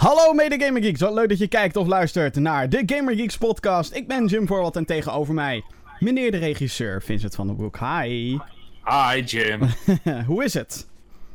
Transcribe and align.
Hallo 0.00 0.32
mede 0.32 0.64
Gamer 0.64 0.82
Geeks, 0.82 1.00
wat 1.00 1.14
leuk 1.14 1.28
dat 1.28 1.38
je 1.38 1.48
kijkt 1.48 1.76
of 1.76 1.86
luistert 1.86 2.36
naar 2.36 2.68
de 2.68 2.82
Gamer 2.86 3.14
Geeks 3.16 3.38
podcast. 3.38 3.94
Ik 3.94 4.08
ben 4.08 4.26
Jim 4.26 4.46
Voorwald 4.46 4.76
en 4.76 4.84
tegenover 4.84 5.34
mij 5.34 5.64
meneer 5.98 6.30
de 6.30 6.36
regisseur 6.36 7.02
Vincent 7.02 7.34
van 7.34 7.46
den 7.46 7.56
Broek. 7.56 7.78
Hi. 7.78 8.38
Hi 8.84 9.22
Jim. 9.24 9.60
Hoe 10.26 10.44
is 10.44 10.54
het? 10.54 10.86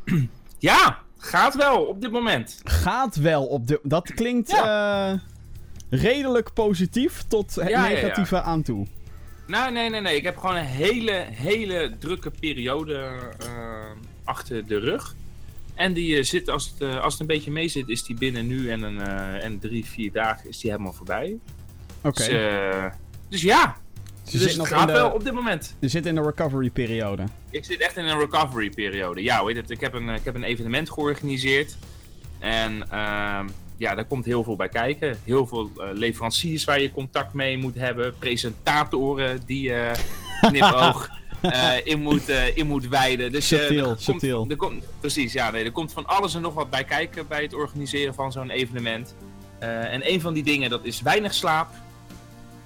Ja, 0.60 1.00
gaat 1.18 1.56
wel 1.56 1.84
op 1.86 2.02
dit 2.02 2.12
moment. 2.12 2.62
Gaat 2.64 3.16
wel 3.16 3.46
op 3.46 3.68
de... 3.68 3.80
Dat 3.84 4.14
klinkt 4.14 4.54
eh, 4.54 5.14
redelijk 5.90 6.54
positief 6.54 7.24
tot 7.28 7.56
het 7.56 7.70
Ja, 7.70 7.70
ja, 7.70 7.88
ja. 7.88 7.94
negatieve 7.94 8.42
aan 8.42 8.62
toe. 8.62 8.88
Nou, 9.48 9.72
nee, 9.72 9.90
nee, 9.90 10.02
nee. 10.02 10.16
Ik 10.16 10.24
heb 10.24 10.38
gewoon 10.38 10.56
een 10.56 10.66
hele, 10.66 11.26
hele 11.32 11.92
drukke 12.00 12.32
periode 12.40 13.10
eh, 13.40 13.48
achter 14.24 14.68
de 14.68 14.80
rug. 14.80 15.16
En 15.76 15.94
die 15.94 16.18
eh, 16.18 16.24
zit, 16.24 16.50
als 16.50 16.70
het, 16.70 16.90
eh, 16.90 17.02
als 17.02 17.14
het 17.14 17.22
een 17.22 17.28
beetje 17.28 17.52
mee 17.52 17.68
zit, 17.68 17.90
is 17.90 18.04
die 18.04 18.16
binnen 18.16 18.48
nu 18.48 18.70
en, 18.70 18.82
een, 18.82 19.02
eh, 19.02 19.44
en 19.44 19.60
drie, 19.60 19.86
vier 19.86 20.12
dagen 20.12 20.50
is 20.50 20.60
die 20.60 20.72
helemaal 20.72 20.94
voorbij. 20.94 21.38
Oké. 22.02 22.28
Dus, 22.28 22.30
dus 23.30 23.42
ja, 23.42 23.76
Dus 24.24 24.32
dus 24.32 24.42
het 24.42 24.58
nog 24.58 24.68
gaat 24.68 24.88
in 24.88 24.94
wel 24.94 25.10
de, 25.10 25.16
op 25.16 25.24
dit 25.24 25.34
moment. 25.34 25.76
je 25.80 25.88
zit 25.88 26.06
in 26.06 26.16
de 26.16 26.22
recovery 26.22 26.70
periode. 26.70 27.24
Ik 27.50 27.66
zit 27.66 27.80
echt 27.80 27.98
in 27.98 28.06
een 28.06 28.20
recovery 28.20 28.70
periode. 28.70 29.24
Ja, 29.24 29.46
heet 29.46 29.56
het? 29.56 29.70
Ik 29.70 29.80
heb 29.80 29.94
een, 29.94 30.10
ik 30.10 30.24
heb 30.24 30.36
een 30.36 30.44
evenement 30.44 30.90
georganiseerd. 30.90 31.78
En 32.40 32.90
ehm, 32.90 33.48
ja, 33.78 33.96
daar 33.96 34.06
komt 34.06 34.26
heel 34.26 34.44
veel 34.44 34.56
bij 34.56 34.70
kijken. 34.70 35.18
Heel 35.24 35.48
veel 35.48 35.72
leveranciers 35.94 36.64
waar 36.64 36.82
je 36.82 36.92
contact 36.92 37.34
mee 37.34 37.58
moet 37.58 37.76
hebben. 37.76 38.16
Presentatoren 38.20 39.42
die 39.46 39.62
je 39.62 39.92
knipoog 40.42 41.10
in, 41.84 42.02
moet, 42.02 42.30
eh, 42.30 42.58
in 42.58 42.68
moet 42.68 42.88
wijden. 42.88 43.32
Dus, 43.32 43.52
eh, 43.52 43.60
Subtiel, 43.60 43.90
er 43.90 43.98
komt- 44.06 44.52
er 44.52 44.58
komt, 44.58 44.86
precies, 45.00 45.34
ja. 45.34 45.52
Nee, 45.52 45.64
er 45.64 45.72
komt 45.72 45.94
van 45.94 46.06
alles 46.06 46.36
en 46.36 46.42
nog 46.42 46.54
wat 46.54 46.70
bij 46.70 46.84
kijken 46.84 47.28
bij 47.28 47.42
het 47.42 47.54
organiseren 47.54 48.14
van 48.14 48.32
zo'n 48.32 48.50
evenement. 48.50 49.16
Eh, 49.60 49.94
en 49.94 50.12
een 50.12 50.22
van 50.22 50.34
die 50.34 50.44
dingen, 50.44 50.70
dat 50.70 50.86
is 50.86 51.02
weinig 51.02 51.34
slaap. 51.34 51.68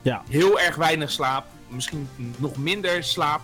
Ja. 0.02 0.24
Heel 0.30 0.60
erg 0.60 0.76
weinig 0.76 1.12
slaap. 1.12 1.46
Misschien 1.68 2.10
nog 2.38 2.58
minder 2.58 3.04
slaap. 3.04 3.42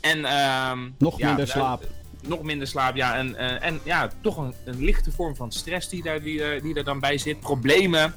En, 0.00 0.24
ehm, 0.24 0.78
Nog 0.98 1.18
ja, 1.18 1.26
minder 1.26 1.44
eh, 1.46 1.50
slaap. 1.52 1.84
nog 2.28 2.42
minder 2.42 2.66
slaap, 2.66 2.96
ja. 2.96 3.16
En, 3.16 3.36
eh, 3.36 3.66
en 3.68 3.80
ja, 3.82 4.10
toch 4.20 4.36
een, 4.36 4.54
een 4.64 4.84
lichte 4.84 5.12
vorm 5.12 5.36
van 5.36 5.52
stress 5.52 5.88
die, 5.88 6.02
daar, 6.02 6.22
die, 6.22 6.60
die 6.62 6.74
er 6.74 6.84
dan 6.84 7.00
bij 7.00 7.18
zit. 7.18 7.40
Problemen 7.40 8.14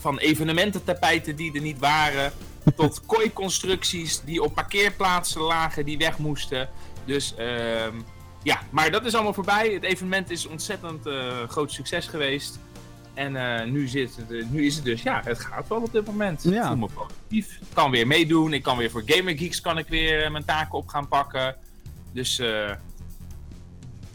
van 0.00 0.18
evenemententapijten 0.18 1.36
die 1.36 1.54
er 1.54 1.60
niet 1.60 1.78
waren. 1.78 2.32
Tot 2.76 3.06
kooiconstructies 3.06 4.20
die 4.24 4.42
op 4.42 4.54
parkeerplaatsen 4.54 5.40
lagen 5.40 5.84
die 5.84 5.98
weg 5.98 6.18
moesten. 6.18 6.68
Dus 7.04 7.34
ehm, 7.34 7.96
ja, 8.42 8.60
maar 8.70 8.90
dat 8.90 9.04
is 9.04 9.14
allemaal 9.14 9.34
voorbij. 9.34 9.68
Het 9.68 9.82
evenement 9.82 10.30
is 10.30 10.46
ontzettend 10.46 11.06
eh, 11.06 11.48
groot 11.48 11.72
succes 11.72 12.06
geweest. 12.06 12.58
En 13.14 13.36
eh, 13.36 13.70
nu, 13.70 13.88
zit 13.88 14.16
het, 14.16 14.32
eh, 14.32 14.44
nu 14.50 14.66
is 14.66 14.74
het 14.74 14.84
dus, 14.84 15.02
ja, 15.02 15.20
het 15.24 15.40
gaat 15.40 15.68
wel 15.68 15.80
op 15.80 15.92
dit 15.92 16.06
moment. 16.06 16.42
Ja. 16.42 16.60
Ik 16.60 16.66
voel 16.66 16.76
me 16.76 16.88
positief. 16.94 17.58
Ik 17.60 17.66
kan 17.74 17.90
weer 17.90 18.06
meedoen. 18.06 18.52
Ik 18.52 18.62
kan 18.62 18.76
weer 18.76 18.90
voor 18.90 19.02
Gamer 19.06 19.38
Geeks 19.38 19.60
kan 19.60 19.78
ik 19.78 19.88
weer 19.88 20.32
mijn 20.32 20.44
taken 20.44 20.78
op 20.78 20.88
gaan 20.88 21.08
pakken. 21.08 21.56
Dus 22.12 22.38
eh, 22.38 22.70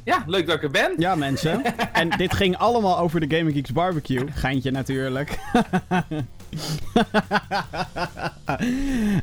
ja, 0.04 0.24
leuk 0.28 0.46
dat 0.46 0.56
ik 0.56 0.64
er 0.64 0.72
ben. 0.72 0.94
Ja, 0.98 1.16
mensen. 1.16 1.78
en 1.94 2.10
dit 2.10 2.34
ging 2.34 2.58
allemaal 2.58 3.00
over 3.00 3.28
de 3.28 3.38
Gaming 3.38 3.56
Geeks 3.56 3.72
barbecue. 3.72 4.32
Geintje 4.32 4.72
natuurlijk. 4.72 5.40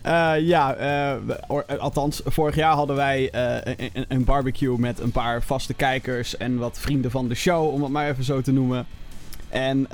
Eh, 0.03 0.35
ja, 0.41 0.75
eh, 0.75 1.13
eh, 1.13 1.79
althans, 1.79 2.21
vorig 2.25 2.55
jaar 2.55 2.75
hadden 2.75 2.97
wij 2.97 3.31
een, 4.09 4.25
barbecue 4.25 4.79
met 4.79 5.01
een 5.01 5.11
paar 5.11 5.43
vaste 5.43 5.75
kijkers 5.75 6.37
en 6.37 6.59
wat 6.59 6.79
vrienden 6.79 7.11
van 7.11 7.29
de 7.29 7.35
show, 7.35 7.73
om 7.73 7.83
het 7.83 7.93
maar 7.93 8.09
even 8.09 8.25
zo 8.25 8.41
te 8.41 8.53
noemen. 8.53 8.87
En 9.49 9.89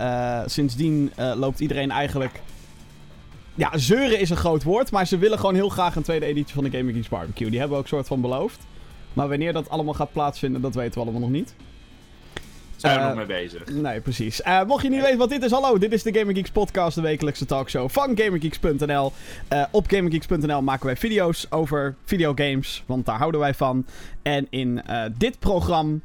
sindsdien 0.47 1.13
loopt 1.17 1.61
iedereen 1.61 1.91
eigenlijk. 1.91 2.41
Ja, 3.55 3.79
zeuren 3.79 4.21
is 4.21 4.31
een 4.31 4.37
groot 4.37 4.63
woord, 4.63 4.91
maar 4.91 5.07
ze 5.07 5.19
willen 5.19 5.39
gewoon 5.39 5.55
heel 5.55 5.69
graag 5.69 5.97
een 5.97 6.03
tweede 6.03 6.27
editie 6.27 6.55
van 6.55 6.65
de 6.65 6.71
Gaming 6.71 6.97
Geeks 6.97 7.09
barbecue. 7.09 7.51
Die 7.51 7.59
hebben 7.59 7.77
we 7.77 7.83
ook 7.83 7.89
soort 7.89 8.07
van 8.07 8.21
beloofd. 8.21 8.59
Maar 9.13 9.29
wanneer 9.29 9.53
dat 9.53 9.71
allemaal 9.71 9.95
gaat 9.95 10.13
plaatsvinden, 10.13 10.61
dat 10.61 10.75
weten 10.75 10.95
we 10.95 11.01
allemaal 11.01 11.21
nog 11.21 11.31
niet. 11.31 11.55
Zijn 12.81 12.95
we 12.95 13.01
Eh, 13.01 13.07
nog 13.09 13.17
mee 13.17 13.27
bezig. 13.27 13.67
Nee, 13.69 14.01
precies. 14.01 14.43
Eh, 14.43 14.63
mocht 14.65 14.83
je 14.83 14.89
niet 14.91 15.01
weten 15.03 15.19
wat 15.19 15.29
dit 15.29 15.43
is, 15.43 15.51
hallo, 15.51 15.79
dit 15.79 15.93
is 15.93 16.03
de 16.03 16.19
Gamer 16.19 16.35
Geeks 16.35 16.51
podcast, 16.51 16.95
de 16.95 17.01
wekelijkse 17.01 17.47
talkshow 17.47 17.89
van 17.91 18.17
GamerGeeks.nl. 18.19 19.13
Eh, 19.49 19.65
op 19.71 19.87
GamerGeeks.nl 19.91 20.63
maken 20.63 20.87
wij 20.87 20.97
video's 20.97 21.47
over 21.51 21.95
videogames, 22.05 22.83
want 22.87 23.07
daar 23.07 23.19
houden 23.19 23.41
wij 23.41 23.55
van. 23.55 23.87
En 24.23 24.47
in 24.51 24.83
dit 25.19 25.39
programma 25.39 25.99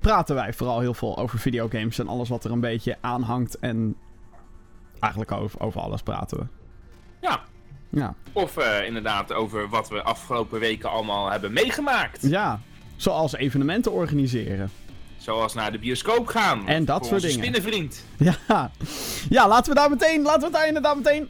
praten 0.00 0.34
wij 0.34 0.52
vooral 0.52 0.80
heel 0.80 0.94
veel 0.94 1.18
over 1.18 1.38
videogames 1.38 1.98
en 1.98 2.08
alles 2.08 2.28
wat 2.28 2.44
er 2.44 2.50
een 2.50 2.60
beetje 2.60 2.96
aan 3.00 3.22
hangt. 3.22 3.58
En 3.58 3.96
eigenlijk 5.00 5.32
over, 5.32 5.60
over 5.60 5.80
alles 5.80 6.02
praten 6.02 6.38
we. 6.38 6.44
Ja. 7.20 7.40
Ja. 7.88 8.14
Of 8.32 8.56
inderdaad 8.86 9.32
over 9.32 9.68
wat 9.68 9.88
we 9.88 10.02
afgelopen 10.02 10.60
weken 10.60 10.90
allemaal 10.90 11.30
hebben 11.30 11.52
meegemaakt. 11.52 12.22
ja, 12.22 12.60
zoals 12.96 13.34
evenementen 13.34 13.92
organiseren. 13.92 14.70
Zoals 15.20 15.54
naar 15.54 15.72
de 15.72 15.78
bioscoop 15.78 16.26
gaan. 16.26 16.68
En 16.68 16.84
dat 16.84 16.96
Voor 16.98 17.06
soort 17.06 17.20
dingen. 17.22 17.36
spinnenvriend. 17.36 18.04
Ja. 18.16 18.70
ja, 19.28 19.48
laten 19.48 19.72
we 19.72 19.78
daar 19.78 19.90
meteen, 19.90 20.22
laten 20.22 20.40
we 20.40 20.44
het 20.46 20.54
daar 20.54 20.66
inderdaad 20.66 20.96
meteen 20.96 21.26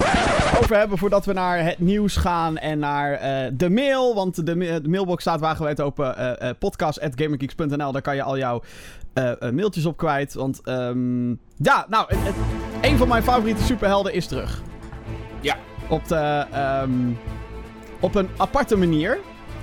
over 0.62 0.77
hebben 0.77 0.99
voordat 0.99 1.25
we 1.25 1.33
naar 1.33 1.65
het 1.65 1.78
nieuws 1.78 2.17
gaan 2.17 2.59
en 2.59 2.78
naar 2.78 3.12
eh, 3.12 3.51
de 3.53 3.71
mail. 3.71 4.15
Want 4.15 4.47
de, 4.47 4.56
ma- 4.56 4.78
de 4.78 4.89
mailbox 4.89 5.23
staat 5.23 5.41
wagenwijd 5.41 5.81
open. 5.81 6.17
eh 6.17 6.49
eh 6.51 6.56
podcast.gamergeeks.nl, 6.59 7.93
daar 7.93 8.03
kan 8.03 8.15
je 8.17 8.23
al 8.23 8.39
jouw 8.39 8.62
mailtjes 9.53 9.87
op 9.87 9.97
kwijt. 9.97 10.34
Want 10.34 10.61
ehm, 10.65 11.28
ja, 11.57 11.87
nou, 11.89 12.05
het, 12.09 12.19
het- 12.22 12.34
een 12.91 12.97
van 12.99 13.09
mijn 13.09 13.22
favoriete 13.22 13.62
superhelden 13.62 14.12
is 14.15 14.27
terug. 14.27 14.62
Ja. 15.41 15.57
Op, 15.89 16.09
de, 16.09 16.45
ehm, 16.53 16.91
op 18.01 18.15
een 18.15 18.28
aparte 18.37 18.77
manier. 18.77 19.19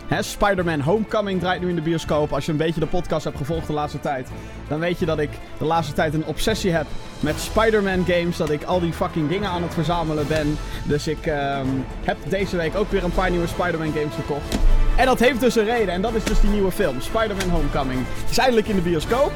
Spider-Man 0.10 0.80
Homecoming 0.80 1.40
draait 1.40 1.62
nu 1.62 1.70
in 1.70 1.76
de 1.76 1.82
bioscoop. 1.82 2.34
Als 2.34 2.46
je 2.46 2.52
een 2.52 2.58
beetje 2.58 2.80
de 2.80 2.86
podcast 2.86 3.24
hebt 3.24 3.38
gevolgd 3.38 3.68
de 3.68 3.74
laatste 3.74 4.00
tijd, 4.00 4.28
dan 4.68 4.80
weet 4.80 5.00
je 5.00 5.06
dat 5.06 5.20
ik 5.20 5.30
de 5.58 5.66
laatste 5.66 5.94
tijd 5.94 6.14
een 6.14 6.26
obsessie 6.26 6.72
heb 6.72 6.86
met 7.20 7.40
Spider-Man 7.40 8.06
games. 8.06 8.38
Dat 8.38 8.50
ik 8.50 8.64
al 8.64 8.80
die 8.80 8.94
fucking 8.94 9.30
dingen 9.30 9.50
aan 9.50 9.64
het 9.64 9.74
verzamelen 9.74 10.28
ben. 10.28 10.58
Dus 10.84 11.08
ik 11.08 11.26
ehm, 11.26 11.68
heb 12.04 12.18
deze 12.30 12.58
week 12.58 12.76
ook 12.76 12.92
weer 12.92 13.04
een 13.04 13.12
paar 13.12 13.30
nieuwe 13.30 13.48
Spider-Man 13.48 13.92
games 13.92 14.16
gekocht. 14.16 14.58
En 14.96 15.06
dat 15.06 15.20
heeft 15.20 15.40
dus 15.40 15.56
een 15.56 15.66
reden. 15.66 15.94
En 15.94 16.02
dat 16.02 16.14
is 16.14 16.24
dus 16.24 16.42
die 16.42 16.50
nieuwe 16.50 16.72
film, 16.72 17.02
Spider-Man 17.02 17.50
Homecoming. 17.50 18.00
Is 18.30 18.38
eindelijk 18.38 18.68
in 18.68 18.76
de 18.76 18.82
bioscoop. 18.82 19.32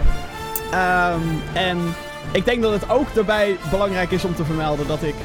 Ehm, 0.72 1.20
en 1.54 1.78
ik 2.32 2.46
denk 2.46 2.62
dat 2.62 2.72
het 2.72 2.90
ook 2.90 3.14
daarbij 3.14 3.58
belangrijk 3.70 4.12
is 4.12 4.26
om 4.26 4.36
te 4.36 4.46
vermelden 4.46 4.88
dat 4.88 5.04
ik 5.04 5.16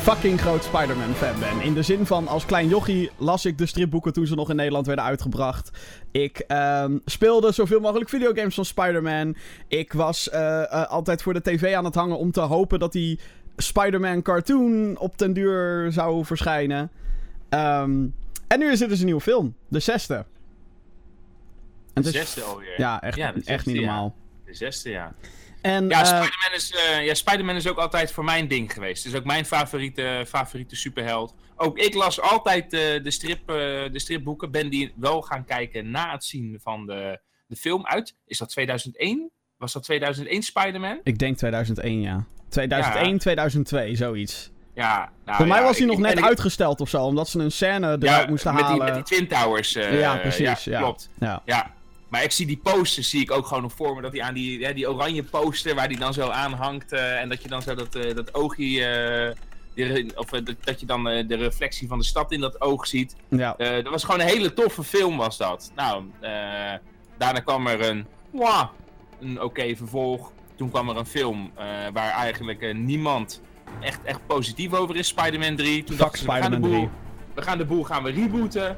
fucking 0.00 0.40
groot 0.40 0.64
Spider-Man 0.64 1.14
fan 1.14 1.40
ben. 1.40 1.60
In 1.60 1.74
de 1.74 1.82
zin 1.82 2.06
van, 2.06 2.28
als 2.28 2.46
klein 2.46 2.68
jochie 2.68 3.10
las 3.16 3.44
ik 3.44 3.58
de 3.58 3.66
stripboeken 3.66 4.12
toen 4.12 4.26
ze 4.26 4.34
nog 4.34 4.50
in 4.50 4.56
Nederland 4.56 4.86
werden 4.86 5.04
uitgebracht. 5.04 5.70
Ik 6.10 6.38
ehm, 6.38 6.98
speelde 7.04 7.52
zoveel 7.52 7.80
mogelijk 7.80 8.10
videogames 8.10 8.54
van 8.54 8.64
Spider-Man. 8.64 9.36
Ik 9.68 9.92
was 9.92 10.30
eh, 10.30 10.62
eh, 10.62 10.86
altijd 10.86 11.22
voor 11.22 11.32
de 11.32 11.42
tv 11.42 11.74
aan 11.74 11.84
het 11.84 11.94
hangen 11.94 12.18
om 12.18 12.32
te 12.32 12.40
hopen 12.40 12.78
dat 12.78 12.92
die 12.92 13.18
Spider-Man 13.56 14.22
cartoon 14.22 14.98
op 14.98 15.18
den 15.18 15.32
duur 15.32 15.92
zou 15.92 16.24
verschijnen. 16.24 16.90
Ehm, 17.48 18.06
en 18.46 18.58
nu 18.58 18.70
is 18.70 18.80
er 18.80 18.88
dus 18.88 18.98
een 18.98 19.04
nieuwe 19.04 19.20
film. 19.20 19.54
De 19.68 19.80
zesde. 19.80 20.24
En 21.94 22.02
De 22.02 22.10
zesde 22.10 22.42
alweer. 22.42 22.74
Ja, 22.76 23.02
echt, 23.02 23.16
Ja, 23.16 23.34
echt 23.44 23.66
niet 23.66 23.76
ja. 23.76 23.80
normaal. 23.80 24.14
De 24.44 24.54
zesde, 24.54 24.90
ja. 24.90 25.14
En, 25.62 25.88
Ja, 25.88 26.00
eh, 26.00 26.06
Spider-Man 26.06 26.52
is, 26.54 26.72
eh, 26.72 27.04
ja, 27.06 27.14
Spider-Man 27.14 27.56
is 27.56 27.68
ook 27.68 27.78
altijd 27.78 28.12
voor 28.12 28.24
mijn 28.24 28.48
ding 28.48 28.72
geweest. 28.72 29.04
Het 29.04 29.12
is 29.12 29.18
ook 29.18 29.24
mijn 29.24 29.46
favoriete, 29.46 30.24
favoriete 30.28 30.76
superheld. 30.76 31.34
Ook 31.56 31.78
ik 31.78 31.94
las 31.94 32.20
altijd 32.20 32.72
eh, 32.72 32.80
de, 33.02 33.10
strip, 33.10 33.40
eh, 33.50 33.54
de 33.92 33.98
stripboeken. 33.98 34.50
Ben 34.50 34.70
die 34.70 34.92
wel 34.96 35.22
gaan 35.22 35.44
kijken 35.44 35.90
na 35.90 36.10
het 36.12 36.24
zien 36.24 36.58
van 36.62 36.86
de, 36.86 37.20
de 37.46 37.56
film 37.56 37.86
uit. 37.86 38.16
Is 38.26 38.38
dat 38.38 38.48
2001? 38.48 39.30
Was 39.56 39.72
dat 39.72 39.82
2001 39.82 40.42
Spider-Man? 40.42 41.00
ik 41.02 41.18
denk 41.18 41.36
2001, 41.36 42.00
ja. 42.00 42.24
2001, 42.48 43.12
Ja. 43.12 43.18
2002, 43.18 43.96
zoiets. 43.96 44.50
Ja, 44.74 45.12
nou, 45.24 45.36
Voor 45.36 45.46
mij 45.46 45.58
ja, 45.58 45.64
was 45.64 45.78
hij 45.78 45.86
nog 45.86 45.96
ik- 45.96 46.02
net 46.04 46.18
ik- 46.18 46.24
uitgesteld 46.24 46.80
of 46.80 46.88
zo, 46.88 47.02
omdat 47.02 47.28
ze 47.28 47.38
een 47.38 47.50
scène 47.50 47.86
eruit 47.86 48.02
ja, 48.02 48.26
moesten 48.28 48.54
met 48.54 48.62
halen. 48.62 48.84
Die, 48.86 48.94
met 48.94 49.06
die 49.06 49.16
Twin 49.16 49.28
Towers. 49.28 49.74
eh, 49.74 50.00
ja, 50.00 50.16
precies. 50.16 50.64
Ja, 50.64 50.78
Klopt. 50.78 51.08
Ja. 51.18 51.42
Maar 52.10 52.22
ik 52.22 52.30
zie 52.32 52.46
die 52.46 52.60
posters 52.62 53.10
zie 53.10 53.20
ik 53.20 53.30
ook 53.30 53.46
gewoon 53.46 53.62
nog 53.62 53.72
voor 53.72 53.94
me. 53.94 54.02
Dat 54.02 54.12
hij 54.12 54.22
aan 54.22 54.34
die, 54.34 54.58
ja, 54.58 54.72
die 54.72 54.90
oranje 54.90 55.22
poster 55.22 55.74
waar 55.74 55.88
die 55.88 55.98
dan 55.98 56.12
zo 56.14 56.28
aan 56.28 56.52
hangt. 56.52 56.92
eh, 56.92 57.20
en 57.20 57.28
dat 57.28 57.42
je 57.42 57.48
dan 57.48 57.62
zo 57.62 57.74
dat, 57.74 57.94
eh, 57.94 58.14
dat 58.14 58.34
oogje. 58.34 58.84
eh, 59.74 59.94
die- 59.94 60.18
of 60.18 60.26
dat, 60.30 60.54
dat 60.60 60.80
je 60.80 60.86
dan 60.86 61.04
de 61.04 61.36
reflectie 61.36 61.88
van 61.88 61.98
de 61.98 62.04
stad 62.04 62.32
in 62.32 62.40
dat 62.40 62.60
oog 62.60 62.86
ziet. 62.86 63.16
ja. 63.28 63.54
Dat 63.56 63.88
was 63.88 64.04
gewoon 64.04 64.20
een 64.20 64.26
hele 64.26 64.52
toffe 64.52 64.82
film, 64.84 65.16
was 65.16 65.36
dat. 65.36 65.72
Nou, 65.74 66.04
daarna 67.18 67.40
kwam 67.40 67.66
er 67.66 67.80
een. 67.88 68.06
mwah, 68.32 68.68
een 69.20 69.42
oké 69.42 69.76
vervolg. 69.76 70.32
Toen 70.56 70.70
kwam 70.70 70.88
er 70.88 70.96
een 70.96 71.06
film 71.06 71.52
waar 71.92 72.10
eigenlijk 72.12 72.72
niemand 72.74 73.40
echt, 73.80 74.02
echt 74.04 74.26
positief 74.26 74.72
over 74.74 74.96
is: 74.96 75.06
Spider-Man 75.08 75.56
3. 75.56 75.84
Toen 75.84 75.96
Fuck 75.96 76.04
dachten 76.04 76.18
ze, 76.18 76.26
we 76.26 76.32
gaan, 76.42 76.50
de 76.50 76.58
boel, 76.58 76.90
we 77.34 77.42
gaan 77.42 77.58
de 77.58 77.64
boel 77.64 77.84
gaan 77.84 78.02
we 78.02 78.10
rebooten. 78.10 78.76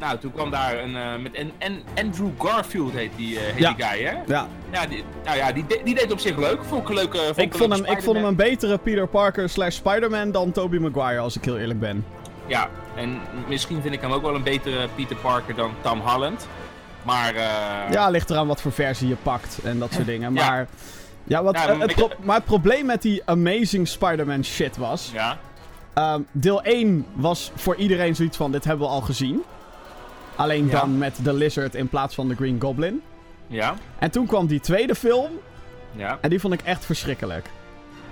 Nou, 0.00 0.18
toen 0.18 0.32
kwam 0.32 0.50
daar 0.50 0.78
een, 0.78 0.90
uh, 0.90 1.16
met 1.22 1.32
en, 1.32 1.50
en 1.58 1.82
Andrew 2.04 2.28
Garfield 2.38 2.92
heet 2.92 3.10
die, 3.16 3.34
uh, 3.34 3.40
heet 3.40 3.58
Ja. 3.58 3.72
die 3.72 3.84
guy, 3.84 4.02
hè? 4.04 4.12
Ja. 4.26 4.46
Ja, 4.72 4.86
die, 4.86 5.04
nou 5.24 5.36
ja, 5.36 5.52
die, 5.52 5.64
die 5.84 5.94
deed 5.94 6.12
op 6.12 6.18
zich 6.18 6.36
leuk. 6.36 6.64
Vond 6.64 6.82
ik 6.82 6.88
een 6.88 6.94
leuke. 6.94 7.18
Vond 7.18 7.38
Ik 7.38 7.54
vond, 7.54 7.72
hem, 7.72 7.84
ik 7.84 8.02
vond 8.02 8.16
hem 8.16 8.24
een 8.26 8.36
betere 8.36 8.78
Peter 8.78 9.06
Parker 9.06 9.48
slash 9.48 9.74
Spider-Man 9.76 10.30
dan 10.30 10.52
Tobey 10.52 10.78
Maguire, 10.78 11.20
als 11.20 11.36
ik 11.36 11.44
heel 11.44 11.58
eerlijk 11.58 11.80
ben. 11.80 12.04
Ja, 12.46 12.68
en 12.96 13.18
misschien 13.48 13.82
vind 13.82 13.94
ik 13.94 14.00
hem 14.00 14.12
ook 14.12 14.22
wel 14.22 14.34
een 14.34 14.42
betere 14.42 14.88
Peter 14.94 15.16
Parker 15.16 15.54
dan 15.54 15.70
Tom 15.80 16.00
Holland. 16.00 16.46
Maar. 17.02 17.34
eh, 17.34 17.92
Ja, 17.92 18.08
ligt 18.10 18.30
eraan 18.30 18.46
wat 18.46 18.60
voor 18.60 18.72
versie 18.72 19.08
je 19.08 19.16
pakt 19.22 19.58
en 19.64 19.78
dat 19.78 19.92
soort 19.92 20.06
dingen. 20.14 20.32
Maar, 20.32 20.66
ja, 21.24 21.42
wat, 21.42 21.54
Ja, 21.54 21.68
eh, 21.68 21.78
het 21.80 21.90
ik- 21.98 22.16
maar 22.22 22.36
het 22.36 22.44
probleem 22.44 22.86
met 22.86 23.02
die 23.02 23.22
Amazing 23.24 23.88
Spider-Man 23.88 24.44
shit 24.44 24.76
was... 24.76 25.10
Ja. 25.12 25.38
ehm, 25.94 26.20
deel 26.32 26.62
1 26.62 27.06
was 27.12 27.52
voor 27.54 27.76
iedereen 27.76 28.14
zoiets 28.16 28.36
van, 28.36 28.52
dit 28.52 28.64
hebben 28.64 28.86
we 28.86 28.92
al 28.92 29.00
gezien. 29.00 29.42
Alleen 30.40 30.66
Ja. 30.66 30.80
dan 30.80 30.98
met 30.98 31.18
de 31.22 31.32
Lizard 31.32 31.74
in 31.74 31.88
plaats 31.88 32.14
van 32.14 32.28
de 32.28 32.34
Green 32.34 32.56
Goblin. 32.60 33.02
Ja. 33.46 33.74
En 33.98 34.10
toen 34.10 34.26
kwam 34.26 34.46
die 34.46 34.60
tweede 34.60 34.94
film 34.94 35.30
Ja. 35.96 36.18
en 36.20 36.30
die 36.30 36.40
vond 36.40 36.54
ik 36.54 36.60
echt 36.62 36.84
verschrikkelijk. 36.84 37.48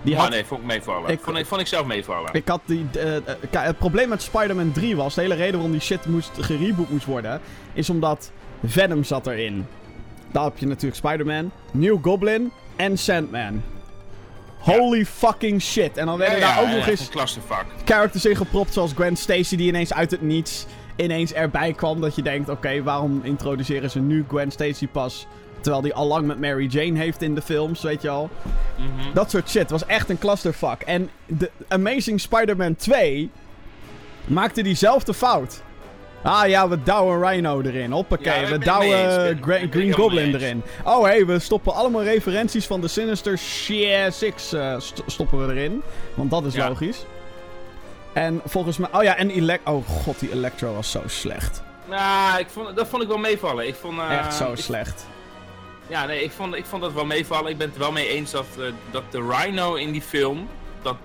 Die 0.03 0.15
oh 0.15 0.21
had, 0.21 0.31
nee, 0.31 0.45
vond 0.45 0.61
ik 0.61 0.67
meevallen. 0.67 1.11
Ik- 1.11 1.21
vond, 1.23 1.39
ik, 1.39 1.47
vond 1.47 1.61
ik 1.61 1.67
zelf 1.67 1.87
meevallen. 1.87 2.29
Ik 2.33 2.49
had 2.49 2.61
die. 2.65 2.87
kijk, 3.51 3.67
het 3.67 3.79
probleem 3.79 4.09
met 4.09 4.23
Spider-Man 4.23 4.73
3 4.73 4.97
was. 4.97 5.15
De 5.15 5.21
hele 5.21 5.35
reden 5.35 5.53
waarom 5.55 5.73
die 5.73 5.81
shit 5.81 6.07
moest, 6.07 6.31
gereboot 6.41 6.91
moest 6.91 7.05
worden. 7.05 7.41
Is 7.73 7.91
omdat 7.91 8.33
Venom 8.65 9.05
zat 9.05 9.27
erin. 9.27 9.67
Daar 10.33 10.45
heb 10.45 10.59
je 10.59 10.67
natuurlijk 10.67 10.97
Spider-Man, 10.97 11.51
New 11.73 11.99
Goblin 12.03 12.51
en 12.77 12.99
Sandman. 12.99 13.63
Holy 14.59 15.05
fucking 15.07 15.63
shit. 15.63 15.97
En 15.97 16.07
dan 16.07 16.19
werden 16.19 16.39
Ja, 16.39 16.47
daar 16.47 16.63
ja, 16.63 16.69
ook 16.71 16.77
nog 16.77 16.87
eens 16.87 17.11
characters 17.85 18.25
in 18.25 18.37
gepropt. 18.37 18.73
Zoals 18.73 18.93
Gwen 18.93 19.17
Stacy, 19.17 19.57
die 19.57 19.69
ineens 19.69 19.93
uit 19.95 20.11
het 20.11 20.23
niets. 20.23 20.67
Ineens 20.99 21.33
erbij 21.33 21.73
kwam. 21.73 22.01
Dat 22.01 22.15
je 22.17 22.23
denkt: 22.23 22.49
oké, 22.49 22.83
waarom 22.83 23.21
introduceren 23.23 23.91
ze 23.91 24.01
nu 24.01 24.25
Gwen 24.29 24.51
Stacy 24.51 24.89
pas? 24.89 25.27
Terwijl 25.61 25.83
die 25.83 25.95
al 25.95 26.07
lang 26.07 26.27
met 26.27 26.41
Mary 26.41 26.67
Jane 26.67 26.99
heeft 26.99 27.23
in 27.23 27.35
de 27.35 27.43
films, 27.43 27.83
weet 27.83 28.03
je 28.03 28.09
al. 28.09 28.31
Mhm. 28.77 29.15
Dat 29.15 29.31
soort 29.31 29.49
shit 29.51 29.71
was 29.71 29.87
echt 29.87 30.09
een 30.09 30.19
clusterfuck. 30.19 30.83
En 30.83 31.11
de 31.27 31.51
Amazing 31.69 32.21
Spider-Man 32.21 32.77
2 32.77 33.31
maakte 34.27 34.63
diezelfde 34.63 35.15
fout. 35.15 35.63
Ah 36.23 36.49
ja, 36.49 36.69
we 36.69 36.83
douwen 36.83 37.29
Rhino 37.29 37.61
erin. 37.61 37.91
Hoppakee, 37.93 38.41
Ja, 38.41 38.49
we 38.51 38.59
douwen 38.59 39.39
Green 39.71 39.93
Goblin 39.93 40.35
erin. 40.35 40.63
Oh 40.85 41.03
hé, 41.03 41.09
hey, 41.11 41.27
we 41.27 41.39
stoppen 41.39 41.75
allemaal 41.75 42.03
referenties 42.03 42.67
van 42.67 42.81
de 42.81 42.89
Sinister 42.89 43.39
Shit 43.39 44.15
6 44.15 44.53
eh, 44.53 44.75
st- 44.79 45.03
stoppen 45.07 45.47
we 45.47 45.55
erin. 45.55 45.83
Want 46.15 46.31
dat 46.31 46.45
is 46.45 46.55
Ja. 46.55 46.69
logisch. 46.69 47.05
En 48.19 48.41
volgens 48.45 48.77
mij... 48.79 48.89
Oh 48.93 49.03
ja, 49.03 49.17
en 49.17 49.31
Elec... 49.31 49.61
Oh 49.65 49.89
god, 49.89 50.21
die 50.21 50.33
Electro 50.33 50.75
was 50.75 50.91
zo 50.91 51.03
slecht. 51.07 51.63
Nou, 51.89 52.39
ik 52.39 52.49
vond, 52.49 52.77
dat 52.77 52.89
vond 52.89 53.03
ik 53.03 53.09
wel 53.09 53.19
meevallen. 53.19 53.67
Ik 53.67 53.75
vond, 53.75 53.99
eh, 53.99 54.19
Echt 54.19 54.35
zo 54.35 54.53
ik- 54.53 54.59
slecht. 54.59 55.07
Ja, 55.87 56.07
nee, 56.07 56.23
ik 56.23 56.31
vond, 56.31 56.55
ik 56.55 56.65
vond 56.67 56.83
dat 56.83 56.93
wel 56.93 57.05
meevallen. 57.05 57.51
Ik 57.51 57.59
ben 57.59 57.67
het 57.67 57.77
er 57.77 57.83
wel 57.83 57.93
mee 57.93 58.09
eens 58.09 58.31
dat, 58.31 58.47
eh, 58.59 58.65
dat 58.91 59.03
de 59.11 59.27
Rhino 59.31 59.75
in 59.75 59.93
die 59.93 60.03
film, 60.03 60.49
dat 60.83 60.97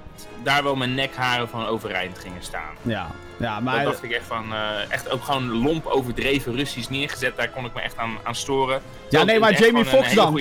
daar 0.43 0.63
wel 0.63 0.75
mijn 0.75 0.95
nekharen 0.95 1.49
van 1.49 1.65
overeind 1.65 2.19
gingen 2.19 2.43
staan. 2.43 2.73
Ja, 2.81 3.07
ja 3.37 3.59
Maar 3.59 3.83
dat 3.83 3.91
dacht 3.93 4.03
ik 4.03 4.11
echt 4.11 4.25
van, 4.27 4.53
eh, 4.53 4.91
echt 4.91 5.09
ook 5.09 5.23
gewoon 5.23 5.51
lomp 5.51 5.85
overdreven 5.85 6.55
Russisch 6.55 6.89
neergezet. 6.89 7.35
Daar 7.37 7.49
kon 7.49 7.65
ik 7.65 7.73
me 7.73 7.81
echt 7.81 7.97
aan, 7.97 8.17
aan 8.23 8.35
storen. 8.35 8.81
Terwijl 9.01 9.25
nee, 9.25 9.39
maar 9.39 9.59
Jamie 9.59 9.85
Foxx 9.85 10.13
dan? 10.13 10.39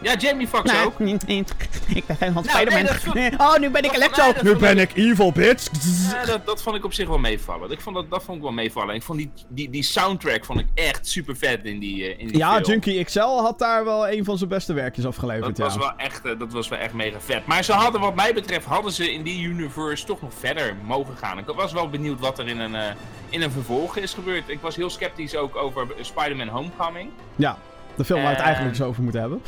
Ja, 0.00 0.14
Jamie 0.14 0.48
Foxx 0.48 0.72
Nee, 0.72 0.84
ook. 0.84 0.98
niet. 0.98 1.24
ik 1.28 2.06
ben 2.06 2.16
van 2.18 2.32
Nou, 2.32 2.48
Spider-Man. 2.48 3.14
nee, 3.14 3.32
oh, 3.46 3.56
nu 3.58 3.70
ben 3.70 3.82
ik 3.84 3.92
Electro. 3.92 4.24
nee, 4.24 4.42
nu 4.42 4.56
ben 4.56 4.78
ik- 4.78 4.90
ik 4.90 4.96
evil, 4.96 5.32
bitch. 5.32 5.68
Ja, 6.12 6.24
dat, 6.24 6.46
dat 6.46 6.62
vond 6.62 6.76
ik 6.76 6.84
op 6.84 6.92
zich 6.92 7.08
wel 7.08 7.18
meevallen. 7.18 7.70
Ik 7.70 7.80
vond 7.80 7.96
dat, 7.96 8.10
dat 8.10 8.22
vond 8.22 8.36
ik 8.36 8.42
wel 8.42 8.52
meevallen. 8.52 8.94
Ik 8.94 9.02
vond 9.02 9.18
die, 9.18 9.30
die, 9.48 9.70
die 9.70 9.82
soundtrack 9.82 10.44
vond 10.44 10.60
ik 10.60 10.66
echt 10.74 11.08
super 11.08 11.36
vet 11.36 11.64
in 11.64 11.78
die, 11.78 12.04
eh, 12.04 12.20
in 12.20 12.26
die 12.26 12.36
Ja, 12.36 12.52
film. 12.54 12.64
Junkie 12.64 13.04
XL 13.04 13.18
had 13.20 13.58
daar 13.58 13.84
wel 13.84 14.08
een 14.08 14.24
van 14.24 14.38
zijn 14.38 14.50
beste 14.50 14.72
werkjes 14.72 15.06
afgeleverd. 15.06 15.44
Dat 15.46 15.56
ja. 15.56 15.64
was, 15.64 15.76
wel 15.76 15.92
echt, 15.96 16.24
eh, 16.24 16.38
dat 16.38 16.52
was 16.52 16.68
wel 16.68 16.78
echt 16.78 16.92
mega 16.92 17.20
vet. 17.20 17.46
Maar 17.46 17.64
ze 17.64 17.72
hadden, 17.72 18.00
wat 18.00 18.14
mij 18.14 18.34
betreft, 18.34 18.66
hadden 18.66 18.92
ze 18.92 19.12
in 19.12 19.22
die 19.22 19.42
universe 19.42 20.04
toch 20.04 20.20
nog 20.22 20.32
verder 20.38 20.76
mogen 20.84 21.16
gaan. 21.16 21.38
Ik 21.38 21.46
was 21.46 21.72
wel 21.72 21.88
benieuwd 21.90 22.20
wat 22.20 22.38
er 22.38 22.48
in 22.48 22.60
een, 22.60 22.74
eh, 22.74 22.82
in 23.28 23.42
een 23.42 23.50
vervolg 23.50 23.96
is 23.96 24.14
gebeurd. 24.14 24.48
Ik 24.48 24.60
was 24.60 24.76
heel 24.76 24.90
sceptisch 24.90 25.36
ook 25.36 25.56
over 25.56 25.86
Spider-Man 26.00 26.48
Homecoming. 26.48 27.10
Ja, 27.36 27.58
de 27.96 28.04
film 28.04 28.18
waar 28.22 28.28
we 28.28 28.34
het 28.36 28.38
En- 28.40 28.44
eigenlijk 28.52 28.76
eens 28.78 28.86
over 28.88 29.02
moeten 29.02 29.20
hebben. 29.20 29.42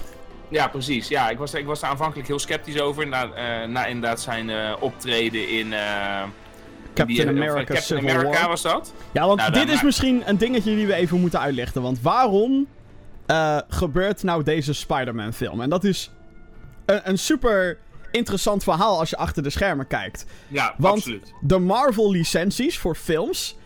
Ja, 0.48 0.68
precies. 0.68 1.08
Ja, 1.08 1.30
ik 1.30 1.38
was, 1.38 1.54
ik 1.54 1.66
was 1.66 1.80
daar 1.80 1.90
aanvankelijk 1.90 2.28
heel 2.28 2.38
sceptisch 2.38 2.80
over. 2.80 3.06
Na, 3.06 3.30
eh, 3.32 3.68
na 3.68 3.86
inderdaad 3.86 4.20
zijn 4.20 4.50
eh, 4.50 4.74
optreden 4.80 5.48
in... 5.48 5.56
in 5.56 5.74
Captain 6.94 7.06
die, 7.06 7.28
America 7.28 7.54
Captain 7.54 7.82
Civil 7.82 8.08
America 8.08 8.40
War. 8.40 8.48
was 8.48 8.62
dat? 8.62 8.92
Ja, 9.12 9.26
want 9.26 9.38
Nou, 9.38 9.52
dit 9.52 9.68
is 9.68 9.82
misschien 9.82 10.22
een 10.26 10.36
dingetje 10.36 10.74
die 10.74 10.86
we 10.86 10.94
even 10.94 11.20
moeten 11.20 11.40
uitlichten. 11.40 11.82
Want 11.82 12.00
waarom 12.00 12.66
gebeurt 13.68 14.22
nou 14.22 14.42
deze 14.42 14.72
Spider-Man 14.72 15.32
film? 15.32 15.60
En 15.60 15.70
dat 15.70 15.84
is 15.84 16.10
een, 16.86 17.00
een 17.04 17.18
super 17.18 17.78
interessant 18.10 18.62
verhaal 18.62 18.98
als 18.98 19.10
je 19.10 19.16
achter 19.16 19.42
de 19.42 19.50
schermen 19.50 19.86
kijkt. 19.86 20.26
Ja, 20.48 20.74
Want 20.78 20.94
absoluut. 20.94 21.32
de 21.40 21.58
Marvel-licenties 21.58 22.78
voor 22.78 22.96
films 22.96 23.56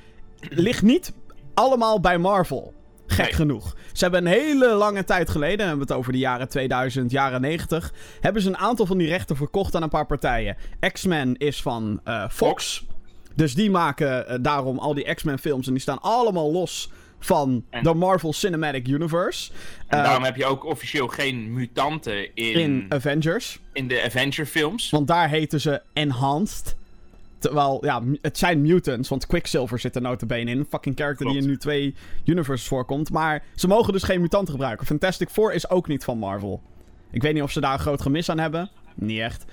ligt 0.41 0.83
niet 0.83 1.13
allemaal 1.55 2.01
bij 2.01 2.19
Marvel. 2.19 2.75
Gek 3.13 3.25
Nee. 3.25 3.35
genoeg. 3.35 3.77
Ze 3.93 4.03
hebben 4.05 4.27
een 4.27 4.33
hele 4.33 4.67
lange 4.75 5.05
tijd 5.05 5.31
geleden, 5.31 5.59
dan 5.59 5.67
hebben 5.69 5.87
we 5.87 5.93
het 5.93 6.01
over 6.01 6.13
de 6.13 6.19
jaren 6.19 6.49
2000, 6.49 7.11
jaren 7.11 7.41
90, 7.41 7.93
hebben 8.21 8.43
ze 8.43 8.49
een 8.49 8.57
aantal 8.59 8.87
van 8.87 8.99
die 8.99 9.09
rechten 9.09 9.37
verkocht 9.37 9.75
aan 9.75 9.83
een 9.83 9.89
paar 9.89 10.07
partijen. 10.07 10.57
X-Men 10.93 11.37
is 11.37 11.63
van 11.63 12.01
eh, 12.05 12.29
Fox. 12.31 12.85
Dus 13.35 13.55
die 13.55 13.71
maken 13.71 14.27
eh, 14.29 14.39
daarom 14.41 14.79
al 14.79 14.95
die 14.95 15.15
X-Men 15.15 15.39
films 15.39 15.67
en 15.67 15.73
die 15.73 15.83
staan 15.83 16.01
allemaal 16.01 16.53
los 16.53 16.91
van 17.19 17.65
En- 17.71 17.83
de 17.83 17.95
Marvel 17.95 18.33
Cinematic 18.33 18.89
Universe. 18.89 19.51
En 19.87 19.99
Eh, 19.99 20.05
daarom 20.05 20.25
heb 20.25 20.37
je 20.37 20.45
ook 20.45 20.65
officieel 20.65 21.09
geen 21.09 21.53
mutanten 21.53 22.35
in, 22.35 22.53
in 22.55 22.87
Avengers. 22.89 23.61
in 23.73 23.89
de 23.89 24.03
Avenger 24.05 24.47
films. 24.47 24.91
Want 24.91 25.07
daar 25.07 25.29
heten 25.29 25.61
ze 25.61 25.83
Enhanced. 25.93 26.77
Terwijl, 27.43 27.85
ja, 27.85 28.03
het 28.21 28.39
zijn 28.39 28.61
mutants, 28.61 29.09
want 29.09 29.27
Quicksilver 29.27 29.79
zit 29.79 29.95
er 29.95 30.03
notabene 30.03 30.51
in. 30.51 30.59
Een 30.59 30.67
fucking 30.69 30.97
character 30.97 31.27
die 31.27 31.37
in 31.37 31.47
nu 31.47 31.57
twee 31.57 31.95
universes 32.25 32.69
voorkomt. 32.69 33.11
Maar 33.11 33.43
ze 33.55 33.67
mogen 33.67 33.93
dus 33.93 34.03
geen 34.03 34.21
mutanten 34.21 34.53
gebruiken. 34.53 34.87
Fantastic 34.87 35.29
Four 35.29 35.53
is 35.53 35.71
ook 35.71 35.89
niet 35.89 36.05
van 36.05 36.19
Marvel. 36.19 36.63
Ik 37.11 37.23
weet 37.23 37.35
niet 37.35 37.43
of 37.43 37.51
ze 37.51 37.61
daar 37.61 37.73
een 37.73 37.79
groot 37.79 38.03
gemis 38.03 38.29
aan 38.29 38.39
hebben. 38.39 38.71
Niet 38.95 39.21
echt. 39.21 39.45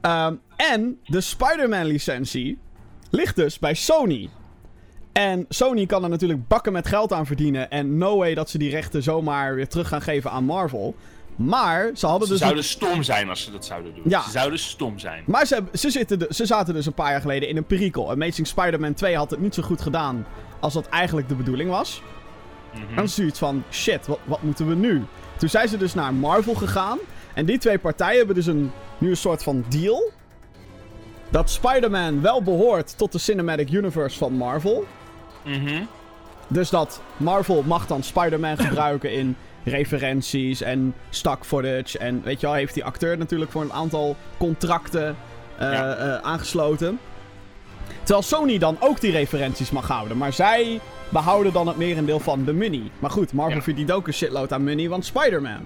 Ehm, 0.00 0.34
en 0.56 0.98
de 1.04 1.20
Spider-Man 1.20 1.84
licentie 1.86 2.58
ligt 3.10 3.36
dus 3.36 3.58
bij 3.58 3.74
Sony. 3.74 4.28
En 5.12 5.44
Sony 5.48 5.86
kan 5.86 6.02
er 6.02 6.08
natuurlijk 6.08 6.48
bakken 6.48 6.72
met 6.72 6.86
geld 6.86 7.12
aan 7.12 7.26
verdienen. 7.26 7.70
En 7.70 7.98
no 7.98 8.16
way 8.16 8.34
dat 8.34 8.50
ze 8.50 8.58
die 8.58 8.70
rechten 8.70 9.02
zomaar 9.02 9.54
weer 9.54 9.68
terug 9.68 9.88
gaan 9.88 10.02
geven 10.02 10.30
aan 10.30 10.44
Marvel. 10.44 10.94
Maar 11.38 11.90
ze 11.94 12.06
hadden 12.06 12.26
Ze 12.26 12.32
dus... 12.32 12.42
zouden 12.42 12.64
stom 12.64 13.02
zijn 13.02 13.28
als 13.28 13.42
ze 13.42 13.50
dat 13.50 13.64
zouden 13.64 13.94
doen. 13.94 14.04
Ja. 14.06 14.22
Ze 14.22 14.30
zouden 14.30 14.58
stom 14.58 14.98
zijn. 14.98 15.22
Maar 15.26 15.46
ze, 15.46 15.62
ze, 15.72 15.90
zitten 15.90 16.18
de- 16.18 16.26
ze 16.30 16.46
zaten 16.46 16.74
dus 16.74 16.86
een 16.86 16.92
paar 16.92 17.10
jaar 17.10 17.20
geleden 17.20 17.48
in 17.48 17.56
een 17.56 17.64
perikel. 17.64 18.10
Amazing 18.10 18.46
Spider-Man 18.46 18.94
2 18.94 19.16
had 19.16 19.30
het 19.30 19.40
niet 19.40 19.54
zo 19.54 19.62
goed 19.62 19.80
gedaan 19.80 20.26
als 20.60 20.72
dat 20.72 20.88
eigenlijk 20.88 21.28
de 21.28 21.34
bedoeling 21.34 21.70
was. 21.70 22.02
Mhm. 22.72 22.82
En 22.88 22.94
dan 22.94 23.04
is 23.04 23.14
zoiets 23.14 23.38
van, 23.38 23.62
shit, 23.70 24.06
wat, 24.06 24.18
wat 24.24 24.42
moeten 24.42 24.68
we 24.68 24.74
nu? 24.74 25.04
Toen 25.36 25.48
zijn 25.48 25.68
ze 25.68 25.76
dus 25.76 25.94
naar 25.94 26.14
Marvel 26.14 26.54
gegaan. 26.54 26.98
En 27.34 27.46
die 27.46 27.58
twee 27.58 27.78
partijen 27.78 28.16
hebben 28.16 28.34
dus 28.34 28.46
een, 28.46 28.70
nu 28.98 29.10
een 29.10 29.16
soort 29.16 29.42
van 29.42 29.64
deal. 29.68 30.10
Dat 31.30 31.50
Spider-Man 31.50 32.20
wel 32.22 32.42
behoort 32.42 32.98
tot 32.98 33.12
de 33.12 33.18
Cinematic 33.18 33.70
Universe 33.70 34.18
van 34.18 34.32
Marvel. 34.32 34.86
Mhm. 35.44 35.82
Dus 36.48 36.70
dat 36.70 37.00
Marvel 37.16 37.62
mag 37.66 37.86
dan 37.86 38.02
Spider-Man 38.02 38.56
gebruiken 38.58 39.12
in 39.12 39.36
referenties 39.68 40.60
en 40.60 40.94
stock 41.10 41.44
footage. 41.44 41.98
En 41.98 42.22
weet 42.22 42.40
je 42.40 42.46
wel, 42.46 42.54
heeft 42.56 42.74
die 42.74 42.84
acteur 42.84 43.18
natuurlijk 43.18 43.50
voor 43.50 43.62
een 43.62 43.72
aantal 43.72 44.16
contracten 44.38 45.16
eh, 45.58 45.72
Ja. 45.72 45.94
eh, 45.94 46.14
aangesloten. 46.22 46.98
Terwijl 47.98 48.22
Sony 48.22 48.58
dan 48.58 48.76
ook 48.80 49.00
die 49.00 49.10
referenties 49.12 49.70
mag 49.70 49.88
houden. 49.88 50.16
Maar 50.16 50.32
zij 50.32 50.80
behouden 51.08 51.52
dan 51.52 51.66
het 51.66 51.76
merendeel 51.76 52.20
van 52.20 52.44
de 52.44 52.52
money. 52.52 52.82
Maar 52.98 53.10
goed, 53.10 53.32
Marvel 53.32 53.56
Ja. 53.56 53.62
verdient 53.62 53.92
ook 53.92 54.06
een 54.06 54.12
shitload 54.14 54.52
aan 54.52 54.64
money, 54.64 54.88
want 54.88 55.04
Spider-Man. 55.04 55.64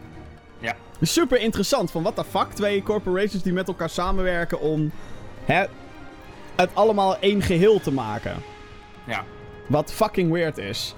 Ja. 0.59 0.75
Dus 0.99 1.12
super 1.12 1.40
interessant. 1.40 1.90
Van 1.90 2.02
what 2.02 2.16
the 2.16 2.25
fuck? 2.25 2.47
Twee 2.52 2.82
corporations 2.82 3.42
die 3.42 3.52
met 3.52 3.68
elkaar 3.68 3.90
samenwerken 3.90 4.61
om 4.61 4.90
hè, 5.44 5.64
het 6.56 6.71
allemaal 6.73 7.16
één 7.18 7.42
geheel 7.42 7.80
te 7.80 7.92
maken. 7.92 8.35
Ja. 9.06 9.25
Wat 9.66 9.92
fucking 9.92 10.32
weird 10.32 10.59
is. 10.59 10.94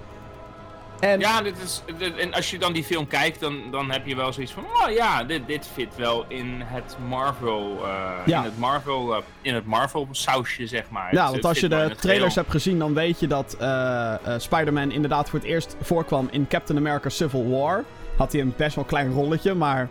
En 1.04 1.20
Ja, 1.20 1.42
dit 1.42 1.56
is, 1.64 1.82
dit- 1.98 2.16
en 2.16 2.34
als 2.34 2.50
je 2.50 2.58
dan 2.58 2.72
die 2.72 2.84
film 2.84 3.06
kijkt, 3.06 3.40
dan, 3.40 3.60
dan 3.70 3.90
heb 3.90 4.06
je 4.06 4.16
wel 4.16 4.32
zoiets 4.32 4.52
van, 4.52 4.64
oh 4.64 4.90
ja, 4.90 5.24
dit, 5.24 5.46
dit 5.46 5.68
fit 5.72 5.96
wel 5.96 6.24
in 6.28 6.60
het 6.64 6.96
Marvel, 7.08 7.78
eh, 7.84 8.10
Ja. 8.26 8.38
in 8.38 8.44
het 8.44 8.58
Marvel, 8.58 9.14
eh, 9.14 9.22
in 9.42 9.54
het 9.54 9.66
Marvel 9.66 10.08
sausje, 10.10 10.66
zeg 10.66 10.90
maar. 10.90 11.02
Ja, 11.02 11.08
Het- 11.10 11.24
want 11.24 11.34
het 11.34 11.44
als 11.44 11.60
je 11.60 11.68
de 11.68 11.94
trailers 12.00 12.34
hebt 12.34 12.50
gezien, 12.50 12.78
dan 12.78 12.94
weet 12.94 13.20
je 13.20 13.26
dat 13.26 13.56
eh, 13.60 14.14
Spider-Man 14.38 14.90
inderdaad 14.90 15.30
voor 15.30 15.38
het 15.38 15.48
eerst 15.48 15.76
voorkwam 15.80 16.28
in 16.30 16.46
Captain 16.48 16.78
America 16.78 17.08
Civil 17.08 17.48
War. 17.50 17.84
Had 18.16 18.32
hij 18.32 18.40
een 18.40 18.54
best 18.56 18.74
wel 18.74 18.84
klein 18.84 19.12
rolletje, 19.12 19.54
maar 19.54 19.88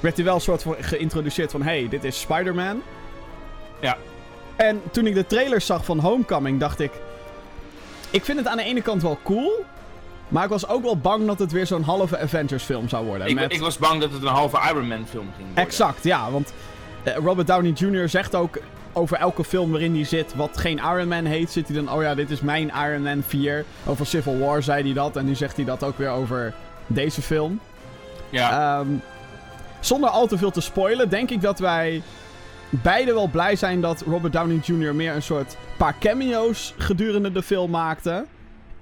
werd 0.00 0.16
hij 0.16 0.24
wel 0.24 0.34
een 0.34 0.40
soort 0.40 0.62
van 0.62 0.74
geïntroduceerd 0.80 1.50
van, 1.50 1.62
hey, 1.62 1.86
dit 1.90 2.04
is 2.04 2.20
Spider-Man. 2.20 2.82
Ja. 3.80 3.96
En 4.56 4.80
toen 4.90 5.06
ik 5.06 5.14
de 5.14 5.26
trailers 5.26 5.66
zag 5.66 5.84
van 5.84 5.98
Homecoming, 5.98 6.60
dacht 6.60 6.80
ik... 6.80 6.92
ik 8.10 8.24
vind 8.24 8.38
het 8.38 8.46
aan 8.46 8.56
de 8.56 8.62
ene 8.64 8.82
kant 8.82 9.02
wel 9.02 9.18
cool. 9.22 9.64
Maar 10.32 10.44
ik 10.44 10.50
was 10.50 10.68
ook 10.68 10.82
wel 10.82 10.96
bang 10.96 11.26
dat 11.26 11.38
het 11.38 11.52
weer 11.52 11.66
zo'n 11.66 11.82
halve 11.82 12.18
Avengers 12.18 12.62
film 12.62 12.88
zou 12.88 13.06
worden. 13.06 13.26
Ik, 13.26 13.34
met... 13.34 13.52
ik 13.52 13.60
was 13.60 13.78
bang 13.78 14.00
dat 14.00 14.12
het 14.12 14.22
een 14.22 14.28
halve 14.28 14.60
Iron 14.68 14.88
Man 14.88 15.06
film 15.06 15.28
ging 15.36 15.46
worden. 15.46 15.64
Exact, 15.64 16.04
ja. 16.04 16.30
Want 16.30 16.52
eh, 17.02 17.14
Robert 17.14 17.46
Downey 17.46 17.70
Jr. 17.70 18.08
zegt 18.08 18.34
ook 18.34 18.58
over 18.92 19.16
elke 19.16 19.44
film 19.44 19.70
waarin 19.70 19.94
hij 19.94 20.04
zit, 20.04 20.34
wat 20.34 20.58
geen 20.58 20.78
Iron 20.78 21.08
Man 21.08 21.24
heet, 21.24 21.50
zit 21.50 21.68
hij 21.68 21.76
dan, 21.76 21.92
oh 21.92 22.02
ja, 22.02 22.14
dit 22.14 22.30
is 22.30 22.40
mijn 22.40 22.72
Iron 22.88 23.02
Man 23.02 23.22
4. 23.26 23.64
Over 23.86 24.06
Civil 24.06 24.38
War 24.38 24.62
zei 24.62 24.82
hij 24.82 24.92
dat 24.92 25.16
en 25.16 25.24
nu 25.24 25.34
zegt 25.34 25.56
hij 25.56 25.64
dat 25.64 25.84
ook 25.84 25.98
weer 25.98 26.10
over 26.10 26.54
deze 26.86 27.22
film. 27.22 27.60
Ja. 28.30 28.78
Ehm, 28.78 28.88
zonder 29.80 30.10
al 30.10 30.26
te 30.26 30.38
veel 30.38 30.50
te 30.50 30.60
spoilen, 30.60 31.08
denk 31.08 31.30
ik 31.30 31.40
dat 31.40 31.58
wij 31.58 32.02
beide 32.70 33.14
wel 33.14 33.28
blij 33.28 33.56
zijn 33.56 33.80
dat 33.80 34.00
Robert 34.06 34.32
Downey 34.32 34.60
Jr. 34.62 34.94
meer 34.94 35.14
een 35.14 35.22
soort 35.22 35.56
paar 35.76 35.94
cameo's 36.00 36.74
gedurende 36.78 37.32
de 37.32 37.42
film 37.42 37.70
maakte. 37.70 38.24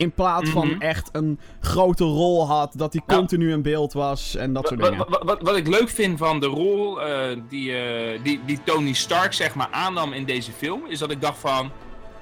In 0.00 0.10
plaats 0.12 0.50
van 0.50 0.68
Mhm. 0.68 0.80
echt 0.80 1.08
een 1.12 1.38
grote 1.60 2.04
rol 2.04 2.46
had, 2.46 2.72
dat 2.76 2.92
hij 2.92 3.02
Ja. 3.06 3.14
continu 3.16 3.52
in 3.52 3.62
beeld 3.62 3.92
was 3.92 4.36
en 4.36 4.52
dat 4.52 4.66
soort 4.68 4.82
dingen. 4.82 4.98
wat, 5.08 5.22
wat, 5.24 5.42
wat 5.42 5.56
ik 5.56 5.68
leuk 5.68 5.88
vind 5.88 6.18
van 6.18 6.40
de 6.40 6.46
rol 6.46 7.02
eh, 7.02 7.36
die, 7.48 7.76
eh, 7.76 8.22
die, 8.22 8.40
die 8.46 8.58
Tony 8.64 8.92
Stark 8.92 9.32
zeg 9.32 9.54
maar 9.54 9.68
aannam 9.70 10.12
in 10.12 10.24
deze 10.24 10.52
film, 10.52 10.82
is 10.88 10.98
dat 10.98 11.10
ik 11.10 11.20
dacht 11.20 11.38
van, 11.38 11.70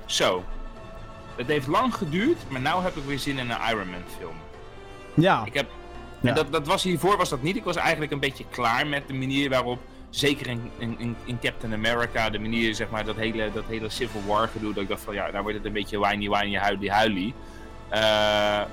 zo, 0.06 0.44
het 1.36 1.46
heeft 1.46 1.66
lang 1.66 1.94
geduurd, 1.94 2.38
maar 2.48 2.60
nu 2.60 2.66
heb 2.68 2.96
ik 2.96 3.02
weer 3.06 3.18
zin 3.18 3.38
in 3.38 3.50
een 3.50 3.56
Iron 3.70 3.90
Man 3.90 4.02
film. 4.18 4.34
Ja, 5.14 5.42
Ik 5.44 5.54
heb, 5.54 5.66
Ja. 6.20 6.32
dat, 6.32 6.52
dat 6.52 6.66
was 6.66 6.82
hiervoor 6.82 7.16
was 7.16 7.28
dat 7.28 7.42
niet. 7.42 7.56
Ik 7.56 7.64
was 7.64 7.76
eigenlijk 7.76 8.12
een 8.12 8.20
beetje 8.20 8.44
klaar 8.50 8.86
met 8.86 9.02
de 9.08 9.14
manier 9.14 9.50
waarop, 9.50 9.78
zeker 10.10 10.46
in, 10.46 10.70
in, 10.78 10.94
in- 10.98 11.16
in 11.24 11.38
Captain 11.40 11.72
America, 11.72 12.30
de 12.30 12.38
manier 12.38 12.74
zeg 12.74 12.90
maar 12.90 13.04
dat 13.04 13.16
hele, 13.16 13.50
dat 13.54 13.64
hele 13.68 13.88
Civil 13.88 14.20
War 14.26 14.48
gedoe, 14.48 14.72
dat 14.72 14.82
ik 14.82 14.88
dacht 14.88 15.00
van 15.02 15.14
ja, 15.14 15.30
nou 15.30 15.42
wordt 15.42 15.56
het 15.56 15.66
een 15.66 15.72
beetje 15.72 15.98
whiny 15.98 16.28
whiny 16.28 16.56
huilie 16.56 16.90
huilie. 16.90 17.34
Eh, 17.90 18.00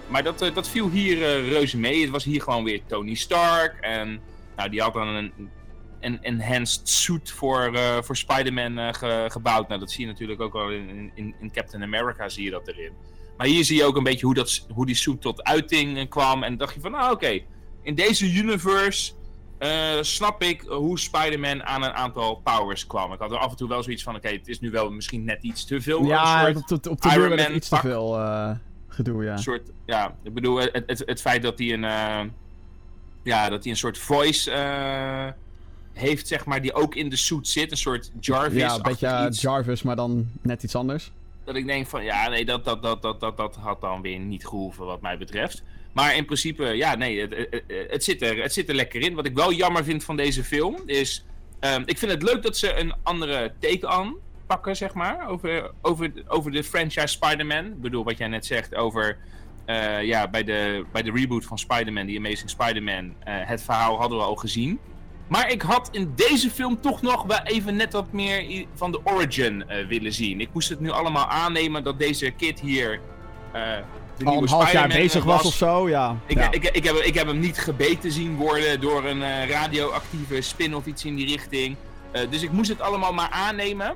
maar 0.07 0.23
dat, 0.23 0.41
eh, 0.41 0.53
dat 0.53 0.69
viel 0.69 0.89
hier 0.89 1.17
eh, 1.23 1.49
reuze 1.49 1.77
mee. 1.77 2.01
Het 2.01 2.09
was 2.09 2.23
hier 2.23 2.41
gewoon 2.41 2.63
weer 2.63 2.81
Tony 2.87 3.13
Stark. 3.13 3.77
En 3.81 4.19
nou, 4.55 4.69
die 4.69 4.81
had 4.81 4.93
dan 4.93 5.07
een, 5.07 5.31
een 5.99 6.21
enhanced 6.23 6.89
suit 6.89 7.31
voor, 7.31 7.77
voor 8.03 8.15
Spider-Man 8.17 8.93
ge- 8.95 9.25
gebouwd. 9.31 9.67
Nou, 9.67 9.79
dat 9.79 9.91
zie 9.91 10.05
je 10.05 10.11
natuurlijk 10.11 10.41
ook 10.41 10.55
al 10.55 10.69
in, 10.71 11.11
in, 11.15 11.35
in 11.39 11.51
Captain 11.51 11.83
America 11.83 12.29
zie 12.29 12.43
je 12.43 12.51
dat 12.51 12.67
erin. 12.67 12.91
Maar 13.37 13.47
hier 13.47 13.63
zie 13.65 13.77
je 13.77 13.83
ook 13.83 13.95
een 13.97 14.03
beetje 14.03 14.25
hoe, 14.25 14.35
dat, 14.35 14.65
hoe 14.73 14.85
die 14.85 14.95
suit 14.95 15.21
tot 15.21 15.43
uiting 15.43 16.09
kwam. 16.09 16.43
En 16.43 16.57
dacht 16.57 16.73
je 16.73 16.79
van, 16.79 16.91
nou 16.91 17.13
oké, 17.13 17.39
in 17.83 17.95
deze 17.95 18.31
universe 18.33 19.13
snap 20.01 20.41
ik 20.41 20.61
hoe 20.61 20.99
Spider-Man 20.99 21.63
aan 21.63 21.83
een 21.83 21.93
aantal 21.93 22.35
powers 22.43 22.87
kwam. 22.87 23.13
Ik 23.13 23.19
had 23.19 23.31
er 23.31 23.37
af 23.37 23.51
en 23.51 23.57
toe 23.57 23.69
wel 23.69 23.83
zoiets 23.83 24.03
van, 24.03 24.15
oké, 24.15 24.27
het 24.29 24.47
is 24.47 24.59
nu 24.59 24.71
wel 24.71 24.89
misschien 24.91 25.23
net 25.23 25.43
iets 25.43 25.65
te 25.65 25.81
veel. 25.81 26.01
ja 26.07 26.41
op, 26.71 26.83
de- 26.83 26.89
op 26.89 27.01
de 27.01 27.09
Iron 27.09 27.29
Man 27.35 27.55
iets 27.55 27.69
te 27.69 27.75
veel 27.81 28.19
gedoe, 28.95 29.23
ja. 29.23 29.31
een 29.31 29.39
soort, 29.39 29.69
ja, 29.85 30.15
ik 30.23 30.33
bedoel, 30.33 30.57
het, 30.57 30.83
het, 30.85 31.03
het 31.05 31.21
feit 31.21 31.41
dat 31.41 31.59
hij 31.59 31.73
een, 31.73 31.83
eh, 31.83 32.21
ja, 33.23 33.49
dat 33.49 33.63
hij 33.63 33.71
een 33.71 33.77
soort 33.77 33.97
voice 33.97 34.51
eh, 34.51 35.27
heeft, 35.93 36.27
zeg 36.27 36.45
maar, 36.45 36.61
die 36.61 36.73
ook 36.73 36.95
in 36.95 37.09
de 37.09 37.15
suit 37.15 37.47
zit. 37.47 37.71
Een 37.71 37.77
soort 37.77 38.11
Jarvis. 38.19 38.61
Ja, 38.61 38.75
een 38.75 38.81
beetje 38.81 39.07
eh, 39.07 39.25
iets. 39.27 39.41
Jarvis, 39.41 39.83
maar 39.83 39.95
dan 39.95 40.27
net 40.41 40.63
iets 40.63 40.75
anders. 40.75 41.11
Dat 41.43 41.55
ik 41.55 41.65
denk 41.65 41.87
van, 41.87 42.03
ja, 42.03 42.29
nee, 42.29 42.45
dat, 42.45 42.65
dat, 42.65 42.81
dat, 42.81 43.01
dat, 43.01 43.19
dat, 43.19 43.37
dat 43.37 43.55
had 43.55 43.81
dan 43.81 44.01
weer 44.01 44.19
niet 44.19 44.47
gehoeven 44.47 44.85
wat 44.85 45.01
mij 45.01 45.17
betreft. 45.17 45.63
Maar 45.91 46.15
in 46.15 46.25
principe, 46.25 46.63
ja, 46.63 46.95
nee, 46.95 47.21
het, 47.21 47.35
het, 47.35 47.63
het, 47.89 48.03
zit 48.03 48.21
er, 48.21 48.41
het 48.41 48.53
zit 48.53 48.69
er 48.69 48.75
lekker 48.75 49.01
in. 49.01 49.13
Wat 49.13 49.25
ik 49.25 49.35
wel 49.35 49.53
jammer 49.53 49.83
vind 49.83 50.03
van 50.03 50.15
deze 50.15 50.43
film 50.43 50.81
is... 50.85 51.25
ehm, 51.59 51.83
ik 51.85 51.97
vind 51.97 52.11
het 52.11 52.23
leuk 52.23 52.43
dat 52.43 52.57
ze 52.57 52.73
een 52.79 52.93
andere 53.03 53.53
take 53.59 53.87
aan 53.87 54.15
pakken, 54.47 54.75
zeg 54.75 54.93
maar, 54.93 55.27
over, 55.27 55.71
over, 55.81 56.11
over 56.27 56.51
de 56.51 56.63
franchise 56.63 57.07
Spider-Man. 57.07 57.65
Ik 57.65 57.81
bedoel, 57.81 58.03
wat 58.03 58.17
jij 58.17 58.27
net 58.27 58.45
zegt 58.45 58.75
over... 58.75 59.17
eh, 59.65 60.03
ja, 60.03 60.27
bij 60.27 60.43
de, 60.43 60.85
bij 60.91 61.01
de 61.01 61.11
reboot 61.11 61.45
van 61.45 61.57
Spider-Man, 61.57 62.05
die 62.05 62.17
Amazing 62.17 62.49
Spider-Man, 62.49 63.13
eh, 63.23 63.33
het 63.37 63.61
verhaal 63.63 63.97
hadden 63.99 64.17
we 64.17 64.23
al 64.23 64.35
gezien. 64.35 64.79
Maar 65.27 65.51
ik 65.51 65.61
had 65.61 65.89
in 65.91 66.13
deze 66.15 66.49
film 66.49 66.81
toch 66.81 67.01
nog 67.01 67.23
wel 67.23 67.39
even 67.43 67.75
net 67.75 67.93
wat 67.93 68.11
meer 68.11 68.65
van 68.73 68.91
de 68.91 68.99
origin 69.03 69.69
eh, 69.69 69.87
willen 69.87 70.13
zien. 70.13 70.41
Ik 70.41 70.49
moest 70.53 70.69
het 70.69 70.79
nu 70.79 70.89
allemaal 70.89 71.27
aannemen 71.27 71.83
dat 71.83 71.99
deze 71.99 72.31
kid 72.31 72.59
hier 72.59 72.99
de 74.17 74.25
Al 74.25 74.41
een 74.41 74.47
half 74.47 74.71
jaar 74.71 74.87
bezig 74.87 75.23
was 75.23 75.45
of 75.45 75.53
zo, 75.53 75.89
ja. 75.89 76.17
Ik, 76.25 76.37
ja. 76.37 76.51
ik, 76.51 76.63
ik, 76.63 76.83
heb, 76.83 76.95
ik 76.95 77.13
heb 77.13 77.27
hem 77.27 77.39
niet 77.39 77.57
gebeten 77.57 78.11
zien 78.11 78.35
worden 78.35 78.81
door 78.81 79.05
een 79.05 79.47
radioactieve 79.47 80.41
spin 80.41 80.75
of 80.75 80.85
iets 80.85 81.05
in 81.05 81.15
die 81.15 81.27
richting. 81.27 81.75
Dus 82.29 82.41
ik 82.41 82.51
moest 82.51 82.69
het 82.69 82.81
allemaal 82.81 83.13
maar 83.13 83.29
aannemen. 83.29 83.95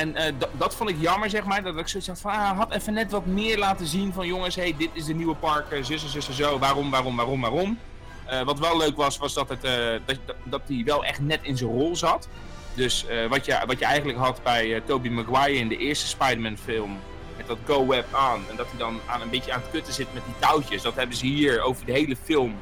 En 0.00 0.16
eh, 0.16 0.32
dat- 0.58 0.74
vond 0.74 0.90
ik 0.90 0.96
jammer, 1.00 1.30
zeg 1.30 1.44
maar. 1.44 1.62
Dat 1.62 1.78
ik 1.78 1.88
zoiets 1.88 2.08
had 2.08 2.20
van, 2.20 2.30
ah, 2.30 2.58
had 2.58 2.72
even 2.72 2.92
net 2.92 3.10
wat 3.10 3.26
meer 3.26 3.58
laten 3.58 3.86
zien 3.86 4.12
van 4.12 4.26
jongens, 4.26 4.54
hey, 4.54 4.74
dit 4.78 4.90
is 4.92 5.04
de 5.04 5.14
nieuwe 5.14 5.34
Parker, 5.34 5.84
zus 5.84 6.02
en 6.02 6.08
zus 6.08 6.28
en 6.28 6.34
zo, 6.34 6.58
waarom, 6.58 6.90
waarom, 6.90 7.16
waarom, 7.16 7.40
waarom. 7.40 7.78
Eh, 8.26 8.42
wat 8.42 8.58
wel 8.58 8.76
leuk 8.76 8.96
was, 8.96 9.18
was 9.18 9.34
dat, 9.34 9.50
eh, 9.50 9.72
dat, 10.04 10.18
dat, 10.44 10.60
hij 10.66 10.82
wel 10.84 11.04
echt 11.04 11.20
net 11.20 11.40
in 11.42 11.56
zijn 11.56 11.70
rol 11.70 11.96
zat. 11.96 12.28
Dus 12.74 13.06
eh, 13.06 13.26
wat, 13.26 13.44
je, 13.44 13.58
wat 13.66 13.78
je 13.78 13.84
eigenlijk 13.84 14.18
had 14.18 14.42
bij 14.42 14.74
eh 14.74 14.80
Tobey 14.86 15.10
Maguire 15.10 15.58
in 15.58 15.68
de 15.68 15.76
eerste 15.76 16.06
Spider-Man 16.06 16.56
film, 16.56 16.98
met 17.36 17.46
dat 17.46 17.58
Go 17.66 17.86
Web 17.86 18.14
aan. 18.14 18.40
En 18.50 18.56
dat 18.56 18.66
hij 18.68 18.78
dan 18.78 19.00
aan 19.06 19.20
een 19.20 19.30
beetje 19.30 19.52
aan 19.52 19.60
het 19.60 19.70
kutten 19.70 19.92
zit 19.92 20.14
met 20.14 20.22
die 20.24 20.34
touwtjes. 20.38 20.82
Dat 20.82 20.94
hebben 20.94 21.16
ze 21.16 21.26
hier 21.26 21.62
over 21.62 21.86
de 21.86 21.92
hele 21.92 22.16
film 22.24 22.54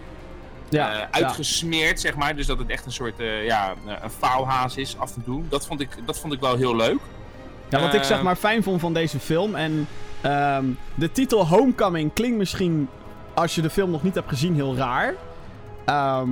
ja, 0.69 0.93
eh, 0.93 0.99
ja. 0.99 1.09
uitgesmeerd, 1.11 2.01
zeg 2.01 2.17
maar. 2.17 2.37
Dus 2.37 2.47
dat 2.47 2.59
het 2.59 2.71
echt 2.71 2.87
een 2.87 2.93
soort, 2.93 3.21
eh, 3.21 3.45
ja, 3.45 3.75
eh, 3.87 3.95
een 4.03 4.11
faalhaas 4.11 4.77
is 4.77 4.99
af 4.99 5.17
en 5.17 5.25
toe. 5.25 5.43
Dat 5.49 5.67
vond 5.67 5.81
ik, 5.81 5.89
dat 6.05 6.19
vond 6.19 6.33
ik 6.33 6.41
wel 6.41 6.57
heel 6.57 6.77
leuk. 6.77 7.01
Ja, 7.69 7.81
wat 7.81 7.95
ik 7.95 8.03
zeg 8.03 8.19
Eh, 8.19 8.25
maar 8.25 8.37
fijn 8.37 8.63
vond 8.63 8.81
van 8.81 8.93
deze 8.93 9.19
film. 9.19 9.55
En 9.55 9.89
ehm, 10.21 10.65
de 10.95 11.13
titel 11.13 11.47
Homecoming 11.47 12.13
klinkt 12.13 12.37
misschien, 12.39 12.89
als 13.35 13.55
je 13.55 13.63
de 13.63 13.71
film 13.71 13.91
nog 13.91 14.03
niet 14.03 14.15
hebt 14.15 14.29
gezien, 14.29 14.55
heel 14.55 14.77
raar. 14.77 15.15
Ehm, 15.85 16.29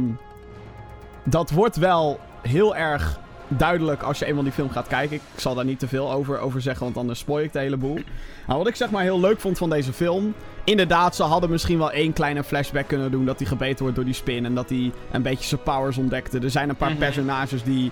dat 1.24 1.50
wordt 1.50 1.76
wel 1.76 2.20
heel 2.42 2.76
erg 2.76 3.18
duidelijk 3.48 4.02
als 4.02 4.18
je 4.18 4.24
eenmaal 4.24 4.42
die 4.42 4.52
film 4.52 4.70
gaat 4.70 4.86
kijken. 4.86 5.16
Ik 5.16 5.22
zal 5.36 5.54
daar 5.54 5.64
niet 5.64 5.78
te 5.78 5.88
veel 5.88 6.12
over, 6.12 6.38
over 6.38 6.60
zeggen, 6.60 6.84
want 6.84 6.96
anders 6.96 7.18
spoil 7.18 7.44
ik 7.44 7.52
de 7.52 7.58
hele 7.58 7.76
boel. 7.76 7.98
Nou, 8.46 8.58
wat 8.58 8.68
ik 8.68 8.74
zeg 8.74 8.90
maar 8.90 9.02
heel 9.02 9.20
leuk 9.20 9.40
vond 9.40 9.58
van 9.58 9.70
deze 9.70 9.92
film. 9.92 10.34
Inderdaad, 10.64 11.16
ze 11.16 11.22
hadden 11.22 11.50
misschien 11.50 11.78
wel 11.78 11.90
één 11.90 12.12
kleine 12.12 12.44
flashback 12.44 12.86
kunnen 12.88 13.10
doen. 13.10 13.24
Dat 13.24 13.38
hij 13.38 13.46
gebeten 13.48 13.78
wordt 13.80 13.94
door 13.96 14.04
die 14.04 14.14
spin. 14.14 14.44
En 14.44 14.54
dat 14.54 14.68
hij 14.68 14.92
een 15.12 15.22
beetje 15.22 15.44
zijn 15.48 15.62
powers 15.62 15.96
ontdekte. 15.98 16.38
Er 16.38 16.50
zijn 16.50 16.68
een 16.68 16.76
paar 16.76 16.90
Mhm. 16.90 16.98
personages 16.98 17.62
die. 17.62 17.90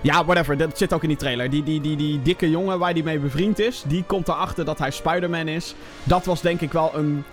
Ja, 0.00 0.24
whatever. 0.24 0.56
Dat 0.56 0.78
zit 0.78 0.92
ook 0.92 1.02
in 1.02 1.08
die 1.08 1.16
trailer. 1.18 1.50
Die, 1.50 1.62
die, 1.62 1.80
die, 1.80 1.96
die 1.96 2.22
dikke 2.22 2.50
jongen 2.50 2.78
waar 2.78 2.92
hij 2.92 3.02
mee 3.02 3.18
bevriend 3.18 3.58
is. 3.58 3.82
Die 3.86 4.04
komt 4.06 4.28
erachter 4.28 4.64
dat 4.64 4.78
hij 4.78 4.90
Spider-Man 4.90 5.48
is. 5.48 5.74
Dat 6.04 6.24
was 6.24 6.40
denk 6.40 6.60
ik 6.60 6.72
wel 6.72 6.90
een, 6.94 7.24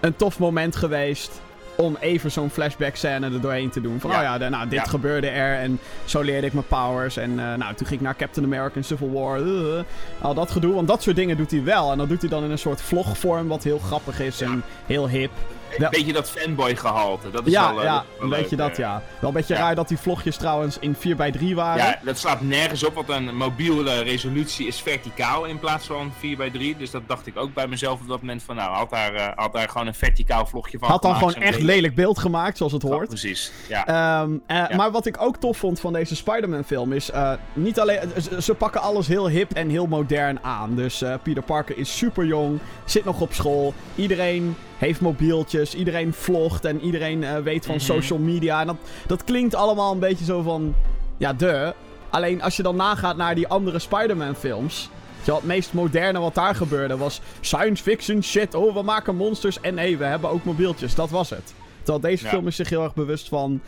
een 0.00 0.16
tof 0.16 0.38
moment 0.38 0.76
geweest. 0.76 1.40
Om 1.76 1.96
even 2.00 2.30
zo'n 2.30 2.50
flashback 2.50 2.96
scène 2.96 3.26
er 3.26 3.40
doorheen 3.40 3.70
te 3.70 3.80
doen. 3.80 4.00
Van, 4.00 4.10
Ja. 4.10 4.16
oh 4.16 4.22
ja, 4.22 4.38
de- 4.38 4.48
nou, 4.48 4.68
dit 4.68 4.78
Ja. 4.78 4.84
gebeurde 4.84 5.28
er. 5.28 5.58
En 5.58 5.78
zo 6.04 6.20
leerde 6.20 6.46
ik 6.46 6.52
mijn 6.52 6.66
powers. 6.66 7.16
En 7.16 7.30
eh, 7.30 7.54
nou, 7.54 7.74
toen 7.74 7.86
ging 7.86 8.00
ik 8.00 8.00
naar 8.00 8.16
Captain 8.16 8.46
America 8.46 8.74
en 8.74 8.84
Civil 8.84 9.12
War. 9.12 9.36
eh, 9.40 9.82
al 10.20 10.34
dat 10.34 10.50
gedoe. 10.50 10.74
Want 10.74 10.88
dat 10.88 11.02
soort 11.02 11.16
dingen 11.16 11.36
doet 11.36 11.50
hij 11.50 11.64
wel. 11.64 11.92
En 11.92 11.98
dat 11.98 12.08
doet 12.08 12.20
hij 12.20 12.30
dan 12.30 12.44
in 12.44 12.50
een 12.50 12.58
soort 12.58 12.80
vlogvorm. 12.82 13.48
Wat 13.48 13.62
heel 13.62 13.78
grappig 13.78 14.20
is 14.20 14.38
Ja. 14.38 14.46
en 14.46 14.62
heel 14.86 15.08
hip. 15.08 15.30
Een 15.78 15.86
beetje 15.90 16.12
dat 16.12 16.30
fanboy 16.30 16.76
gehalte. 16.76 17.30
Dat 17.30 17.46
is 17.46 17.52
Ja, 17.52 17.68
wel, 17.74 17.78
eh, 17.78 17.84
ja 17.84 17.94
dat 17.94 18.02
is 18.02 18.18
wel 18.18 18.24
een 18.32 18.40
beetje 18.42 18.56
dat, 18.56 18.70
eh. 18.70 18.76
ja. 18.76 19.02
Wel 19.20 19.28
een 19.30 19.34
beetje 19.36 19.54
raar 19.54 19.74
dat 19.74 19.88
die 19.88 19.98
vlogjes 19.98 20.36
trouwens 20.36 20.78
in 20.80 20.94
4x3 20.96 21.54
waren. 21.54 21.84
Ja, 21.84 21.98
dat 22.04 22.18
slaat 22.18 22.40
nergens 22.40 22.84
op, 22.84 22.94
want 22.94 23.08
een 23.08 23.36
mobiele 23.36 24.02
resolutie 24.02 24.66
is 24.66 24.80
verticaal 24.80 25.44
in 25.44 25.58
plaats 25.58 25.86
van 25.86 26.12
4x3. 26.20 26.76
Dus 26.78 26.90
dat 26.90 27.02
dacht 27.06 27.26
ik 27.26 27.36
ook 27.38 27.54
bij 27.54 27.66
mezelf 27.66 28.00
op 28.00 28.08
dat 28.08 28.20
moment 28.20 28.42
van, 28.42 28.56
nou, 28.56 28.70
had 28.74 28.90
daar, 28.90 29.14
eh, 29.14 29.28
had 29.34 29.52
daar 29.52 29.68
gewoon 29.68 29.86
een 29.86 29.94
verticaal 29.94 30.46
vlogje 30.46 30.78
van 30.78 30.88
Had 30.88 31.02
dan 31.02 31.14
gewoon 31.14 31.34
echt 31.34 31.42
lelijk- 31.42 31.64
lelijk 31.64 31.94
beeld 31.94 32.18
gemaakt, 32.18 32.56
zoals 32.56 32.72
het 32.72 32.82
Ja, 32.82 32.88
hoort. 32.88 33.08
precies, 33.08 33.52
ja. 33.68 33.86
Ehm, 33.86 34.32
eh, 34.46 34.56
Ja. 34.68 34.76
Maar 34.76 34.90
wat 34.90 35.06
ik 35.06 35.16
ook 35.22 35.36
tof 35.36 35.56
vond 35.56 35.80
van 35.80 35.92
deze 35.92 36.16
Spider-Man 36.16 36.64
film 36.64 36.92
is... 36.92 37.10
niet 37.52 37.80
alleen, 37.80 38.00
ze, 38.40 38.54
pakken 38.54 38.80
alles 38.80 39.06
heel 39.06 39.28
hip 39.28 39.52
en 39.52 39.68
heel 39.68 39.86
modern 39.86 40.38
aan. 40.42 40.74
Dus 40.76 41.02
Peter 41.22 41.42
Parker 41.42 41.78
is 41.78 41.96
super 41.96 42.24
jong, 42.24 42.58
zit 42.84 43.04
nog 43.04 43.20
op 43.20 43.32
school. 43.32 43.74
Iedereen 43.94 44.56
heeft 44.80 45.00
mobieltjes, 45.00 45.74
iedereen 45.74 46.12
vlogt 46.12 46.64
en 46.64 46.80
iedereen 46.80 47.24
eh, 47.24 47.36
weet 47.38 47.66
van 47.66 47.74
Mhm. 47.74 47.84
social 47.84 48.18
media. 48.18 48.60
En 48.60 48.66
dat, 48.66 48.76
dat 49.06 49.24
klinkt 49.24 49.54
allemaal 49.54 49.92
een 49.92 49.98
beetje 49.98 50.24
zo 50.24 50.42
van... 50.42 50.74
Ja, 51.16 51.32
de. 51.32 51.74
Alleen 52.10 52.42
als 52.42 52.56
je 52.56 52.62
dan 52.62 52.76
nagaat 52.76 53.16
naar 53.16 53.34
die 53.34 53.48
andere 53.48 53.78
Spider-Man 53.78 54.34
films... 54.34 54.90
Het 55.24 55.42
meest 55.42 55.72
moderne 55.72 56.18
wat 56.18 56.34
daar 56.34 56.54
gebeurde 56.54 56.96
was 56.96 57.20
science 57.40 57.82
fiction 57.82 58.22
shit. 58.22 58.54
Oh, 58.54 58.74
we 58.74 58.82
maken 58.82 59.16
monsters. 59.16 59.60
En 59.60 59.74
nee, 59.74 59.96
we 59.96 60.04
hebben 60.04 60.30
ook 60.30 60.44
mobieltjes. 60.44 60.94
Dat 60.94 61.10
was 61.10 61.30
het. 61.30 61.54
Terwijl 61.76 62.00
deze 62.00 62.24
Ja. 62.24 62.30
film 62.30 62.46
is 62.46 62.56
zich 62.56 62.68
heel 62.68 62.82
erg 62.82 62.94
bewust 62.94 63.28
van 63.28 63.60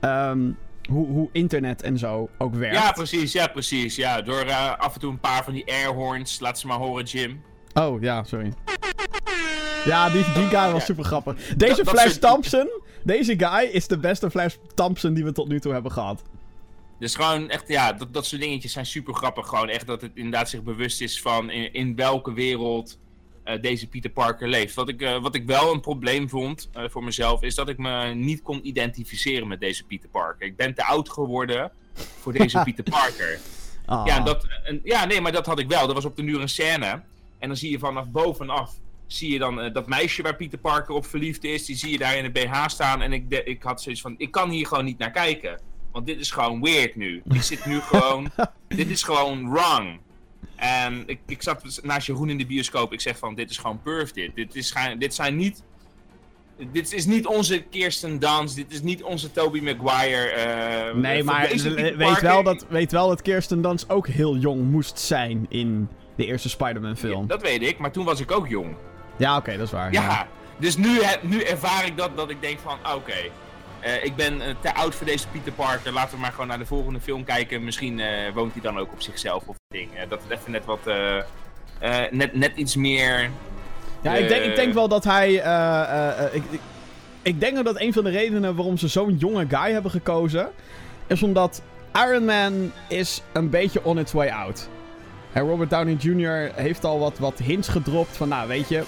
ehm, 0.00 0.38
hoe, 0.90 1.06
hoe 1.06 1.28
internet 1.32 1.82
en 1.82 1.98
zo 1.98 2.28
ook 2.38 2.54
werkt. 2.54 2.76
Ja, 2.76 2.92
precies, 2.92 3.32
ja, 3.32 3.46
precies. 3.46 3.96
Ja, 3.96 4.22
door 4.22 4.40
eh, 4.40 4.78
af 4.78 4.94
en 4.94 5.00
toe 5.00 5.10
een 5.10 5.20
paar 5.20 5.44
van 5.44 5.52
die 5.52 5.64
airhorns, 5.72 6.40
laat 6.40 6.58
ze 6.58 6.66
maar 6.66 6.78
horen, 6.78 7.04
Jim. 7.04 7.42
Oh, 7.74 8.02
ja, 8.02 8.22
sorry. 8.24 8.52
Ja, 9.84 10.10
die, 10.10 10.24
die 10.34 10.46
guy 10.46 10.72
was 10.72 10.84
super 10.84 11.04
grappig. 11.04 11.34
Deze 11.56 11.76
Dat- 11.76 11.84
dat 11.84 12.00
Flash 12.00 12.16
Thompson, 12.16 12.68
deze 13.04 13.34
guy 13.38 13.68
is 13.72 13.86
de 13.86 13.98
beste 13.98 14.30
Flash 14.30 14.54
Thompson 14.74 15.14
die 15.14 15.24
we 15.24 15.32
tot 15.32 15.48
nu 15.48 15.60
toe 15.60 15.72
hebben 15.72 15.92
gehad. 15.92 16.22
Dus 16.98 17.14
gewoon 17.14 17.48
echt, 17.50 17.68
ja, 17.68 17.92
dat, 17.92 18.14
dat 18.14 18.26
soort 18.26 18.40
dingetjes 18.40 18.72
zijn 18.72 18.86
super 18.86 19.14
grappig. 19.14 19.46
Gewoon 19.46 19.68
echt 19.68 19.86
dat 19.86 20.00
het 20.00 20.10
inderdaad 20.14 20.48
zich 20.48 20.62
bewust 20.62 21.00
is 21.00 21.20
van 21.20 21.50
in, 21.50 21.72
in 21.72 21.96
welke 21.96 22.32
wereld 22.32 22.98
eh, 23.44 23.60
deze 23.60 23.86
Peter 23.88 24.10
Parker 24.10 24.48
leeft. 24.48 24.74
Wat 24.74 24.88
ik, 24.88 25.02
eh, 25.02 25.22
wat 25.22 25.34
ik 25.34 25.46
wel 25.46 25.72
een 25.72 25.80
probleem 25.80 26.28
vond 26.28 26.68
eh, 26.72 26.84
voor 26.88 27.04
mezelf, 27.04 27.42
is 27.42 27.54
dat 27.54 27.68
ik 27.68 27.78
me 27.78 28.14
niet 28.14 28.42
kon 28.42 28.66
identificeren 28.66 29.48
met 29.48 29.60
deze 29.60 29.84
Peter 29.84 30.08
Parker. 30.08 30.46
Ik 30.46 30.56
ben 30.56 30.74
te 30.74 30.84
oud 30.84 31.08
geworden 31.10 31.70
voor 32.20 32.32
deze 32.32 32.60
Peter 32.64 32.84
Parker. 32.84 33.38
Ah. 33.86 34.06
Ja, 34.06 34.20
dat, 34.20 34.46
en, 34.64 34.80
ja, 34.84 35.04
nee, 35.04 35.20
maar 35.20 35.32
dat 35.32 35.46
had 35.46 35.58
ik 35.58 35.68
wel. 35.68 35.86
Dat 35.86 35.94
was 35.94 36.04
op 36.04 36.16
de 36.16 36.22
nu 36.22 36.36
een 36.38 36.48
scène. 36.48 37.02
En 37.38 37.48
dan 37.48 37.56
zie 37.56 37.70
je 37.70 37.78
vanaf 37.78 38.06
bovenaf, 38.08 38.72
zie 39.12 39.32
je 39.32 39.38
dan 39.38 39.60
eh, 39.60 39.72
dat 39.72 39.86
meisje 39.86 40.22
waar 40.22 40.36
Peter 40.36 40.58
Parker 40.58 40.94
op 40.94 41.06
verliefd 41.06 41.44
is, 41.44 41.64
die 41.64 41.76
zie 41.76 41.90
je 41.90 41.98
daar 41.98 42.16
in 42.16 42.32
de 42.32 42.40
BH 42.40 42.66
staan. 42.68 43.02
En 43.02 43.12
ik, 43.12 43.30
de- 43.30 43.44
ik 43.44 43.62
had 43.62 43.82
zoiets 43.82 44.00
van, 44.00 44.14
ik 44.18 44.30
kan 44.30 44.50
hier 44.50 44.66
gewoon 44.66 44.84
niet 44.84 44.98
naar 44.98 45.10
kijken. 45.10 45.60
Want 45.92 46.06
dit 46.06 46.18
is 46.20 46.30
gewoon 46.30 46.60
weird 46.62 46.96
nu. 46.96 47.22
Ik 47.32 47.42
zit 47.42 47.66
nu 47.66 47.80
gewoon, 47.80 48.30
dit 48.68 48.90
is 48.90 49.02
gewoon 49.02 49.50
wrong. 49.52 50.00
En 50.56 51.02
ik, 51.06 51.18
ik 51.26 51.42
zat 51.42 51.80
naast 51.82 52.06
Jeroen 52.06 52.30
in 52.30 52.38
de 52.38 52.46
bioscoop. 52.46 52.92
Ik 52.92 53.00
zeg 53.00 53.18
van, 53.18 53.34
dit 53.34 53.50
is 53.50 53.58
gewoon 53.58 53.82
perf 53.82 54.12
dit. 54.12 54.34
Dit, 54.34 54.54
is, 54.54 54.74
dit 54.98 55.14
zijn 55.14 55.36
niet... 55.36 55.62
Dit 56.72 56.92
is 56.92 57.06
niet 57.06 57.26
onze 57.26 57.62
Kirsten 57.70 58.18
Dunst. 58.18 58.56
Dit 58.56 58.72
is 58.72 58.82
niet 58.82 59.02
onze 59.02 59.32
Tobey 59.32 59.60
Maguire. 59.60 60.26
eh, 60.28 60.94
Nee, 60.94 61.22
maar 61.24 61.48
weet 61.96 62.20
wel, 62.20 62.42
dat, 62.42 62.66
weet 62.68 62.92
wel 62.92 63.08
dat 63.08 63.22
Kirsten 63.22 63.62
Dunst 63.62 63.90
ook 63.90 64.06
heel 64.08 64.36
jong 64.36 64.70
moest 64.70 64.98
zijn 64.98 65.46
in 65.48 65.88
de 66.16 66.26
eerste 66.26 66.48
Spider-Man 66.48 66.96
film. 66.96 67.20
Ja, 67.20 67.26
dat 67.26 67.42
weet 67.42 67.62
ik, 67.62 67.78
maar 67.78 67.92
toen 67.92 68.04
was 68.04 68.20
ik 68.20 68.30
ook 68.30 68.48
jong. 68.48 68.74
Ja, 69.20 69.36
oké, 69.36 69.56
dat 69.56 69.66
is 69.66 69.72
waar. 69.72 69.92
Ja, 69.92 70.26
dus 70.56 70.76
nu, 70.76 71.00
nu 71.20 71.40
ervaar 71.40 71.86
ik 71.86 71.96
dat, 71.96 72.16
dat 72.16 72.30
ik 72.30 72.40
denk 72.40 72.58
van, 72.58 72.78
oké, 72.94 73.16
eh, 73.80 74.04
ik 74.04 74.16
ben 74.16 74.40
eh, 74.40 74.54
te 74.60 74.74
oud 74.74 74.94
voor 74.94 75.06
deze 75.06 75.28
Peter 75.28 75.52
Parker. 75.52 75.92
Laten 75.92 76.14
we 76.14 76.20
maar 76.20 76.30
gewoon 76.30 76.46
naar 76.46 76.58
de 76.58 76.66
volgende 76.66 77.00
film 77.00 77.24
kijken. 77.24 77.64
Misschien 77.64 78.00
eh, 78.00 78.32
woont 78.34 78.52
hij 78.52 78.62
dan 78.62 78.78
ook 78.78 78.92
op 78.92 79.02
zichzelf 79.02 79.46
of 79.46 79.56
ding. 79.68 79.88
Dat 80.08 80.22
het 80.28 80.38
even 80.38 80.52
net 80.52 80.64
wat, 80.64 80.80
net, 82.10 82.34
net 82.34 82.52
iets 82.56 82.76
meer... 82.76 83.30
Ja, 84.02 84.14
ik 84.14 84.28
denk, 84.28 84.44
ik 84.44 84.56
denk 84.56 84.74
wel 84.74 84.88
dat 84.88 85.04
hij. 85.04 85.32
ik, 86.32 86.42
ik, 86.50 86.60
ik 87.22 87.40
denk 87.40 87.64
dat 87.64 87.80
een 87.80 87.92
van 87.92 88.04
de 88.04 88.10
redenen 88.10 88.54
waarom 88.54 88.76
ze 88.76 88.88
zo'n 88.88 89.16
jonge 89.16 89.46
guy 89.48 89.72
hebben 89.72 89.90
gekozen. 89.90 90.50
is 91.06 91.22
omdat 91.22 91.62
Iron 91.92 92.24
Man 92.24 92.72
is 92.88 93.22
een 93.32 93.50
beetje 93.50 93.84
on 93.84 93.98
its 93.98 94.12
way 94.12 94.28
out. 94.28 94.68
En 95.32 95.42
Robert 95.42 95.70
Downey 95.70 95.94
Jr. 95.94 96.52
heeft 96.54 96.84
al 96.84 96.98
wat, 96.98 97.18
wat 97.18 97.38
hints 97.38 97.68
gedropt 97.68 98.16
van, 98.16 98.28
nou 98.28 98.48
weet 98.48 98.68
je. 98.68 98.82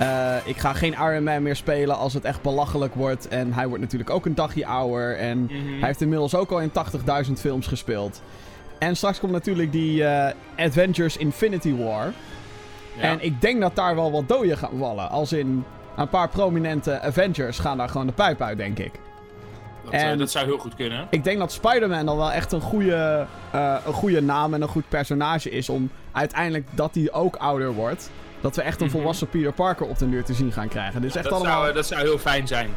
Eh, 0.00 0.36
ik 0.44 0.56
ga 0.56 0.72
geen 0.72 0.92
Iron 0.92 1.22
Man 1.24 1.42
meer 1.42 1.56
spelen 1.56 1.96
als 1.96 2.14
het 2.14 2.24
echt 2.24 2.42
belachelijk 2.42 2.94
wordt. 2.94 3.28
En 3.28 3.52
hij 3.52 3.66
wordt 3.66 3.82
natuurlijk 3.82 4.10
ook 4.10 4.26
een 4.26 4.34
dagje 4.34 4.66
ouder. 4.66 5.16
En 5.18 5.38
Mhm. 5.42 5.52
hij 5.78 5.86
heeft 5.86 6.00
inmiddels 6.00 6.34
ook 6.34 6.50
al 6.50 6.60
in 6.60 6.70
80.000 6.70 7.40
films 7.40 7.66
gespeeld. 7.66 8.22
En 8.78 8.96
straks 8.96 9.20
komt 9.20 9.32
natuurlijk 9.32 9.72
die 9.72 10.04
eh, 10.04 10.34
Avengers 10.66 11.16
Infinity 11.16 11.76
War. 11.76 12.12
Ja. 12.96 13.02
En 13.02 13.24
ik 13.24 13.40
denk 13.40 13.60
dat 13.60 13.76
daar 13.76 13.94
wel 13.94 14.10
wat 14.12 14.28
doden 14.28 14.58
gaan 14.58 14.78
vallen. 14.78 15.10
Als 15.10 15.32
in 15.32 15.64
een 15.96 16.08
paar 16.08 16.28
prominente 16.28 17.00
Avengers 17.00 17.58
gaan 17.58 17.76
daar 17.76 17.88
gewoon 17.88 18.06
de 18.06 18.12
pijp 18.12 18.40
uit, 18.42 18.56
denk 18.58 18.78
ik. 18.78 18.92
dat, 19.84 19.92
en- 19.92 20.18
dat 20.18 20.30
zou 20.30 20.44
heel 20.46 20.58
goed 20.58 20.74
kunnen. 20.74 21.06
Ik 21.10 21.24
denk 21.24 21.38
dat 21.38 21.52
Spider-Man 21.52 22.06
dan 22.06 22.16
wel 22.16 22.32
echt 22.32 22.52
een 22.52 22.60
goede, 22.60 23.26
eh, 23.50 23.76
een 23.86 23.92
goede 23.92 24.22
naam 24.22 24.54
en 24.54 24.62
een 24.62 24.68
goed 24.68 24.88
personage 24.88 25.50
is. 25.50 25.68
Om 25.68 25.90
uiteindelijk 26.12 26.66
dat 26.70 26.94
hij 26.94 27.12
ook 27.12 27.36
ouder 27.36 27.72
wordt. 27.72 28.10
Dat 28.40 28.56
we 28.56 28.62
echt 28.62 28.80
een 28.80 28.86
Mhm. 28.86 28.96
volwassen 28.96 29.28
Peter 29.28 29.52
Parker 29.52 29.86
op 29.86 29.98
de 29.98 30.10
deur 30.10 30.24
te 30.24 30.34
zien 30.34 30.52
gaan 30.52 30.68
krijgen. 30.68 31.02
Dus 31.02 31.14
echt 31.14 31.24
dat, 31.24 31.32
allemaal... 31.32 31.62
zou, 31.62 31.74
dat 31.74 31.86
zou 31.86 32.00
heel 32.00 32.18
fijn 32.18 32.46
zijn. 32.46 32.70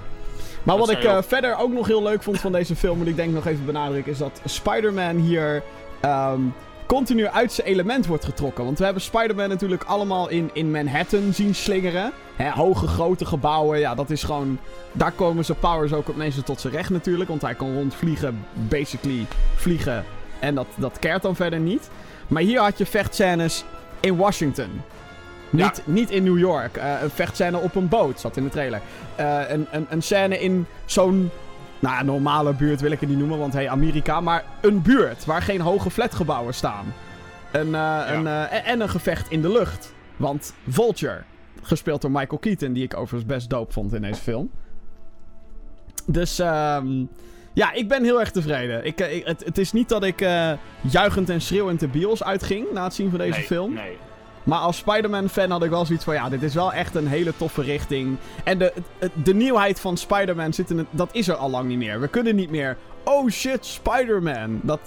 Maar 0.64 0.78
wat 0.78 0.90
ik 0.90 1.04
eh, 1.04 1.18
verder 1.22 1.58
ook 1.58 1.72
nog 1.74 1.88
heel 1.88 2.04
leuk 2.04 2.24
vond 2.24 2.40
van 2.40 2.52
deze 2.52 2.76
film, 2.76 2.98
moet 2.98 3.08
ik 3.08 3.16
denk 3.16 3.34
nog 3.34 3.46
even 3.46 3.66
benadrukken, 3.66 4.12
is 4.12 4.18
dat 4.18 4.42
Spider-Man 4.46 5.16
hier 5.16 5.64
ehm, 6.00 6.42
continu 6.86 7.28
uit 7.28 7.52
zijn 7.52 7.68
element 7.68 8.06
wordt 8.06 8.26
getrokken. 8.26 8.66
Want 8.66 8.78
we 8.78 8.84
hebben 8.84 9.02
Spider-Man 9.04 9.50
natuurlijk 9.50 9.84
allemaal 9.84 10.30
in, 10.30 10.50
in 10.54 10.72
Manhattan 10.72 11.34
zien 11.34 11.56
slingeren. 11.56 12.12
Hè, 12.36 12.50
hoge, 12.50 12.88
grote 12.88 13.26
gebouwen, 13.26 13.80
ja, 13.80 13.96
dat 13.96 14.10
is 14.10 14.24
gewoon... 14.24 14.58
Daar 14.92 15.12
komen 15.12 15.46
zijn 15.46 15.60
powers 15.60 15.94
ook 15.94 16.08
het 16.08 16.16
meeste 16.16 16.44
tot 16.44 16.62
zijn 16.62 16.74
recht 16.74 16.90
natuurlijk, 16.90 17.30
want 17.30 17.42
hij 17.42 17.54
kan 17.56 17.74
rondvliegen, 17.74 18.46
basically 18.54 19.26
vliegen. 19.56 20.06
En 20.40 20.56
dat, 20.56 20.68
dat 20.76 21.00
keert 21.00 21.22
dan 21.22 21.36
verder 21.36 21.60
niet. 21.60 21.90
Maar 22.28 22.42
hier 22.42 22.60
had 22.60 22.78
je 22.78 22.86
vechtscènes 22.86 23.64
in 24.00 24.16
Washington. 24.16 24.82
Ja. 25.56 25.66
Niet, 25.66 25.82
niet 25.86 26.10
in 26.10 26.24
New 26.24 26.38
York. 26.40 26.78
Eh, 26.78 26.94
een 27.02 27.10
vechtscène 27.10 27.58
op 27.58 27.76
een 27.76 27.88
boot, 27.88 28.20
zat 28.20 28.38
in 28.38 28.44
de 28.44 28.50
trailer. 28.50 28.82
Eh, 29.16 29.40
een, 29.50 29.68
een, 29.72 29.86
een 29.90 30.02
scène 30.02 30.40
in 30.40 30.66
zo'n... 30.86 31.30
Nou, 31.80 32.06
normale 32.06 32.54
buurt 32.54 32.82
wil 32.82 32.92
ik 32.92 33.00
het 33.00 33.10
niet 33.10 33.18
noemen, 33.18 33.38
want 33.38 33.54
hey, 33.54 33.70
Amerika. 33.70 34.22
Maar 34.22 34.44
een 34.62 34.82
buurt 34.82 35.26
waar 35.26 35.42
geen 35.42 35.62
hoge 35.62 35.90
flatgebouwen 35.90 36.54
staan. 36.54 36.94
Een, 37.52 37.76
eh, 37.76 38.02
een, 38.08 38.28
en- 38.28 38.64
en 38.66 38.82
een 38.82 38.90
gevecht 38.90 39.32
in 39.32 39.42
de 39.42 39.52
lucht. 39.52 39.94
Want 40.18 40.54
Vulture, 40.68 41.22
gespeeld 41.62 42.02
door 42.02 42.12
Michael 42.12 42.38
Keaton, 42.40 42.74
die 42.74 42.84
ik 42.84 42.94
overigens 42.98 43.26
best 43.26 43.50
dope 43.50 43.74
vond 43.74 43.94
in 43.94 44.02
deze 44.02 44.22
film. 44.22 44.50
Dus 46.06 46.40
ehm 46.40 46.88
ja, 47.54 47.72
ik 47.74 47.88
ben 47.88 48.04
heel 48.04 48.20
erg 48.20 48.32
tevreden. 48.32 48.86
Ik, 48.86 49.00
ik- 49.00 49.26
het, 49.26 49.44
het 49.46 49.58
is 49.58 49.72
niet 49.72 49.90
dat 49.90 50.04
ik 50.04 50.22
eh, 50.22 50.52
juichend 50.82 51.30
en 51.30 51.42
schreeuwend 51.42 51.80
de 51.80 51.88
bios 51.88 52.24
uitging 52.24 52.66
na 52.74 52.84
het 52.84 52.94
zien 52.94 53.10
van 53.10 53.20
deze 53.20 53.38
nee, 53.38 53.46
film. 53.48 53.74
Nee. 53.74 53.98
Maar 54.44 54.60
als 54.60 54.78
Spider-Man-fan 54.78 55.52
had 55.52 55.64
ik 55.64 55.70
wel 55.70 55.86
zoiets 55.86 56.04
van... 56.04 56.14
Ja, 56.14 56.30
dit 56.30 56.44
is 56.44 56.54
wel 56.54 56.74
echt 56.74 56.96
een 56.96 57.08
hele 57.08 57.34
toffe 57.38 57.62
richting. 57.62 58.18
En 58.44 58.58
de, 58.58 58.74
de 59.24 59.34
nieuwheid 59.34 59.80
van 59.80 59.98
Spider-Man 59.98 60.54
zit 60.54 60.70
in 60.70 60.78
het... 60.78 60.88
Dat 60.90 61.10
is 61.12 61.28
er 61.28 61.36
al 61.36 61.50
lang 61.50 61.68
niet 61.68 61.78
meer. 61.78 62.00
We 62.00 62.08
kunnen 62.08 62.36
niet 62.36 62.50
meer... 62.50 62.78
Oh 63.04 63.30
shit, 63.30 63.66
Spider-Man. 63.66 64.60
Dat... 64.64 64.80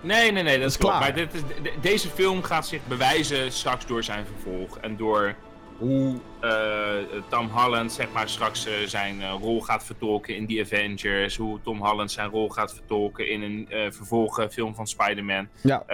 Nee, 0.00 0.32
nee, 0.32 0.42
nee, 0.42 0.58
dat 0.58 0.70
is 0.70 0.76
klopt. 0.78 0.96
klaar. 0.96 1.06
Maar 1.08 1.18
dit 1.18 1.34
is, 1.34 1.40
de- 1.40 1.62
de- 1.62 1.72
deze 1.80 2.08
film 2.08 2.42
gaat 2.42 2.66
zich 2.66 2.80
bewijzen 2.88 3.52
straks 3.52 3.86
door 3.86 4.02
zijn 4.02 4.24
vervolg. 4.26 4.78
En 4.78 4.96
door 4.96 5.34
hoe 5.78 6.14
eh, 6.40 7.20
Tom 7.28 7.48
Holland 7.48 7.92
zeg 7.92 8.12
maar, 8.12 8.28
straks 8.28 8.66
eh, 8.66 8.72
zijn 8.86 9.22
eh, 9.22 9.34
rol 9.40 9.60
gaat 9.60 9.84
vertolken 9.84 10.36
in 10.36 10.46
The 10.46 10.60
Avengers. 10.60 11.36
Hoe 11.36 11.60
Tom 11.62 11.84
Holland 11.84 12.12
zijn 12.12 12.30
rol 12.30 12.48
gaat 12.48 12.74
vertolken 12.74 13.28
in 13.28 13.42
een 13.42 13.92
vervolgfilm 13.92 14.74
van 14.74 14.86
Spider-Man. 14.86 15.48
Ja, 15.60 15.84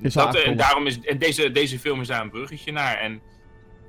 dat, 0.00 0.36
en 0.36 0.56
daarom 0.56 0.86
is, 0.86 1.00
en 1.00 1.18
deze, 1.18 1.50
deze 1.50 1.78
film 1.78 2.00
is 2.00 2.08
daar 2.08 2.22
een 2.22 2.30
bruggetje 2.30 2.72
naar. 2.72 2.98
En 2.98 3.20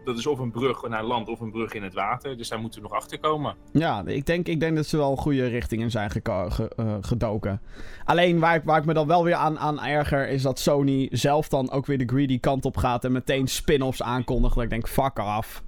dat 0.06 0.18
is 0.18 0.28
of 0.28 0.40
een 0.40 0.52
brug 0.52 0.88
naar 0.88 1.04
land 1.04 1.30
of 1.30 1.40
een 1.40 1.52
brug 1.52 1.74
in 1.74 1.84
het 1.84 1.94
water. 1.94 2.38
Dus 2.38 2.50
daar 2.50 2.60
moeten 2.60 2.82
we 2.82 2.88
nog 2.88 2.98
achter 2.98 3.20
komen. 3.20 3.56
ja 3.72 4.04
ik, 4.06 4.26
denk, 4.26 4.48
ik 4.48 4.60
denk 4.60 4.76
dat 4.76 4.86
ze 4.86 4.98
wel 4.98 5.12
een 5.12 5.18
goede 5.18 5.48
richting 5.48 5.82
in 5.82 5.92
zijn 5.92 6.10
ge- 6.10 6.72
eh, 6.76 6.96
gedoken. 7.02 7.62
Alleen 8.06 8.40
waar 8.40 8.56
ik, 8.56 8.64
waar 8.64 8.80
ik 8.80 8.86
me 8.86 8.94
dan 8.94 9.08
wel 9.08 9.24
weer 9.24 9.36
aan, 9.36 9.60
aan 9.60 9.82
erger... 9.84 10.28
is 10.30 10.42
dat 10.42 10.60
Sony 10.60 11.08
zelf 11.12 11.48
dan 11.50 11.72
ook 11.72 11.86
weer 11.86 11.98
de 11.98 12.06
greedy 12.08 12.40
kant 12.40 12.66
op 12.66 12.78
gaat... 12.78 13.06
en 13.06 13.12
meteen 13.12 13.48
spin-offs 13.48 14.02
aankondigt. 14.02 14.56
Dat 14.56 14.64
ik 14.64 14.70
denk, 14.70 14.88
fuck 14.88 15.20
off. 15.20 15.64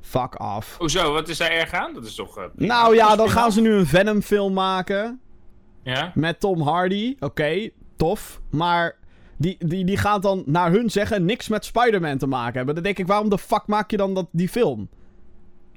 Fuck 0.00 0.40
off. 0.42 0.76
Hoezo, 0.78 1.12
wat 1.12 1.28
is 1.28 1.38
daar 1.38 1.50
erg 1.50 1.72
aan? 1.72 1.94
Dat 1.94 2.04
is 2.04 2.14
toch... 2.14 2.38
eh. 2.38 2.44
Nou 2.54 2.94
ja, 2.94 3.16
dan 3.16 3.30
gaan 3.30 3.52
ze 3.52 3.60
nu 3.60 3.72
een 3.72 3.86
Venom-film 3.86 4.52
maken... 4.52 5.20
Ja? 5.82 6.12
Met 6.14 6.40
Tom 6.40 6.60
Hardy. 6.60 7.16
Oké, 7.20 7.70
tof. 7.96 8.40
Maar 8.50 8.96
die, 9.40 9.56
die, 9.58 9.84
die 9.84 9.96
gaat 9.96 10.22
dan 10.22 10.42
naar 10.46 10.70
hun 10.70 10.90
zeggen 10.90 11.24
niks 11.24 11.48
met 11.48 11.64
Spider-Man 11.64 12.18
te 12.18 12.26
maken 12.26 12.56
hebben. 12.56 12.74
Dan 12.74 12.84
denk 12.84 12.98
ik, 12.98 13.06
waarom 13.06 13.28
de 13.28 13.38
fuck 13.38 13.62
maak 13.66 13.90
je 13.90 13.96
dan 13.96 14.14
dat, 14.14 14.26
die 14.30 14.48
film? 14.48 14.88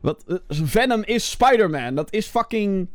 Wat, 0.01 0.23
eh, 0.27 0.35
Venom 0.47 1.03
is 1.03 1.29
Spider-Man. 1.29 1.95
Dat 1.95 2.13
is 2.13 2.27
fucking... 2.27 2.87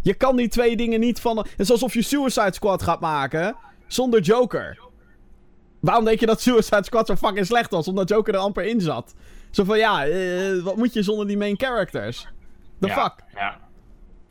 Je 0.00 0.14
kan 0.14 0.36
die 0.36 0.48
twee 0.48 0.76
dingen 0.76 1.00
niet 1.00 1.20
van... 1.20 1.36
Het 1.36 1.60
is 1.60 1.70
alsof 1.70 1.94
je 1.94 2.02
Suicide 2.02 2.52
Squad 2.52 2.82
gaat 2.82 3.00
maken 3.00 3.56
zonder 3.86 4.20
Joker. 4.20 4.80
Waarom 5.80 6.04
denk 6.04 6.20
je 6.20 6.26
dat 6.26 6.40
Suicide 6.40 6.84
Squad 6.84 7.06
zo 7.06 7.16
fucking 7.16 7.46
slecht 7.46 7.70
was? 7.70 7.88
Omdat 7.88 8.08
Joker 8.08 8.34
er 8.34 8.40
amper 8.40 8.64
in 8.64 8.80
zat. 8.80 9.14
Zo 9.50 9.64
van, 9.64 9.78
ja, 9.78 10.06
eh, 10.06 10.62
wat 10.62 10.76
moet 10.76 10.92
je 10.92 11.02
zonder 11.02 11.26
die 11.26 11.36
main 11.36 11.58
characters? 11.58 12.28
The 12.80 12.86
ja, 12.86 12.94
fuck? 12.94 13.14
Ja. 13.34 13.60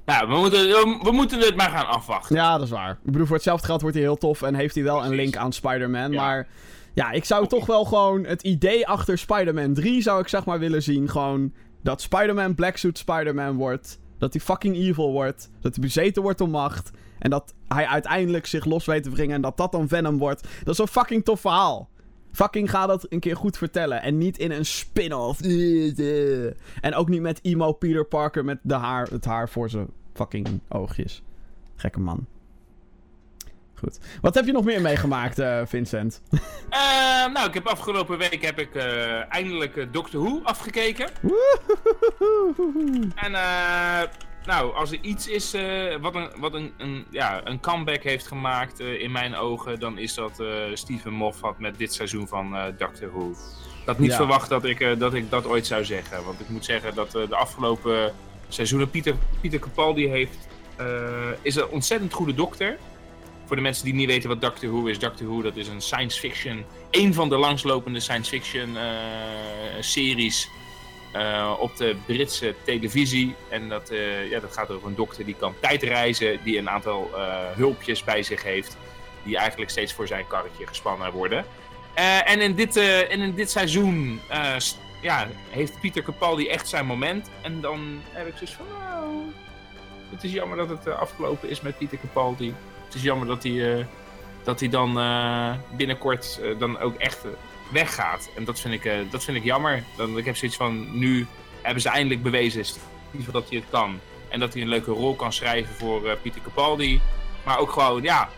Nou, 0.05 0.27
we 0.27 0.35
moeten, 0.35 0.67
we, 0.67 0.99
we 1.01 1.11
moeten 1.11 1.39
het 1.39 1.55
maar 1.55 1.69
gaan 1.69 1.87
afwachten. 1.87 2.35
Ja, 2.35 2.53
dat 2.57 2.65
is 2.65 2.69
waar. 2.69 2.91
Ik 2.91 3.11
bedoel, 3.11 3.25
voor 3.25 3.35
hetzelfde 3.35 3.65
geld 3.65 3.81
wordt 3.81 3.95
hij 3.95 4.05
heel 4.05 4.17
tof 4.17 4.41
en 4.41 4.55
heeft 4.55 4.75
hij 4.75 4.83
wel 4.83 5.05
een 5.05 5.15
link 5.15 5.35
aan 5.35 5.53
Spider-Man. 5.53 6.11
Ja. 6.11 6.21
Maar 6.21 6.47
ja, 6.93 7.11
ik 7.11 7.25
zou 7.25 7.47
toch 7.47 7.65
wel 7.65 7.85
gewoon 7.85 8.25
het 8.25 8.41
idee 8.41 8.87
achter 8.87 9.17
Spider-Man 9.17 9.73
3 9.73 10.01
zou 10.01 10.21
ik 10.21 10.27
zeg 10.27 10.45
maar 10.45 10.59
willen 10.59 10.83
zien. 10.83 11.09
Gewoon 11.09 11.53
dat 11.83 12.01
Spider-Man 12.01 12.55
Black 12.55 12.77
Suit 12.77 12.97
Spider-Man 12.97 13.55
wordt. 13.55 13.99
Dat 14.17 14.33
hij 14.33 14.41
fucking 14.41 14.75
evil 14.75 15.11
wordt. 15.11 15.49
Dat 15.61 15.75
hij 15.75 15.83
bezeten 15.83 16.21
wordt 16.21 16.37
door 16.37 16.49
macht. 16.49 16.91
En 17.19 17.29
dat 17.29 17.53
hij 17.67 17.85
uiteindelijk 17.85 18.45
zich 18.45 18.65
los 18.65 18.85
weet 18.85 19.03
te 19.03 19.09
wringen 19.09 19.35
en 19.35 19.41
dat 19.41 19.57
dat 19.57 19.71
dan 19.71 19.87
Venom 19.87 20.17
wordt. 20.17 20.47
Dat 20.63 20.73
is 20.73 20.79
een 20.79 20.87
fucking 20.87 21.25
tof 21.25 21.39
verhaal. 21.39 21.89
Fucking 22.31 22.69
ga 22.69 22.87
dat 22.87 23.05
een 23.09 23.19
keer 23.19 23.35
goed 23.35 23.57
vertellen. 23.57 24.01
En 24.01 24.17
niet 24.17 24.37
in 24.37 24.51
een 24.51 24.65
spin-off. 24.65 25.41
En 26.81 26.95
ook 26.95 27.09
niet 27.09 27.21
met 27.21 27.39
emo 27.43 27.71
Peter 27.71 28.05
Parker 28.05 28.45
met 28.45 28.59
de 28.61 28.73
haar, 28.73 29.07
het 29.07 29.25
haar 29.25 29.49
voor 29.49 29.69
zijn 29.69 29.87
fucking 30.13 30.59
oogjes. 30.67 31.21
Gekke 31.75 31.99
man. 31.99 32.25
Goed. 33.75 33.99
Wat 34.21 34.35
heb 34.35 34.45
je 34.45 34.51
nog 34.51 34.63
meer 34.63 34.81
meegemaakt, 34.81 35.39
eh, 35.39 35.61
Vincent? 35.65 36.21
Eh, 36.69 37.33
nou, 37.33 37.47
ik 37.47 37.53
heb 37.53 37.65
afgelopen 37.67 38.17
week 38.17 38.45
heb 38.45 38.59
ik 38.59 38.75
eh, 38.75 39.33
eindelijk 39.33 39.77
eh, 39.77 39.85
Doctor 39.91 40.23
Who 40.23 40.39
afgekeken. 40.43 41.09
En 43.15 43.33
eh, 43.33 44.01
nou, 44.45 44.75
als 44.75 44.91
er 44.91 44.97
iets 45.01 45.27
is 45.27 45.53
eh, 45.53 45.95
wat, 46.01 46.15
een, 46.15 46.29
wat 46.35 46.53
een, 46.53 46.73
een, 46.77 47.05
ja, 47.09 47.41
een 47.43 47.59
comeback 47.59 48.03
heeft 48.03 48.27
gemaakt 48.27 48.79
eh, 48.79 49.01
in 49.01 49.11
mijn 49.11 49.35
ogen, 49.35 49.79
dan 49.79 49.97
is 49.97 50.13
dat 50.13 50.39
eh 50.39 50.47
Steven 50.73 51.13
Moffat 51.13 51.59
met 51.59 51.77
dit 51.77 51.93
seizoen 51.93 52.27
van 52.27 52.55
Doctor 52.77 53.11
Who. 53.11 53.29
Ik 53.81 53.87
had 53.87 53.99
niet 53.99 54.09
Ja. 54.09 54.15
verwacht 54.15 54.49
dat 54.49 54.65
ik, 54.65 54.99
dat 54.99 55.13
ik 55.13 55.29
dat 55.29 55.45
ooit 55.47 55.67
zou 55.67 55.85
zeggen. 55.85 56.25
Want 56.25 56.39
ik 56.39 56.49
moet 56.49 56.65
zeggen 56.65 56.95
dat 56.95 57.11
de 57.11 57.35
afgelopen 57.35 58.13
seizoenen 58.47 58.89
Pieter, 58.89 59.15
Pieter 59.41 59.59
Capaldi 59.59 60.07
heeft, 60.07 60.47
is 61.41 61.55
een 61.55 61.67
ontzettend 61.67 62.13
goede 62.13 62.33
dokter. 62.33 62.77
Voor 63.45 63.55
de 63.55 63.61
mensen 63.61 63.85
die 63.85 63.93
niet 63.93 64.07
weten 64.07 64.29
wat 64.29 64.41
Doctor 64.41 64.69
Who 64.69 64.85
is. 64.85 64.99
Doctor 64.99 65.27
Who 65.27 65.41
dat 65.41 65.55
is 65.55 65.67
een 65.67 65.81
science 65.81 66.19
fiction, 66.19 66.65
een 66.91 67.13
van 67.13 67.29
de 67.29 67.37
langslopende 67.37 67.99
science 67.99 68.29
fiction 68.29 68.77
series 69.79 70.49
eh, 71.11 71.53
op 71.59 71.77
de 71.77 71.95
Britse 72.05 72.55
televisie. 72.63 73.35
En 73.49 73.69
dat, 73.69 73.89
eh, 73.89 74.29
ja, 74.29 74.39
dat 74.39 74.53
gaat 74.53 74.71
over 74.71 74.87
een 74.87 74.95
dokter 74.95 75.25
die 75.25 75.35
kan 75.35 75.53
tijdreizen, 75.59 76.39
die 76.43 76.57
een 76.57 76.69
aantal 76.69 77.09
eh, 77.15 77.37
hulpjes 77.55 78.03
bij 78.03 78.23
zich 78.23 78.43
heeft, 78.43 78.77
die 79.23 79.37
eigenlijk 79.37 79.71
steeds 79.71 79.93
voor 79.93 80.07
zijn 80.07 80.27
karretje 80.27 80.67
gespannen 80.67 81.11
worden. 81.11 81.45
En, 82.25 82.41
in 82.41 82.55
dit, 82.55 82.75
en 82.77 83.19
in 83.19 83.35
dit 83.35 83.51
seizoen 83.51 84.21
ja, 85.01 85.27
heeft 85.49 85.79
Pieter 85.79 86.03
Capaldi 86.03 86.47
echt 86.47 86.67
zijn 86.67 86.85
moment. 86.85 87.29
En 87.41 87.61
dan 87.61 88.01
heb 88.11 88.27
ik 88.27 88.33
zoiets 88.35 88.55
van, 88.55 88.65
nou, 88.79 89.07
het 90.09 90.23
is 90.23 90.31
jammer 90.31 90.57
dat 90.57 90.69
het 90.69 90.87
afgelopen 90.87 91.49
is 91.49 91.61
met 91.61 91.77
Pieter 91.77 91.99
Capaldi. 91.99 92.53
Het 92.85 92.95
is 92.95 93.01
jammer 93.01 93.27
dat 93.27 93.43
hij, 93.43 93.87
dat 94.43 94.59
hij 94.59 94.69
dan 94.69 94.93
binnenkort 95.77 96.39
dan 96.59 96.79
ook 96.79 96.95
echt 96.95 97.25
weggaat. 97.71 98.29
En 98.35 98.43
dat 98.43 98.59
vind 98.59 98.73
ik, 98.73 98.85
eh, 98.85 98.97
dat 99.09 99.23
vind 99.23 99.37
ik 99.37 99.43
jammer. 99.43 99.83
Ik 100.15 100.25
heb 100.25 100.35
zoiets 100.35 100.57
van, 100.57 100.99
nu 100.99 101.27
hebben 101.61 101.81
ze 101.81 101.89
eindelijk 101.89 102.23
bewezen 102.23 102.63
dat 103.31 103.49
hij 103.49 103.57
het 103.57 103.67
kan. 103.69 103.99
En 104.29 104.39
dat 104.39 104.53
hij 104.53 104.61
een 104.61 104.67
leuke 104.67 104.91
rol 104.91 105.15
kan 105.15 105.33
schrijven 105.33 105.75
voor 105.75 106.09
eh, 106.09 106.15
Pieter 106.21 106.41
Capaldi. 106.41 107.01
Maar 107.45 107.59
ook 107.59 107.71
gewoon, 107.71 108.03
ja, 108.03 108.29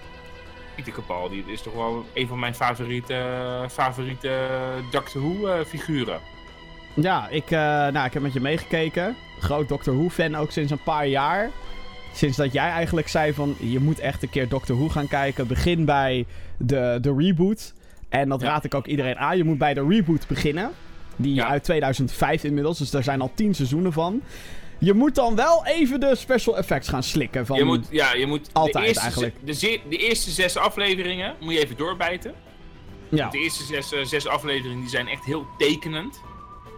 Pieter 0.76 0.94
Capaldi 0.94 1.44
is 1.48 1.62
toch 1.62 1.74
wel 1.74 2.06
een 2.14 2.28
van 2.28 2.40
mijn 2.40 2.56
favoriete, 2.56 3.26
favoriete 3.72 4.48
Doctor 4.92 5.22
Who 5.22 5.48
eh, 5.48 5.66
figuren. 5.66 6.20
Ja, 6.94 7.28
ik, 7.30 7.50
nou, 7.50 8.06
ik 8.06 8.14
heb 8.14 8.22
met 8.22 8.34
je 8.34 8.40
meegekeken. 8.40 9.16
Groot 9.40 9.70
Doctor 9.70 9.96
Who-fan 9.96 10.36
ook 10.36 10.52
sinds 10.52 10.72
een 10.72 10.84
paar 10.84 11.08
jaar. 11.08 11.50
Sinds 12.14 12.38
dat 12.38 12.54
jij 12.54 12.70
eigenlijk 12.70 13.08
zei 13.08 13.34
van, 13.34 13.56
je 13.60 13.80
moet 13.80 14.00
echt 14.00 14.24
een 14.24 14.30
keer 14.30 14.50
Doctor 14.50 14.76
Who 14.76 14.90
gaan 14.90 15.08
kijken. 15.08 15.48
Begin 15.48 15.86
bij 15.86 16.26
de, 16.58 16.98
de 17.02 17.14
reboot. 17.18 17.74
En 18.14 18.30
dat 18.30 18.42
raad 18.42 18.64
ik 18.64 18.74
ook 18.74 18.88
iedereen 18.88 19.18
aan. 19.18 19.38
Je 19.38 19.44
moet 19.44 19.58
bij 19.58 19.74
de 19.74 19.86
reboot 19.88 20.28
beginnen. 20.28 20.72
Die 21.16 21.34
Ja. 21.34 21.48
uit 21.48 21.64
2005 21.64 22.44
inmiddels, 22.44 22.78
dus 22.78 22.92
daar 22.92 23.04
zijn 23.04 23.22
al 23.22 23.32
tien 23.36 23.56
seizoenen 23.56 23.94
van. 23.94 24.22
Je 24.78 24.94
moet 24.94 25.16
dan 25.16 25.36
wel 25.36 25.66
even 25.66 26.00
de 26.00 26.16
special 26.16 26.58
effects 26.58 26.88
gaan 26.88 27.04
slikken. 27.04 27.46
Van, 27.46 27.58
Je 27.58 27.64
moet, 27.64 27.88
ja, 27.90 28.14
je 28.14 28.28
moet 28.28 28.50
Altijd 28.54 28.84
de 28.84 28.90
eerste, 28.90 29.02
eigenlijk. 29.02 29.36
De, 29.90 29.98
eerste 29.98 30.32
zes 30.32 30.58
afleveringen 30.58 31.36
moet 31.40 31.54
je 31.54 31.60
even 31.64 31.78
doorbijten. 31.78 32.34
ja. 33.10 33.30
De 33.30 33.38
eerste 33.38 33.64
zes, 33.64 33.94
eh, 33.94 34.06
zes 34.06 34.28
afleveringen 34.28 34.80
die 34.80 34.90
zijn 34.90 35.08
echt 35.08 35.26
heel 35.26 35.46
tekenend. 35.58 36.22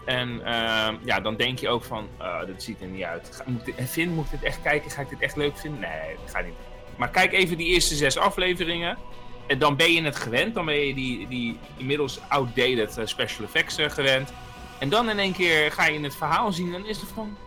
En 0.05 0.45
ehm, 0.45 0.95
ja, 1.03 1.19
dan 1.19 1.35
denk 1.35 1.59
je 1.59 1.69
ook 1.69 1.83
van, 1.83 2.07
uh, 2.19 2.45
dit 2.45 2.63
ziet 2.63 2.81
er 2.81 2.87
niet 2.87 3.03
uit. 3.03 3.29
Ga, 3.33 3.43
moet 3.47 3.65
dit, 3.65 3.75
Finn, 3.89 4.13
moet 4.13 4.25
ik 4.25 4.31
dit 4.31 4.43
echt 4.43 4.61
kijken? 4.61 4.91
Ga 4.91 5.01
ik 5.01 5.09
dit 5.09 5.19
echt 5.21 5.35
leuk 5.35 5.57
vinden? 5.57 5.79
Nee, 5.79 6.15
dat 6.25 6.35
gaat 6.35 6.45
niet. 6.45 6.53
Maar 6.95 7.09
kijk 7.09 7.33
even 7.33 7.57
die 7.57 7.67
eerste 7.67 7.95
zes 7.95 8.17
afleveringen. 8.17 8.97
En 9.47 9.59
dan 9.59 9.75
ben 9.75 9.91
je 9.91 10.03
het 10.03 10.15
gewend. 10.15 10.55
Dan 10.55 10.65
ben 10.65 10.75
je 10.75 10.93
die, 10.93 11.27
die 11.27 11.57
inmiddels 11.77 12.19
outdated 12.27 12.97
eh, 12.97 13.05
special 13.05 13.45
effects 13.45 13.77
eh, 13.77 13.89
gewend. 13.89 14.33
En 14.79 14.89
dan 14.89 15.09
in 15.09 15.19
één 15.19 15.33
keer 15.33 15.71
ga 15.71 15.85
je 15.85 15.99
het 15.99 16.15
verhaal 16.15 16.51
zien 16.51 16.73
en 16.73 16.85
is 16.85 16.99
het 16.99 17.09
van... 17.13 17.37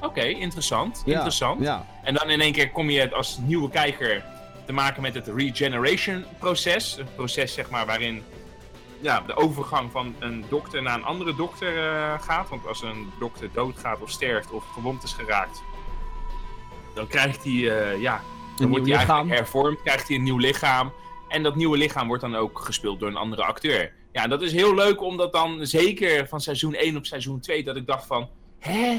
Oké, 0.00 0.24
interessant, 0.24 1.02
Ja, 1.04 1.12
interessant. 1.12 1.62
Ja. 1.62 1.86
En 2.02 2.14
dan 2.14 2.30
in 2.30 2.40
één 2.40 2.52
keer 2.52 2.70
kom 2.70 2.90
je 2.90 3.14
als 3.14 3.38
nieuwe 3.38 3.70
kijker 3.70 4.24
te 4.66 4.72
maken 4.72 5.02
met 5.02 5.14
het 5.14 5.26
regeneration 5.26 6.24
proces. 6.38 6.96
Een 6.96 7.08
proces 7.14 7.54
zeg 7.54 7.70
maar 7.70 7.86
waarin 7.86 8.22
ja, 9.00 9.20
de 9.20 9.36
overgang 9.36 9.90
van 9.90 10.14
een 10.18 10.44
dokter 10.48 10.82
naar 10.82 10.94
een 10.94 11.04
andere 11.04 11.34
dokter 11.34 11.78
eh, 11.78 12.20
gaat. 12.20 12.48
Want 12.48 12.66
als 12.66 12.82
een 12.82 13.12
dokter 13.18 13.48
doodgaat 13.52 14.00
of 14.00 14.10
sterft 14.10 14.50
of 14.50 14.64
gewond 14.72 15.02
is 15.02 15.12
geraakt, 15.12 15.62
dan 16.94 17.06
krijgt 17.06 17.44
hij, 17.44 17.52
ja, 17.98 18.20
dan 18.56 18.64
Een 18.64 18.70
wordt 18.70 18.86
hij 18.86 18.96
eigenlijk 18.96 19.28
hervormd, 19.28 19.82
krijgt 19.82 20.08
hij 20.08 20.16
een 20.16 20.22
nieuw 20.22 20.38
lichaam. 20.38 20.92
En 21.28 21.42
dat 21.42 21.56
nieuwe 21.56 21.76
lichaam 21.78 22.06
wordt 22.06 22.22
dan 22.22 22.36
ook 22.36 22.58
gespeeld 22.58 23.00
door 23.00 23.08
een 23.08 23.16
andere 23.16 23.42
acteur. 23.44 23.92
Ja, 24.12 24.26
dat 24.26 24.42
is 24.42 24.52
heel 24.52 24.74
leuk 24.74 25.02
omdat 25.02 25.32
dan 25.32 25.66
zeker 25.66 26.28
van 26.28 26.40
seizoen 26.40 26.74
1 26.74 26.96
op 26.96 27.06
seizoen 27.06 27.40
2 27.40 27.64
dat 27.64 27.76
ik 27.76 27.86
dacht 27.86 28.06
van, 28.06 28.28
hè? 28.58 28.98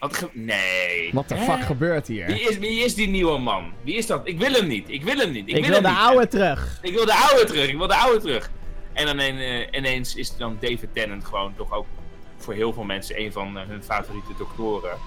Wat 0.00 0.16
ge- 0.16 0.28
nee. 0.32 1.10
Wat 1.12 1.28
de 1.28 1.36
fuck 1.36 1.60
gebeurt 1.62 2.06
hier? 2.06 2.26
Wie 2.26 2.40
is, 2.40 2.58
wie 2.58 2.84
is 2.84 2.94
die 2.94 3.08
nieuwe 3.08 3.38
man? 3.38 3.72
Wie 3.84 3.94
is 3.94 4.06
dat? 4.06 4.20
Ik 4.28 4.38
wil 4.38 4.52
hem 4.52 4.66
niet. 4.66 4.88
Ik 4.90 5.02
wil 5.04 5.16
hem 5.16 5.30
niet. 5.30 5.48
Ik, 5.48 5.56
ik 5.56 5.64
wil, 5.64 5.72
wil 5.72 5.72
hem 5.72 5.82
de 5.82 5.88
niet. 5.88 5.98
oude 6.08 6.28
terug. 6.28 6.78
Ik 6.82 6.94
wil 6.94 7.04
de 7.04 7.14
oude 7.14 7.44
terug. 7.44 7.68
Ik 7.68 7.76
wil 7.76 7.86
de 7.86 7.96
oude 7.96 8.20
terug. 8.20 8.50
En 8.92 9.06
dan 9.06 9.18
eh, 9.18 9.66
ineens 9.70 10.14
is 10.14 10.36
dan 10.36 10.56
David 10.60 10.88
Tennant 10.92 11.24
gewoon 11.24 11.54
toch 11.56 11.72
ook 11.72 11.86
voor 12.36 12.54
heel 12.54 12.72
veel 12.72 12.82
mensen 12.84 13.20
een 13.20 13.32
van 13.32 13.58
eh, 13.58 13.66
hun 13.66 13.82
favoriete 13.82 14.32
doktoren. 14.38 14.98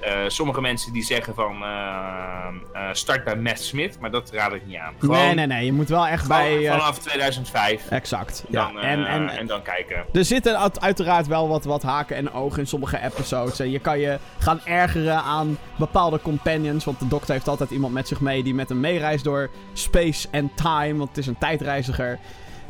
Eh, 0.00 0.12
sommige 0.26 0.60
mensen 0.60 0.92
die 0.92 1.02
zeggen 1.02 1.34
van 1.34 1.62
eh, 1.62 2.46
eh, 2.72 2.88
start 2.92 3.24
bij 3.24 3.36
Matt 3.36 3.60
Smith, 3.60 4.00
maar 4.00 4.10
dat 4.10 4.30
raad 4.32 4.52
ik 4.52 4.66
niet 4.66 4.76
aan. 4.76 4.94
Gewoon, 4.98 5.16
nee, 5.16 5.34
nee, 5.34 5.46
nee. 5.46 5.64
Je 5.64 5.72
moet 5.72 5.88
wel 5.88 6.06
echt 6.06 6.28
bij... 6.28 6.66
vanaf 6.68 6.98
2005. 6.98 7.88
exact. 7.90 8.44
Ja. 8.48 8.66
Dan, 8.66 8.78
eh, 8.80 8.90
en, 8.90 9.06
en, 9.06 9.28
en 9.28 9.46
dan 9.46 9.62
kijken. 9.62 10.04
Er 10.12 10.24
zitten 10.24 10.58
uit- 10.58 10.80
uiteraard 10.80 11.26
wel 11.26 11.48
wat, 11.48 11.64
wat 11.64 11.82
haken 11.82 12.16
en 12.16 12.32
ogen 12.32 12.58
in 12.58 12.66
sommige 12.66 13.00
episodes. 13.02 13.60
En 13.60 13.70
je 13.70 13.78
kan 13.78 13.98
je 13.98 14.18
gaan 14.38 14.60
ergeren 14.64 15.22
aan 15.22 15.58
bepaalde 15.76 16.20
companions. 16.22 16.84
Want 16.84 16.98
de 16.98 17.08
dokter 17.08 17.32
heeft 17.34 17.48
altijd 17.48 17.70
iemand 17.70 17.92
met 17.92 18.08
zich 18.08 18.20
mee 18.20 18.42
die 18.42 18.54
met 18.54 18.68
hem 18.68 18.80
meereist 18.80 19.24
door 19.24 19.50
space 19.72 20.28
en 20.30 20.50
time. 20.54 20.96
Want 20.96 21.08
het 21.08 21.18
is 21.18 21.26
een 21.26 21.38
tijdreiziger. 21.38 22.18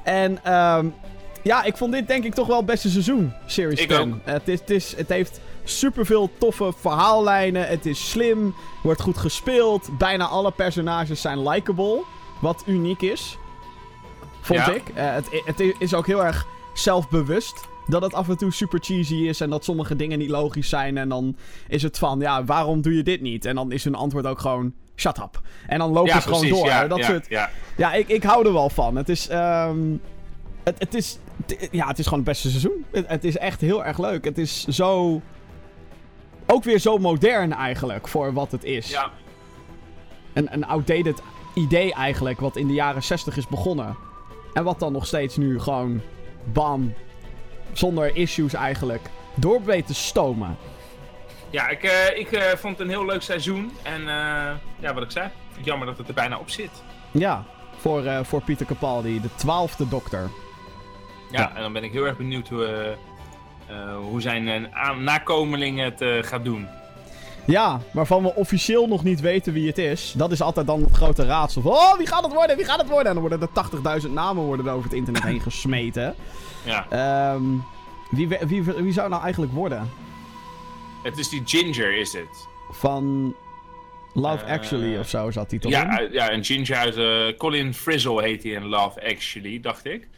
En 0.03 0.45
ehm, 0.45 0.87
ja, 1.43 1.65
ik 1.65 1.77
vond 1.77 1.93
dit 1.93 2.07
denk 2.09 2.25
ik 2.25 2.35
toch 2.35 2.47
wel 2.47 2.57
het 2.57 2.67
beste 2.67 2.91
seizoen, 2.91 3.33
Series 3.47 3.81
Ik 3.81 3.89
10. 3.89 3.99
ook. 4.01 4.19
Het, 4.25 4.49
is, 4.49 4.61
het, 4.61 4.71
is, 4.71 4.97
het 4.97 5.09
heeft 5.09 5.41
superveel 5.79 6.31
toffe 6.39 6.73
verhaallijnen. 6.77 7.69
Het 7.69 7.87
is 7.87 8.11
slim, 8.11 8.55
wordt 8.83 9.01
goed 9.01 9.19
gespeeld. 9.19 9.99
Bijna 9.99 10.27
alle 10.27 10.51
personages 10.51 11.21
zijn 11.21 11.49
likable. 11.49 12.03
Wat 12.41 12.63
uniek 12.67 13.03
is. 13.03 13.39
Vond 14.41 14.59
Ja. 14.59 14.71
ik. 14.73 14.83
Eh, 14.95 15.13
het, 15.13 15.29
het 15.45 15.75
is 15.79 15.95
ook 15.95 16.07
heel 16.07 16.25
erg 16.25 16.47
zelfbewust. 16.75 17.69
Dat 17.87 18.03
het 18.03 18.15
af 18.15 18.29
en 18.29 18.37
toe 18.39 18.53
super 18.53 18.79
cheesy 18.83 19.15
is 19.15 19.41
en 19.41 19.51
dat 19.51 19.65
sommige 19.65 19.97
dingen 19.97 20.19
niet 20.19 20.31
logisch 20.31 20.69
zijn. 20.69 20.97
En 20.99 21.09
dan 21.09 21.37
is 21.69 21.83
het 21.83 21.99
van, 21.99 22.21
ja, 22.21 22.45
waarom 22.45 22.81
doe 22.83 22.97
je 22.97 23.03
dit 23.03 23.21
niet? 23.21 23.45
En 23.45 23.55
dan 23.55 23.73
is 23.73 23.85
hun 23.85 23.95
antwoord 23.95 24.27
ook 24.27 24.39
gewoon, 24.39 24.73
shut 24.97 25.19
up. 25.19 25.41
En 25.67 25.79
dan 25.79 25.91
lopen 25.93 26.13
Ja, 26.13 26.21
ze 26.21 26.29
gewoon 26.29 26.49
door. 26.49 26.67
Ja, 26.67 26.87
dat 26.87 26.99
ja, 26.99 27.05
soort 27.05 27.27
ja. 27.29 27.51
ja, 27.77 27.93
ik, 27.93 28.09
ik 28.09 28.23
hou 28.23 28.47
er 28.47 28.53
wel 28.53 28.71
van. 28.71 28.97
Het 28.97 29.09
is, 29.09 29.29
ehm, 29.29 29.79
het, 30.65 30.79
het 30.79 30.95
is, 30.95 31.19
ja, 31.71 31.87
het 31.87 31.99
is 31.99 32.05
gewoon 32.05 32.19
het 32.21 32.29
beste 32.29 32.49
seizoen. 32.49 32.85
Het, 32.91 33.09
het 33.09 33.25
is 33.25 33.37
echt 33.37 33.61
heel 33.61 33.85
erg 33.85 33.99
leuk. 33.99 34.25
Het 34.25 34.39
is 34.39 34.65
zo, 34.65 35.21
ook 36.51 36.65
weer 36.65 36.79
zo 36.79 36.99
modern 36.99 37.53
eigenlijk 37.53 38.09
voor 38.09 38.33
wat 38.33 38.53
het 38.53 38.65
is. 38.65 38.91
ja. 38.91 39.11
Een, 40.33 40.53
een 40.53 40.67
outdated 40.67 41.23
idee 41.55 41.95
eigenlijk, 41.95 42.41
wat 42.41 42.57
in 42.57 42.67
de 42.67 42.73
jaren 42.75 43.03
60 43.03 43.37
is 43.37 43.47
begonnen. 43.47 43.97
En 44.53 44.65
wat 44.65 44.79
dan 44.79 44.93
nog 44.93 45.07
steeds 45.07 45.37
nu 45.37 45.61
gewoon, 45.61 46.01
bam, 46.53 46.95
zonder 47.73 48.17
issues 48.17 48.55
eigenlijk, 48.55 49.11
door 49.35 49.65
weet 49.65 49.87
te 49.87 49.95
stomen. 49.95 50.57
Ja, 51.51 51.69
ik, 51.69 51.83
eh, 51.83 52.19
ik 52.19 52.33
eh, 52.33 52.43
vond 52.57 52.79
het 52.79 52.87
een 52.87 52.93
heel 52.93 53.05
leuk 53.07 53.23
seizoen. 53.23 53.73
En 53.83 54.01
eh, 54.01 54.55
ja, 54.79 54.95
wat 54.95 55.03
ik 55.03 55.11
zei, 55.11 55.29
vind 55.53 55.67
jammer 55.67 55.87
dat 55.87 55.99
het 55.99 56.09
er 56.09 56.15
bijna 56.15 56.39
op 56.39 56.51
zit. 56.51 56.71
Ja, 57.11 57.45
voor, 57.77 58.25
voor 58.25 58.43
Pieter 58.43 58.67
Capaldi, 58.67 59.21
de 59.21 59.35
twaalfde 59.35 59.89
dokter. 59.89 60.31
Ja, 61.31 61.41
Ja. 61.41 61.55
en 61.57 61.63
dan 61.63 61.73
ben 61.73 61.85
ik 61.85 61.93
heel 61.93 62.05
erg 62.07 62.17
benieuwd 62.17 62.49
hoe, 62.49 62.97
hoe 64.09 64.21
zijn 64.21 64.49
eh, 64.49 64.63
aan- 64.73 65.05
nakomeling 65.05 65.79
het 65.81 66.01
eh, 66.01 66.09
gaat 66.23 66.45
doen. 66.45 66.67
Ja, 67.45 67.81
waarvan 67.93 68.23
we 68.23 68.35
officieel 68.35 68.87
nog 68.87 69.05
niet 69.05 69.21
weten 69.21 69.53
wie 69.53 69.67
het 69.67 69.79
is. 69.79 70.15
Dat 70.17 70.33
is 70.33 70.43
altijd 70.43 70.67
dan 70.67 70.83
het 70.83 70.97
grote 70.97 71.25
raadsel. 71.25 71.63
Van, 71.63 71.73
oh, 71.73 71.97
wie 71.97 72.07
gaat 72.07 72.25
het 72.25 72.33
worden? 72.33 72.57
Wie 72.57 72.65
gaat 72.65 72.79
het 72.81 72.89
worden? 72.89 73.07
En 73.07 73.13
dan 73.13 73.29
worden 73.29 73.49
er 73.55 74.01
80.000 74.03 74.11
namen 74.13 74.43
worden 74.45 74.67
er 74.67 74.73
over 74.73 74.85
het 74.85 74.93
internet 74.95 75.23
heen 75.23 75.41
gesmeten. 75.41 76.15
Ja, 76.65 76.87
Ehm, 76.89 77.43
wie, 78.11 78.29
wie, 78.29 78.63
wie 78.63 78.73
zou 78.93 79.01
het 79.01 79.09
nou 79.09 79.23
eigenlijk 79.23 79.53
worden? 79.53 79.91
het 81.03 81.19
is 81.19 81.29
die 81.29 81.43
Ginger, 81.45 81.99
is 81.99 82.13
het. 82.13 82.47
Van 82.71 83.35
Love 84.15 84.45
Eh, 84.45 84.53
Actually 84.53 84.99
of 84.99 85.09
zo 85.09 85.31
zat 85.31 85.51
hij 85.51 85.59
toch 85.61 85.71
Ja, 85.73 85.99
in? 85.99 86.13
ja, 86.13 86.33
een 86.33 86.45
Ginger 86.45 86.77
uit 86.77 86.97
eh, 86.97 87.39
Colin 87.39 87.75
Frizzle 87.75 88.23
heet 88.23 88.43
hij 88.43 88.53
in 88.53 88.65
Love 88.67 89.09
Actually, 89.11 89.61
dacht 89.61 89.85
ik. 89.87 90.09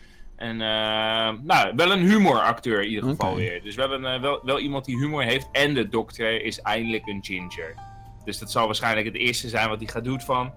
En 0.42 0.61
eh, 0.61 1.38
nou, 1.42 1.72
wel 1.76 1.92
een 1.92 2.09
humoracteur 2.09 2.83
in 2.83 2.88
ieder 2.88 3.09
geval 3.09 3.35
weer. 3.35 3.62
Dus 3.62 3.74
wel, 3.74 3.92
een, 3.92 4.05
eh, 4.05 4.20
wel, 4.20 4.40
wel 4.42 4.59
iemand 4.59 4.85
die 4.85 4.98
humor 4.98 5.22
heeft. 5.22 5.48
En 5.52 5.74
de 5.74 5.88
dokter 5.88 6.44
is 6.44 6.61
eindelijk 6.61 7.07
een 7.07 7.24
Ginger. 7.24 7.74
Dus 8.24 8.38
dat 8.38 8.50
zal 8.50 8.66
waarschijnlijk 8.66 9.07
het 9.07 9.16
eerste 9.16 9.48
zijn 9.48 9.68
wat 9.68 9.78
hij 9.78 9.88
gaat 9.88 10.05
doen 10.05 10.20
van... 10.20 10.52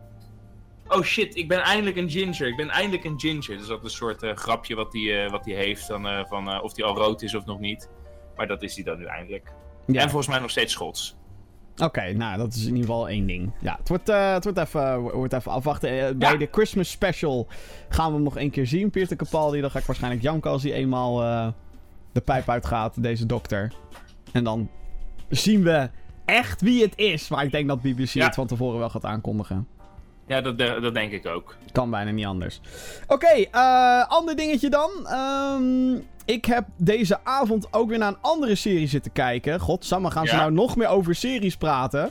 Oh 0.88 1.02
shit, 1.02 1.36
ik 1.36 1.48
ben 1.48 1.60
eindelijk 1.60 1.98
een 1.98 2.10
ginger. 2.10 2.48
Ik 2.48 2.56
ben 2.56 2.70
eindelijk 2.70 3.04
een 3.04 3.20
ginger. 3.20 3.58
Dus 3.58 3.68
dat 3.68 3.78
is 3.78 3.84
een 3.84 3.90
soort 3.90 4.24
eh, 4.24 4.36
grapje 4.36 4.76
wat 4.76 4.94
hij, 4.94 5.30
wat 5.30 5.46
hij 5.46 5.54
heeft. 5.54 5.88
Dan, 5.88 6.26
van 6.28 6.62
of 6.62 6.76
hij 6.76 6.86
al 6.86 6.96
rood 6.96 7.22
is 7.22 7.36
of 7.36 7.46
nog 7.46 7.60
niet. 7.60 7.90
Maar 8.36 8.48
dat 8.48 8.64
is 8.64 8.76
hij 8.76 8.84
dan 8.84 8.98
nu 8.98 9.06
eindelijk. 9.06 9.52
Ja. 9.88 10.02
En 10.02 10.10
volgens 10.10 10.28
mij 10.28 10.40
nog 10.40 10.50
steeds 10.50 10.74
Schots. 10.74 11.16
Oké, 11.78 12.14
nou, 12.14 12.38
dat 12.38 12.54
is 12.54 12.62
in 12.62 12.68
ieder 12.76 12.82
geval 12.82 13.10
één 13.10 13.26
ding. 13.28 13.52
Ja, 13.62 13.76
het 13.80 13.90
wordt, 13.90 14.10
eh, 14.10 14.34
het 14.34 14.44
wordt, 14.44 14.60
even, 14.60 15.02
wordt 15.02 15.34
even 15.34 15.52
afwachten. 15.52 15.90
Eh, 15.90 16.16
bij 16.16 16.32
Ja. 16.32 16.38
de 16.38 16.48
Christmas 16.52 16.90
special 16.90 17.48
gaan 17.90 18.08
we 18.08 18.14
hem 18.14 18.24
nog 18.24 18.38
één 18.38 18.50
keer 18.50 18.68
zien. 18.68 18.90
Pieter 18.90 19.18
Capaldi, 19.18 19.62
dan 19.62 19.72
ga 19.72 19.80
ik 19.80 19.86
waarschijnlijk 19.86 20.24
janken 20.24 20.52
als 20.52 20.64
hij 20.64 20.74
eenmaal, 20.74 21.24
eh, 21.24 21.48
de 22.12 22.22
pijp 22.22 22.50
uitgaat, 22.50 23.04
deze 23.04 23.26
dokter. 23.26 23.74
En 24.32 24.44
dan 24.44 24.70
zien 25.30 25.64
we 25.64 25.90
echt 26.26 26.62
wie 26.62 26.82
het 26.84 26.98
is. 26.98 27.30
Maar 27.30 27.44
ik 27.44 27.52
denk 27.52 27.68
dat 27.68 27.82
BBC 27.82 28.08
Ja. 28.08 28.26
het 28.26 28.36
van 28.36 28.48
tevoren 28.48 28.80
wel 28.80 28.90
gaat 28.90 29.06
aankondigen. 29.06 29.68
Ja, 30.28 30.42
dat, 30.42 30.58
dat 30.58 30.94
denk 30.94 31.12
ik 31.12 31.26
ook. 31.26 31.56
Kan 31.72 31.90
bijna 31.90 32.12
niet 32.12 32.26
anders. 32.26 32.62
Oké, 33.08 33.46
ander 34.08 34.36
dingetje 34.36 34.70
dan. 34.70 34.90
Ehm, 35.08 35.96
ik 36.26 36.46
heb 36.46 36.66
deze 36.78 37.20
avond 37.24 37.68
ook 37.74 37.90
weer 37.90 37.98
naar 37.98 38.08
een 38.08 38.18
andere 38.22 38.56
serie 38.56 38.88
zitten 38.88 39.12
kijken. 39.12 39.60
Godsamme, 39.60 40.12
gaan 40.12 40.28
ze 40.28 40.36
nou 40.36 40.52
nog 40.52 40.76
meer 40.76 40.88
over 40.88 41.16
series 41.16 41.56
praten? 41.58 42.10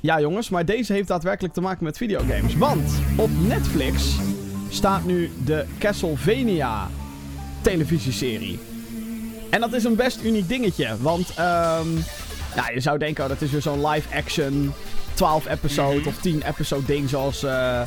Ja, 0.00 0.20
jongens, 0.20 0.48
maar 0.48 0.64
deze 0.64 0.92
heeft 0.92 1.08
daadwerkelijk 1.08 1.54
te 1.54 1.60
maken 1.60 1.84
met 1.84 1.96
videogames. 1.96 2.56
Want 2.56 2.92
op 3.16 3.30
Netflix 3.40 4.16
staat 4.68 5.04
nu 5.04 5.30
de 5.44 5.64
Castlevania 5.78 6.88
televisieserie. 7.62 8.58
En 9.50 9.60
dat 9.60 9.72
is 9.72 9.84
een 9.84 9.94
best 9.96 10.22
uniek 10.22 10.48
dingetje. 10.48 10.96
Want 11.00 11.30
ehm, 11.36 11.88
ja, 12.54 12.68
je 12.74 12.80
zou 12.80 12.98
denken, 12.98 13.22
oh, 13.24 13.28
dat 13.30 13.40
is 13.42 13.50
weer 13.50 13.62
zo'n 13.62 13.86
live-action 13.86 14.72
12 15.14 15.46
episode 15.48 15.98
Mhm. 15.98 16.08
of 16.08 16.20
10 16.20 16.42
episode 16.46 16.84
ding 16.86 17.08
zoals 17.08 17.42
eh, 17.42 17.80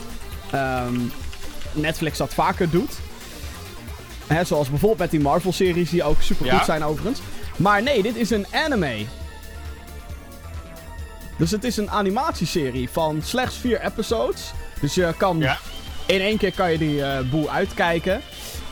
ehm, 0.52 0.96
Netflix 1.74 2.18
dat 2.18 2.34
vaker 2.34 2.70
doet. 2.70 3.00
Hè, 4.34 4.43
zoals 4.43 4.69
bijvoorbeeld 4.69 5.00
met 5.00 5.12
die 5.12 5.19
Marvel-series 5.19 5.89
die 5.89 6.04
ook 6.04 6.22
super 6.22 6.46
goed 6.50 6.60
Ja. 6.60 6.63
zijn 6.65 6.84
overigens. 6.84 7.19
Maar 7.56 7.84
nee, 7.84 8.02
dit 8.02 8.15
is 8.15 8.30
een 8.30 8.46
anime. 8.52 9.06
Dus 11.38 11.52
het 11.52 11.63
is 11.63 11.78
een 11.78 11.89
animatieserie 11.91 12.89
van 12.89 13.22
slechts 13.24 13.56
vier 13.56 13.82
episodes. 13.82 14.52
Dus 14.82 14.93
je 14.96 15.13
kan 15.17 15.39
Ja. 15.39 15.58
in 16.06 16.19
één 16.22 16.38
keer 16.38 16.52
kan 16.54 16.72
je 16.72 16.78
die 16.78 17.04
eh, 17.04 17.19
boel 17.30 17.50
uitkijken. 17.50 18.22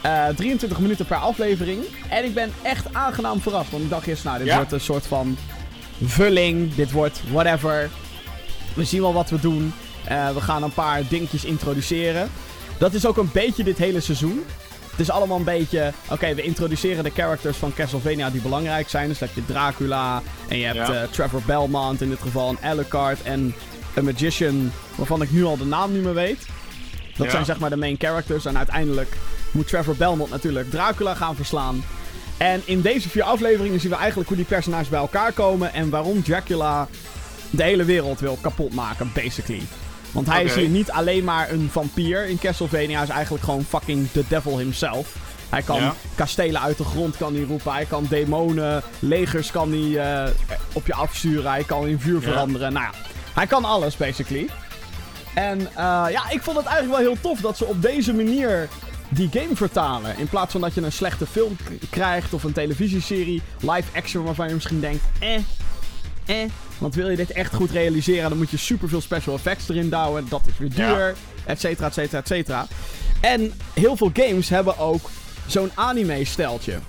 Eh, 0.01 0.27
23 0.27 0.79
minuten 0.79 1.05
per 1.05 1.17
aflevering. 1.17 1.83
En 2.09 2.23
ik 2.25 2.33
ben 2.33 2.51
echt 2.61 2.85
aangenaam 2.93 3.41
verrast. 3.41 3.71
Want 3.71 3.83
ik 3.83 3.89
dacht 3.89 4.07
eerst, 4.07 4.23
nou, 4.23 4.37
dit 4.37 4.47
Ja? 4.47 4.55
wordt 4.55 4.71
een 4.71 4.79
soort 4.81 5.07
van 5.07 5.37
vulling. 6.03 6.75
Dit 6.75 6.91
wordt 6.91 7.21
whatever. 7.31 7.89
We 8.73 8.83
zien 8.83 9.01
wel 9.01 9.13
wat 9.13 9.29
we 9.29 9.39
doen. 9.39 9.73
Eh, 10.03 10.29
we 10.33 10.41
gaan 10.41 10.63
een 10.63 10.73
paar 10.73 11.01
dingetjes 11.07 11.45
introduceren. 11.45 12.29
Dat 12.77 12.93
is 12.93 13.05
ook 13.05 13.17
een 13.17 13.29
beetje 13.33 13.63
dit 13.63 13.77
hele 13.77 13.99
seizoen. 13.99 14.43
Het 14.91 14.99
is 14.99 15.09
allemaal 15.09 15.37
een 15.37 15.43
beetje... 15.43 15.91
Oké, 16.09 16.33
we 16.35 16.41
introduceren 16.41 17.03
de 17.03 17.11
characters 17.15 17.57
van 17.57 17.73
Castlevania 17.73 18.29
die 18.29 18.41
belangrijk 18.41 18.89
zijn. 18.89 19.07
Dus 19.07 19.19
dan 19.19 19.27
heb 19.33 19.37
je 19.45 19.53
Dracula. 19.53 20.21
En 20.47 20.57
je 20.57 20.65
hebt 20.65 20.87
Ja. 20.87 20.93
eh, 21.01 21.07
Trevor 21.11 21.41
Belmont 21.45 22.01
in 22.01 22.09
dit 22.09 22.19
geval. 22.21 22.49
En 22.49 22.69
Alucard. 22.69 23.21
En 23.23 23.55
een 23.93 24.05
magician 24.05 24.71
waarvan 24.95 25.21
ik 25.21 25.31
nu 25.31 25.43
al 25.45 25.57
de 25.57 25.65
naam 25.65 25.93
niet 25.93 26.03
meer 26.03 26.13
weet. 26.13 26.45
Dat 27.17 27.25
Ja. 27.25 27.31
zijn 27.31 27.45
zeg 27.45 27.59
maar 27.59 27.69
de 27.69 27.75
main 27.75 27.95
characters. 27.99 28.45
En 28.45 28.57
uiteindelijk 28.57 29.17
moet 29.51 29.67
Trevor 29.67 29.95
Belmont 29.95 30.29
natuurlijk 30.29 30.69
Dracula 30.69 31.13
gaan 31.15 31.35
verslaan. 31.35 31.83
En 32.37 32.61
in 32.65 32.81
deze 32.81 33.09
vier 33.09 33.23
afleveringen 33.23 33.79
zien 33.79 33.89
we 33.89 33.95
eigenlijk 33.95 34.27
hoe 34.27 34.37
die 34.37 34.45
personages 34.47 34.89
bij 34.89 34.99
elkaar 34.99 35.31
komen. 35.31 35.73
En 35.73 35.89
waarom 35.89 36.23
Dracula 36.23 36.87
de 37.49 37.63
hele 37.63 37.83
wereld 37.83 38.19
wil 38.19 38.37
kapotmaken, 38.41 39.11
basically. 39.13 39.61
Want 40.11 40.27
hij 40.27 40.43
is 40.43 40.55
hier 40.55 40.67
niet 40.69 40.91
alleen 40.91 41.23
maar 41.23 41.51
een 41.51 41.69
vampier 41.71 42.25
in 42.27 42.39
Castlevania. 42.39 42.95
Hij 42.95 43.03
is 43.07 43.09
eigenlijk 43.13 43.43
gewoon 43.43 43.63
fucking 43.63 44.07
the 44.11 44.23
devil 44.27 44.57
himself. 44.57 45.15
Hij 45.49 45.61
kan 45.61 45.81
Ja. 45.81 45.93
kastelen 46.15 46.61
uit 46.61 46.77
de 46.77 46.83
grond 46.83 47.17
kan 47.17 47.33
hij 47.35 47.43
roepen. 47.43 47.71
Hij 47.73 47.85
kan 47.85 48.05
demonen, 48.09 48.83
legers 48.99 49.51
kan 49.51 49.71
hij 49.71 49.97
eh, 50.23 50.31
op 50.73 50.87
je 50.87 50.93
afsturen. 50.93 51.51
Hij 51.51 51.63
kan 51.63 51.87
in 51.87 51.99
vuur 51.99 52.15
Ja. 52.21 52.21
veranderen. 52.21 52.73
Nou 52.73 52.85
ja, 52.85 52.91
hij 53.33 53.47
kan 53.47 53.65
alles, 53.65 53.97
basically. 53.97 54.49
En 55.33 55.59
eh, 55.59 56.05
ja, 56.11 56.29
ik 56.29 56.41
vond 56.41 56.57
het 56.57 56.65
eigenlijk 56.65 56.97
wel 57.03 57.11
heel 57.13 57.21
tof 57.21 57.39
dat 57.39 57.57
ze 57.57 57.65
op 57.65 57.81
deze 57.81 58.13
manier 58.13 58.69
die 59.09 59.29
game 59.33 59.55
vertalen. 59.55 60.17
In 60.17 60.27
plaats 60.27 60.51
van 60.51 60.61
dat 60.61 60.73
je 60.73 60.81
een 60.81 60.91
slechte 60.91 61.25
film 61.27 61.57
krijgt 61.89 62.33
of 62.33 62.43
een 62.43 62.53
televisieserie, 62.53 63.41
live 63.59 63.87
action 63.95 64.23
waarvan 64.23 64.47
je 64.47 64.53
misschien 64.53 64.79
denkt, 64.79 65.03
eh, 65.19 65.35
eh. 66.25 66.49
Want 66.81 66.95
wil 66.95 67.09
je 67.09 67.15
dit 67.15 67.31
echt 67.31 67.53
goed 67.53 67.71
realiseren, 67.71 68.29
dan 68.29 68.37
moet 68.37 68.49
je 68.49 68.57
superveel 68.57 69.01
special 69.01 69.35
effects 69.35 69.69
erin 69.69 69.89
douwen. 69.89 70.25
Dat 70.29 70.41
is 70.47 70.57
weer 70.57 70.69
Ja. 70.75 70.93
duur, 70.93 71.15
et 71.45 71.59
cetera, 71.59 71.87
et 71.87 71.93
cetera, 71.93 72.19
et 72.19 72.27
cetera. 72.27 72.67
En 73.21 73.53
heel 73.73 73.95
veel 73.97 74.09
games 74.13 74.49
hebben 74.49 74.77
ook 74.77 75.09
zo'n 75.45 75.71
anime-steltje. 75.75 76.79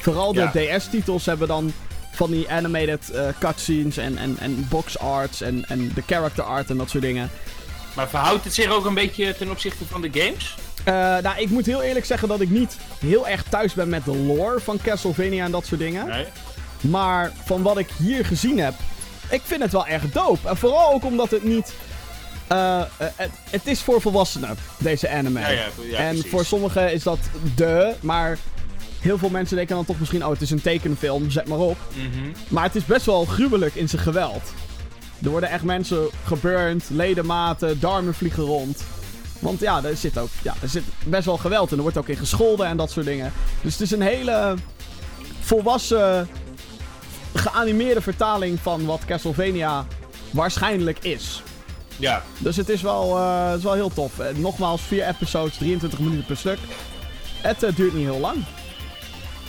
Vooral 0.00 0.32
de 0.32 0.50
Ja. 0.54 0.78
DS-titels 0.78 1.26
hebben 1.26 1.48
dan 1.48 1.72
van 2.12 2.30
die 2.30 2.50
animated 2.50 3.10
eh, 3.10 3.22
cutscenes 3.38 3.96
en, 3.96 4.18
en, 4.18 4.36
en 4.40 4.66
box 4.70 4.98
arts 4.98 5.40
en, 5.40 5.64
en 5.68 5.92
de 5.94 6.02
character 6.06 6.44
art 6.44 6.70
en 6.70 6.76
dat 6.76 6.90
soort 6.90 7.02
dingen. 7.02 7.30
Maar 7.94 8.08
verhoudt 8.08 8.44
het 8.44 8.54
zich 8.54 8.70
ook 8.70 8.84
een 8.84 8.94
beetje 8.94 9.36
ten 9.36 9.50
opzichte 9.50 9.84
van 9.84 10.00
de 10.00 10.08
games? 10.12 10.54
Eh, 10.84 10.94
nou, 10.94 11.38
ik 11.40 11.50
moet 11.50 11.66
heel 11.66 11.82
eerlijk 11.82 12.06
zeggen 12.06 12.28
dat 12.28 12.40
ik 12.40 12.50
niet 12.50 12.76
heel 12.98 13.28
erg 13.28 13.42
thuis 13.42 13.72
ben 13.74 13.88
met 13.88 14.04
de 14.04 14.16
lore 14.16 14.60
van 14.60 14.78
Castlevania 14.82 15.44
en 15.44 15.50
dat 15.50 15.66
soort 15.66 15.80
dingen. 15.80 16.06
Nee. 16.08 16.26
Maar 16.80 17.32
van 17.44 17.62
wat 17.62 17.78
ik 17.78 17.88
hier 17.98 18.24
gezien 18.24 18.58
heb, 18.58 18.74
ik 19.30 19.40
vind 19.44 19.62
het 19.62 19.72
wel 19.72 19.86
erg 19.86 20.10
dope. 20.10 20.48
En 20.48 20.56
vooral 20.56 20.92
ook 20.92 21.04
omdat 21.04 21.30
het 21.30 21.44
niet... 21.44 21.74
eh, 22.46 22.80
eh, 22.80 22.86
het, 22.96 23.30
het 23.50 23.66
is 23.66 23.80
voor 23.80 24.00
volwassenen, 24.00 24.56
deze 24.78 25.08
anime. 25.10 25.40
Ja, 25.40 25.48
ja, 25.50 25.66
ja, 25.90 25.96
en 25.98 26.12
precies. 26.12 26.30
voor 26.30 26.44
sommigen 26.44 26.92
is 26.92 27.02
dat 27.02 27.18
de, 27.56 27.94
maar 28.00 28.38
heel 29.00 29.18
veel 29.18 29.28
mensen 29.30 29.56
denken 29.56 29.74
dan 29.76 29.84
toch 29.84 29.98
misschien... 29.98 30.24
Oh, 30.24 30.30
het 30.30 30.40
is 30.40 30.50
een 30.50 30.62
tekenfilm, 30.62 31.30
zet 31.30 31.48
maar 31.48 31.58
op. 31.58 31.76
Mhm. 31.94 32.30
Maar 32.48 32.64
het 32.64 32.74
is 32.74 32.84
best 32.84 33.06
wel 33.06 33.24
gruwelijk 33.24 33.74
in 33.74 33.88
zijn 33.88 34.02
geweld. 34.02 34.52
Er 35.22 35.30
worden 35.30 35.48
echt 35.50 35.62
mensen 35.62 36.08
geburnt, 36.24 36.84
ledematen, 36.90 37.80
darmen 37.80 38.14
vliegen 38.14 38.42
rond. 38.42 38.84
Want 39.38 39.60
ja, 39.60 39.84
er 39.84 39.96
zit 39.96 40.18
ook 40.18 40.28
ja, 40.42 40.54
er 40.62 40.68
zit 40.68 40.82
best 41.06 41.24
wel 41.24 41.36
geweld 41.36 41.70
en 41.70 41.76
er 41.76 41.82
wordt 41.82 41.96
ook 41.96 42.08
in 42.08 42.16
gescholden 42.16 42.66
en 42.66 42.76
dat 42.76 42.90
soort 42.90 43.06
dingen. 43.06 43.32
Dus 43.62 43.72
het 43.72 43.82
is 43.82 43.90
een 43.90 44.00
hele 44.02 44.54
volwassen, 45.40 46.28
geanimeerde 47.38 48.00
vertaling 48.00 48.58
van 48.62 48.84
wat 48.86 49.04
Castlevania 49.04 49.86
waarschijnlijk 50.30 50.98
is. 50.98 51.42
Ja. 51.96 52.22
Dus 52.38 52.56
het 52.56 52.68
is 52.68 52.82
wel, 52.82 53.18
eh, 53.18 53.48
het 53.48 53.58
is 53.58 53.64
wel 53.64 53.72
heel 53.72 53.92
tof. 53.94 54.18
Eh, 54.18 54.26
nogmaals, 54.36 54.82
vier 54.82 55.06
episodes, 55.06 55.56
23 55.56 55.98
minuten 55.98 56.24
per 56.24 56.36
stuk. 56.36 56.58
Het 57.40 57.62
eh, 57.62 57.74
duurt 57.76 57.94
niet 57.94 58.06
heel 58.06 58.20
lang. 58.20 58.36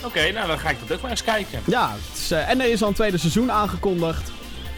Oké, 0.04 0.30
nou 0.32 0.46
dan 0.46 0.58
ga 0.58 0.70
ik 0.70 0.76
dat 0.86 0.96
ook 0.96 1.02
maar 1.02 1.10
eens 1.10 1.24
kijken. 1.24 1.60
Ja, 1.64 1.94
is, 2.14 2.30
en 2.30 2.60
er 2.60 2.70
is 2.70 2.82
al 2.82 2.88
een 2.88 2.94
tweede 2.94 3.18
seizoen 3.18 3.52
aangekondigd. 3.52 4.30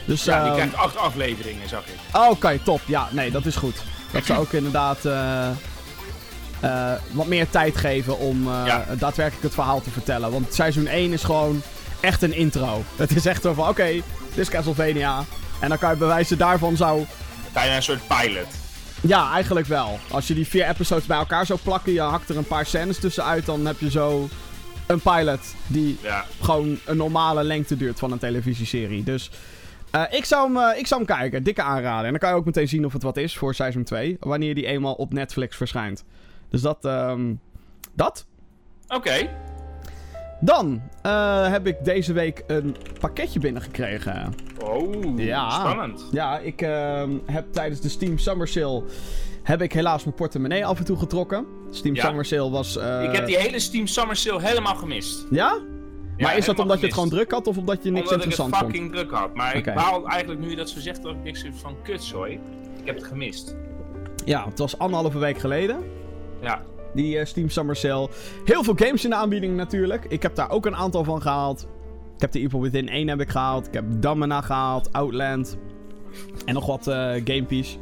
Dus, 0.04 0.24
Ja, 0.24 0.38
die 0.38 0.46
ehm, 0.46 0.54
krijgt 0.56 0.76
acht 0.76 0.96
afleveringen, 0.96 1.68
zag 1.68 1.82
ik. 1.86 1.94
Oh, 2.16 2.30
Oké, 2.30 2.58
top. 2.64 2.80
Ja, 2.86 3.08
nee, 3.10 3.30
dat 3.30 3.46
is 3.46 3.56
goed. 3.56 3.76
Dat 4.12 4.24
ze 4.24 4.38
ook 4.38 4.52
inderdaad 4.52 4.98
wat 7.10 7.26
meer 7.26 7.50
tijd 7.50 7.76
geven 7.76 8.18
om 8.18 8.44
Ja. 8.48 8.84
daadwerkelijk 8.98 9.42
het 9.42 9.54
verhaal 9.54 9.80
te 9.80 9.90
vertellen. 9.90 10.30
Want 10.30 10.54
seizoen 10.54 10.86
1 10.86 11.12
is 11.12 11.24
gewoon 11.24 11.62
echt 12.00 12.22
een 12.22 12.32
intro. 12.34 12.82
Het 12.96 13.16
is 13.16 13.26
echt 13.26 13.42
zo 13.42 13.52
van, 13.52 13.68
oké, 13.68 13.84
dit 13.86 14.02
is 14.34 14.48
Castlevania. 14.50 15.24
En 15.60 15.68
dan 15.68 15.78
kan 15.78 15.90
je 15.90 15.96
bewijzen 15.96 16.38
daarvan 16.38 16.76
zou... 16.76 17.04
Bijna 17.52 17.76
een 17.76 17.82
soort 17.82 18.00
pilot. 18.06 18.46
Ja, 19.00 19.32
eigenlijk 19.32 19.66
wel. 19.66 19.98
Als 20.10 20.26
je 20.26 20.34
die 20.34 20.46
vier 20.46 20.68
episodes 20.68 21.06
bij 21.06 21.16
elkaar 21.18 21.46
zou 21.46 21.58
plakken, 21.62 21.92
je 21.92 22.00
hakt 22.00 22.28
er 22.28 22.36
een 22.36 22.44
paar 22.46 22.66
scènes 22.66 22.98
tussenuit, 22.98 23.46
dan 23.46 23.66
heb 23.66 23.80
je 23.80 23.90
zo 23.90 24.28
een 24.86 25.00
pilot 25.00 25.40
die 25.66 25.98
Ja. 26.02 26.24
gewoon 26.40 26.78
een 26.84 26.96
normale 26.96 27.42
lengte 27.44 27.76
duurt 27.76 27.98
van 27.98 28.12
een 28.12 28.18
televisieserie. 28.18 29.02
Dus 29.02 29.30
eh, 29.90 30.02
ik, 30.10 30.24
zou 30.24 30.46
hem, 30.54 30.70
eh, 30.72 30.78
ik 30.78 30.86
zou 30.86 31.04
hem 31.04 31.16
kijken. 31.16 31.42
Dikke 31.42 31.62
aanraden. 31.62 32.04
En 32.04 32.10
dan 32.10 32.18
kan 32.20 32.30
je 32.30 32.36
ook 32.36 32.44
meteen 32.44 32.68
zien 32.68 32.84
of 32.84 32.92
het 32.92 33.02
wat 33.02 33.16
is 33.16 33.36
voor 33.36 33.54
seizoen 33.54 33.84
2. 33.84 34.16
Wanneer 34.20 34.54
die 34.54 34.66
eenmaal 34.66 34.94
op 34.94 35.12
Netflix 35.12 35.56
verschijnt. 35.56 36.04
Dus 36.50 36.60
dat. 36.60 36.84
ehm, 36.84 37.34
dat. 37.94 38.26
Oké. 38.88 39.30
Dan 40.40 40.82
eh, 41.02 41.48
heb 41.50 41.66
ik 41.66 41.84
deze 41.84 42.12
week 42.12 42.44
een 42.46 42.76
pakketje 43.00 43.40
binnengekregen. 43.40 44.34
Oh, 44.64 45.18
Ja. 45.18 45.50
spannend. 45.50 46.06
Ja, 46.10 46.38
ik 46.38 46.62
ehm, 46.62 47.10
heb 47.26 47.52
tijdens 47.52 47.80
de 47.80 47.88
Steam 47.88 48.18
Summer 48.18 48.48
Sale. 48.48 48.82
Heb 49.42 49.62
ik 49.62 49.72
helaas 49.72 50.04
mijn 50.04 50.16
portemonnee 50.16 50.66
af 50.66 50.78
en 50.78 50.84
toe 50.84 50.96
getrokken. 50.98 51.46
Steam 51.70 51.94
Ja. 51.94 52.04
Summer 52.04 52.24
Sale 52.24 52.50
was. 52.50 52.76
eh, 52.76 53.02
Ik 53.02 53.12
heb 53.12 53.26
die 53.26 53.36
hele 53.38 53.58
Steam 53.58 53.86
Summer 53.86 54.16
Sale 54.16 54.42
helemaal 54.42 54.74
gemist. 54.74 55.26
Ja? 55.30 55.58
Ja, 56.16 56.26
maar 56.26 56.36
is 56.36 56.44
dat 56.46 56.58
omdat 56.58 56.78
je 56.80 56.84
het 56.84 56.94
gewoon 56.94 57.08
druk 57.08 57.30
had 57.30 57.46
of 57.46 57.56
omdat 57.56 57.82
je 57.84 57.90
niks 57.90 58.10
Omdat 58.10 58.24
ik 58.24 58.30
het 58.30 58.38
interessant 58.40 58.56
vond? 58.56 58.70
fucking 58.72 58.92
druk 58.92 59.10
had. 59.10 59.34
Maar 59.34 59.56
ik 59.56 59.74
baal 59.74 60.06
eigenlijk 60.08 60.40
nu 60.40 60.50
je 60.50 60.56
dat 60.56 60.68
zo 60.70 60.80
zegt 60.80 61.02
dat 61.02 61.12
ik 61.12 61.22
niks 61.22 61.42
heb 61.42 61.54
van 61.54 61.76
kutzooi. 61.82 62.32
Ik 62.80 62.86
heb 62.86 62.94
het 62.96 63.04
gemist. 63.04 63.56
Ja, 64.24 64.44
het 64.48 64.58
was 64.58 64.78
anderhalve 64.78 65.18
week 65.18 65.38
geleden. 65.38 65.76
Ja. 66.40 66.62
Die 66.94 67.18
eh, 67.18 67.26
Steam 67.26 67.48
Summer 67.48 67.76
Sale. 67.76 68.08
Heel 68.44 68.64
veel 68.64 68.74
games 68.76 69.04
in 69.04 69.10
de 69.10 69.16
aanbieding 69.16 69.56
natuurlijk. 69.56 70.04
Ik 70.08 70.22
heb 70.22 70.34
daar 70.34 70.50
ook 70.50 70.66
een 70.66 70.76
aantal 70.76 71.04
van 71.04 71.22
gehaald. 71.22 71.68
Ik 72.14 72.20
heb 72.20 72.32
de 72.32 72.40
Evil 72.40 72.60
Within 72.60 72.88
1 72.88 73.08
heb 73.08 73.20
ik 73.20 73.28
gehaald. 73.28 73.66
Ik 73.66 73.74
heb 73.74 73.84
Damina 73.88 74.40
gehaald. 74.40 74.92
Outland. 74.92 75.58
En 76.44 76.54
nog 76.54 76.66
wat 76.66 76.86
eh 76.86 76.94
gamepies. 77.24 77.78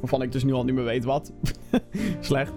Waarvan 0.00 0.22
ik 0.22 0.32
dus 0.32 0.44
nu 0.44 0.52
al 0.52 0.64
niet 0.64 0.74
meer 0.74 0.84
weet 0.84 1.04
wat. 1.04 1.32
Slecht. 2.20 2.52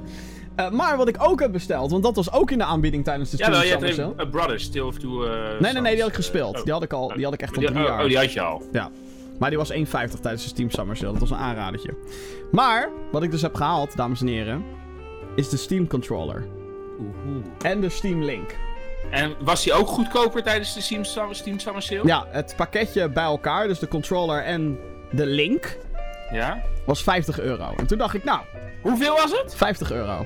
Eh, 0.55 0.71
maar 0.71 0.97
wat 0.97 1.07
ik 1.07 1.15
ook 1.19 1.39
heb 1.39 1.51
besteld, 1.51 1.91
want 1.91 2.03
dat 2.03 2.15
was 2.15 2.31
ook 2.31 2.51
in 2.51 2.57
de 2.57 2.63
aanbieding 2.63 3.03
tijdens 3.03 3.29
de 3.29 3.37
Ja, 3.37 3.45
Steam 3.45 3.67
Summer 3.67 3.93
Sale. 3.93 4.13
een 4.17 4.19
A 4.19 4.25
Brothers, 4.25 4.69
Tale 4.69 4.85
of 4.85 4.97
Two... 4.97 5.27
Nee, 5.59 5.73
nee, 5.73 5.81
nee, 5.81 5.91
die 5.91 6.01
had 6.01 6.09
ik 6.09 6.15
gespeeld. 6.15 6.57
Oh. 6.57 6.63
Die 6.63 6.73
had 6.73 6.83
ik 6.83 6.93
al, 6.93 7.07
die 7.15 7.23
had 7.23 7.33
ik 7.33 7.41
echt 7.41 7.57
al 7.57 7.63
drie 7.63 7.77
oh, 7.77 7.83
jaar. 7.85 8.01
Oh, 8.01 8.07
die 8.07 8.17
had 8.17 8.33
je 8.33 8.41
al. 8.41 8.61
Maar 9.39 9.49
die 9.49 9.59
was 9.59 9.73
1,50 9.73 9.77
tijdens 10.21 10.43
de 10.43 10.49
Steam 10.49 10.69
Summer 10.69 10.97
Sale. 10.97 11.11
Dat 11.11 11.21
was 11.21 11.29
een 11.29 11.37
aanradertje. 11.37 11.93
Maar, 12.51 12.89
wat 13.11 13.23
ik 13.23 13.31
dus 13.31 13.41
heb 13.41 13.55
gehaald, 13.55 13.95
dames 13.95 14.21
en 14.21 14.27
heren, 14.27 14.63
is 15.35 15.49
de 15.49 15.57
Steam 15.57 15.87
Controller. 15.87 16.45
En 17.61 17.81
de 17.81 17.89
Steam 17.89 18.23
Link. 18.23 18.55
En 19.11 19.33
was 19.39 19.63
die 19.63 19.73
ook 19.73 19.87
goedkoper 19.87 20.43
tijdens 20.43 20.73
de 20.73 20.81
Steam, 20.81 21.03
Summer- 21.03 21.35
Steam 21.35 21.59
Summer 21.59 21.81
Sale? 21.81 22.01
Ja, 22.07 22.25
het 22.29 22.53
pakketje 22.57 23.09
bij 23.09 23.23
elkaar, 23.23 23.67
dus 23.67 23.79
de 23.79 23.87
controller 23.87 24.43
en 24.43 24.79
de 25.11 25.25
link, 25.25 25.77
Ja. 26.31 26.61
was 26.85 27.03
50 27.03 27.39
euro. 27.39 27.73
En 27.77 27.87
toen 27.87 27.97
dacht 27.97 28.13
ik, 28.13 28.23
nou, 28.23 28.39
Hoeveel 28.81 29.15
was 29.15 29.31
het? 29.41 29.55
50 29.55 29.91
euro. 29.91 30.25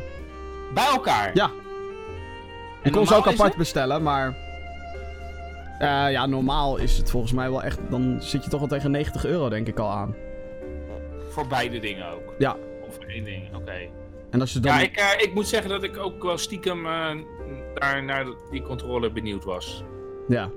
Bij 0.74 0.86
elkaar? 0.86 1.32
Ja. 1.34 1.52
Je 2.84 2.90
kon 2.90 3.08
ze 3.08 3.16
ook 3.16 3.28
apart 3.28 3.48
het? 3.50 3.58
bestellen, 3.58 4.04
maar... 4.04 4.36
eh, 5.80 6.12
ja, 6.12 6.26
normaal 6.26 6.78
is 6.78 6.98
het 6.98 7.10
volgens 7.12 7.32
mij 7.34 7.50
wel 7.50 7.64
echt... 7.64 7.80
Dan 7.90 8.18
zit 8.22 8.44
je 8.44 8.50
toch 8.50 8.60
wel 8.60 8.70
tegen 8.70 8.92
90 8.92 9.26
euro, 9.26 9.50
denk 9.50 9.68
ik 9.68 9.80
al 9.80 9.90
aan. 9.92 10.16
Voor 11.30 11.48
beide 11.48 11.80
dingen 11.80 12.08
ook? 12.12 12.34
Ja. 12.38 12.56
Of 12.88 12.96
voor 12.96 13.04
één 13.06 13.24
ding, 13.24 13.56
oké. 13.56 13.78
En 14.32 14.42
als 14.42 14.54
je 14.54 14.60
dan... 14.60 14.74
Ja, 14.74 14.82
ik, 14.82 14.96
eh, 14.96 15.06
ik 15.28 15.34
moet 15.34 15.48
zeggen 15.48 15.70
dat 15.70 15.84
ik 15.84 15.98
ook 15.98 16.24
wel 16.24 16.38
stiekem 16.38 16.86
eh, 16.86 17.10
daar 17.74 18.04
naar 18.04 18.26
die 18.52 18.62
controller 18.62 19.12
benieuwd 19.12 19.44
was. 19.44 19.84
Ja. 20.28 20.50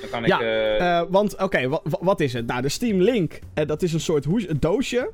Dan 0.00 0.10
kan 0.10 0.22
ik... 0.24 0.28
Ja, 0.28 0.40
eh, 0.40 1.06
want, 1.10 1.42
oké, 1.42 1.68
wa- 1.68 1.82
wat 2.00 2.20
is 2.20 2.32
het? 2.32 2.46
Nou, 2.46 2.62
de 2.62 2.68
Steam 2.68 3.00
Link, 3.00 3.38
dat 3.66 3.82
is 3.82 3.92
een 3.92 4.00
soort 4.00 4.24
een 4.24 4.56
doosje. 4.60 5.12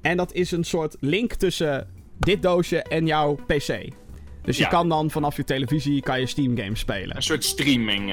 En 0.00 0.16
dat 0.16 0.32
is 0.32 0.50
een 0.50 0.64
soort 0.64 0.96
link 1.00 1.32
tussen 1.34 1.88
dit 2.18 2.42
doosje 2.42 2.82
en 2.82 3.06
jouw 3.06 3.34
PC. 3.34 3.88
Dus 4.42 4.56
je 4.56 4.62
Ja. 4.62 4.68
kan 4.68 4.88
dan 4.88 5.10
vanaf 5.10 5.36
je 5.36 5.44
televisie 5.44 6.02
kan 6.02 6.20
je 6.20 6.26
Steam 6.26 6.56
games 6.58 6.80
spelen. 6.80 7.16
een 7.16 7.22
soort 7.22 7.44
streaming. 7.44 8.08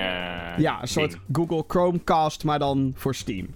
Ja, 0.58 0.82
een 0.82 0.88
soort 0.88 1.12
ding. 1.12 1.22
Google 1.32 1.64
Chromecast, 1.68 2.44
maar 2.44 2.60
dan 2.60 2.92
voor 2.96 3.16
Steam. 3.16 3.48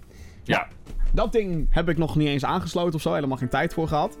Ja. 0.42 0.68
Dat 1.12 1.32
ding 1.32 1.66
heb 1.70 1.88
ik 1.88 1.98
nog 1.98 2.16
niet 2.16 2.28
eens 2.28 2.44
aangesloten 2.44 2.94
of 2.94 3.00
zo. 3.00 3.12
Helemaal 3.14 3.36
geen 3.36 3.48
tijd 3.48 3.72
voor 3.74 3.88
gehad. 3.88 4.18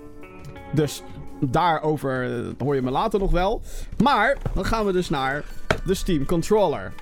Dus 0.72 1.02
daarover 1.44 2.38
eh, 2.38 2.46
hoor 2.58 2.74
je 2.74 2.82
me 2.82 2.90
later 2.90 3.18
nog 3.20 3.30
wel. 3.30 3.62
Maar 4.02 4.36
dan 4.54 4.64
gaan 4.64 4.86
we 4.86 4.92
dus 4.92 5.08
naar 5.10 5.44
de 5.84 5.94
Steam 5.94 6.24
Controller. 6.26 6.92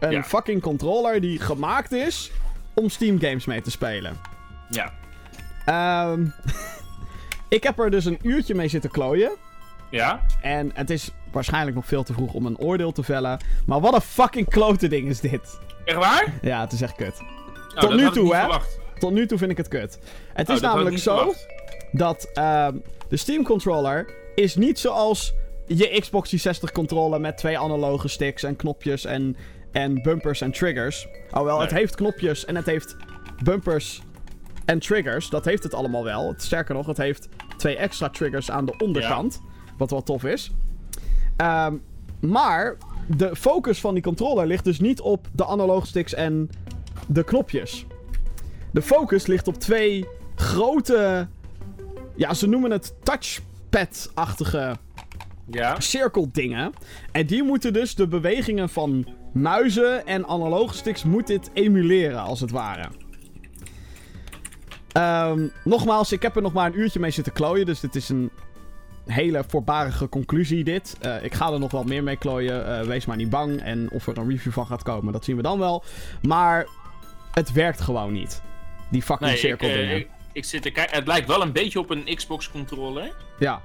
Een 0.00 0.10
Ja. 0.10 0.22
fucking 0.22 0.62
controller 0.62 1.20
die 1.20 1.38
gemaakt 1.40 1.92
is 1.92 2.30
om 2.74 2.88
Steam 2.88 3.20
games 3.20 3.44
mee 3.44 3.60
te 3.62 3.70
spelen. 3.70 4.16
Ja. 4.70 4.92
Ehm, 5.64 6.24
ik 7.48 7.62
heb 7.62 7.78
er 7.78 7.90
dus 7.90 8.04
een 8.04 8.18
uurtje 8.22 8.54
mee 8.54 8.68
zitten 8.68 8.90
klooien. 8.90 9.30
Ja? 9.90 10.20
En 10.40 10.70
het 10.74 10.90
is 10.90 11.10
waarschijnlijk 11.32 11.76
nog 11.76 11.86
veel 11.86 12.02
te 12.02 12.12
vroeg 12.12 12.32
om 12.32 12.46
een 12.46 12.58
oordeel 12.58 12.92
te 12.92 13.02
vellen. 13.02 13.38
Maar 13.66 13.80
wat 13.80 13.94
een 13.94 14.00
fucking 14.00 14.48
klote 14.48 14.88
ding 14.88 15.08
is 15.08 15.20
dit. 15.20 15.58
Echt 15.84 15.98
waar? 15.98 16.32
Ja, 16.42 16.60
het 16.60 16.72
is 16.72 16.80
echt 16.82 16.94
kut. 16.96 17.20
Oh, 17.74 17.80
Tot 17.80 17.94
nu 17.94 18.10
toe, 18.10 18.34
hè? 18.34 18.40
verwacht. 18.40 18.78
Tot 18.98 19.12
nu 19.12 19.26
toe 19.26 19.38
vind 19.38 19.50
ik 19.50 19.56
het 19.56 19.68
kut. 19.68 19.98
Het 20.32 20.48
Oh, 20.48 20.54
is 20.54 20.60
namelijk 20.60 20.98
zo 20.98 21.16
verwacht. 21.16 21.46
dat 21.92 22.30
ehm, 22.34 22.76
de 23.08 23.16
Steam 23.16 23.44
controller 23.44 24.14
is 24.34 24.56
niet 24.56 24.78
zoals 24.78 25.34
je 25.66 26.00
Xbox 26.00 26.28
360 26.28 26.72
controller 26.72 27.20
met 27.20 27.36
twee 27.36 27.58
analoge 27.58 28.08
sticks 28.08 28.42
en 28.42 28.56
knopjes 28.56 29.04
en, 29.04 29.36
en 29.72 30.02
bumpers 30.02 30.40
en 30.40 30.52
triggers. 30.52 31.08
Oh 31.30 31.42
wel, 31.42 31.60
het 31.60 31.70
heeft 31.70 31.94
knopjes 31.94 32.44
en 32.44 32.56
het 32.56 32.66
heeft 32.66 32.96
bumpers 33.44 34.02
en 34.64 34.78
triggers. 34.78 35.28
Dat 35.28 35.44
heeft 35.44 35.62
het 35.62 35.74
allemaal 35.74 36.04
wel. 36.04 36.34
Sterker 36.36 36.74
nog, 36.74 36.86
het 36.86 36.96
heeft 36.96 37.28
twee 37.56 37.76
extra 37.76 38.08
triggers 38.08 38.50
aan 38.50 38.64
de 38.64 38.74
onderkant. 38.78 39.40
Wat 39.76 39.90
wel 39.90 40.02
tof 40.02 40.24
is. 40.24 40.50
Ehm, 41.36 41.76
maar 42.20 42.76
de 43.06 43.36
focus 43.36 43.80
van 43.80 43.94
die 43.94 44.02
controller 44.02 44.46
ligt 44.46 44.64
dus 44.64 44.80
niet 44.80 45.00
op 45.00 45.28
de 45.32 45.46
analoge 45.46 45.86
sticks 45.86 46.14
en 46.14 46.50
de 47.06 47.24
knopjes. 47.24 47.86
De 48.72 48.82
focus 48.82 49.26
ligt 49.26 49.48
op 49.48 49.54
twee 49.54 50.08
grote. 50.34 51.28
Ja, 52.18 52.34
ze 52.34 52.46
noemen 52.48 52.70
het 52.70 52.94
touchpad-achtige 53.02 54.76
Ja? 55.50 55.80
cirkeldingen. 55.80 56.72
En 57.12 57.26
die 57.26 57.42
moeten 57.42 57.72
dus 57.72 57.94
de 57.94 58.08
bewegingen 58.08 58.68
van 58.68 59.06
muizen 59.32 60.06
en 60.06 60.26
analoge 60.26 60.74
sticks 60.74 61.04
moet 61.04 61.26
dit 61.26 61.50
emuleren, 61.52 62.20
als 62.20 62.40
het 62.40 62.50
ware. 62.50 62.88
Ehm, 64.92 65.46
nogmaals, 65.64 66.12
ik 66.12 66.22
heb 66.22 66.36
er 66.36 66.42
nog 66.42 66.52
maar 66.52 66.66
een 66.66 66.78
uurtje 66.78 67.00
mee 67.00 67.10
zitten 67.10 67.32
klooien, 67.32 67.66
dus 67.66 67.80
dit 67.80 67.94
is 67.94 68.08
een 68.08 68.30
hele 69.06 69.44
voorbarige 69.46 70.08
conclusie 70.08 70.64
dit. 70.64 70.96
Eh, 71.00 71.24
ik 71.24 71.34
ga 71.34 71.52
er 71.52 71.58
nog 71.58 71.70
wel 71.70 71.84
meer 71.84 72.02
mee 72.02 72.16
klooien, 72.16 72.78
eh, 72.78 72.86
wees 72.86 73.06
maar 73.06 73.16
niet 73.16 73.30
bang. 73.30 73.60
En 73.62 73.90
of 73.92 74.06
er 74.06 74.18
een 74.18 74.28
review 74.30 74.52
van 74.52 74.66
gaat 74.66 74.82
komen, 74.82 75.12
dat 75.12 75.24
zien 75.24 75.36
we 75.36 75.42
dan 75.42 75.58
wel. 75.58 75.84
Maar 76.22 76.66
het 77.32 77.52
werkt 77.52 77.80
gewoon 77.80 78.12
niet. 78.12 78.42
Die 78.90 79.02
fucking 79.02 79.30
Nee, 79.30 79.38
ik, 79.38 79.44
eh, 79.44 79.48
cirkeldingen. 79.48 79.96
ik, 79.96 80.08
ik 80.38 80.44
zit 80.44 80.62
te 80.62 80.70
kijken. 80.70 80.96
Het 80.96 81.06
lijkt 81.06 81.26
wel 81.28 81.42
een 81.42 81.52
beetje 81.52 81.78
op 81.78 81.90
een 81.90 82.04
Xbox 82.14 82.50
controller. 82.50 83.14
Ja. 83.38 83.62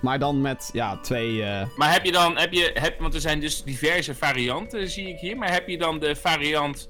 Maar 0.00 0.18
dan 0.18 0.40
met, 0.40 0.70
ja, 0.72 0.96
twee... 1.00 1.42
eh, 1.42 1.66
Maar 1.76 1.92
heb 1.92 2.04
je 2.04 2.12
dan, 2.12 2.36
heb 2.36 2.52
je, 2.52 2.70
heb, 2.74 3.00
want 3.00 3.14
er 3.14 3.20
zijn 3.20 3.40
dus 3.40 3.62
diverse 3.62 4.14
varianten, 4.14 4.88
zie 4.90 5.08
ik 5.08 5.18
hier. 5.18 5.36
Maar 5.36 5.52
heb 5.52 5.68
je 5.68 5.78
dan 5.78 5.98
de 5.98 6.16
variant 6.16 6.88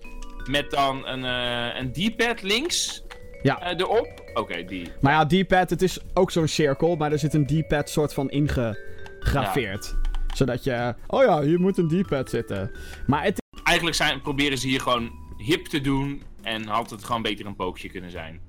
met 0.50 0.70
dan 0.70 1.06
een, 1.06 1.24
eh, 1.24 1.80
een 1.80 1.92
D-pad 1.92 2.42
links 2.42 3.02
Ja. 3.42 3.60
eh, 3.60 3.78
erop? 3.78 4.30
Oké, 4.34 4.64
die. 4.64 4.92
Maar 5.00 5.12
ja, 5.12 5.26
D-pad, 5.26 5.70
het 5.70 5.82
is 5.82 5.98
ook 6.14 6.30
zo'n 6.30 6.48
cirkel, 6.48 6.96
maar 6.96 7.12
er 7.12 7.18
zit 7.18 7.34
een 7.34 7.46
D-pad 7.46 7.90
soort 7.90 8.14
van 8.14 8.30
ingegraveerd. 8.30 9.94
Zodat 10.34 10.64
je, 10.64 10.94
oh 11.06 11.22
ja, 11.24 11.40
hier 11.42 11.60
moet 11.60 11.78
een 11.78 11.88
D-pad 12.02 12.30
zitten. 12.30 12.70
Maar 13.06 13.22
het 13.24 13.42
Eigenlijk 13.64 13.96
zijn, 13.96 14.20
proberen 14.20 14.58
ze 14.58 14.66
hier 14.68 14.80
gewoon 14.80 15.10
hip 15.36 15.66
te 15.66 15.80
doen. 15.80 16.22
En 16.42 16.66
had 16.66 16.90
het 16.90 17.04
gewoon 17.04 17.22
beter 17.22 17.46
een 17.46 17.56
pookje 17.56 17.88
kunnen 17.88 18.10
zijn. 18.10 18.40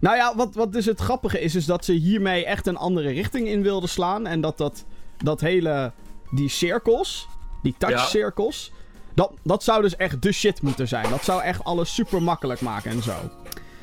Nou 0.00 0.16
ja, 0.16 0.36
wat, 0.36 0.54
wat 0.54 0.72
dus 0.72 0.86
het 0.86 1.00
grappige 1.00 1.40
is, 1.40 1.54
is 1.54 1.66
dat 1.66 1.84
ze 1.84 1.92
hiermee 1.92 2.44
echt 2.44 2.66
een 2.66 2.76
andere 2.76 3.10
richting 3.10 3.48
in 3.48 3.62
wilden 3.62 3.88
slaan. 3.88 4.26
En 4.26 4.40
dat 4.40 4.58
dat, 4.58 4.84
dat 5.16 5.40
hele, 5.40 5.92
die 6.30 6.48
cirkels, 6.48 7.28
die 7.62 7.74
touchcirkels, 7.78 8.72
dat, 9.14 9.32
dat 9.42 9.62
zou 9.62 9.82
dus 9.82 9.96
echt 9.96 10.22
de 10.22 10.32
shit 10.32 10.62
moeten 10.62 10.88
zijn. 10.88 11.10
Dat 11.10 11.24
zou 11.24 11.42
echt 11.42 11.64
alles 11.64 11.94
super 11.94 12.22
makkelijk 12.22 12.60
maken 12.60 12.90
en 12.90 13.02
zo. 13.02 13.14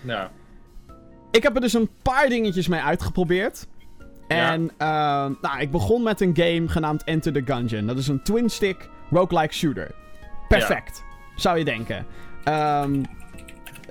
Ja. 0.01 0.31
Ik 1.31 1.43
heb 1.43 1.55
er 1.55 1.61
dus 1.61 1.73
een 1.73 1.89
paar 2.01 2.29
dingetjes 2.29 2.67
mee 2.67 2.81
uitgeprobeerd. 2.81 3.67
Ja. 4.27 4.51
En 4.51 4.71
ehm, 4.77 5.33
nou, 5.41 5.59
ik 5.59 5.71
begon 5.71 6.03
met 6.03 6.21
een 6.21 6.35
game 6.35 6.67
genaamd 6.67 7.03
Enter 7.03 7.33
the 7.33 7.41
Gungeon. 7.45 7.85
Dat 7.85 7.97
is 7.97 8.07
een 8.07 8.23
twin-stick 8.23 8.89
roguelike 9.09 9.53
shooter. 9.53 9.91
Perfect, 10.47 11.03
zou 11.35 11.57
je 11.57 11.65
denken. 11.65 12.05
Ehm, 12.43 13.03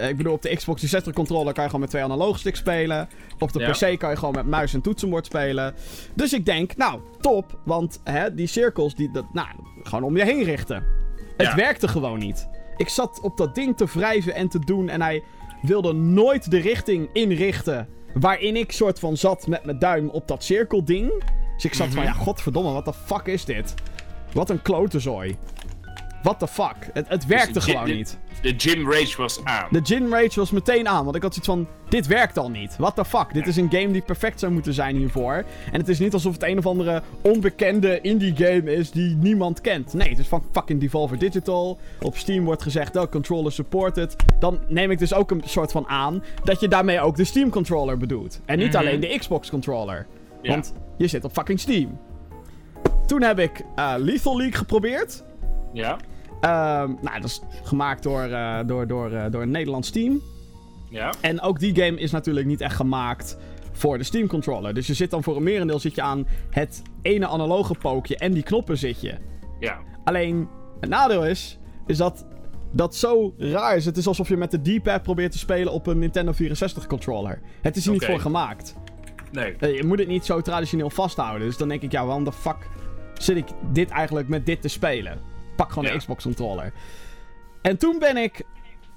ik 0.08 0.16
bedoel, 0.16 0.32
op 0.32 0.42
de 0.42 0.48
Xbox 0.48 0.80
360 0.80 1.12
controller 1.14 1.52
kan 1.52 1.62
je 1.62 1.70
gewoon 1.70 1.80
met 1.80 1.90
twee 1.90 2.02
analoge 2.02 2.38
sticks 2.38 2.58
spelen. 2.58 3.08
Op 3.38 3.52
de 3.52 3.58
Ja. 3.58 3.70
PC 3.70 3.98
kan 3.98 4.10
je 4.10 4.16
gewoon 4.16 4.34
met 4.34 4.46
muis 4.46 4.74
en 4.74 4.80
toetsenbord 4.80 5.26
spelen. 5.26 5.74
Dus 6.14 6.32
ik 6.32 6.44
denk, 6.44 6.76
nou, 6.76 7.00
top. 7.20 7.58
Want 7.64 8.00
hè, 8.04 8.34
die 8.34 8.46
cirkels, 8.46 8.94
die, 8.94 9.10
dat, 9.10 9.24
nou, 9.32 9.48
gewoon 9.82 10.04
om 10.04 10.16
je 10.16 10.24
heen 10.24 10.42
richten. 10.42 10.84
Het 11.36 11.46
Ja. 11.46 11.54
werkte 11.54 11.88
gewoon 11.88 12.18
niet. 12.18 12.48
Ik 12.76 12.88
zat 12.88 13.20
op 13.20 13.36
dat 13.36 13.54
ding 13.54 13.76
te 13.76 13.86
wrijven 13.94 14.34
en 14.34 14.48
te 14.48 14.58
doen 14.58 14.88
en 14.88 15.02
hij 15.02 15.22
wilde 15.62 15.92
nooit 15.92 16.50
de 16.50 16.58
richting 16.58 17.08
inrichten 17.12 17.88
waarin 18.14 18.56
ik 18.56 18.72
soort 18.72 18.98
van 18.98 19.16
zat 19.16 19.46
met 19.46 19.64
mijn 19.64 19.78
duim 19.78 20.08
op 20.08 20.28
dat 20.28 20.44
cirkelding. 20.44 21.24
Dus 21.54 21.64
ik 21.64 21.74
zat 21.74 21.88
van, 21.88 22.02
ja, 22.04 22.12
godverdomme, 22.12 22.72
wat 22.72 22.84
de 22.84 22.92
fuck 22.92 23.26
is 23.26 23.44
dit? 23.44 23.74
Wat 24.32 24.50
een 24.50 24.62
klotezooi. 24.62 25.36
What 26.22 26.38
the 26.38 26.48
fuck? 26.48 26.76
Het, 26.92 27.08
het 27.08 27.26
werkte 27.26 27.52
de- 27.52 27.60
gewoon 27.60 27.86
niet. 27.90 28.18
De 28.42 28.54
gym 28.56 28.92
rage 28.92 29.16
was 29.16 29.44
aan. 29.44 29.66
De 29.70 29.80
gin 29.82 30.10
rage 30.10 30.32
was 30.40 30.50
meteen 30.50 30.88
aan, 30.88 31.04
want 31.04 31.16
ik 31.16 31.22
had 31.22 31.34
zoiets 31.34 31.50
van, 31.50 31.66
dit 31.88 32.06
werkt 32.06 32.38
al 32.38 32.50
niet. 32.50 32.76
What 32.76 32.96
the 32.96 33.04
fuck? 33.04 33.32
Dit 33.32 33.46
is 33.46 33.56
een 33.56 33.70
game 33.70 33.90
die 33.90 34.02
perfect 34.02 34.40
zou 34.40 34.52
moeten 34.52 34.74
zijn 34.74 34.96
hiervoor. 34.96 35.44
En 35.72 35.78
het 35.80 35.88
is 35.88 35.98
niet 35.98 36.12
alsof 36.12 36.32
het 36.32 36.42
een 36.42 36.58
of 36.58 36.66
andere 36.66 37.02
onbekende 37.20 38.00
indie 38.00 38.36
game 38.36 38.74
is 38.74 38.90
die 38.90 39.16
niemand 39.16 39.60
kent. 39.60 39.92
Nee, 39.92 40.08
het 40.08 40.18
is 40.18 40.28
van 40.28 40.44
fucking 40.52 40.80
Devolver 40.80 41.18
Digital. 41.18 41.78
Op 42.02 42.16
Steam 42.16 42.44
wordt 42.44 42.62
gezegd, 42.62 42.96
oh, 42.96 43.10
controller 43.10 43.52
supported. 43.52 44.16
Dan 44.38 44.58
neem 44.68 44.90
ik 44.90 44.98
dus 44.98 45.14
ook 45.14 45.30
een 45.30 45.42
soort 45.46 45.72
van 45.72 45.88
aan 45.88 46.22
dat 46.44 46.60
je 46.60 46.68
daarmee 46.68 47.00
ook 47.00 47.16
de 47.16 47.24
Steam 47.24 47.50
controller 47.50 47.96
bedoelt. 47.98 48.40
En 48.44 48.58
niet 48.58 48.68
Mhm. 48.68 48.76
alleen 48.76 49.00
de 49.00 49.18
Xbox 49.18 49.50
controller. 49.50 50.06
Ja. 50.42 50.50
Want 50.50 50.74
je 50.96 51.06
zit 51.06 51.24
op 51.24 51.32
fucking 51.32 51.60
Steam. 51.60 51.98
Toen 53.06 53.22
heb 53.22 53.38
ik 53.38 53.62
eh, 53.76 53.94
Lethal 53.98 54.36
League 54.36 54.56
geprobeerd. 54.58 55.22
Ja? 55.72 55.96
Ehm, 56.40 56.90
nou, 57.00 57.20
dat 57.20 57.24
is 57.24 57.40
gemaakt 57.62 58.02
door, 58.02 58.22
eh, 58.22 58.58
door, 58.66 58.86
door, 58.86 59.12
eh, 59.12 59.30
door 59.30 59.42
een 59.42 59.50
Nederlands 59.50 59.90
team. 59.90 60.20
Ja? 60.88 61.12
En 61.20 61.40
ook 61.40 61.58
die 61.58 61.74
game 61.84 61.98
is 61.98 62.10
natuurlijk 62.10 62.46
niet 62.46 62.60
echt 62.60 62.76
gemaakt 62.76 63.36
voor 63.72 63.98
de 63.98 64.04
Steam 64.04 64.26
controller. 64.26 64.74
Dus 64.74 64.86
je 64.86 64.94
zit 64.94 65.10
dan 65.10 65.22
voor 65.22 65.36
een 65.36 65.42
merendeel 65.42 65.78
zit 65.78 65.94
je 65.94 66.02
aan 66.02 66.26
het 66.50 66.82
ene 67.02 67.26
analoge 67.26 67.74
pookje 67.74 68.16
en 68.16 68.32
die 68.32 68.42
knoppen 68.42 68.78
zit 68.78 69.00
je. 69.00 69.14
Ja. 69.60 69.78
Alleen, 70.04 70.48
het 70.80 70.90
nadeel 70.90 71.26
is, 71.26 71.58
is 71.86 71.96
dat 71.96 72.26
dat 72.72 72.94
zo 72.96 73.34
raar 73.38 73.76
is. 73.76 73.84
Het 73.84 73.96
is 73.96 74.06
alsof 74.06 74.28
je 74.28 74.36
met 74.36 74.50
de 74.50 74.78
D-pad 74.78 75.02
probeert 75.02 75.32
te 75.32 75.38
spelen 75.38 75.72
op 75.72 75.86
een 75.86 75.98
Nintendo 75.98 76.32
64 76.32 76.86
controller. 76.86 77.40
Het 77.60 77.76
is 77.76 77.86
er 77.86 77.92
niet 77.92 78.04
voor 78.04 78.20
gemaakt. 78.20 78.74
Nee. 79.32 79.56
Eh, 79.58 79.76
Je 79.76 79.84
moet 79.84 79.98
het 79.98 80.08
niet 80.08 80.24
zo 80.24 80.40
traditioneel 80.40 80.90
vasthouden. 80.90 81.46
Dus 81.46 81.56
dan 81.56 81.68
denk 81.68 81.82
ik, 81.82 81.92
ja, 81.92 82.04
waarom 82.04 82.24
de 82.24 82.32
fuck 82.32 82.68
zit 83.14 83.36
ik 83.36 83.46
dit 83.72 83.90
eigenlijk 83.90 84.28
met 84.28 84.46
dit 84.46 84.62
te 84.62 84.68
spelen? 84.68 85.18
Pak 85.60 85.68
gewoon 85.72 85.84
Ja. 85.84 85.92
een 85.92 85.98
Xbox 85.98 86.22
controller. 86.24 86.72
En 87.62 87.76
toen 87.78 87.98
ben 87.98 88.16
ik 88.16 88.42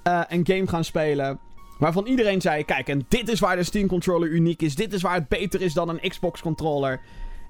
eh, 0.02 0.20
een 0.28 0.46
game 0.46 0.66
gaan 0.66 0.84
spelen 0.84 1.38
waarvan 1.78 2.06
iedereen 2.06 2.40
zei, 2.40 2.64
kijk, 2.64 2.88
en 2.88 3.04
dit 3.08 3.28
is 3.28 3.40
waar 3.40 3.56
de 3.56 3.62
Steam 3.62 3.86
controller 3.88 4.28
uniek 4.28 4.62
is. 4.62 4.74
Dit 4.74 4.92
is 4.92 5.02
waar 5.02 5.14
het 5.14 5.28
beter 5.28 5.60
is 5.60 5.72
dan 5.72 5.88
een 5.88 6.08
Xbox 6.10 6.40
controller. 6.40 7.00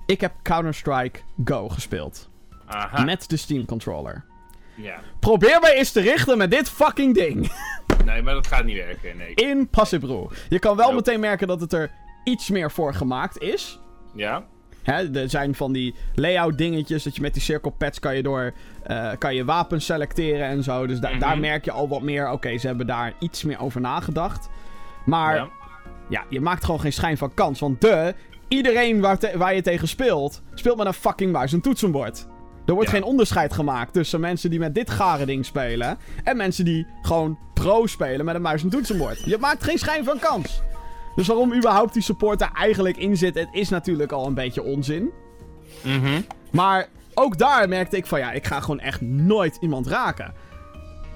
Ik 0.07 0.21
heb 0.21 0.33
Counter-Strike 0.43 1.21
Go 1.45 1.69
gespeeld. 1.69 2.29
Aha. 2.67 3.05
met 3.05 3.29
de 3.31 3.37
Steam 3.37 3.65
controller. 3.65 4.25
Ja. 4.75 5.01
Probeer 5.21 5.59
mij 5.61 5.75
eens 5.75 5.93
te 5.93 6.01
richten 6.01 6.39
met 6.39 6.51
dit 6.51 6.69
fucking 6.71 7.15
ding. 7.15 7.51
Nee, 8.05 8.23
maar 8.23 8.35
dat 8.35 8.47
gaat 8.47 8.65
niet 8.65 8.77
werken, 8.77 9.17
nee. 9.17 9.35
Impossible. 9.35 10.29
Je 10.49 10.59
kan 10.59 10.77
wel 10.77 10.85
Nope. 10.93 10.97
meteen 10.97 11.21
merken 11.21 11.47
dat 11.49 11.61
het 11.61 11.73
er 11.73 11.91
iets 12.25 12.51
meer 12.51 12.71
voor 12.71 12.95
gemaakt 12.95 13.39
is. 13.39 13.81
Ja? 14.15 14.45
Hè, 14.85 15.20
er 15.20 15.30
zijn 15.30 15.55
van 15.55 15.72
die 15.72 15.95
layout 16.14 16.59
dingetjes 16.59 17.03
dat 17.03 17.14
je 17.16 17.20
met 17.22 17.32
die 17.32 17.43
cirkelpads 17.43 17.99
kan 17.99 18.16
je 18.16 18.22
door 18.22 18.53
eh, 18.82 19.11
kan 19.18 19.35
je 19.35 19.45
wapens 19.45 19.85
selecteren 19.85 20.47
en 20.47 20.62
zo. 20.62 20.87
Dus 20.87 21.01
da- 21.01 21.11
Mhm. 21.11 21.18
daar 21.18 21.39
merk 21.39 21.64
je 21.64 21.70
al 21.70 21.89
wat 21.89 22.03
meer. 22.03 22.30
Oké, 22.30 22.59
ze 22.59 22.66
hebben 22.66 22.87
daar 22.87 23.12
iets 23.18 23.43
meer 23.45 23.61
over 23.61 23.80
nagedacht. 23.80 24.49
Maar 25.05 25.35
ja. 25.37 25.49
Ja. 26.09 26.24
je 26.28 26.41
maakt 26.41 26.64
gewoon 26.64 26.80
geen 26.80 26.93
schijn 26.93 27.16
van 27.18 27.35
kans. 27.35 27.61
Want 27.61 27.80
de 27.80 28.14
iedereen 28.49 29.01
waar, 29.01 29.18
waar 29.35 29.55
je 29.55 29.62
tegen 29.62 29.89
speelt, 29.89 30.43
speelt 30.55 30.76
met 30.76 30.87
een 30.87 30.93
fucking 30.93 31.32
muis 31.32 31.53
en 31.53 31.61
toetsenbord. 31.61 32.26
Er 32.66 32.74
wordt 32.74 32.91
Ja. 32.91 32.95
geen 32.97 33.05
onderscheid 33.05 33.53
gemaakt 33.53 33.93
tussen 33.93 34.20
mensen 34.20 34.51
die 34.51 34.59
met 34.59 34.74
dit 34.74 34.91
gare 34.91 35.26
ding 35.26 35.45
spelen 35.45 35.99
en 36.24 36.37
mensen 36.37 36.64
die 36.64 36.87
gewoon 37.03 37.39
pro 37.55 37.87
spelen 37.87 38.24
met 38.24 38.35
een 38.35 38.43
muis 38.43 38.62
en 38.62 38.68
toetsenbord. 38.68 39.22
Je 39.24 39.39
maakt 39.41 39.64
geen 39.64 39.78
schijn 39.78 40.05
van 40.05 40.18
kans. 40.18 40.62
Dus 41.15 41.27
waarom 41.27 41.55
überhaupt 41.55 41.93
die 41.93 42.03
support 42.03 42.41
er 42.41 42.51
eigenlijk 42.55 42.97
in 42.97 43.17
zit, 43.17 43.35
het 43.35 43.49
is 43.53 43.69
natuurlijk 43.69 44.12
al 44.12 44.27
een 44.27 44.35
beetje 44.35 44.62
onzin. 44.62 45.11
Mhm. 45.83 46.21
Maar 46.51 46.89
ook 47.15 47.39
daar 47.39 47.69
merkte 47.69 47.97
ik 47.97 48.07
van 48.07 48.19
ja, 48.19 48.33
ik 48.33 48.47
ga 48.47 48.61
gewoon 48.61 48.81
echt 48.81 49.01
nooit 49.01 49.59
iemand 49.61 49.87
raken. 49.87 50.35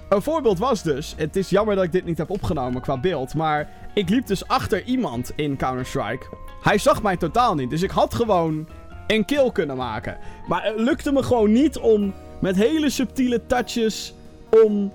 Een 0.08 0.22
voorbeeld 0.22 0.58
was 0.58 0.82
dus, 0.82 1.14
het 1.16 1.36
is 1.36 1.50
jammer 1.50 1.74
dat 1.74 1.84
ik 1.84 1.92
dit 1.92 2.04
niet 2.04 2.18
heb 2.18 2.30
opgenomen 2.30 2.80
qua 2.80 3.00
beeld, 3.00 3.34
maar 3.34 3.70
ik 3.94 4.08
liep 4.08 4.26
dus 4.26 4.48
achter 4.48 4.84
iemand 4.84 5.32
in 5.36 5.56
Counter-Strike. 5.56 6.26
Hij 6.62 6.78
zag 6.78 7.02
mij 7.02 7.16
totaal 7.16 7.54
niet, 7.54 7.70
dus 7.70 7.82
ik 7.82 7.90
had 7.90 8.14
gewoon 8.14 8.68
een 9.06 9.24
kill 9.24 9.50
kunnen 9.52 9.76
maken. 9.76 10.16
Maar 10.46 10.64
het 10.64 10.80
lukte 10.80 11.12
me 11.12 11.22
gewoon 11.22 11.52
niet 11.52 11.78
om 11.78 12.14
met 12.40 12.56
hele 12.56 12.90
subtiele 12.90 13.46
touches 13.46 14.14
om 14.64 14.92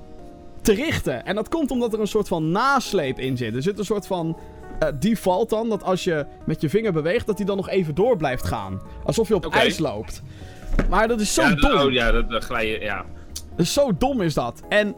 te 0.61 0.73
richten. 0.73 1.25
En 1.25 1.35
dat 1.35 1.49
komt 1.49 1.71
omdat 1.71 1.93
er 1.93 1.99
een 1.99 2.07
soort 2.07 2.27
van 2.27 2.51
nasleep 2.51 3.19
in 3.19 3.37
zit. 3.37 3.55
Er 3.55 3.61
zit 3.61 3.79
een 3.79 3.85
soort 3.85 4.07
van 4.07 4.37
eh, 4.87 4.93
default 4.99 5.49
dan, 5.49 5.69
dat 5.69 5.83
als 5.83 6.03
je 6.03 6.25
met 6.45 6.61
je 6.61 6.69
vinger 6.69 6.93
beweegt, 6.93 7.25
dat 7.25 7.37
hij 7.37 7.45
dan 7.45 7.57
nog 7.57 7.69
even 7.69 7.95
door 7.95 8.17
blijft 8.17 8.43
gaan. 8.43 8.81
Alsof 9.03 9.27
je 9.27 9.35
op 9.35 9.45
ijs 9.45 9.79
loopt. 9.79 10.21
Maar 10.89 11.07
dat 11.07 11.19
is 11.19 11.33
zo 11.33 11.41
ja, 11.41 11.55
dom. 11.55 11.79
oh, 11.79 11.91
ja, 11.91 12.11
dat, 12.11 12.29
dat 12.29 12.43
glij 12.43 12.67
je, 12.67 12.79
ja. 12.79 13.05
Dus 13.55 13.73
zo 13.73 13.97
dom 13.97 14.21
is 14.21 14.33
dat. 14.33 14.61
En 14.69 14.95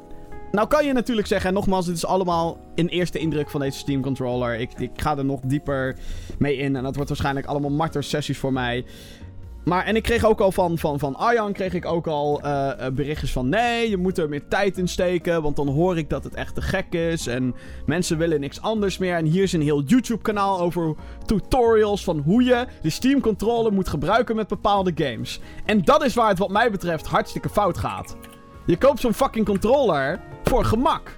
nou 0.51 0.67
kan 0.67 0.85
je 0.85 0.93
natuurlijk 0.93 1.27
zeggen, 1.27 1.49
en 1.49 1.55
nogmaals, 1.55 1.85
dit 1.85 1.95
is 1.95 2.05
allemaal 2.05 2.57
een 2.75 2.87
eerste 2.87 3.19
indruk 3.19 3.49
van 3.49 3.61
deze 3.61 3.77
Steam 3.77 4.01
controller. 4.01 4.59
Ik, 4.59 4.71
ik 4.77 4.91
ga 4.95 5.17
er 5.17 5.25
nog 5.25 5.39
dieper 5.43 5.95
mee 6.37 6.57
in 6.57 6.75
en 6.75 6.83
dat 6.83 6.95
wordt 6.95 7.09
waarschijnlijk 7.09 7.45
allemaal 7.45 7.71
martersessies 7.71 8.37
voor 8.37 8.53
mij. 8.53 8.85
Maar, 9.65 9.85
en 9.85 9.95
ik 9.95 10.03
kreeg 10.03 10.25
ook 10.25 10.41
al 10.41 10.51
van, 10.51 10.77
van, 10.77 10.99
van 10.99 11.15
Arjan, 11.15 11.53
kreeg 11.53 11.73
ik 11.73 11.85
ook 11.85 12.07
al 12.07 12.41
eh, 12.41 12.85
eh, 12.85 12.93
berichtjes 12.93 13.31
van... 13.31 13.49
Nee, 13.49 13.89
je 13.89 13.97
moet 13.97 14.17
er 14.17 14.29
meer 14.29 14.47
tijd 14.47 14.77
in 14.77 14.87
steken, 14.87 15.41
want 15.41 15.55
dan 15.55 15.67
hoor 15.67 15.97
ik 15.97 16.09
dat 16.09 16.23
het 16.23 16.35
echt 16.35 16.55
te 16.55 16.61
gek 16.61 16.93
is. 16.93 17.27
En 17.27 17.55
mensen 17.85 18.17
willen 18.17 18.39
niks 18.39 18.61
anders 18.61 18.97
meer. 18.97 19.15
En 19.15 19.25
hier 19.25 19.43
is 19.43 19.53
een 19.53 19.61
heel 19.61 19.81
YouTube-kanaal 19.81 20.59
over 20.59 20.95
tutorials 21.25 22.03
van 22.03 22.19
hoe 22.19 22.43
je 22.43 22.65
de 22.81 22.89
Steam 22.89 23.21
controller 23.21 23.73
moet 23.73 23.89
gebruiken 23.89 24.35
met 24.35 24.47
bepaalde 24.47 24.91
games. 24.95 25.39
En 25.65 25.81
dat 25.81 26.03
is 26.05 26.13
waar 26.13 26.29
het 26.29 26.39
wat 26.39 26.49
mij 26.49 26.71
betreft 26.71 27.07
hartstikke 27.07 27.49
fout 27.49 27.77
gaat. 27.77 28.17
Je 28.65 28.77
koopt 28.77 28.99
zo'n 28.99 29.13
fucking 29.13 29.45
controller 29.45 30.19
voor 30.43 30.65
gemak. 30.65 31.17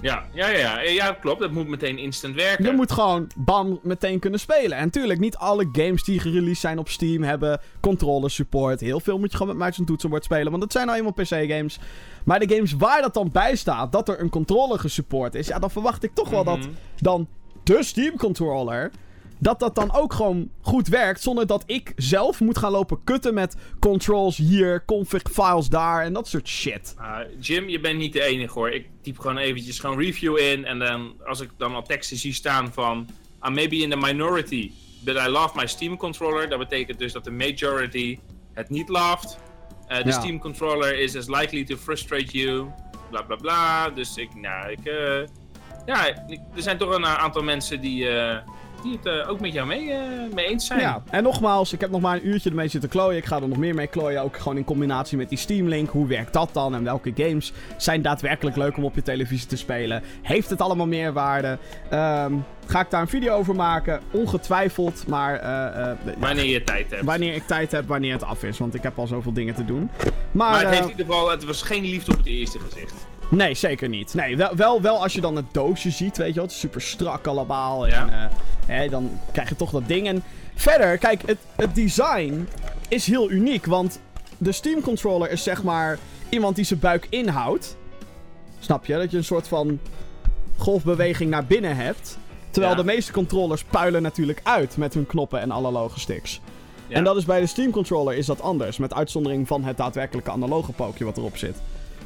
Ja, 0.00 0.24
ja, 0.32 0.48
ja, 0.48 0.58
ja. 0.58 0.80
Ja, 0.80 1.12
klopt. 1.12 1.40
Dat 1.40 1.50
moet 1.52 1.68
meteen 1.68 1.98
instant 1.98 2.34
werken. 2.34 2.64
Je 2.64 2.72
moet 2.72 2.92
gewoon 2.92 3.30
bam 3.36 3.80
meteen 3.82 4.18
kunnen 4.18 4.40
spelen. 4.40 4.78
En 4.78 4.90
tuurlijk, 4.90 5.20
niet 5.20 5.36
alle 5.36 5.68
games 5.72 6.04
die 6.04 6.20
gereleased 6.20 6.58
zijn 6.60 6.78
op 6.78 6.88
Steam 6.88 7.22
hebben 7.22 7.60
controller 7.80 8.30
support. 8.30 8.80
Heel 8.80 9.00
veel 9.00 9.18
moet 9.18 9.30
je 9.30 9.36
gewoon 9.36 9.52
met 9.52 9.62
muis 9.62 9.78
en 9.78 9.84
toetsenbord 9.84 10.24
spelen, 10.24 10.50
want 10.50 10.62
dat 10.62 10.72
zijn 10.72 10.86
nou 10.86 10.98
eenmaal 10.98 11.12
PC-games. 11.12 11.78
Maar 12.24 12.38
de 12.38 12.54
games 12.54 12.72
waar 12.72 13.02
dat 13.02 13.14
dan 13.14 13.30
bij 13.32 13.56
staat, 13.56 13.92
dat 13.92 14.08
er 14.08 14.20
een 14.20 14.30
controller 14.30 14.78
gesupport 14.78 15.34
is, 15.34 15.46
ja, 15.46 15.58
dan 15.58 15.70
verwacht 15.70 16.02
ik 16.02 16.10
toch 16.14 16.28
wel 16.28 16.44
dat 16.44 16.58
Mhm. 16.58 16.68
dan 16.96 17.28
de 17.62 17.82
Steam 17.82 18.16
controller. 18.16 18.90
Dat 19.38 19.58
dat 19.60 19.74
dan 19.74 19.92
ook 19.94 20.12
gewoon 20.12 20.50
goed 20.60 20.88
werkt. 20.88 21.22
Zonder 21.22 21.46
dat 21.46 21.62
ik 21.66 21.92
zelf 21.96 22.40
moet 22.40 22.58
gaan 22.58 22.70
lopen 22.70 23.04
kutten 23.04 23.34
met 23.34 23.56
controls 23.80 24.36
hier, 24.36 24.84
config 24.84 25.22
files 25.32 25.68
daar 25.68 26.04
en 26.04 26.12
dat 26.12 26.28
soort 26.28 26.48
shit. 26.48 26.94
Jim, 27.40 27.68
je 27.68 27.80
bent 27.80 27.98
niet 27.98 28.12
de 28.12 28.22
enige 28.22 28.52
hoor. 28.58 28.70
Ik 28.70 28.88
typ 29.02 29.18
gewoon 29.18 29.36
eventjes 29.38 29.78
gewoon 29.78 29.98
review 29.98 30.38
in. 30.38 30.64
En 30.64 30.78
dan, 30.78 31.14
als 31.24 31.40
ik 31.40 31.50
dan 31.56 31.74
al 31.74 31.82
teksten 31.82 32.16
zie 32.16 32.32
staan 32.32 32.72
van... 32.72 33.06
I'm 33.46 33.54
maybe 33.54 33.76
in 33.76 33.90
the 33.90 33.96
minority, 33.96 34.70
but 35.04 35.16
I 35.16 35.28
love 35.28 35.50
my 35.56 35.66
Steam 35.66 35.96
controller. 35.96 36.48
Dat 36.48 36.58
betekent 36.58 36.98
dus 36.98 37.12
dat 37.12 37.24
de 37.24 37.30
majority 37.30 38.18
het 38.52 38.70
niet 38.70 38.88
loft. 38.88 39.38
Eh, 39.86 39.98
de 39.98 40.04
Ja. 40.08 40.20
Steam 40.20 40.38
controller 40.38 40.98
is 40.98 41.16
as 41.16 41.26
likely 41.26 41.64
to 41.64 41.76
frustrate 41.76 42.38
you. 42.38 42.66
Bla 43.10 43.22
bla 43.22 43.36
bla. 43.36 43.88
Dus 43.90 44.16
ik, 44.16 44.34
nou, 44.34 44.70
ik... 44.70 44.84
eh, 44.84 45.26
ja, 45.86 46.06
ik- 46.28 46.40
er 46.56 46.62
zijn 46.62 46.78
toch 46.78 46.94
een 46.94 47.06
aantal 47.06 47.42
mensen 47.42 47.80
die, 47.80 48.08
eh, 48.08 48.38
die 48.82 48.98
het 49.02 49.06
eh, 49.06 49.30
ook 49.30 49.40
met 49.40 49.52
jou 49.52 49.66
mee, 49.66 49.92
eh, 49.92 50.00
mee 50.34 50.46
eens 50.46 50.66
zijn. 50.66 50.80
Ja, 50.80 51.02
en 51.10 51.22
nogmaals, 51.22 51.72
ik 51.72 51.80
heb 51.80 51.90
nog 51.90 52.00
maar 52.00 52.16
een 52.16 52.26
uurtje 52.28 52.48
ermee 52.50 52.68
zitten 52.68 52.90
klooien. 52.90 53.16
Ik 53.18 53.24
ga 53.24 53.36
er 53.40 53.48
nog 53.48 53.58
meer 53.58 53.74
mee 53.74 53.86
klooien. 53.86 54.22
Ook 54.22 54.36
gewoon 54.36 54.56
in 54.56 54.64
combinatie 54.64 55.16
met 55.16 55.28
die 55.28 55.38
Steam 55.38 55.68
Link. 55.68 55.90
Hoe 55.90 56.06
werkt 56.06 56.32
dat 56.32 56.48
dan? 56.52 56.74
En 56.74 56.84
welke 56.84 57.12
games 57.16 57.52
zijn 57.76 58.02
daadwerkelijk 58.02 58.56
leuk 58.56 58.76
om 58.76 58.84
op 58.84 58.94
je 58.94 59.02
televisie 59.02 59.48
te 59.48 59.56
spelen? 59.56 60.02
Heeft 60.22 60.50
het 60.50 60.60
allemaal 60.60 60.86
meerwaarde? 60.86 61.58
Ehm, 61.90 62.32
ga 62.66 62.80
ik 62.80 62.90
daar 62.90 63.00
een 63.00 63.08
video 63.08 63.34
over 63.34 63.54
maken? 63.54 64.00
Ongetwijfeld. 64.10 65.06
Maar 65.06 65.34
eh, 65.34 65.92
Wanneer 66.18 66.44
je 66.44 66.64
tijd 66.64 66.90
hebt. 66.90 67.04
wanneer 67.04 67.34
ik 67.34 67.46
tijd 67.46 67.72
heb, 67.72 67.88
wanneer 67.88 68.12
het 68.12 68.24
af 68.24 68.42
is. 68.42 68.58
Want 68.58 68.74
ik 68.74 68.82
heb 68.82 68.98
al 68.98 69.06
zoveel 69.06 69.32
dingen 69.32 69.54
te 69.54 69.64
doen. 69.64 69.90
Maar, 70.32 70.50
Maar 70.50 70.60
het 70.60 70.68
heeft 70.68 70.82
in 70.82 70.90
ieder 70.90 71.06
geval, 71.06 71.30
het 71.30 71.44
was 71.44 71.62
geen 71.62 71.84
liefde 71.84 72.12
op 72.12 72.18
het 72.18 72.26
eerste 72.26 72.58
gezicht. 72.58 72.94
Nee, 73.30 73.54
zeker 73.54 73.88
niet. 73.88 74.14
Nee, 74.14 74.36
wel, 74.36 74.56
wel, 74.56 74.80
wel 74.82 75.02
als 75.02 75.12
je 75.12 75.20
dan 75.20 75.36
het 75.36 75.44
doosje 75.52 75.90
ziet, 75.90 76.16
weet 76.16 76.28
je 76.28 76.34
wel. 76.34 76.42
Het 76.44 76.52
is 76.52 76.58
super 76.58 76.80
strak 76.80 77.26
allemaal. 77.26 77.86
Ja. 77.86 78.08
En 78.08 78.12
eh, 78.12 78.36
hè, 78.76 78.88
dan 78.88 79.20
krijg 79.32 79.48
je 79.48 79.56
toch 79.56 79.70
dat 79.70 79.86
ding. 79.88 80.06
En 80.06 80.22
verder, 80.54 80.98
kijk, 80.98 81.22
het, 81.26 81.38
het 81.56 81.74
design 81.74 82.48
is 82.88 83.06
heel 83.06 83.30
uniek. 83.30 83.66
Want 83.66 84.00
de 84.38 84.52
Steam 84.52 84.80
controller 84.80 85.30
is 85.30 85.42
zeg 85.42 85.62
maar 85.62 85.98
iemand 86.28 86.56
die 86.56 86.64
zijn 86.64 86.80
buik 86.80 87.06
inhoudt. 87.10 87.76
Snap 88.58 88.86
je? 88.86 88.94
Dat 88.94 89.10
je 89.10 89.16
een 89.16 89.24
soort 89.24 89.48
van 89.48 89.78
golfbeweging 90.56 91.30
naar 91.30 91.44
binnen 91.44 91.76
hebt. 91.76 92.18
Terwijl 92.50 92.74
Ja. 92.74 92.80
de 92.80 92.86
meeste 92.86 93.12
controllers 93.12 93.64
puilen 93.64 94.02
natuurlijk 94.02 94.40
uit 94.42 94.76
met 94.76 94.94
hun 94.94 95.06
knoppen 95.06 95.40
en 95.40 95.52
analoge 95.52 96.00
sticks. 96.00 96.40
Ja. 96.86 96.96
En 96.96 97.04
dat 97.04 97.16
is 97.16 97.24
bij 97.24 97.40
de 97.40 97.46
Steam 97.46 97.70
controller 97.70 98.16
is 98.16 98.26
dat 98.26 98.40
anders. 98.40 98.78
Met 98.78 98.94
uitzondering 98.94 99.46
van 99.46 99.64
het 99.64 99.76
daadwerkelijke 99.76 100.30
analoge 100.30 100.72
pookje 100.72 101.04
wat 101.04 101.16
erop 101.16 101.36
zit. 101.36 101.56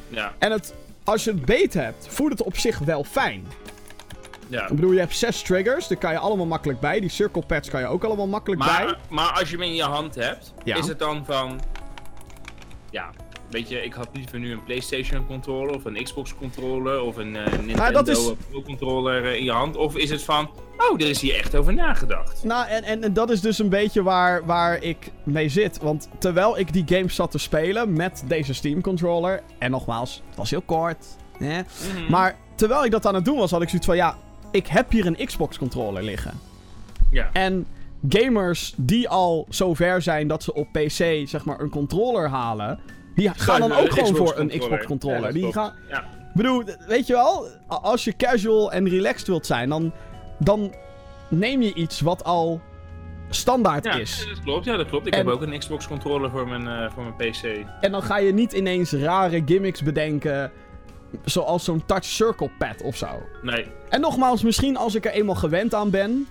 Ja, 0.07 0.33
En 0.37 0.51
het, 0.51 0.73
als 1.03 1.23
je 1.23 1.31
het 1.31 1.45
beet 1.45 1.73
hebt, 1.73 2.07
voelt 2.09 2.31
het 2.31 2.41
op 2.43 2.57
zich 2.57 2.79
wel 2.79 3.03
fijn. 3.03 3.45
ja. 4.47 4.61
Ik 4.67 4.75
bedoel, 4.75 4.91
je 4.91 4.99
hebt 4.99 5.15
zes 5.17 5.41
triggers, 5.41 5.87
daar 5.87 5.97
kan 5.97 6.11
je 6.11 6.17
allemaal 6.19 6.45
makkelijk 6.45 6.79
bij. 6.79 6.99
Die 6.99 7.09
circle 7.09 7.41
pads 7.45 7.69
kan 7.69 7.79
je 7.81 7.87
ook 7.87 8.03
allemaal 8.03 8.27
makkelijk 8.27 8.61
bij. 8.63 8.85
Maar, 8.85 8.97
maar 9.09 9.31
als 9.39 9.49
je 9.49 9.55
hem 9.55 9.65
in 9.65 9.75
je 9.75 9.83
hand 9.83 10.15
hebt, 10.15 10.53
Ja. 10.63 10.75
is 10.77 10.87
het 10.87 10.99
dan 10.99 11.25
van... 11.25 11.59
Ja, 12.89 13.09
weet 13.51 13.69
je, 13.69 13.83
ik 13.83 13.93
had 13.93 14.07
liever 14.13 14.39
nu 14.39 14.51
een 14.51 14.63
PlayStation 14.63 15.25
controller 15.25 15.75
of 15.75 15.85
een 15.85 16.03
Xbox 16.03 16.35
controller 16.35 17.01
of 17.01 17.15
een 17.17 17.35
eh, 17.35 17.59
Nintendo 17.59 18.01
is- 18.03 18.31
Pro 18.49 18.61
controller 18.61 19.25
eh, 19.25 19.35
in 19.35 19.43
je 19.43 19.51
hand. 19.51 19.75
Of 19.75 19.95
is 19.97 20.09
het 20.09 20.23
van, 20.23 20.49
oh, 20.77 21.01
er 21.01 21.09
is 21.09 21.21
hier 21.21 21.35
echt 21.35 21.55
over 21.55 21.73
nagedacht. 21.73 22.43
Nou, 22.43 22.67
en, 22.67 22.83
en, 22.83 23.03
en 23.03 23.13
dat 23.13 23.29
is 23.29 23.41
dus 23.41 23.59
een 23.59 23.69
beetje 23.69 24.03
waar, 24.03 24.45
waar 24.45 24.83
ik 24.83 25.11
mee 25.23 25.49
zit. 25.49 25.79
Want 25.81 26.09
terwijl 26.19 26.57
ik 26.59 26.73
die 26.73 26.83
games 26.87 27.15
zat 27.15 27.31
te 27.31 27.37
spelen 27.37 27.93
met 27.93 28.23
deze 28.27 28.53
Steam 28.53 28.81
controller. 28.81 29.41
En 29.57 29.71
nogmaals, 29.71 30.21
het 30.27 30.35
was 30.37 30.49
heel 30.49 30.61
kort. 30.61 31.05
Hè, 31.37 31.61
Mhm. 31.61 32.09
Maar 32.09 32.35
terwijl 32.55 32.85
ik 32.85 32.91
dat 32.91 33.05
aan 33.05 33.15
het 33.15 33.25
doen 33.25 33.37
was, 33.37 33.51
had 33.51 33.61
ik 33.61 33.67
zoiets 33.69 33.87
van: 33.87 33.95
ja, 33.95 34.17
ik 34.51 34.67
heb 34.67 34.91
hier 34.91 35.05
een 35.05 35.25
Xbox 35.25 35.57
controller 35.57 36.03
liggen. 36.03 36.39
Ja, 37.11 37.29
En 37.33 37.67
gamers 38.09 38.73
die 38.77 39.09
al 39.09 39.45
zo 39.49 39.73
ver 39.73 40.01
zijn 40.01 40.27
dat 40.27 40.43
ze 40.43 40.53
op 40.53 40.67
PC 40.71 41.27
zeg 41.27 41.45
maar 41.45 41.59
een 41.59 41.69
controller 41.69 42.29
halen, 42.29 42.79
die 43.21 43.31
gaan 43.43 43.59
dan 43.59 43.71
ook 43.71 43.89
gewoon 43.91 44.11
Xbox 44.13 44.31
voor 44.31 44.39
een. 44.39 44.47
Xbox 44.59 44.85
controller. 44.85 45.33
Die 45.33 45.53
gaan, 45.53 45.73
bedoel, 46.33 46.63
weet 46.87 47.07
je 47.07 47.13
wel, 47.13 47.47
als 47.67 48.03
je 48.03 48.15
casual 48.15 48.71
en 48.71 48.89
relaxed 48.89 49.27
wilt 49.27 49.45
zijn, 49.45 49.69
dan, 49.69 49.91
dan 50.39 50.73
neem 51.29 51.61
je 51.61 51.73
iets 51.73 52.01
wat 52.01 52.23
al 52.23 52.61
standaard 53.29 53.83
Ja, 53.85 53.93
is. 53.93 54.27
dat 54.29 54.43
klopt. 54.43 54.65
Ja, 54.65 54.77
dat 54.77 54.87
klopt. 54.87 55.07
Ik 55.07 55.13
En- 55.13 55.19
heb 55.25 55.27
ook 55.35 55.41
een 55.41 55.59
Xbox 55.59 55.87
controller 55.87 56.29
voor 56.29 56.47
mijn, 56.47 56.67
eh, 56.67 56.91
voor 56.93 57.03
mijn 57.03 57.15
PC. 57.31 57.65
En 57.81 57.91
dan 57.91 58.03
ga 58.03 58.17
je 58.17 58.33
niet 58.33 58.53
ineens 58.53 58.91
rare 58.91 59.41
gimmicks 59.45 59.83
bedenken, 59.83 60.51
zoals 61.25 61.63
zo'n 61.63 61.85
touch 61.85 62.05
circle 62.05 62.49
pad 62.57 62.81
of 62.83 62.95
zo. 62.95 63.07
Nee, 63.41 63.65
En 63.89 64.01
nogmaals, 64.01 64.43
misschien 64.43 64.77
als 64.77 64.95
ik 64.95 65.05
er 65.05 65.11
eenmaal 65.11 65.35
gewend 65.35 65.73
aan 65.73 65.89
ben. 65.89 66.27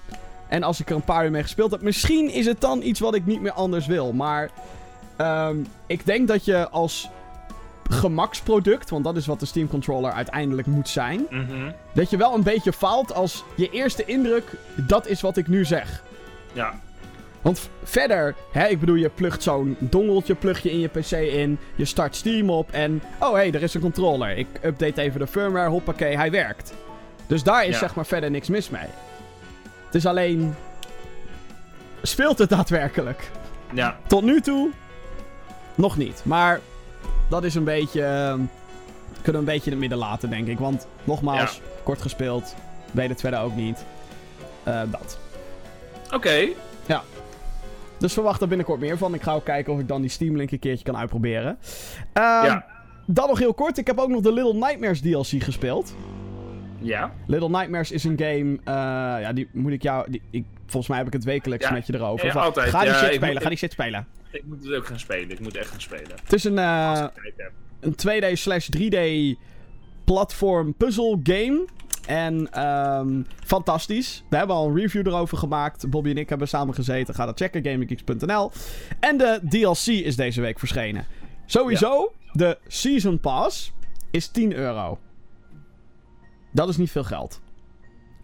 En 0.48 0.62
als 0.62 0.80
ik 0.80 0.90
er 0.90 0.96
een 0.96 1.02
paar 1.04 1.24
uur 1.24 1.30
mee 1.30 1.42
gespeeld 1.42 1.70
heb. 1.70 1.82
Misschien 1.82 2.30
is 2.30 2.46
het 2.46 2.60
dan 2.60 2.82
iets 2.82 3.00
wat 3.00 3.14
ik 3.14 3.26
niet 3.26 3.40
meer 3.40 3.52
anders 3.52 3.86
wil. 3.86 4.12
Maar 4.12 4.50
ehm, 5.24 5.56
ik 5.86 6.06
denk 6.06 6.28
dat 6.28 6.44
je 6.44 6.68
als 6.68 7.08
gemaksproduct. 7.90 8.90
Want 8.90 9.04
dat 9.04 9.16
is 9.16 9.26
wat 9.26 9.40
de 9.40 9.46
Steam 9.46 9.68
Controller 9.68 10.12
uiteindelijk 10.12 10.66
moet 10.66 10.88
zijn. 10.88 11.26
mhm. 11.30 11.70
Dat 11.92 12.10
je 12.10 12.16
wel 12.16 12.34
een 12.34 12.42
beetje 12.42 12.72
faalt 12.72 13.14
als 13.14 13.44
je 13.56 13.70
eerste 13.70 14.04
indruk. 14.04 14.52
Dat 14.76 15.06
is 15.06 15.20
wat 15.20 15.36
ik 15.36 15.48
nu 15.48 15.64
zeg. 15.64 16.02
ja. 16.52 16.74
Want 17.42 17.68
verder, 17.82 18.34
hè, 18.52 18.66
ik 18.66 18.80
bedoel, 18.80 18.94
je 18.94 19.08
plugt 19.08 19.42
zo'n 19.42 19.76
dongeltje 19.78 20.34
plug 20.34 20.62
je 20.62 20.70
in 20.70 20.78
je 20.78 20.88
PC 20.88 21.10
in. 21.10 21.58
Je 21.74 21.84
start 21.84 22.16
Steam 22.16 22.50
op 22.50 22.70
en. 22.70 23.02
Oh 23.18 23.28
hé, 23.30 23.36
hey, 23.36 23.52
er 23.52 23.62
is 23.62 23.74
een 23.74 23.80
controller. 23.80 24.36
Ik 24.38 24.46
update 24.62 25.00
even 25.00 25.20
de 25.20 25.26
firmware, 25.26 25.68
hoppakee, 25.68 26.16
hij 26.16 26.30
werkt. 26.30 26.72
Dus 27.26 27.42
daar 27.42 27.64
is 27.64 27.72
Ja. 27.72 27.78
zeg 27.78 27.94
maar 27.94 28.06
verder 28.06 28.30
niks 28.30 28.48
mis 28.48 28.70
mee. 28.70 28.86
Het 29.86 29.94
is 29.94 30.06
alleen. 30.06 30.54
Speelt 32.02 32.38
het 32.38 32.48
daadwerkelijk? 32.48 33.30
Ja, 33.72 33.96
Tot 34.06 34.22
nu 34.22 34.40
toe 34.40 34.70
nog 35.80 35.96
niet. 35.96 36.22
Maar 36.24 36.60
dat 37.28 37.44
is 37.44 37.54
een 37.54 37.64
beetje. 37.64 38.02
ehm, 38.04 38.40
kunnen 39.22 39.42
we 39.44 39.48
een 39.48 39.54
beetje 39.54 39.64
in 39.64 39.70
het 39.70 39.80
midden 39.80 39.98
laten, 39.98 40.30
denk 40.30 40.46
ik. 40.46 40.58
Want 40.58 40.86
nogmaals, 41.04 41.60
kort 41.82 42.02
gespeeld. 42.02 42.54
Weet 42.92 43.08
het 43.08 43.20
verder 43.20 43.40
ook 43.40 43.54
niet. 43.56 43.84
Eh, 44.62 44.80
dat. 44.90 45.18
oké. 46.14 46.46
Dus 47.98 48.12
verwacht 48.12 48.40
er 48.40 48.48
binnenkort 48.48 48.80
meer 48.80 48.98
van. 48.98 49.14
Ik 49.14 49.22
ga 49.22 49.34
ook 49.34 49.44
kijken 49.44 49.72
of 49.72 49.78
ik 49.78 49.88
dan 49.88 50.00
die 50.00 50.10
Steam 50.10 50.36
Link 50.36 50.50
een 50.50 50.58
keertje 50.58 50.84
kan 50.84 50.96
uitproberen. 50.96 51.58
Ehm, 52.12 52.44
Ja. 52.44 52.64
Dan 53.06 53.28
nog 53.28 53.38
heel 53.38 53.54
kort. 53.54 53.78
Ik 53.78 53.86
heb 53.86 53.98
ook 53.98 54.08
nog 54.08 54.20
de 54.20 54.32
Little 54.32 54.54
Nightmares 54.54 55.00
DLC 55.00 55.42
gespeeld. 55.42 55.94
Ja. 56.78 57.12
Little 57.26 57.48
Nightmares 57.48 57.90
is 57.90 58.04
een 58.04 58.18
game. 58.18 58.58
eh, 58.64 59.20
ja, 59.22 59.32
die 59.32 59.48
moet 59.52 59.72
ik 59.72 59.82
jou. 59.82 60.10
Die, 60.10 60.22
ik, 60.30 60.44
volgens 60.66 60.86
mij 60.88 60.98
heb 60.98 61.06
ik 61.06 61.12
het 61.12 61.24
wekelijks 61.24 61.66
Ja. 61.66 61.72
met 61.72 61.86
je 61.86 61.94
erover. 61.94 62.26
Ja, 62.26 62.32
altijd. 62.32 62.70
Ga 62.70 62.80
die 62.80 62.88
Ja, 62.88 62.94
shit 62.98 63.14
spelen, 63.14 63.42
ga 63.42 63.48
die 63.48 63.58
shit 63.58 63.72
spelen. 63.72 64.06
Ik 64.30 64.44
moet 64.44 64.64
het 64.64 64.74
ook 64.74 64.86
gaan 64.86 64.98
spelen. 64.98 65.30
Ik 65.30 65.40
moet 65.40 65.56
echt 65.56 65.70
gaan 65.70 65.80
spelen. 65.80 66.10
Het 66.22 66.32
is 66.32 66.44
een, 66.44 66.58
eh, 66.58 67.06
een 67.80 67.94
2D 67.94 68.38
slash 68.38 68.68
3D 68.68 68.98
platform 70.04 70.74
puzzle 70.74 71.20
game. 71.22 71.66
En 72.06 72.52
ehm, 72.52 73.22
fantastisch. 73.44 74.24
We 74.28 74.36
hebben 74.36 74.56
al 74.56 74.68
een 74.68 74.76
review 74.76 75.06
erover 75.06 75.38
gemaakt. 75.38 75.90
Bobby 75.90 76.10
en 76.10 76.16
ik 76.16 76.28
hebben 76.28 76.48
samen 76.48 76.74
gezeten. 76.74 77.14
Ga 77.14 77.26
dat 77.26 77.38
checken, 77.38 77.64
gaminggeeks.nl. 77.64 78.50
En 79.00 79.16
de 79.16 79.40
DLC 79.48 79.86
is 79.86 80.16
deze 80.16 80.40
week 80.40 80.58
verschenen. 80.58 81.06
Sowieso, 81.46 82.12
de 82.32 82.58
Season 82.66 83.20
Pass 83.20 83.72
is 84.10 84.28
10 84.28 84.54
euro. 84.54 84.98
Dat 86.52 86.68
is 86.68 86.76
niet 86.76 86.90
veel 86.90 87.04
geld. 87.04 87.40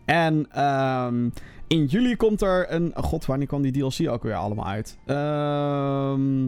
En 0.04 0.46
ehm, 0.50 1.28
in 1.66 1.84
juli 1.84 2.16
komt 2.16 2.42
er 2.42 2.72
een... 2.72 2.96
Oh 2.96 3.02
god, 3.04 3.26
wanneer 3.26 3.46
kwam 3.46 3.62
die 3.62 3.72
DLC 3.72 4.08
ook 4.10 4.22
weer 4.22 4.34
allemaal 4.34 4.66
uit? 4.66 4.98
Ehm... 5.06 6.44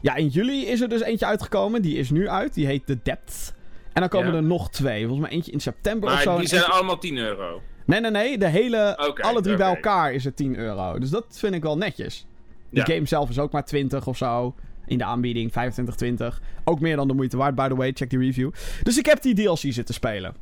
Ja, 0.00 0.14
in 0.14 0.28
juli 0.28 0.66
is 0.66 0.80
er 0.80 0.88
dus 0.88 1.02
eentje 1.02 1.26
uitgekomen. 1.26 1.82
Die 1.82 1.96
is 1.96 2.10
nu 2.10 2.28
uit. 2.28 2.54
Die 2.54 2.66
heet 2.66 2.86
The 2.86 2.98
Depth. 3.02 3.54
En 3.92 4.00
dan 4.00 4.08
komen 4.10 4.30
Ja. 4.30 4.36
er 4.36 4.42
nog 4.42 4.70
twee. 4.70 5.06
Volgens 5.06 5.26
mij 5.26 5.36
eentje 5.36 5.52
in 5.52 5.60
september 5.60 6.12
of 6.12 6.20
zo. 6.20 6.30
die 6.32 6.40
en 6.42 6.48
zijn 6.48 6.60
eentje- 6.60 6.76
allemaal 6.76 6.98
10 6.98 7.16
euro. 7.16 7.60
Nee, 7.86 8.00
nee, 8.00 8.10
nee. 8.10 8.38
De 8.38 8.48
hele... 8.48 8.96
Alle 9.20 9.40
drie 9.40 9.56
bij 9.56 9.68
elkaar 9.68 10.12
is 10.12 10.24
het 10.24 10.36
10 10.36 10.56
euro. 10.56 10.98
Dus 10.98 11.10
dat 11.10 11.24
vind 11.30 11.54
ik 11.54 11.62
wel 11.62 11.76
netjes. 11.76 12.26
De 12.70 12.76
Ja. 12.76 12.84
game 12.94 13.06
zelf 13.06 13.28
is 13.30 13.38
ook 13.38 13.52
maar 13.52 13.64
20 13.64 14.06
of 14.06 14.16
zo. 14.16 14.54
In 14.86 14.98
de 14.98 15.04
aanbieding. 15.04 15.52
25, 15.52 15.94
20. 15.94 16.40
Ook 16.64 16.80
meer 16.80 16.96
dan 16.96 17.08
de 17.08 17.14
moeite 17.14 17.36
waard, 17.36 17.54
by 17.54 17.68
the 17.68 17.76
way. 17.76 17.90
Check 17.94 18.10
die 18.10 18.18
review. 18.18 18.50
Dus 18.82 18.98
ik 18.98 19.06
heb 19.06 19.22
die 19.22 19.34
DLC 19.34 19.58
zitten 19.58 19.94
spelen. 19.94 20.34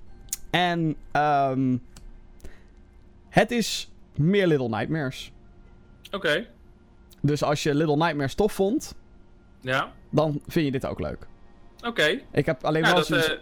En... 0.51 0.97
ehm 1.13 1.77
het 3.35 3.51
is 3.51 3.91
meer 4.17 4.47
Little 4.47 4.69
Nightmares. 4.69 5.33
Oké. 6.13 6.47
Dus 7.21 7.43
als 7.43 7.63
je 7.63 7.75
Little 7.75 7.97
Nightmares 7.97 8.35
tof 8.35 8.53
vond... 8.53 8.95
Ja. 9.61 9.93
dan 10.11 10.41
vind 10.47 10.65
je 10.65 10.73
dit 10.73 10.87
ook 10.87 11.01
leuk. 11.01 11.27
Oké. 11.87 12.21
Ik 12.33 12.47
heb 12.47 12.65
alleen 12.65 12.83
Nou, 12.83 12.95
wel 12.95 13.19
dat... 13.19 13.27
eh, 13.29 13.39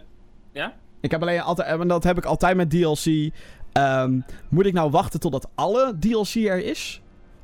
ja? 0.53 0.74
Ik 1.01 1.11
heb 1.11 1.22
alleen 1.22 1.40
altijd, 1.40 1.80
en 1.80 1.88
dat 1.88 2.05
heb 2.05 2.18
ik 2.18 2.24
altijd 2.24 2.57
met 2.57 2.70
DLC. 2.70 3.30
Ehm, 3.72 4.20
moet 4.49 4.66
ik 4.66 4.72
nou 4.72 4.90
wachten 4.90 5.20
totdat 5.20 5.49
alle 5.55 5.97
DLC 5.99 6.34
er 6.34 6.64
is? 6.64 7.03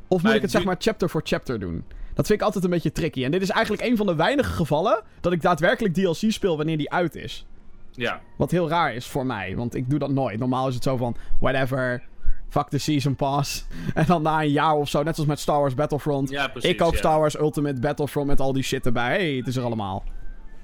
Of 0.09 0.23
moet 0.23 0.33
ik 0.35 0.43
het 0.43 0.51
zeg 0.51 0.65
maar 0.65 0.77
chapter 0.79 1.11
voor 1.11 1.21
chapter 1.25 1.61
doen? 1.61 1.85
Dat 2.15 2.27
vind 2.27 2.39
ik 2.41 2.45
altijd 2.47 2.65
een 2.65 2.71
beetje 2.71 2.93
tricky. 2.93 3.25
En 3.25 3.31
dit 3.31 3.43
is 3.43 3.51
eigenlijk 3.51 3.83
een 3.91 3.97
van 3.97 4.07
de 4.07 4.15
weinige 4.15 4.53
gevallen 4.53 5.03
dat 5.21 5.33
ik 5.33 5.43
daadwerkelijk 5.43 5.95
DLC 5.95 6.33
speel 6.33 6.57
wanneer 6.57 6.77
die 6.77 6.91
uit 6.91 7.15
is. 7.15 7.47
Ja. 7.91 8.21
Wat 8.37 8.51
heel 8.51 8.69
raar 8.69 8.95
is 8.95 9.07
voor 9.07 9.27
mij, 9.27 9.57
want 9.57 9.75
ik 9.75 9.91
doe 9.91 9.99
dat 9.99 10.11
nooit. 10.11 10.39
Normaal 10.39 10.69
is 10.69 10.75
het 10.75 10.83
zo 10.83 10.97
van, 10.97 11.17
whatever, 11.41 12.03
fuck 12.49 12.69
the 12.69 12.79
season 12.79 13.15
pass. 13.15 13.65
En 13.95 14.07
dan 14.07 14.23
na 14.23 14.43
een 14.43 14.51
jaar 14.51 14.75
of 14.75 14.89
zo, 14.89 15.03
net 15.03 15.15
zoals 15.15 15.29
met 15.29 15.39
Star 15.41 15.61
Wars 15.61 15.75
Battlefront. 15.75 16.31
Ja, 16.31 16.49
precies. 16.49 16.71
ik 16.71 16.77
koop 16.77 16.93
ja. 16.93 16.99
Star 16.99 17.19
Wars 17.19 17.39
Ultimate 17.39 17.81
Battlefront 17.81 18.27
met 18.27 18.41
al 18.41 18.53
die 18.53 18.63
shit 18.63 18.87
erbij. 18.87 19.17
hey, 19.17 19.35
het 19.37 19.47
is 19.47 19.57
er 19.57 19.65
allemaal. 19.65 20.05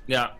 Ja. 0.06 0.34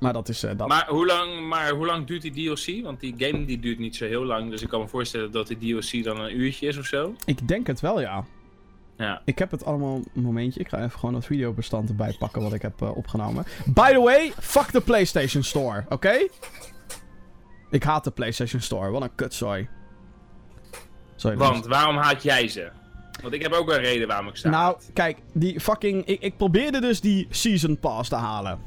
Maar 0.00 0.12
dat 0.12 0.28
is 0.28 0.42
eh, 0.42 0.50
dat. 0.56 0.68
Maar 0.68 0.86
hoe, 0.88 1.06
lang, 1.06 1.48
maar 1.48 1.70
hoe 1.70 1.86
lang 1.86 2.06
duurt 2.06 2.22
die 2.22 2.32
DLC? 2.32 2.84
Want 2.84 3.00
die 3.00 3.14
game 3.16 3.44
die 3.44 3.60
duurt 3.60 3.78
niet 3.78 3.96
zo 3.96 4.04
heel 4.04 4.24
lang. 4.24 4.50
Dus 4.50 4.62
ik 4.62 4.68
kan 4.68 4.80
me 4.80 4.88
voorstellen 4.88 5.30
dat 5.30 5.46
die 5.46 5.56
DLC 5.56 6.04
dan 6.04 6.20
een 6.20 6.40
uurtje 6.40 6.66
is 6.66 6.78
of 6.78 6.84
zo. 6.84 7.14
Ik 7.24 7.48
denk 7.48 7.66
het 7.66 7.80
wel, 7.80 8.00
ja. 8.00 8.24
Ja. 8.96 9.22
Ik 9.24 9.38
heb 9.38 9.50
het 9.50 9.64
allemaal 9.64 10.02
een 10.14 10.22
momentje. 10.22 10.60
Ik 10.60 10.68
ga 10.68 10.78
even 10.78 10.98
gewoon 10.98 11.14
dat 11.14 11.24
videobestand 11.24 11.88
erbij 11.88 12.16
pakken 12.18 12.42
wat 12.42 12.52
ik 12.52 12.62
heb 12.62 12.82
eh, 12.82 12.96
opgenomen. 12.96 13.44
By 13.66 13.92
the 13.92 14.00
way, 14.00 14.32
fuck 14.40 14.72
de 14.72 14.80
PlayStation 14.80 15.42
Store, 15.42 15.84
oké? 15.88 16.28
Ik 17.70 17.82
haat 17.82 18.04
de 18.04 18.10
PlayStation 18.10 18.60
Store. 18.60 18.90
Wat 18.90 19.02
een 19.02 19.14
kutzooi. 19.14 19.68
Sorry, 21.16 21.36
Want 21.36 21.66
waarom 21.66 21.96
haat 21.96 22.22
jij 22.22 22.48
ze? 22.48 22.68
Want 23.22 23.34
ik 23.34 23.42
heb 23.42 23.52
ook 23.52 23.66
wel 23.66 23.76
een 23.76 23.82
reden 23.82 24.08
waarom 24.08 24.28
ik 24.28 24.36
ze 24.36 24.48
Nou, 24.48 24.62
haat. 24.62 24.90
kijk, 24.92 25.18
die 25.32 25.60
fucking. 25.60 26.04
Ik, 26.04 26.20
ik 26.20 26.36
probeerde 26.36 26.80
dus 26.80 27.00
die 27.00 27.26
Season 27.30 27.78
Pass 27.78 28.08
te 28.08 28.14
halen. 28.16 28.58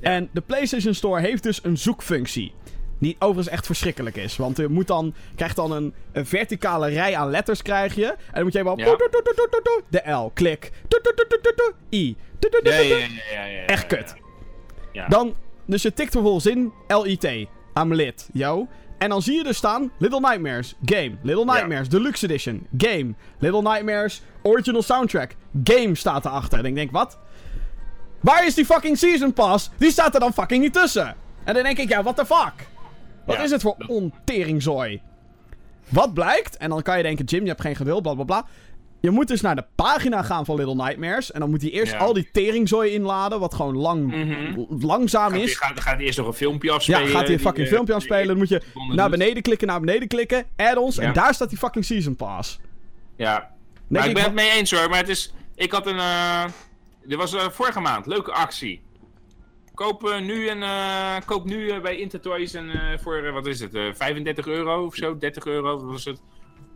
En 0.00 0.28
de 0.32 0.40
PlayStation 0.40 0.94
Store 0.94 1.20
heeft 1.20 1.42
dus 1.42 1.64
een 1.64 1.78
zoekfunctie. 1.78 2.54
Die 3.00 3.16
overigens 3.18 3.48
echt 3.48 3.66
verschrikkelijk 3.66 4.16
is. 4.16 4.36
Want 4.36 4.56
je 4.56 4.68
moet 4.68 4.86
dan, 4.86 5.14
krijgt 5.34 5.56
dan 5.56 5.72
een, 5.72 5.94
een 6.12 6.26
verticale 6.26 6.88
rij 6.88 7.16
aan 7.16 7.30
letters 7.30 7.62
krijg 7.62 7.94
je. 7.94 8.06
En 8.06 8.16
dan 8.32 8.42
moet 8.42 8.52
je 8.52 8.58
helemaal... 8.58 8.78
Ja. 8.78 8.96
De 9.88 10.10
L, 10.10 10.30
klik. 10.34 10.72
I. 11.90 12.16
Ja, 13.32 13.46
Echt 13.66 13.86
kut. 13.86 14.14
Dan, 15.08 15.34
dus 15.66 15.82
je 15.82 15.92
tikt 15.92 16.12
vervolgens 16.12 16.46
in 16.46 16.72
LIT. 16.88 17.48
I'm 17.82 17.94
lit, 17.94 18.28
yo. 18.32 18.66
En 18.98 19.08
dan 19.08 19.22
zie 19.22 19.36
je 19.36 19.42
dus 19.44 19.56
staan 19.56 19.90
Little 19.98 20.20
Nightmares, 20.20 20.74
game. 20.84 21.16
Little 21.22 21.44
Ja. 21.44 21.52
Nightmares, 21.52 21.88
Deluxe 21.88 22.24
Edition, 22.24 22.66
game. 22.78 23.14
Little 23.38 23.62
Nightmares, 23.62 24.22
Original 24.42 24.82
Soundtrack, 24.82 25.36
game 25.64 25.94
staat 25.94 26.24
erachter. 26.24 26.58
En 26.58 26.64
ik 26.64 26.74
denk, 26.74 26.90
wat? 26.90 27.18
Waar 28.20 28.46
is 28.46 28.54
die 28.54 28.64
fucking 28.64 28.98
Season 28.98 29.32
Pass? 29.32 29.70
Die 29.76 29.90
staat 29.90 30.14
er 30.14 30.20
dan 30.20 30.32
fucking 30.32 30.62
niet 30.62 30.72
tussen. 30.72 31.14
En 31.44 31.54
dan 31.54 31.62
denk 31.62 31.78
ik, 31.78 31.88
ja, 31.88 32.02
what 32.02 32.16
the 32.16 32.26
fuck? 32.26 32.66
Wat 33.24 33.36
Ja, 33.36 33.42
is 33.42 33.50
het 33.50 33.62
voor 33.62 33.76
onteringzooi? 33.86 35.00
Wat 35.88 36.14
blijkt, 36.14 36.56
en 36.56 36.68
dan 36.70 36.82
kan 36.82 36.96
je 36.96 37.02
denken, 37.02 37.24
Jim, 37.24 37.42
je 37.42 37.48
hebt 37.48 37.60
geen 37.60 37.76
geduld, 37.76 38.02
bla 38.02 38.14
bla 38.14 38.24
bla. 38.24 38.44
Je 39.00 39.10
moet 39.10 39.28
dus 39.28 39.40
naar 39.40 39.56
de 39.56 39.64
pagina 39.74 40.22
gaan 40.22 40.44
van 40.44 40.56
Little 40.56 40.74
Nightmares. 40.74 41.32
En 41.32 41.40
dan 41.40 41.50
moet 41.50 41.62
hij 41.62 41.70
eerst 41.70 41.92
Ja. 41.92 41.98
al 41.98 42.12
die 42.12 42.28
teringzooi 42.32 42.90
inladen, 42.90 43.40
wat 43.40 43.54
gewoon 43.54 43.76
lang, 43.76 44.06
Mhm. 44.06 44.64
langzaam 44.86 45.30
Gaat, 45.30 45.40
is. 45.40 45.44
hij- 45.58 45.68
gaat, 45.68 45.80
gaat 45.80 45.94
hij 45.96 46.04
eerst 46.04 46.18
nog 46.18 46.26
een 46.26 46.32
filmpje 46.32 46.70
afspelen? 46.70 47.00
Ja, 47.02 47.06
gaat 47.08 47.22
hij 47.24 47.32
een 47.32 47.40
fucking 47.40 47.66
eh, 47.66 47.72
filmpje 47.72 47.94
afspelen. 47.94 48.26
Dan 48.26 48.36
moet 48.36 48.48
je 48.48 48.62
naar 48.94 49.10
beneden 49.10 49.42
klikken, 49.42 49.66
naar 49.66 49.80
beneden 49.80 50.08
klikken. 50.08 50.44
Add-ons. 50.56 50.96
Ja. 50.96 51.02
En 51.02 51.12
daar 51.12 51.34
staat 51.34 51.48
die 51.48 51.58
fucking 51.58 51.84
Season 51.84 52.16
Pass. 52.16 52.58
Ja. 53.16 53.50
Maar 53.88 54.02
ik 54.02 54.08
ik 54.08 54.14
ben 54.14 54.22
het 54.24 54.34
mee 54.34 54.50
eens 54.50 54.70
hoor, 54.70 54.88
maar 54.88 54.98
het 54.98 55.08
is... 55.08 55.32
Ik 55.54 55.72
had 55.72 55.86
een... 55.86 55.98
eh 55.98 56.44
dit 57.04 57.18
was 57.18 57.34
eh, 57.34 57.48
vorige 57.48 57.80
maand, 57.80 58.06
leuke 58.06 58.32
actie. 58.32 58.80
Koop 59.74 60.18
nu, 60.20 60.48
een, 60.48 60.64
koop 61.24 61.44
nu 61.44 61.80
bij 61.80 61.96
Intertoys 61.96 62.52
een, 62.52 62.70
voor, 63.02 63.32
wat 63.32 63.46
is 63.46 63.60
het, 63.60 63.74
eh 63.74 63.82
35 63.94 64.46
euro 64.46 64.84
of 64.84 64.94
zo, 64.94 65.18
30 65.18 65.44
euro, 65.46 65.84
was 65.84 66.04
het? 66.04 66.20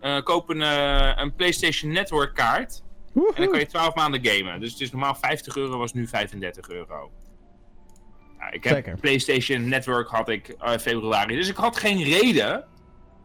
Eh, 0.03 0.23
koop 0.23 0.49
een, 0.49 0.63
eh, 0.63 1.13
een 1.15 1.35
PlayStation 1.35 1.93
Network 1.93 2.35
kaart 2.35 2.83
en 3.15 3.33
dan 3.35 3.49
kan 3.49 3.59
je 3.59 3.67
12 3.67 3.95
maanden 3.95 4.27
gamen. 4.27 4.61
Dus 4.61 4.73
het 4.73 4.81
is 4.81 4.91
normaal 4.91 5.15
50 5.15 5.57
euro, 5.57 5.79
was 5.79 5.93
nu 5.93 6.09
35 6.09 6.69
euro. 6.69 7.11
Ja, 8.39 8.51
ik 8.51 8.65
heb 8.65 8.75
Zeker. 8.75 8.97
PlayStation 8.97 9.69
Network 9.69 10.09
had 10.09 10.29
ik 10.29 10.49
eh, 10.49 10.79
februari, 10.79 11.37
dus 11.37 11.49
ik 11.49 11.57
had 11.57 11.77
geen 11.77 12.03
reden 12.03 12.65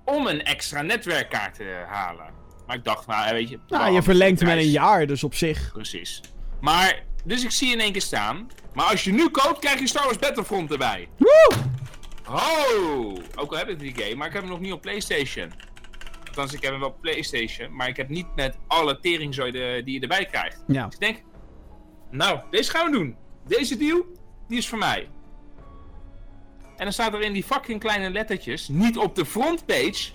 om 0.05 0.27
een 0.27 0.43
extra 0.43 0.81
netwerkkaart 0.81 1.55
te 1.55 1.83
halen. 1.87 2.33
Maar 2.67 2.75
ik 2.75 2.83
dacht, 2.83 3.07
nou 3.07 3.33
weet 3.33 3.49
je... 3.49 3.59
Nou, 3.67 3.93
je 3.93 4.03
verlengt 4.03 4.39
met 4.41 4.49
prijs. 4.49 4.65
een 4.65 4.71
jaar, 4.71 5.07
dus 5.07 5.23
op 5.23 5.35
zich. 5.35 5.71
Precies. 5.73 6.21
Maar, 6.61 7.03
dus 7.23 7.43
ik 7.43 7.51
zie 7.51 7.71
in 7.71 7.79
één 7.79 7.91
keer 7.91 8.01
staan. 8.01 8.47
Maar 8.73 8.85
als 8.85 9.03
je 9.03 9.11
nu 9.11 9.29
koopt, 9.29 9.59
krijg 9.59 9.79
je 9.79 9.87
Star 9.87 10.03
Wars 10.03 10.17
Battlefront 10.17 10.71
erbij. 10.71 11.07
Woe! 11.17 11.53
Oh! 12.29 13.17
Ook 13.35 13.51
al 13.51 13.57
heb 13.57 13.69
ik 13.69 13.79
die 13.79 13.95
game, 13.95 14.15
maar 14.15 14.27
ik 14.27 14.33
heb 14.33 14.41
hem 14.41 14.51
nog 14.51 14.59
niet 14.59 14.71
op 14.71 14.81
PlayStation. 14.81 15.51
Althans, 16.37 16.57
ik 16.57 16.61
heb 16.61 16.71
hem 16.71 16.79
wel 16.79 16.97
PlayStation, 17.01 17.75
maar 17.75 17.87
ik 17.87 17.97
heb 17.97 18.09
niet 18.09 18.27
met 18.35 18.57
alle 18.67 18.99
teringzooi 18.99 19.51
die 19.83 19.93
je 19.93 19.99
erbij 19.99 20.25
krijgt. 20.25 20.63
Ja. 20.67 20.85
Dus 20.85 20.93
ik 20.93 20.99
denk, 20.99 21.23
nou, 22.11 22.39
deze 22.51 22.71
gaan 22.71 22.85
we 22.85 22.97
doen. 22.97 23.15
Deze 23.47 23.77
deal, 23.77 24.05
die 24.47 24.57
is 24.57 24.67
voor 24.69 24.77
mij. 24.77 25.09
En 26.75 26.83
dan 26.83 26.93
staat 26.93 27.13
er 27.13 27.21
in 27.21 27.33
die 27.33 27.43
fucking 27.43 27.79
kleine 27.79 28.09
lettertjes, 28.09 28.67
niet 28.67 28.97
op 28.97 29.15
de 29.15 29.25
frontpage, 29.25 30.11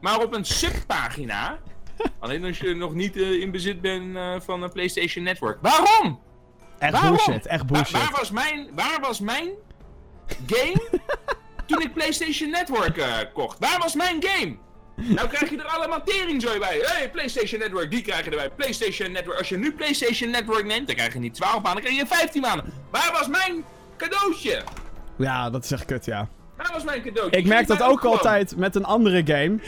maar 0.00 0.22
op 0.22 0.34
een 0.34 0.44
subpagina. 0.44 1.58
Alleen 2.18 2.44
als 2.44 2.58
je 2.58 2.74
nog 2.74 2.94
niet 2.94 3.16
eh, 3.16 3.40
in 3.40 3.50
bezit 3.50 3.80
bent 3.80 4.16
eh, 4.16 4.40
van 4.40 4.62
een 4.62 4.72
PlayStation 4.72 5.24
Network. 5.24 5.58
Waarom? 5.62 6.20
Echt 6.78 6.92
Waarom? 6.92 7.10
bullshit, 7.10 7.46
echt 7.46 7.60
Waar, 7.60 7.72
bullshit. 7.72 7.98
waar 7.98 8.10
was 8.18 8.30
mijn, 8.30 8.68
waar 8.74 9.00
was 9.00 9.20
mijn 9.20 9.50
game 10.46 11.00
toen 11.66 11.80
ik 11.80 11.92
PlayStation 11.92 12.50
Network 12.50 12.96
eh, 12.96 13.18
kocht? 13.32 13.58
Waar 13.58 13.78
was 13.78 13.94
mijn 13.94 14.22
game? 14.24 14.56
Nou 14.96 15.28
krijg 15.28 15.50
je 15.50 15.56
er 15.56 15.64
allemaal 15.64 16.02
teringzooi 16.04 16.58
bij. 16.58 16.78
Hey, 16.82 17.10
PlayStation 17.10 17.60
Network, 17.60 17.90
die 17.90 18.02
krijg 18.02 18.24
je 18.24 18.30
erbij. 18.30 18.50
PlayStation 18.50 19.12
Network. 19.12 19.38
Als 19.38 19.48
je 19.48 19.56
nu 19.56 19.72
PlayStation 19.72 20.30
Network 20.30 20.64
neemt, 20.64 20.86
dan 20.86 20.96
krijg 20.96 21.12
je 21.12 21.18
niet 21.18 21.34
12 21.34 21.52
maanden, 21.52 21.72
dan 21.72 21.82
krijg 21.82 21.96
je 21.96 22.06
15 22.06 22.40
maanden. 22.40 22.72
Waar 22.90 23.12
was 23.12 23.28
mijn 23.28 23.64
cadeautje? 23.96 24.62
Ja, 25.18 25.50
dat 25.50 25.64
is 25.64 25.70
echt 25.70 25.84
kut, 25.84 26.04
ja. 26.04 26.28
Waar 26.56 26.70
was 26.72 26.84
mijn 26.84 27.02
cadeautje? 27.02 27.38
Ik 27.38 27.46
merk 27.46 27.66
dat 27.66 27.82
ook 27.82 28.00
gewoon. 28.00 28.16
altijd 28.16 28.56
met 28.56 28.74
een 28.74 28.84
andere 28.84 29.22
game. 29.24 29.58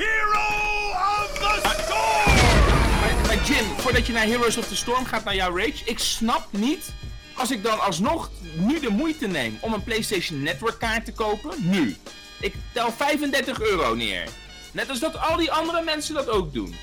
Maar, 3.01 3.27
maar 3.27 3.45
Jim, 3.45 3.65
voordat 3.77 4.07
je 4.07 4.13
naar 4.13 4.27
Heroes 4.27 4.57
of 4.57 4.69
the 4.69 4.77
Storm 4.77 5.05
gaat 5.05 5.25
naar 5.25 5.35
jouw 5.35 5.57
Rage, 5.57 5.85
ik 5.85 5.99
snap 5.99 6.47
niet 6.51 6.93
als 7.35 7.51
ik 7.51 7.63
dan 7.63 7.81
alsnog 7.81 8.31
nu 8.57 8.81
de 8.81 8.91
moeite 8.91 9.27
neem 9.27 9.59
om 9.61 9.73
een 9.73 9.83
PlayStation 9.83 10.43
Network 10.43 10.79
kaart 10.79 11.05
te 11.05 11.13
kopen, 11.13 11.55
nu. 11.59 11.97
Ik 12.41 12.55
tel 12.73 12.93
35 12.93 13.61
euro 13.61 13.95
neer. 13.95 14.29
Net 14.73 14.89
als 14.89 14.99
dat 14.99 15.19
al 15.19 15.37
die 15.37 15.53
andere 15.53 15.83
mensen 15.83 16.15
dat 16.15 16.29
ook 16.29 16.53
doen. 16.53 16.77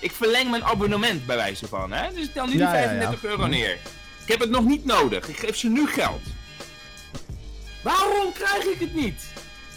Ik 0.00 0.12
verleng 0.12 0.50
mijn 0.50 0.64
abonnement 0.64 1.26
bij 1.26 1.36
wijze 1.36 1.66
van, 1.68 1.92
hè? 1.92 2.12
Dus 2.14 2.24
ik 2.24 2.32
tel 2.32 2.44
nu 2.44 2.50
die 2.50 2.60
Ja, 2.60 2.74
ja, 2.74 2.80
ja. 2.80 2.86
35 2.88 3.24
euro 3.30 3.46
neer. 3.46 3.72
Ik 4.24 4.28
heb 4.28 4.40
het 4.40 4.50
nog 4.50 4.64
niet 4.64 4.84
nodig. 4.84 5.28
Ik 5.28 5.38
geef 5.38 5.56
ze 5.56 5.68
nu 5.68 5.86
geld. 5.86 6.20
Waarom 7.82 8.32
krijg 8.32 8.64
ik 8.64 8.80
het 8.80 8.94
niet? 8.94 9.22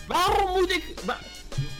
Waarom 0.07 0.59
moet 0.59 0.71
ik... 0.71 0.83
wa- 1.05 1.19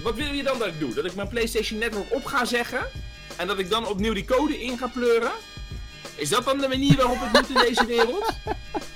Wat 0.02 0.16
wil 0.16 0.34
je 0.34 0.44
dan 0.44 0.60
dat 0.60 0.68
ik 0.68 0.80
doe? 0.80 0.94
Dat 0.94 1.06
ik 1.06 1.16
mijn 1.16 1.28
PlayStation 1.28 1.80
Network 1.80 2.14
op 2.14 2.26
ga 2.26 2.46
zeggen? 2.46 2.88
En 3.36 3.48
dat 3.48 3.60
ik 3.60 3.70
dan 3.70 3.88
opnieuw 3.88 4.14
die 4.14 4.26
code 4.26 4.62
in 4.64 4.78
ga 4.78 4.88
pleuren? 4.88 5.32
Is 6.16 6.30
dat 6.30 6.46
dan 6.46 6.58
de 6.58 6.68
manier 6.68 6.96
waarop 6.96 7.18
het 7.20 7.32
moet 7.32 7.50
in 7.50 7.68
deze 7.68 7.86
wereld? 7.86 8.26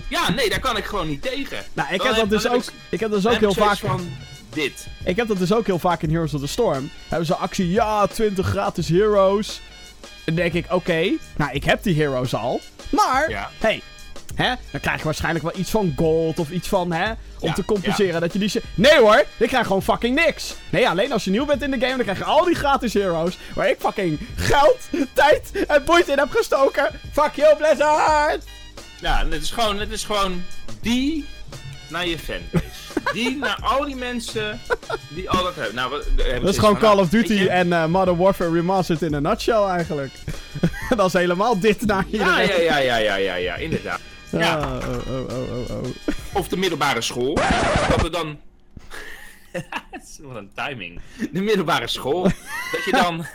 Ja, 0.10 0.32
nee, 0.32 0.50
daar 0.50 0.60
kan 0.60 0.78
ik 0.78 0.86
gewoon 0.86 1.08
niet 1.08 1.22
tegen. 1.22 1.66
Nou, 1.74 1.94
ik 1.94 2.02
heb 2.02 2.16
dat 2.16 2.30
dus 2.30 2.44
dan 2.44 2.52
heb 2.52 2.62
ook, 2.62 2.68
ik- 2.68 2.74
ik 2.90 3.00
heb 3.00 3.12
dus 3.12 3.24
Dan 3.24 3.34
ook 3.34 3.40
heb 3.42 3.50
heel 3.56 3.66
vaak, 3.66 3.78
van 3.78 4.18
dit. 4.56 4.88
ik 5.03 5.16
heb 5.16 5.28
dat 5.28 5.38
dus 5.38 5.53
ook 5.53 5.66
heel 5.66 5.80
vaak 5.80 6.01
in 6.01 6.10
Heroes 6.12 6.34
of 6.34 6.41
the 6.41 6.47
Storm. 6.47 6.89
Hebben 7.08 7.28
ze 7.28 7.36
actie, 7.36 7.70
ja, 7.72 8.08
20 8.08 8.47
gratis 8.47 8.88
heroes. 8.89 9.62
Dan 10.26 10.36
denk 10.36 10.53
ik, 10.53 10.66
oké, 10.70 11.12
nou, 11.36 11.51
ik 11.51 11.64
heb 11.64 11.84
die 11.84 11.95
heroes 11.95 12.34
al. 12.36 12.62
Maar, 12.89 13.30
Ja. 13.30 13.49
hey, 13.60 13.82
hè, 14.36 14.53
dan 14.72 14.82
krijg 14.82 14.97
je 14.97 15.03
waarschijnlijk 15.03 15.43
wel 15.45 15.58
iets 15.60 15.70
van 15.70 15.93
gold 15.95 16.39
of 16.39 16.49
iets 16.49 16.68
van, 16.68 16.91
hè, 16.91 17.12
om 17.39 17.47
Ja, 17.47 17.53
te 17.53 17.66
compenseren 17.66 18.22
dat 18.22 18.34
je 18.34 18.39
die... 18.39 18.51
Nee 18.76 18.97
hoor, 18.99 19.24
ik 19.38 19.47
krijg 19.47 19.68
gewoon 19.68 19.84
fucking 19.84 20.16
niks. 20.26 20.56
Nee, 20.70 20.89
alleen 20.89 21.12
als 21.12 21.24
je 21.24 21.32
nieuw 21.32 21.45
bent 21.45 21.62
in 21.62 21.72
de 21.72 21.80
game, 21.80 21.95
dan 21.95 22.03
krijg 22.03 22.18
je 22.18 22.24
al 22.24 22.43
die 22.45 22.56
gratis 22.56 22.93
heroes. 22.93 23.38
Waar 23.56 23.70
ik 23.70 23.78
fucking 23.80 24.20
geld, 24.36 24.78
tijd 25.14 25.66
en 25.68 25.84
moeite 25.86 26.12
in 26.12 26.18
heb 26.18 26.30
gestoken. 26.32 26.89
Fuck 27.12 27.32
you, 27.36 27.56
Blizzard! 27.58 28.43
Ja, 29.01 29.26
het 29.30 29.41
is 29.41 29.51
gewoon, 29.51 29.80
het 29.80 29.91
is 29.91 30.03
gewoon 30.03 30.43
die 30.82 31.26
naar 31.89 32.08
je 32.08 32.20
fanbase. 32.20 32.74
Die 33.14 33.38
naar 33.38 33.58
al 33.62 33.86
die 33.86 33.95
mensen 33.95 34.60
die 35.10 35.30
al 35.30 35.43
dat 35.43 35.56
hebben. 35.56 35.76
Nou, 35.76 35.89
wat- 35.89 36.08
Dat 36.18 36.49
is 36.49 36.56
gewoon 36.58 36.72
van, 36.72 36.80
Call 36.82 36.89
nou, 36.93 37.01
of 37.01 37.10
Duty 37.10 37.34
je, 37.34 37.49
en 37.49 37.74
eh, 37.74 37.86
Modern 37.86 38.18
Warfare 38.18 38.51
Remastered 38.51 39.01
in 39.01 39.14
een 39.14 39.22
nutshell 39.22 39.64
eigenlijk. 39.64 40.14
dat 40.97 41.06
is 41.08 41.14
helemaal 41.14 41.60
dit 41.60 41.86
naar 41.86 42.06
Ja, 42.08 42.12
iedereen. 42.41 42.64
ja, 42.64 42.78
ja, 42.78 42.97
ja, 42.97 42.97
ja, 42.97 43.16
ja, 43.16 43.36
ja, 43.36 43.56
inderdaad. 43.56 43.99
Ja. 44.32 44.58
Ah, 44.58 44.89
oh, 44.89 45.08
oh, 45.08 45.30
oh, 45.30 45.70
oh, 45.70 45.70
oh. 45.70 45.86
Of 46.39 46.47
de 46.47 46.58
middelbare 46.58 47.01
school. 47.01 47.36
Dat 47.89 48.03
er 48.03 48.12
dan. 48.12 48.39
Wat 50.22 50.36
een 50.36 50.51
timing. 50.56 50.99
De 51.32 51.41
middelbare 51.41 51.88
school. 51.88 52.24
Dat 52.24 52.84
je 52.86 52.91
dan. 52.91 53.26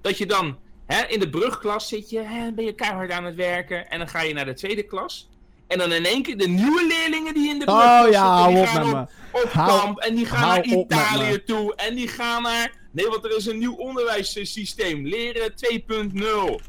dat 0.00 0.18
je 0.18 0.26
dan. 0.26 0.58
Hè, 0.86 1.02
in 1.06 1.20
de 1.20 1.30
brugklas 1.30 1.88
zit 1.88 2.10
je. 2.10 2.20
Hè, 2.20 2.52
ben 2.52 2.64
je 2.64 2.72
keihard 2.74 3.10
aan 3.10 3.24
het 3.24 3.34
werken. 3.34 3.90
En 3.90 3.98
dan 3.98 4.08
ga 4.08 4.22
je 4.22 4.34
naar 4.34 4.44
de 4.44 4.54
tweede 4.54 4.82
klas. 4.82 5.28
En 5.68 5.78
dan 5.78 5.92
in 5.92 6.04
één 6.04 6.22
keer 6.22 6.36
de 6.38 6.48
nieuwe 6.48 6.86
leerlingen 6.86 7.34
die 7.34 7.48
in 7.48 7.58
de 7.58 7.66
Oh, 7.66 7.78
brugklas 7.78 8.14
ja. 8.14 8.46
Die 8.48 8.66
gaan 8.66 8.90
met 8.90 9.10
op, 9.32 9.42
op 9.44 9.50
kamp. 9.50 9.98
En 9.98 10.14
die 10.14 10.26
gaan 10.26 10.48
naar 10.48 10.64
Italië 10.64 11.44
toe. 11.44 11.74
En 11.76 11.94
die 11.94 12.08
gaan 12.08 12.42
naar. 12.42 12.72
Nee, 12.92 13.06
want 13.08 13.24
er 13.24 13.36
is 13.36 13.46
een 13.46 13.58
nieuw 13.58 13.74
onderwijssysteem. 13.74 15.06
Leren 15.06 15.52
2.0. 15.52 16.60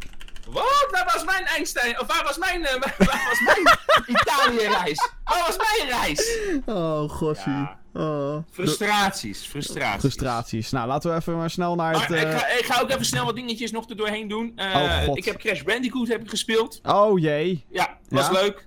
Wat? 0.50 0.88
Waar 0.92 1.10
was 1.14 1.24
mijn 1.26 1.46
Einstein? 1.46 2.00
Of 2.00 2.08
waar 2.08 2.24
was 2.24 2.38
mijn, 2.38 2.66
eh, 2.66 2.82
waar 2.98 3.28
was 3.30 3.40
mijn 3.46 3.78
Italië-reis? 4.08 5.10
Waar 5.24 5.44
was 5.48 5.58
mijn 5.58 5.90
reis? 6.02 6.38
Oh, 6.66 7.10
gossie. 7.10 7.52
Ja. 7.52 7.78
Oh. 7.94 8.38
Frustraties, 8.52 9.46
frustraties. 9.46 10.00
Frustraties. 10.00 10.72
Nou, 10.72 10.88
laten 10.88 11.12
we 11.12 11.18
even 11.18 11.38
maar 11.38 11.50
snel 11.50 11.76
naar 11.76 12.00
het... 12.00 12.10
Maar 12.10 12.18
ik, 12.20 12.24
eh, 12.26 12.38
ga, 12.40 12.48
ik 12.48 12.66
ga 12.66 12.82
ook 12.82 12.90
even 12.90 13.06
snel 13.06 13.26
wat 13.26 13.36
dingetjes 13.36 13.72
nog 13.72 13.90
er 13.90 13.96
doorheen 13.96 14.28
doen. 14.28 14.54
Oh, 14.56 15.04
God. 15.04 15.18
ik 15.18 15.26
heb 15.26 15.38
Crash 15.38 15.62
Bandicoot 15.62 16.08
heb 16.08 16.22
ik 16.22 16.30
gespeeld. 16.30 16.80
Oh 16.84 17.20
jee. 17.20 17.66
Ja, 17.70 17.98
was 18.10 18.26
Ja? 18.26 18.32
leuk. 18.32 18.66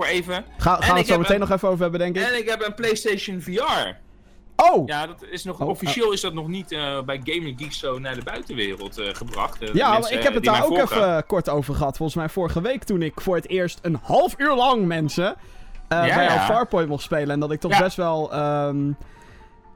Voor 0.00 0.08
even. 0.08 0.44
Ga, 0.56 0.74
gaan 0.80 0.92
we 0.94 0.98
het 0.98 1.08
zo 1.08 1.18
meteen 1.18 1.34
een- 1.34 1.40
nog 1.40 1.50
even 1.50 1.68
over 1.68 1.82
hebben, 1.82 2.00
denk 2.00 2.16
ik. 2.16 2.22
En 2.22 2.38
ik 2.38 2.48
heb 2.48 2.66
een 2.66 2.74
PlayStation 2.74 3.40
VR. 3.40 3.94
Oh! 4.56 4.86
Ja, 4.86 5.06
dat 5.06 5.24
is 5.30 5.44
nog, 5.44 5.60
Oh, 5.60 5.68
officieel 5.68 6.12
is 6.12 6.20
dat 6.20 6.32
nog 6.34 6.48
niet 6.48 6.72
eh, 6.72 7.02
bij 7.02 7.20
Gaming 7.24 7.58
Geek 7.60 7.72
zo 7.72 7.98
naar 7.98 8.14
de 8.14 8.22
buitenwereld 8.24 8.98
eh, 8.98 9.14
gebracht. 9.14 9.62
Eh, 9.62 9.74
Ja, 9.74 9.92
mensen, 9.92 10.16
ik 10.16 10.22
heb 10.22 10.28
eh, 10.28 10.34
het 10.34 10.44
daar 10.44 10.62
ook 10.64 10.68
volgen. 10.76 10.96
even 10.96 11.16
eh, 11.16 11.22
kort 11.26 11.48
over 11.48 11.74
gehad. 11.74 11.96
Volgens 11.96 12.18
mij 12.18 12.28
vorige 12.28 12.60
week 12.60 12.84
toen 12.84 13.02
ik 13.02 13.20
voor 13.20 13.36
het 13.36 13.48
eerst 13.48 13.78
een 13.82 13.98
half 14.02 14.34
uur 14.36 14.54
lang 14.54 14.86
mensen 14.86 15.34
eh, 15.88 16.06
Ja, 16.06 16.14
bij 16.14 16.24
ja. 16.24 16.44
Farpoint 16.46 16.88
mocht 16.88 17.02
spelen. 17.02 17.30
En 17.30 17.40
dat 17.40 17.52
ik 17.52 17.60
toch 17.60 17.72
Ja. 17.72 17.78
best 17.82 17.96
wel, 17.96 18.32
ehm, 18.32 18.76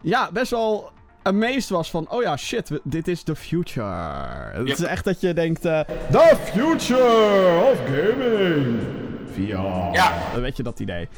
ja, 0.03 0.31
best 0.33 0.51
wel 0.51 0.91
amazed 1.23 1.69
was 1.69 1.91
van, 1.91 2.11
oh 2.11 2.23
ja, 2.23 2.37
shit, 2.37 2.71
dit 2.83 3.09
is 3.09 3.23
the 3.23 3.37
future. 3.37 3.87
Het 4.53 4.69
Yep. 4.69 4.77
is 4.77 4.83
echt 4.85 5.05
dat 5.05 5.21
je 5.21 5.33
denkt, 5.35 5.65
eh, 5.65 5.81
the 6.11 6.37
future 6.53 7.71
of 7.73 7.79
gaming. 7.87 8.81
VR. 9.35 9.95
Ja. 9.97 10.13
Dan 10.33 10.41
weet 10.43 10.57
je 10.57 10.63
dat 10.63 10.81
idee. 10.81 11.09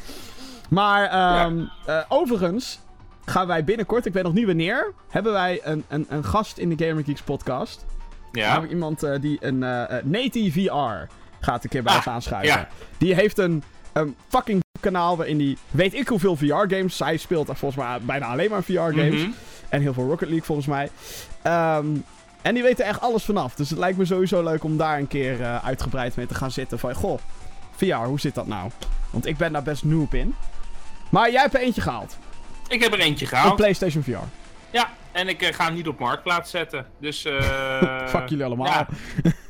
Maar 0.68 1.04
ehm, 1.08 1.60
eh, 1.86 1.98
overigens 2.08 2.80
gaan 3.24 3.46
wij 3.46 3.64
binnenkort, 3.64 4.06
ik 4.06 4.12
weet 4.12 4.22
nog 4.22 4.32
niet 4.32 4.46
wanneer, 4.46 4.92
hebben 5.08 5.32
wij 5.32 5.60
een, 5.62 5.84
een, 5.88 6.06
een 6.08 6.24
gast 6.24 6.58
in 6.58 6.74
de 6.76 6.86
Gamer 6.86 7.04
Geeks 7.04 7.22
podcast. 7.22 7.84
Ja. 8.32 8.48
Namelijk 8.48 8.72
iemand 8.72 9.02
eh, 9.02 9.20
die 9.20 9.36
een 9.40 9.62
eh 9.62 9.98
eh, 9.98 10.04
Native 10.04 10.60
VR 10.60 11.12
gaat 11.40 11.64
een 11.64 11.70
keer 11.70 11.82
bij 11.82 11.92
Ah, 11.92 11.98
ons 11.98 12.08
aanschuiven. 12.08 12.58
ja. 12.58 12.68
Die 12.98 13.14
heeft 13.14 13.38
een, 13.38 13.62
een 13.92 14.16
fucking 14.28 14.62
kanaal 14.80 15.16
waarin 15.16 15.38
hij 15.38 15.56
weet 15.70 15.94
ik 15.94 16.08
hoeveel 16.08 16.36
VR-games. 16.36 16.98
Hij 16.98 17.16
speelt 17.16 17.46
volgens 17.54 17.76
mij 17.84 17.98
bijna 18.02 18.26
alleen 18.26 18.50
maar 18.50 18.62
VR-games. 18.62 19.22
Mhm. 19.22 19.30
En 19.68 19.80
heel 19.80 19.92
veel 19.94 20.06
Rocket 20.08 20.28
League 20.28 20.44
volgens 20.46 20.66
mij. 20.66 20.90
Ehm, 21.42 21.86
en 22.42 22.54
die 22.54 22.62
weet 22.62 22.80
er 22.80 22.86
echt 22.86 23.00
alles 23.00 23.24
vanaf. 23.24 23.54
Dus 23.54 23.70
het 23.70 23.78
lijkt 23.78 23.98
me 23.98 24.04
sowieso 24.04 24.42
leuk 24.42 24.64
om 24.64 24.76
daar 24.76 24.98
een 24.98 25.08
keer 25.08 25.44
uitgebreid 25.64 26.16
mee 26.16 26.26
te 26.26 26.34
gaan 26.34 26.50
zitten. 26.50 26.78
Van, 26.78 26.94
goh, 26.94 27.18
VR, 27.76 27.94
hoe 27.94 28.20
zit 28.20 28.34
dat 28.34 28.46
nou? 28.46 28.70
Want 29.10 29.26
ik 29.26 29.36
ben 29.36 29.52
daar 29.52 29.62
best 29.62 29.84
noob 29.84 30.14
in. 30.14 30.34
Maar 31.08 31.30
jij 31.30 31.40
hebt 31.40 31.54
er 31.54 31.60
eentje 31.60 31.80
gehaald. 31.80 32.16
Ik 32.68 32.82
heb 32.82 32.92
er 32.92 33.00
eentje 33.00 33.24
Op 33.24 33.30
gehaald. 33.32 33.56
PlayStation 33.56 34.02
VR. 34.02 34.10
Ja, 34.70 34.90
en 35.12 35.28
ik 35.28 35.42
eh, 35.42 35.54
ga 35.54 35.64
hem 35.64 35.74
niet 35.74 35.88
op 35.88 35.98
marktplaats 35.98 36.50
zetten. 36.50 36.86
Dus. 37.00 37.24
eh 37.24 38.06
Fuck 38.14 38.28
jullie 38.28 38.44
allemaal. 38.44 38.66
Ja, 38.66 38.86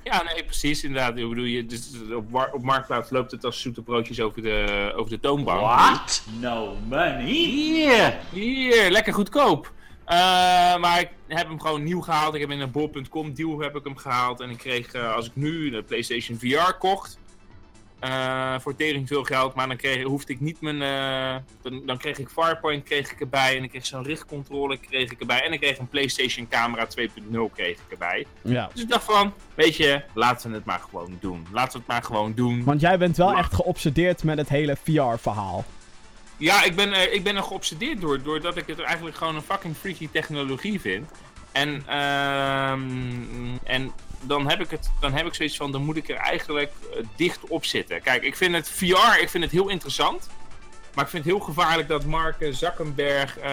ja, 0.04 0.22
nee, 0.22 0.44
precies. 0.44 0.84
Inderdaad. 0.84 1.16
Ik 1.16 1.28
bedoel, 1.28 1.44
je, 1.44 1.66
dus 1.66 1.90
op, 2.16 2.48
op 2.52 2.62
marktplaats 2.62 3.10
loopt 3.10 3.30
het 3.30 3.44
als 3.44 3.60
zoete 3.60 3.82
broodjes 3.82 4.20
over 4.20 4.42
de, 4.42 4.92
over 4.96 5.10
de 5.10 5.20
toonbank. 5.20 5.60
What? 5.60 6.22
No 6.40 6.76
money? 6.88 7.24
Hier! 7.24 8.18
Hier, 8.32 8.90
lekker 8.90 9.14
goedkoop. 9.14 9.72
Eh, 10.04 10.16
maar 10.76 11.00
ik 11.00 11.08
heb 11.28 11.48
hem 11.48 11.60
gewoon 11.60 11.82
nieuw 11.82 12.00
gehaald. 12.00 12.34
Ik 12.34 12.40
heb 12.40 12.50
in 12.50 12.60
een 12.60 12.70
bol.com 12.70 13.34
deal 13.34 13.58
heb 13.58 13.76
ik 13.76 13.84
hem 13.84 13.96
gehaald. 13.96 14.40
En 14.40 14.50
ik 14.50 14.58
kreeg, 14.58 14.94
als 14.94 15.26
ik 15.26 15.32
nu 15.34 15.70
de 15.70 15.82
PlayStation 15.82 16.38
VR 16.38 16.72
kocht, 16.78 17.18
eh, 17.98 18.54
voor 18.58 18.76
tering 18.76 19.08
veel 19.08 19.24
geld. 19.24 19.54
Maar 19.54 19.68
dan 19.68 19.76
kreeg, 19.76 20.02
hoefde 20.02 20.32
ik 20.32 20.40
niet 20.40 20.60
mijn... 20.60 20.82
eh, 20.82 21.42
dan, 21.62 21.82
dan 21.86 21.98
kreeg 21.98 22.18
ik 22.18 22.28
Farpoint 22.28 22.84
kreeg 22.84 23.12
ik 23.12 23.20
erbij. 23.20 23.56
En 23.56 23.62
ik 23.62 23.70
kreeg 23.70 23.86
zo'n 23.86 24.02
richtcontrole 24.02 24.78
kreeg 24.78 25.10
ik 25.10 25.20
erbij. 25.20 25.42
En 25.42 25.52
ik 25.52 25.60
kreeg 25.60 25.78
een 25.78 25.88
PlayStation 25.88 26.48
camera 26.48 26.86
2.0 26.86 27.04
kreeg 27.54 27.76
ik 27.76 27.90
erbij. 27.90 28.26
Ja. 28.42 28.70
Dus 28.72 28.82
ik 28.82 28.88
dacht 28.88 29.04
van, 29.04 29.32
weet 29.54 29.76
je, 29.76 30.02
laten 30.14 30.50
we 30.50 30.56
het 30.56 30.64
maar 30.64 30.80
gewoon 30.90 31.16
doen. 31.20 31.46
Laten 31.52 31.72
we 31.72 31.78
het 31.78 31.86
maar 31.86 32.02
gewoon 32.02 32.32
doen. 32.34 32.64
Want 32.64 32.80
jij 32.80 32.98
bent 32.98 33.16
wel 33.16 33.36
echt 33.36 33.54
geobsedeerd 33.54 34.24
met 34.24 34.38
het 34.38 34.48
hele 34.48 34.76
VR-verhaal. 34.82 35.64
Ja, 36.36 36.64
ik 36.64 36.76
ben, 36.76 36.92
er, 36.92 37.12
ik 37.12 37.22
ben 37.22 37.36
er 37.36 37.42
geobsedeerd 37.42 38.00
door, 38.00 38.22
doordat 38.22 38.56
ik 38.56 38.66
het 38.66 38.80
eigenlijk 38.80 39.16
gewoon 39.16 39.34
een 39.34 39.42
fucking 39.42 39.76
freaky 39.76 40.08
technologie 40.12 40.80
vind. 40.80 41.10
En, 41.52 41.82
ehm, 41.86 43.56
en 43.62 43.92
dan, 44.20 44.48
heb 44.48 44.60
ik 44.60 44.70
het, 44.70 44.90
dan 45.00 45.12
heb 45.12 45.26
ik 45.26 45.34
zoiets 45.34 45.56
van, 45.56 45.72
dan 45.72 45.84
moet 45.84 45.96
ik 45.96 46.08
er 46.08 46.16
eigenlijk 46.16 46.72
eh, 46.92 47.02
dicht 47.16 47.48
op 47.48 47.64
zitten. 47.64 48.02
Kijk, 48.02 48.22
ik 48.22 48.36
vind 48.36 48.54
het 48.54 48.68
VR, 48.68 49.20
ik 49.20 49.30
vind 49.30 49.44
het 49.44 49.52
heel 49.52 49.68
interessant. 49.68 50.28
Maar 50.94 51.04
ik 51.04 51.10
vind 51.10 51.24
het 51.24 51.32
heel 51.32 51.42
gevaarlijk 51.42 51.88
dat 51.88 52.04
Mark 52.04 52.48
Zuckerberg 52.50 53.38
eh 53.38 53.50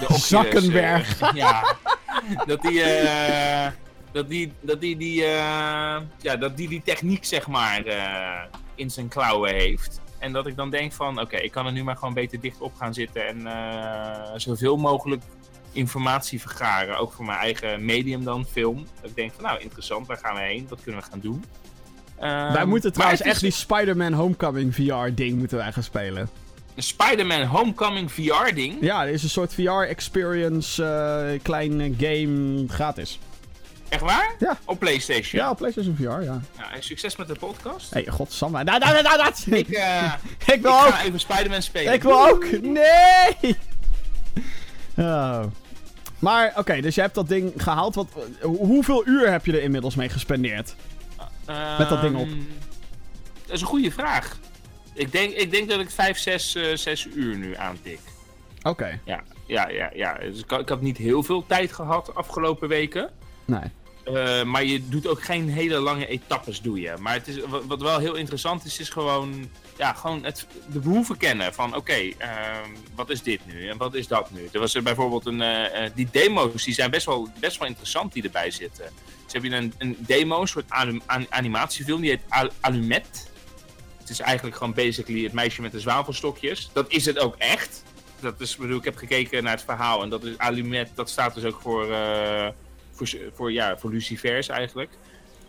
de 0.00 0.06
Oculus... 0.08 1.18
eh, 1.20 1.28
ja, 1.34 1.76
dat 2.46 2.62
die... 2.62 2.82
dat 4.12 4.28
die, 4.28 4.52
dat 4.60 4.80
die, 4.80 4.96
die, 4.96 5.22
ja, 6.20 6.36
dat 6.38 6.56
die 6.56 6.68
die 6.68 6.82
techniek, 6.84 7.24
zeg 7.24 7.46
maar, 7.46 7.82
in 8.74 8.90
zijn 8.90 9.08
klauwen 9.08 9.54
heeft. 9.54 10.00
En 10.18 10.32
dat 10.32 10.46
ik 10.46 10.56
dan 10.56 10.70
denk 10.70 10.92
van, 10.92 11.20
oké, 11.20 11.36
ik 11.36 11.50
kan 11.50 11.66
er 11.66 11.72
nu 11.72 11.84
maar 11.84 11.96
gewoon 11.96 12.14
beter 12.14 12.40
dicht 12.40 12.60
op 12.60 12.74
gaan 12.74 12.94
zitten 12.94 13.26
en 13.26 14.40
zoveel 14.40 14.76
mogelijk 14.76 15.22
informatie 15.76 16.40
vergaren. 16.40 16.98
Ook 16.98 17.12
voor 17.12 17.24
mijn 17.24 17.38
eigen 17.38 17.84
medium 17.84 18.24
dan, 18.24 18.46
film. 18.50 18.86
Dat 19.00 19.10
ik 19.10 19.16
denk 19.16 19.32
van, 19.34 19.44
nou, 19.44 19.60
interessant, 19.60 20.06
waar 20.06 20.18
gaan 20.18 20.34
we 20.34 20.40
heen? 20.40 20.66
Wat 20.68 20.82
kunnen 20.82 21.00
we 21.02 21.06
gaan 21.10 21.20
doen? 21.20 21.44
wij 22.18 22.28
Ehm, 22.30 22.68
moeten 22.68 22.88
maar 22.90 22.92
trouwens 22.98 23.20
is- 23.20 23.26
echt 23.26 23.40
die 23.40 23.50
Spider-Man 23.50 24.12
Homecoming 24.12 24.74
VR-ding 24.74 25.38
moeten 25.38 25.56
wij 25.58 25.72
gaan 25.72 25.82
spelen. 25.82 26.28
Een 26.74 26.82
Spider-Man 26.82 27.42
Homecoming 27.42 28.12
VR-ding. 28.12 28.76
Ja, 28.80 29.02
er 29.06 29.12
is 29.12 29.22
een 29.22 29.28
soort 29.30 29.54
VR-experience, 29.54 30.84
eh, 30.84 31.40
klein 31.42 31.80
eh, 31.80 31.92
game, 31.98 32.64
gratis. 32.68 33.18
Echt 33.88 34.00
waar? 34.02 34.34
Ja. 34.38 34.58
Op 34.64 34.78
PlayStation. 34.78 35.42
Ja, 35.42 35.50
op 35.50 35.56
PlayStation 35.56 35.96
VR, 35.96 36.02
ja. 36.02 36.40
Ja, 36.58 36.72
en 36.74 36.82
succes 36.82 37.16
met 37.16 37.28
de 37.28 37.34
podcast. 37.34 37.94
Hé, 37.94 38.00
hey, 38.02 38.12
godsamme. 38.12 38.64
Nou, 38.64 38.78
nou, 38.78 38.92
nou, 38.92 39.02
nou, 39.02 39.16
nou. 39.16 39.56
Ik, 39.60 39.68
eh, 39.68 40.12
Ik 40.46 40.52
ik 40.54 40.62
wil 40.62 40.70
ook. 40.72 40.78
ga 40.88 41.02
even 41.04 41.20
Spider-Man 41.20 41.62
spelen. 41.62 41.92
Ik 41.92 42.02
wil 42.02 42.28
ook. 42.28 42.46
Nee! 42.60 43.36
Oh. 44.98 45.44
Maar, 46.18 46.52
oké, 46.56 46.80
dus 46.80 46.94
je 46.94 47.00
hebt 47.00 47.14
dat 47.14 47.28
ding 47.28 47.52
gehaald. 47.56 47.94
Wat, 47.94 48.08
hoe- 48.40 48.56
hoeveel 48.56 49.06
uur 49.06 49.30
heb 49.30 49.46
je 49.46 49.52
er 49.52 49.62
inmiddels 49.62 49.94
mee 49.94 50.08
gespendeerd? 50.08 50.74
met 51.78 51.88
dat 51.88 52.00
ding 52.00 52.16
op? 52.16 52.26
Ehm, 52.28 52.38
Dat 53.46 53.54
is 53.54 53.60
een 53.60 53.66
goede 53.66 53.90
vraag. 53.90 54.38
Ik 54.94 55.12
denk, 55.12 55.32
ik 55.32 55.50
denk 55.50 55.68
dat 55.68 55.80
ik 55.80 55.90
5, 55.90 56.18
6, 56.18 56.54
eh 56.54 56.76
6 56.76 57.06
uur 57.14 57.36
nu 57.36 57.56
aantik. 57.56 57.98
Oké, 58.62 59.00
Ja, 59.04 59.22
ja, 59.46 59.68
ja. 59.68 59.90
ja. 59.94 60.18
Dus 60.18 60.40
ik, 60.40 60.52
ik 60.52 60.68
had 60.68 60.80
niet 60.80 60.96
heel 60.96 61.22
veel 61.22 61.46
tijd 61.46 61.72
gehad 61.72 62.06
de 62.06 62.12
afgelopen 62.12 62.68
weken. 62.68 63.10
nee. 63.44 63.60
Eh, 64.04 64.42
maar 64.42 64.64
je 64.64 64.88
doet 64.88 65.06
ook 65.06 65.22
geen 65.22 65.48
hele 65.48 65.78
lange 65.78 66.06
etappes, 66.06 66.60
doe 66.60 66.80
je. 66.80 66.94
Maar 67.00 67.12
het 67.14 67.28
is, 67.28 67.38
wat, 67.46 67.64
wat 67.66 67.80
wel 67.82 67.98
heel 67.98 68.14
interessant 68.14 68.64
is, 68.64 68.78
is 68.78 68.88
gewoon, 68.88 69.50
ja, 69.76 69.92
gewoon 69.92 70.24
het, 70.24 70.46
de 70.72 70.78
behoeven 70.78 71.16
kennen. 71.16 71.54
Van 71.54 71.76
oké, 71.76 71.92
ehm, 72.18 72.70
wat 72.94 73.10
is 73.10 73.22
dit 73.22 73.40
nu 73.46 73.68
en 73.68 73.76
wat 73.76 73.94
is 73.94 74.06
dat 74.08 74.30
nu? 74.30 74.48
Er 74.52 74.60
was 74.60 74.74
er 74.74 74.82
bijvoorbeeld 74.82 75.26
een, 75.26 75.42
eh, 75.42 75.84
eh, 75.84 75.90
die 75.94 76.08
demo's, 76.10 76.64
die 76.64 76.74
zijn 76.74 76.90
best 76.90 77.06
wel, 77.06 77.28
best 77.40 77.58
wel 77.58 77.68
interessant 77.68 78.12
die 78.12 78.22
erbij 78.22 78.50
zitten. 78.50 78.84
Dus 79.24 79.32
heb 79.32 79.42
je 79.44 79.50
een, 79.50 79.72
een 79.78 79.96
demo, 79.98 80.40
een 80.40 80.48
soort 80.48 80.70
anim- 80.70 81.02
an- 81.06 81.26
animatiefilm, 81.28 82.00
die 82.00 82.10
heet 82.10 82.20
Al- 82.28 82.50
Alumet. 82.60 83.30
Het 83.98 84.10
is 84.10 84.20
eigenlijk 84.20 84.56
gewoon 84.56 84.74
basically 84.74 85.22
het 85.22 85.32
meisje 85.32 85.62
met 85.62 85.72
de 85.72 85.80
zwavelstokjes. 85.80 86.70
Dat 86.72 86.90
is 86.90 87.04
het 87.04 87.18
ook 87.18 87.34
echt. 87.38 87.82
Dat 88.20 88.40
is, 88.40 88.56
bedoel, 88.56 88.78
ik 88.78 88.84
heb 88.84 88.96
gekeken 88.96 89.42
naar 89.42 89.52
het 89.52 89.64
verhaal 89.64 90.02
en 90.02 90.08
dat 90.08 90.24
is 90.24 90.38
Alumet, 90.38 90.90
dat 90.94 91.10
staat 91.10 91.34
dus 91.34 91.44
ook 91.44 91.60
voor, 91.60 91.92
eh, 91.92 92.48
voor, 92.92 93.08
voor, 93.34 93.52
ja, 93.52 93.78
voor 93.78 93.90
Lucifers 93.90 94.48
eigenlijk. 94.48 94.90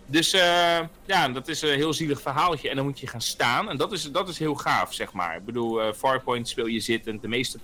Dus 0.09 0.33
eh, 0.33 0.79
ja, 1.05 1.29
dat 1.29 1.47
is 1.47 1.61
een 1.61 1.75
heel 1.75 1.93
zielig 1.93 2.21
verhaaltje. 2.21 2.69
En 2.69 2.75
dan 2.75 2.85
moet 2.85 2.99
je 2.99 3.07
gaan 3.07 3.21
staan. 3.21 3.69
En 3.69 3.77
dat 3.77 3.91
is, 3.91 4.11
dat 4.11 4.29
is 4.29 4.39
heel 4.39 4.55
gaaf, 4.55 4.93
zeg 4.93 5.11
maar. 5.13 5.35
Ik 5.35 5.45
bedoel, 5.45 5.81
eh, 5.81 5.93
Farpoint 5.93 6.47
speel 6.49 6.65
je 6.65 6.79
zittend. 6.79 7.21
De 7.21 7.27
meeste 7.27 7.57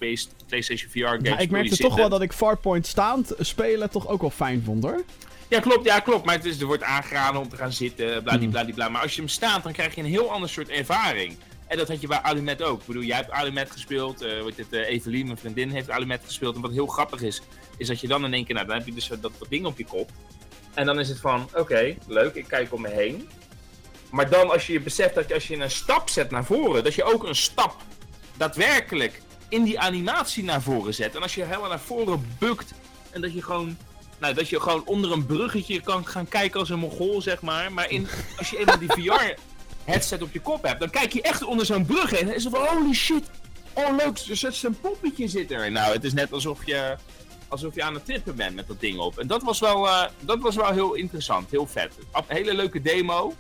PlayStation 0.47 0.89
VR 0.91 0.99
games 0.99 1.29
Ja, 1.29 1.37
ik 1.37 1.51
merkte 1.51 1.77
toch 1.77 1.95
wel 1.95 2.09
dat 2.09 2.21
ik 2.21 2.33
Farpoint 2.33 2.87
staand 2.87 3.33
spelen 3.39 3.89
toch 3.89 4.07
ook 4.07 4.21
wel 4.21 4.29
fijn 4.29 4.61
vond, 4.65 4.83
hoor. 4.83 5.03
Ja, 5.47 5.59
klopt, 5.59 5.85
ja, 5.85 5.99
klopt. 5.99 6.25
Maar 6.25 6.35
het 6.35 6.45
is, 6.45 6.59
er 6.59 6.65
wordt 6.65 6.83
aangeraden 6.83 7.41
om 7.41 7.49
te 7.49 7.55
gaan 7.57 7.73
zitten, 7.73 8.13
Hmm. 8.13 8.23
bladibladibla. 8.23 8.89
Maar 8.89 9.01
als 9.01 9.13
je 9.15 9.19
hem 9.21 9.29
staat, 9.29 9.63
dan 9.63 9.71
krijg 9.71 9.95
je 9.95 10.01
een 10.01 10.07
heel 10.07 10.31
ander 10.31 10.49
soort 10.49 10.69
ervaring. 10.69 11.37
En 11.67 11.77
dat 11.77 11.87
had 11.87 12.01
je 12.01 12.07
bij 12.07 12.21
Alumet 12.21 12.61
ook. 12.61 12.79
Ik 12.79 12.85
bedoel, 12.87 13.03
jij 13.03 13.15
hebt 13.17 13.31
Alumet 13.31 13.71
gespeeld. 13.71 14.21
eh 14.21 14.41
wat 14.41 14.55
dit, 14.55 14.73
eh 14.73 14.87
Evelien, 14.89 15.25
mijn 15.25 15.37
vriendin, 15.37 15.69
heeft 15.69 15.89
Alumet 15.89 16.21
gespeeld. 16.25 16.55
En 16.55 16.61
wat 16.61 16.71
heel 16.71 16.87
grappig 16.87 17.21
is, 17.21 17.41
is 17.77 17.87
dat 17.87 17.99
je 17.99 18.07
dan 18.07 18.25
in 18.25 18.33
één 18.33 18.45
keer, 18.45 18.55
nou, 18.55 18.67
dan 18.67 18.77
heb 18.77 18.85
je 18.85 18.93
dus 18.93 19.07
dat, 19.07 19.21
dat 19.21 19.33
ding 19.49 19.65
op 19.65 19.77
je 19.77 19.85
kop. 19.85 20.09
En 20.74 20.86
dan 20.86 20.99
is 20.99 21.09
het 21.09 21.19
van, 21.19 21.49
oké, 21.53 21.95
leuk, 22.07 22.36
ik 22.36 22.47
kijk 22.47 22.74
om 22.74 22.82
me 22.82 22.89
heen. 22.89 23.30
Maar 24.11 24.30
dan 24.30 24.51
als 24.51 24.67
je 24.67 24.80
beseft 24.80 25.15
dat 25.15 25.34
als 25.34 25.47
je 25.47 25.55
een 25.55 25.71
stap 25.71 26.09
zet 26.09 26.32
naar 26.32 26.45
voren, 26.45 26.84
dat 26.84 26.93
je 26.93 27.03
ook 27.03 27.24
een 27.24 27.36
stap 27.36 27.76
daadwerkelijk 28.38 29.21
in 29.49 29.63
die 29.63 29.80
animatie 29.80 30.43
naar 30.43 30.61
voren 30.61 30.93
zet. 30.93 31.15
En 31.15 31.21
als 31.21 31.36
je 31.36 31.43
helemaal 31.43 31.69
naar 31.69 31.80
voren 31.80 32.36
bukt 32.39 32.74
en 33.09 33.21
dat 33.21 33.34
je 33.34 33.41
gewoon, 33.41 33.78
nou, 34.19 34.34
dat 34.34 34.49
je 34.49 34.59
gewoon 34.59 34.86
onder 34.86 35.11
een 35.11 35.26
bruggetje 35.26 35.82
kan 35.82 36.07
gaan 36.07 36.28
kijken 36.28 36.59
als 36.59 36.69
een 36.69 36.80
mongool, 36.80 37.21
zeg 37.21 37.41
maar. 37.41 37.71
Maar 37.71 37.89
in, 37.89 38.07
als 38.38 38.49
je 38.49 38.57
eenmaal 38.57 38.80
die 38.80 38.91
VR 38.91 39.34
headset 39.84 40.21
op 40.21 40.34
je 40.34 40.41
kop 40.41 40.63
hebt, 40.63 40.80
dan 40.80 40.89
kijk 40.89 41.13
je 41.13 41.21
echt 41.21 41.43
onder 41.43 41.65
zo'n 41.65 41.86
brug 41.86 42.09
heen. 42.09 42.28
En 42.28 42.36
is 42.36 42.43
het 42.43 42.53
van, 42.55 42.67
holy 42.67 42.93
shit, 42.93 43.24
oh 43.74 43.95
leuk, 43.97 44.17
er 44.30 44.36
zit 44.36 44.55
zo'n 44.55 44.78
poppetje 44.82 45.28
zit 45.28 45.51
er. 45.51 45.71
Nou, 45.71 45.93
het 45.93 46.03
is 46.03 46.13
net 46.13 46.32
alsof 46.32 46.65
je, 46.65 46.95
alsof 47.53 47.75
je 47.75 47.83
aan 47.83 47.93
het 47.93 48.05
trippen 48.05 48.35
bent 48.35 48.55
met 48.55 48.67
dat 48.67 48.79
ding 48.79 48.97
op. 48.99 49.17
En 49.19 49.27
dat 49.27 49.43
was 49.43 49.59
wel, 49.59 49.87
eh, 49.87 50.03
dat 50.19 50.39
was 50.39 50.55
wel 50.55 50.71
heel 50.71 50.93
interessant, 50.93 51.51
heel 51.51 51.67
vet. 51.67 51.91
Een 52.13 52.23
hele 52.27 52.53
leuke 52.55 52.81
demo. 52.81 53.33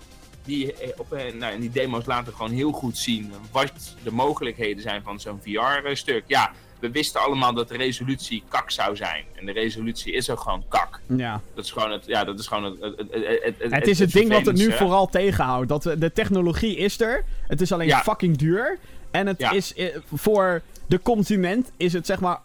Die, 0.45 0.73
eh, 0.73 0.89
op, 0.97 1.13
eh, 1.13 1.33
nou, 1.33 1.59
die 1.59 1.69
demo's 1.71 2.05
laten 2.05 2.33
gewoon 2.33 2.51
heel 2.51 2.71
goed 2.71 2.97
zien 2.97 3.31
wat 3.51 3.71
de 4.03 4.11
mogelijkheden 4.11 4.81
zijn 4.81 5.01
van 5.03 5.19
zo'n 5.19 5.39
VR-stuk. 5.43 6.23
Ja, 6.27 6.51
we 6.79 6.91
wisten 6.91 7.21
allemaal 7.21 7.53
dat 7.53 7.67
de 7.67 7.77
resolutie 7.77 8.43
kak 8.47 8.71
zou 8.71 8.95
zijn. 8.95 9.25
En 9.35 9.45
de 9.45 9.51
resolutie 9.51 10.13
is 10.13 10.29
ook 10.29 10.39
gewoon 10.39 10.63
kak. 10.69 10.99
Ja. 11.17 11.41
Dat 11.53 11.65
is 11.65 11.71
gewoon 11.71 11.91
het, 11.91 12.05
ja, 12.05 12.23
dat 12.23 12.39
is 12.39 12.47
gewoon 12.47 12.63
het, 12.63 12.79
het, 12.81 12.97
het, 13.11 13.55
het, 13.59 13.71
Het 13.71 13.87
is 13.87 13.99
het 13.99 14.11
ding 14.11 14.31
wat 14.31 14.45
het 14.45 14.55
nu 14.55 14.71
vooral 14.71 15.09
tegenhoudt. 15.09 15.69
Dat 15.69 15.83
de 15.83 16.11
technologie 16.13 16.75
is 16.77 16.99
er. 17.01 17.23
Het 17.47 17.61
is 17.61 17.71
alleen 17.71 17.87
Ja. 17.87 18.01
fucking 18.01 18.37
duur. 18.37 18.77
En 19.11 19.27
het 19.27 19.39
Ja. 19.39 19.51
is 19.51 19.73
voor 20.13 20.61
de 20.85 21.01
consument 21.01 21.71
is 21.77 21.93
het 21.93 22.05
zeg 22.05 22.19
maar. 22.19 22.39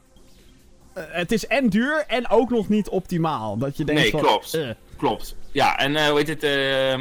Eh, 0.98 1.14
het 1.16 1.32
is 1.32 1.46
en 1.46 1.68
duur 1.68 2.04
en 2.06 2.28
ook 2.28 2.50
nog 2.50 2.68
niet 2.68 2.88
optimaal. 2.88 3.56
Dat 3.58 3.76
je 3.76 3.84
denkt 3.84 4.00
Nee, 4.02 4.10
van, 4.10 4.20
klopt. 4.20 4.54
eh. 4.54 4.70
Klopt. 4.96 5.36
Ja, 5.52 5.78
en 5.78 5.96
eh 5.96 6.06
hoe 6.08 6.18
heet 6.18 6.28
het? 6.28 6.42
eh, 6.42 7.00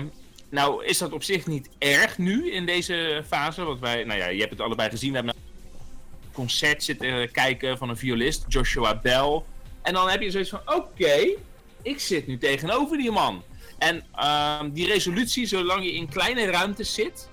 nou, 0.49 0.85
is 0.85 0.97
dat 0.97 1.11
op 1.11 1.23
zich 1.23 1.45
niet 1.47 1.69
erg 1.77 2.17
nu 2.17 2.51
in 2.51 2.65
deze 2.65 3.23
fase? 3.27 3.63
Want 3.63 3.79
wij, 3.79 4.03
nou 4.03 4.19
ja, 4.19 4.27
je 4.27 4.39
hebt 4.39 4.51
het 4.51 4.61
allebei 4.61 4.89
gezien. 4.89 5.09
We 5.09 5.15
hebben 5.15 5.35
een 5.35 6.31
concert 6.33 6.83
zitten 6.83 7.31
kijken 7.31 7.77
van 7.77 7.89
een 7.89 7.97
violist, 7.97 8.45
Joshua 8.47 8.95
Bell. 9.03 9.41
En 9.81 9.93
dan 9.93 10.09
heb 10.09 10.21
je 10.21 10.31
zoiets 10.31 10.49
van: 10.49 10.61
oké, 10.65 11.27
ik 11.81 11.99
zit 11.99 12.27
nu 12.27 12.37
tegenover 12.37 12.97
die 12.97 13.11
man. 13.11 13.43
En 13.77 14.03
ehm, 14.15 14.69
die 14.71 14.87
resolutie, 14.87 15.45
zolang 15.45 15.83
je 15.83 15.93
in 15.93 16.09
kleine 16.09 16.45
ruimtes 16.45 16.93
zit, 16.93 17.29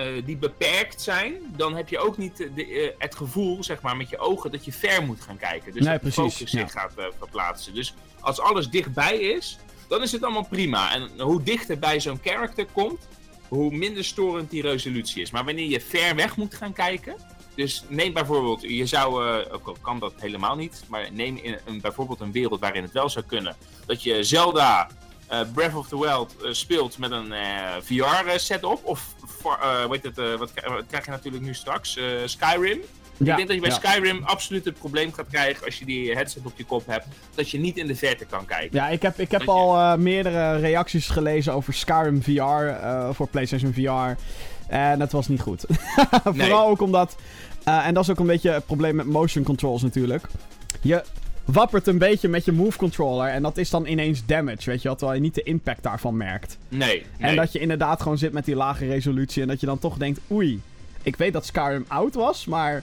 eh, 0.00 0.24
die 0.24 0.36
beperkt 0.36 1.00
zijn, 1.00 1.34
dan 1.56 1.76
heb 1.76 1.88
je 1.88 1.98
ook 1.98 2.18
niet 2.18 2.36
de, 2.36 2.66
eh, 2.66 2.90
het 2.98 3.14
gevoel, 3.14 3.64
zeg 3.64 3.80
maar, 3.80 3.96
met 3.96 4.10
je 4.10 4.18
ogen 4.18 4.50
dat 4.50 4.64
je 4.64 4.72
ver 4.72 5.02
moet 5.02 5.20
gaan 5.20 5.36
kijken. 5.36 5.72
Dus 5.72 5.82
Nee, 5.82 5.92
dat 5.92 6.00
precies, 6.00 6.34
focus 6.34 6.50
ja. 6.52 6.60
zich 6.60 6.72
gaat 6.72 6.92
eh, 6.96 7.04
verplaatsen. 7.18 7.74
Dus 7.74 7.94
als 8.20 8.40
alles 8.40 8.68
dichtbij 8.68 9.18
is, 9.18 9.58
dan 9.88 10.02
is 10.02 10.12
het 10.12 10.22
allemaal 10.22 10.46
prima. 10.48 10.94
En 10.94 11.20
hoe 11.20 11.42
dichter 11.42 11.78
bij 11.78 12.00
zo'n 12.00 12.20
character 12.24 12.66
komt, 12.72 13.08
hoe 13.48 13.70
minder 13.70 14.04
storend 14.04 14.50
die 14.50 14.62
resolutie 14.62 15.22
is. 15.22 15.30
Maar 15.30 15.44
wanneer 15.44 15.68
je 15.68 15.80
ver 15.80 16.14
weg 16.14 16.36
moet 16.36 16.54
gaan 16.54 16.72
kijken. 16.72 17.16
Dus 17.54 17.84
neem 17.88 18.12
bijvoorbeeld, 18.12 18.62
je 18.62 18.86
zou, 18.86 19.24
ook 19.50 19.66
al 19.66 19.76
kan 19.80 19.98
dat 19.98 20.12
helemaal 20.16 20.56
niet, 20.56 20.84
maar 20.88 21.12
neem 21.12 21.36
in 21.36 21.58
een, 21.64 21.80
bijvoorbeeld 21.80 22.20
een 22.20 22.32
wereld 22.32 22.60
waarin 22.60 22.82
het 22.82 22.92
wel 22.92 23.08
zou 23.08 23.24
kunnen. 23.24 23.56
Dat 23.86 24.02
je 24.02 24.24
Zelda 24.24 24.88
Breath 25.54 25.74
of 25.74 25.88
the 25.88 25.98
Wild 26.00 26.36
eh, 26.44 26.52
speelt 26.52 26.98
met 26.98 27.10
een 27.10 27.32
VR-setup. 27.82 28.78
Of, 28.82 29.14
eh, 29.44 29.84
weet 29.90 30.02
het, 30.02 30.18
eh, 30.18 30.24
wat, 30.34 30.50
wat 30.64 30.84
krijg 30.88 31.04
je 31.04 31.10
natuurlijk 31.10 31.44
nu 31.44 31.54
straks? 31.54 31.96
Eh, 31.96 32.04
Skyrim. 32.24 32.78
Ja, 33.16 33.30
ik 33.30 33.36
denk 33.36 33.46
dat 33.48 33.56
je 33.56 33.62
bij 33.62 33.70
ja. 33.70 33.76
Skyrim 33.90 34.24
absoluut 34.24 34.64
het 34.64 34.78
probleem 34.78 35.12
gaat 35.12 35.26
krijgen 35.30 35.64
als 35.64 35.78
je 35.78 35.84
die 35.84 36.14
headset 36.14 36.44
op 36.44 36.52
je 36.56 36.64
kop 36.64 36.86
hebt. 36.86 37.06
Dat 37.34 37.50
je 37.50 37.58
niet 37.58 37.76
in 37.76 37.86
de 37.86 37.96
verte 37.96 38.24
kan 38.24 38.44
kijken. 38.46 38.76
Ja, 38.78 38.88
ik 38.88 39.02
heb, 39.02 39.18
ik 39.20 39.30
heb 39.30 39.40
Dat 39.44 39.48
je- 39.54 39.60
al 39.62 39.76
eh, 39.76 39.94
meerdere 39.94 40.56
reacties 40.56 41.08
gelezen 41.08 41.52
over 41.54 41.74
Skyrim 41.74 42.22
VR 42.22 42.40
eh, 42.40 43.08
voor 43.12 43.28
PlayStation 43.28 43.72
VR. 43.72 44.20
En 44.72 45.00
het 45.00 45.12
was 45.12 45.28
niet 45.28 45.40
goed. 45.40 45.64
Vooral 46.24 46.68
ook 46.68 46.80
omdat. 46.80 47.16
eh, 47.64 47.86
en 47.86 47.94
dat 47.94 48.02
is 48.02 48.10
ook 48.10 48.18
een 48.18 48.26
beetje 48.26 48.50
het 48.50 48.66
probleem 48.66 48.94
met 48.96 49.06
motion 49.06 49.44
controls 49.44 49.82
natuurlijk. 49.82 50.26
Je 50.80 51.02
wappert 51.44 51.86
een 51.86 51.98
beetje 51.98 52.28
met 52.28 52.44
je 52.44 52.52
move 52.52 52.78
controller. 52.78 53.28
En 53.28 53.42
dat 53.42 53.56
is 53.56 53.70
dan 53.70 53.86
ineens 53.86 54.26
damage, 54.26 54.70
weet 54.70 54.82
je 54.82 54.88
wel. 54.88 54.96
Terwijl 54.96 55.18
je 55.18 55.24
niet 55.24 55.34
de 55.34 55.42
impact 55.42 55.82
daarvan 55.82 56.16
merkt. 56.16 56.58
Nee, 56.68 56.78
nee. 56.88 57.30
En 57.30 57.36
dat 57.36 57.52
je 57.52 57.58
inderdaad 57.58 58.02
gewoon 58.02 58.18
zit 58.18 58.32
met 58.32 58.44
die 58.44 58.56
lage 58.56 58.86
resolutie. 58.86 59.42
En 59.42 59.48
dat 59.48 59.60
je 59.60 59.66
dan 59.66 59.78
toch 59.78 59.96
denkt: 59.96 60.20
oei, 60.30 60.60
ik 61.02 61.16
weet 61.16 61.32
dat 61.32 61.46
Skyrim 61.46 61.84
oud 61.88 62.14
was, 62.14 62.46
maar. 62.46 62.82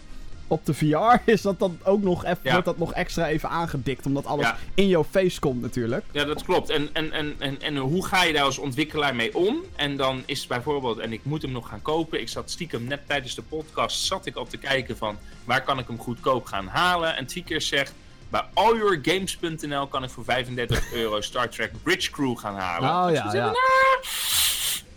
Op 0.49 0.66
de 0.66 0.74
VR 0.74 1.22
is 1.32 1.41
dat 1.41 1.60
dan 1.60 1.80
ook 1.84 2.01
nog 2.03 2.26
even, 2.26 2.39
Ja. 2.43 2.51
wordt 2.51 2.66
dat 2.66 2.78
nog 2.78 2.93
extra 2.93 3.28
even 3.28 3.49
aangedikt. 3.49 4.05
Omdat 4.05 4.26
alles 4.26 4.45
Ja. 4.45 4.58
in 4.74 4.88
jouw 4.88 5.03
face 5.03 5.39
komt 5.39 5.62
natuurlijk. 5.62 6.05
Ja, 6.12 6.24
dat 6.26 6.43
klopt. 6.43 6.70
En, 6.70 6.89
en, 6.93 7.12
en, 7.12 7.36
en, 7.38 7.62
en 7.62 7.78
hoe 7.78 8.05
ga 8.05 8.24
je 8.24 8.34
daar 8.34 8.43
als 8.43 8.58
ontwikkelaar 8.58 9.16
mee 9.16 9.36
om? 9.36 9.58
En 9.76 9.97
dan 9.97 10.24
is 10.26 10.47
bijvoorbeeld, 10.47 10.97
en 10.99 11.14
ik 11.14 11.20
moet 11.24 11.41
hem 11.41 11.51
nog 11.51 11.70
gaan 11.70 11.82
kopen. 11.82 12.22
Ik 12.22 12.30
zat 12.30 12.51
stiekem 12.51 12.84
net 12.84 12.99
tijdens 13.08 13.36
de 13.36 13.41
podcast, 13.41 14.05
zat 14.05 14.26
ik 14.26 14.36
al 14.36 14.45
te 14.45 14.58
kijken 14.58 14.97
van 14.97 15.18
waar 15.45 15.64
kan 15.64 15.80
ik 15.80 15.88
hem 15.88 15.99
goedkoop 15.99 16.45
gaan 16.45 16.68
halen. 16.68 17.16
En 17.18 17.26
Tweakers 17.26 17.68
zegt, 17.68 17.93
bij 18.30 18.43
allyourgames.nl 18.53 19.88
kan 19.88 20.03
ik 20.03 20.09
voor 20.09 20.23
35 20.23 20.93
euro 20.93 21.21
Star 21.21 21.49
Trek 21.49 21.71
Bridge 21.84 22.11
Crew 22.11 22.38
gaan 22.38 22.55
halen. 22.55 22.89
Oh 22.89 23.32
ja. 23.32 23.53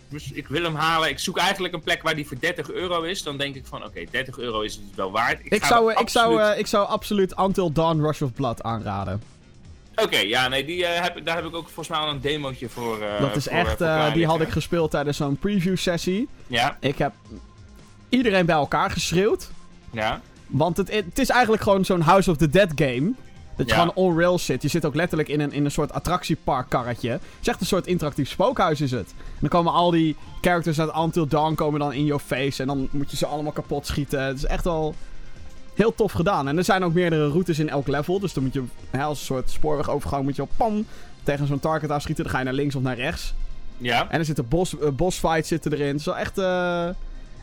Dus 0.09 0.31
ik 0.31 0.47
wil 0.47 0.63
hem 0.63 0.75
halen. 0.75 1.09
Ik 1.09 1.19
zoek 1.19 1.37
eigenlijk 1.37 1.73
een 1.73 1.81
plek 1.81 2.01
waar 2.03 2.15
die 2.15 2.27
voor 2.27 2.39
30 2.39 2.71
euro 2.71 3.01
is. 3.01 3.23
Dan 3.23 3.37
denk 3.37 3.55
ik 3.55 3.65
van, 3.65 3.83
oké, 3.85 4.03
30 4.11 4.37
euro 4.37 4.61
is 4.61 4.73
het 4.75 4.83
wel 4.95 5.11
waard. 5.11 5.39
Ik 5.43 5.65
zou, 5.65 5.89
er 5.89 5.95
eh, 5.95 6.01
ik, 6.01 6.09
zou, 6.09 6.25
absoluut- 6.33 6.53
eh, 6.53 6.59
ik 6.59 6.67
zou 6.67 6.87
absoluut 6.87 7.37
Until 7.39 7.71
Dawn 7.71 8.01
Rush 8.01 8.21
of 8.21 8.33
Blood 8.33 8.63
aanraden. 8.63 9.21
Oké, 9.95 10.17
ja, 10.17 10.47
nee, 10.47 10.65
die, 10.65 10.85
eh, 10.85 11.01
heb, 11.01 11.17
ik- 11.17 11.25
daar 11.25 11.35
heb 11.35 11.45
ik 11.45 11.55
ook 11.55 11.63
volgens 11.65 11.87
mij 11.87 11.97
al 11.99 12.09
een 12.09 12.21
demootje 12.21 12.69
voor. 12.69 12.99
dat 13.19 13.35
is 13.35 13.43
voor, 13.43 13.53
echt, 13.53 14.13
die 14.13 14.25
had 14.25 14.41
ik 14.41 14.49
gespeeld 14.49 14.91
tijdens 14.91 15.17
zo'n 15.17 15.37
preview 15.37 15.77
sessie. 15.77 16.27
Ja, 16.47 16.77
Ik 16.79 16.97
heb 16.97 17.13
iedereen 18.09 18.45
bij 18.45 18.55
elkaar 18.55 18.91
geschreeuwd. 18.91 19.49
ja. 19.91 20.21
Want 20.51 20.77
het, 20.77 20.91
het 20.91 21.19
is 21.19 21.29
eigenlijk 21.29 21.63
gewoon 21.63 21.85
zo'n 21.85 22.01
House 22.01 22.31
of 22.31 22.37
the 22.37 22.49
Dead 22.49 22.71
game. 22.75 23.11
Dat 23.55 23.69
je 23.69 23.75
Ja. 23.75 23.79
gewoon 23.81 23.95
on 23.95 24.19
rails 24.19 24.45
zit. 24.45 24.61
Je 24.61 24.67
zit 24.67 24.85
ook 24.85 24.95
letterlijk 24.95 25.29
in 25.29 25.39
een, 25.39 25.51
in 25.51 25.65
een 25.65 25.71
soort 25.71 25.93
attractieparkkarretje. 25.93 27.09
Het 27.09 27.21
is 27.41 27.47
echt 27.47 27.59
een 27.59 27.65
soort 27.65 27.87
interactief 27.87 28.29
spookhuis 28.29 28.81
is 28.81 28.91
het. 28.91 29.09
En 29.17 29.37
dan 29.39 29.49
komen 29.49 29.73
al 29.73 29.91
die 29.91 30.15
characters 30.41 30.79
uit 30.79 30.95
Until 30.95 31.27
Dawn 31.27 31.53
komen 31.55 31.79
dan 31.79 31.93
in 31.93 32.05
your 32.05 32.21
face. 32.25 32.61
En 32.61 32.67
dan 32.67 32.87
moet 32.91 33.11
je 33.11 33.17
ze 33.17 33.25
allemaal 33.25 33.51
kapot 33.51 33.85
schieten. 33.85 34.23
Het 34.23 34.37
is 34.37 34.45
echt 34.45 34.63
wel 34.63 34.95
heel 35.73 35.95
tof 35.95 36.11
gedaan. 36.11 36.47
En 36.47 36.57
er 36.57 36.63
zijn 36.63 36.83
ook 36.83 36.93
meerdere 36.93 37.27
routes 37.29 37.59
in 37.59 37.69
elk 37.69 37.87
level. 37.87 38.19
Dus 38.19 38.33
dan 38.33 38.43
moet 38.43 38.53
je 38.53 38.63
hè, 38.89 39.03
als 39.03 39.19
een 39.19 39.25
soort 39.25 39.49
spoorwegovergang 39.49 40.23
moet 40.23 40.35
je 40.35 40.41
op 40.41 40.49
pam 40.57 40.85
tegen 41.23 41.47
zo'n 41.47 41.59
target 41.59 41.91
aanschieten. 41.91 42.23
Dan 42.23 42.33
ga 42.33 42.39
je 42.39 42.45
naar 42.45 42.53
links 42.53 42.75
of 42.75 42.81
naar 42.81 42.95
rechts. 42.95 43.33
Ja. 43.77 44.09
En 44.09 44.19
er 44.19 44.25
zitten 44.25 44.47
bos, 44.47 44.79
eh, 44.79 44.89
bossfights 44.89 45.47
zitten 45.47 45.73
erin. 45.73 45.87
Het 45.87 45.99
is 45.99 46.05
wel 46.05 46.17
echt, 46.17 46.37
eh, 46.37 46.87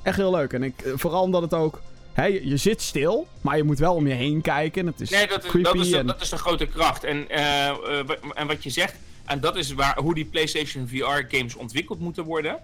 echt 0.02 0.16
heel 0.16 0.30
leuk. 0.30 0.52
En 0.52 0.62
ik, 0.62 0.80
eh, 0.82 0.92
vooral 0.96 1.22
omdat 1.22 1.42
het 1.42 1.54
ook... 1.54 1.80
Hè, 2.18 2.24
je, 2.24 2.48
je 2.48 2.56
zit 2.56 2.82
stil, 2.82 3.28
maar 3.40 3.56
je 3.56 3.62
moet 3.62 3.78
wel 3.78 3.94
om 3.94 4.06
je 4.06 4.14
heen 4.14 4.40
kijken. 4.40 4.86
Het 4.86 5.00
is 5.00 5.10
Nee, 5.10 5.26
dat 5.26 5.44
is, 5.44 5.50
creepy 5.50 5.72
dat, 5.72 5.84
is 5.84 5.90
de, 5.90 5.98
en... 5.98 6.06
dat 6.06 6.20
is 6.20 6.28
de 6.28 6.36
grote 6.36 6.66
kracht. 6.66 7.04
En, 7.04 7.28
eh, 7.28 7.68
eh, 7.68 8.08
en 8.34 8.46
wat 8.46 8.62
je 8.62 8.70
zegt, 8.70 8.94
en 9.24 9.40
dat 9.40 9.56
is 9.56 9.72
waar, 9.72 9.98
hoe 9.98 10.14
die 10.14 10.24
PlayStation 10.24 10.88
VR-games 10.88 11.54
ontwikkeld 11.54 12.00
moeten 12.00 12.24
worden. 12.24 12.58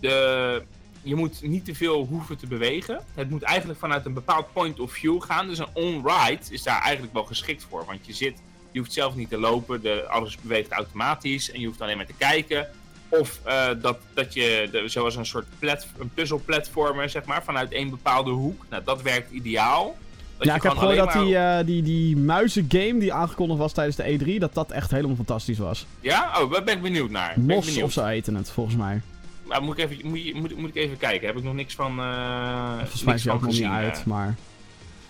De, 0.00 0.62
je 1.02 1.14
moet 1.14 1.42
niet 1.42 1.64
te 1.64 1.74
veel 1.74 2.04
hoeven 2.04 2.36
te 2.36 2.46
bewegen. 2.46 3.04
Het 3.14 3.30
moet 3.30 3.42
eigenlijk 3.42 3.78
vanuit 3.78 4.06
een 4.06 4.14
bepaald 4.14 4.52
point 4.52 4.80
of 4.80 4.92
view 4.92 5.22
gaan. 5.22 5.48
Dus 5.48 5.58
een 5.58 5.74
on-ride 5.74 6.42
is 6.50 6.62
daar 6.62 6.82
eigenlijk 6.82 7.12
wel 7.12 7.24
geschikt 7.24 7.66
voor. 7.68 7.84
Want 7.84 8.06
je 8.06 8.12
zit, 8.12 8.38
je 8.70 8.78
hoeft 8.78 8.92
zelf 8.92 9.14
niet 9.14 9.28
te 9.28 9.38
lopen, 9.38 9.82
de, 9.82 10.06
alles 10.08 10.36
beweegt 10.36 10.70
automatisch 10.70 11.50
en 11.50 11.60
je 11.60 11.66
hoeft 11.66 11.80
alleen 11.80 11.96
maar 11.96 12.06
te 12.06 12.12
kijken. 12.18 12.68
Of 13.08 13.40
eh, 13.44 13.68
dat, 13.80 13.98
dat 14.14 14.34
je, 14.34 14.68
de, 14.72 14.88
zoals 14.88 15.16
een 15.16 15.26
soort 15.26 15.46
plat, 15.58 15.86
een 15.98 16.10
puzzelplatformer, 16.14 17.08
zeg 17.08 17.24
maar, 17.24 17.44
vanuit 17.44 17.72
één 17.72 17.90
bepaalde 17.90 18.30
hoek. 18.30 18.66
Nou, 18.70 18.82
dat 18.84 19.02
werkt 19.02 19.30
ideaal. 19.30 19.96
Dat 20.36 20.46
Ja, 20.46 20.54
ik 20.54 20.62
heb 20.62 20.72
gewoon 20.72 20.94
gehoord 20.94 21.12
dat 21.12 21.24
die, 21.24 21.36
eh, 21.36 21.66
die, 21.66 21.82
die 21.82 22.16
muizengame 22.16 22.98
die 22.98 23.12
aangekondigd 23.12 23.58
was 23.58 23.72
tijdens 23.72 23.96
de 23.96 24.18
E3, 24.36 24.38
dat 24.38 24.54
dat 24.54 24.70
echt 24.70 24.90
helemaal 24.90 25.16
fantastisch 25.16 25.58
was. 25.58 25.86
Ja? 26.00 26.40
Oh, 26.40 26.52
daar 26.52 26.64
ben 26.64 26.74
ik 26.74 26.82
benieuwd 26.82 27.10
naar. 27.10 27.32
Ben 27.34 27.48
ik 27.48 27.54
Mos 27.54 27.64
benieuwd. 27.64 27.84
of 27.84 27.92
zo 27.92 28.06
eten 28.06 28.34
het, 28.34 28.50
volgens 28.50 28.76
mij. 28.76 29.00
Maar 29.42 29.62
moet 29.62 29.78
ik, 29.78 29.90
even, 29.90 30.08
moet, 30.08 30.34
moet, 30.34 30.56
moet 30.56 30.68
ik 30.68 30.76
even 30.76 30.96
kijken. 30.96 31.26
Heb 31.26 31.36
ik 31.36 31.42
nog 31.42 31.54
niks 31.54 31.74
van 31.74 31.98
eh 31.98 32.76
Volgens 32.78 33.02
mij 33.02 33.14
is 33.14 33.28
ook 33.28 33.40
nog 33.40 33.50
niet 33.50 33.62
uit, 33.62 34.04
maar... 34.04 34.34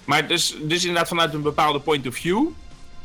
Maar 0.05 0.27
dus, 0.27 0.57
dus 0.63 0.81
inderdaad 0.81 1.09
vanuit 1.09 1.35
een 1.35 1.43
bepaalde 1.43 1.81
point 1.81 2.07
of 2.07 2.15
view. 2.15 2.47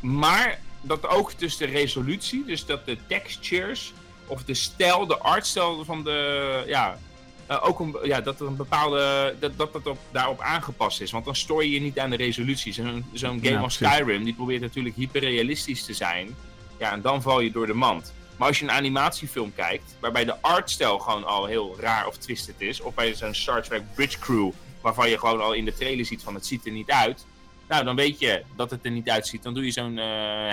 Maar 0.00 0.58
dat 0.80 1.08
ook 1.08 1.38
dus 1.38 1.56
de 1.56 1.64
resolutie, 1.64 2.44
dus 2.44 2.66
dat 2.66 2.86
de 2.86 2.96
textures 3.06 3.92
of 4.26 4.44
de 4.44 4.54
stijl, 4.54 5.06
de 5.06 5.18
artstijl 5.18 5.84
van 5.84 6.04
de. 6.04 6.62
Ja, 6.66 6.98
eh, 7.46 7.68
ook 7.68 7.80
een, 7.80 7.96
ja, 8.02 8.20
dat 8.20 8.40
er 8.40 8.46
een 8.46 8.56
bepaalde. 8.56 9.34
dat 9.38 9.58
dat, 9.58 9.72
dat 9.72 9.86
op, 9.86 9.98
daarop 10.10 10.40
aangepast 10.40 11.00
is. 11.00 11.10
Want 11.10 11.24
dan 11.24 11.36
stoor 11.36 11.64
je 11.64 11.70
je 11.70 11.80
niet 11.80 11.98
aan 11.98 12.10
de 12.10 12.16
resolutie. 12.16 12.72
Zo'n 12.72 13.04
game 13.12 13.40
Ja, 13.40 13.60
als. 13.60 13.74
Skyrim, 13.74 14.24
die 14.24 14.34
probeert 14.34 14.60
natuurlijk 14.60 14.96
hyperrealistisch 14.96 15.84
te 15.84 15.92
zijn. 15.92 16.36
Ja, 16.78 16.92
en 16.92 17.02
dan 17.02 17.22
val 17.22 17.40
je 17.40 17.50
door 17.50 17.66
de 17.66 17.74
mand. 17.74 18.12
Maar 18.36 18.48
als 18.48 18.58
je 18.58 18.64
een 18.64 18.70
animatiefilm 18.70 19.54
kijkt, 19.54 19.96
waarbij 20.00 20.24
de 20.24 20.40
artstijl 20.40 20.98
gewoon 20.98 21.24
al 21.24 21.46
heel 21.46 21.76
raar 21.78 22.06
of 22.06 22.16
twisted 22.16 22.54
is, 22.58 22.80
of 22.80 22.94
bij 22.94 23.14
zo'n 23.14 23.34
Star 23.34 23.62
Trek 23.62 23.82
Bridge 23.94 24.18
Crew, 24.18 24.50
waarvan 24.80 25.10
je 25.10 25.18
gewoon 25.18 25.40
al 25.40 25.52
in 25.52 25.64
de 25.64 25.74
trailer 25.74 26.04
ziet 26.04 26.22
van 26.22 26.34
het 26.34 26.46
ziet 26.46 26.66
er 26.66 26.72
niet 26.72 26.90
uit, 26.90 27.26
nou 27.68 27.84
dan 27.84 27.96
weet 27.96 28.18
je 28.18 28.42
dat 28.56 28.70
het 28.70 28.84
er 28.84 28.90
niet 28.90 29.10
uitziet. 29.10 29.42
Dan 29.42 29.54
doe 29.54 29.64
je 29.64 29.70
zo'n 29.70 29.98
eh, 29.98 30.04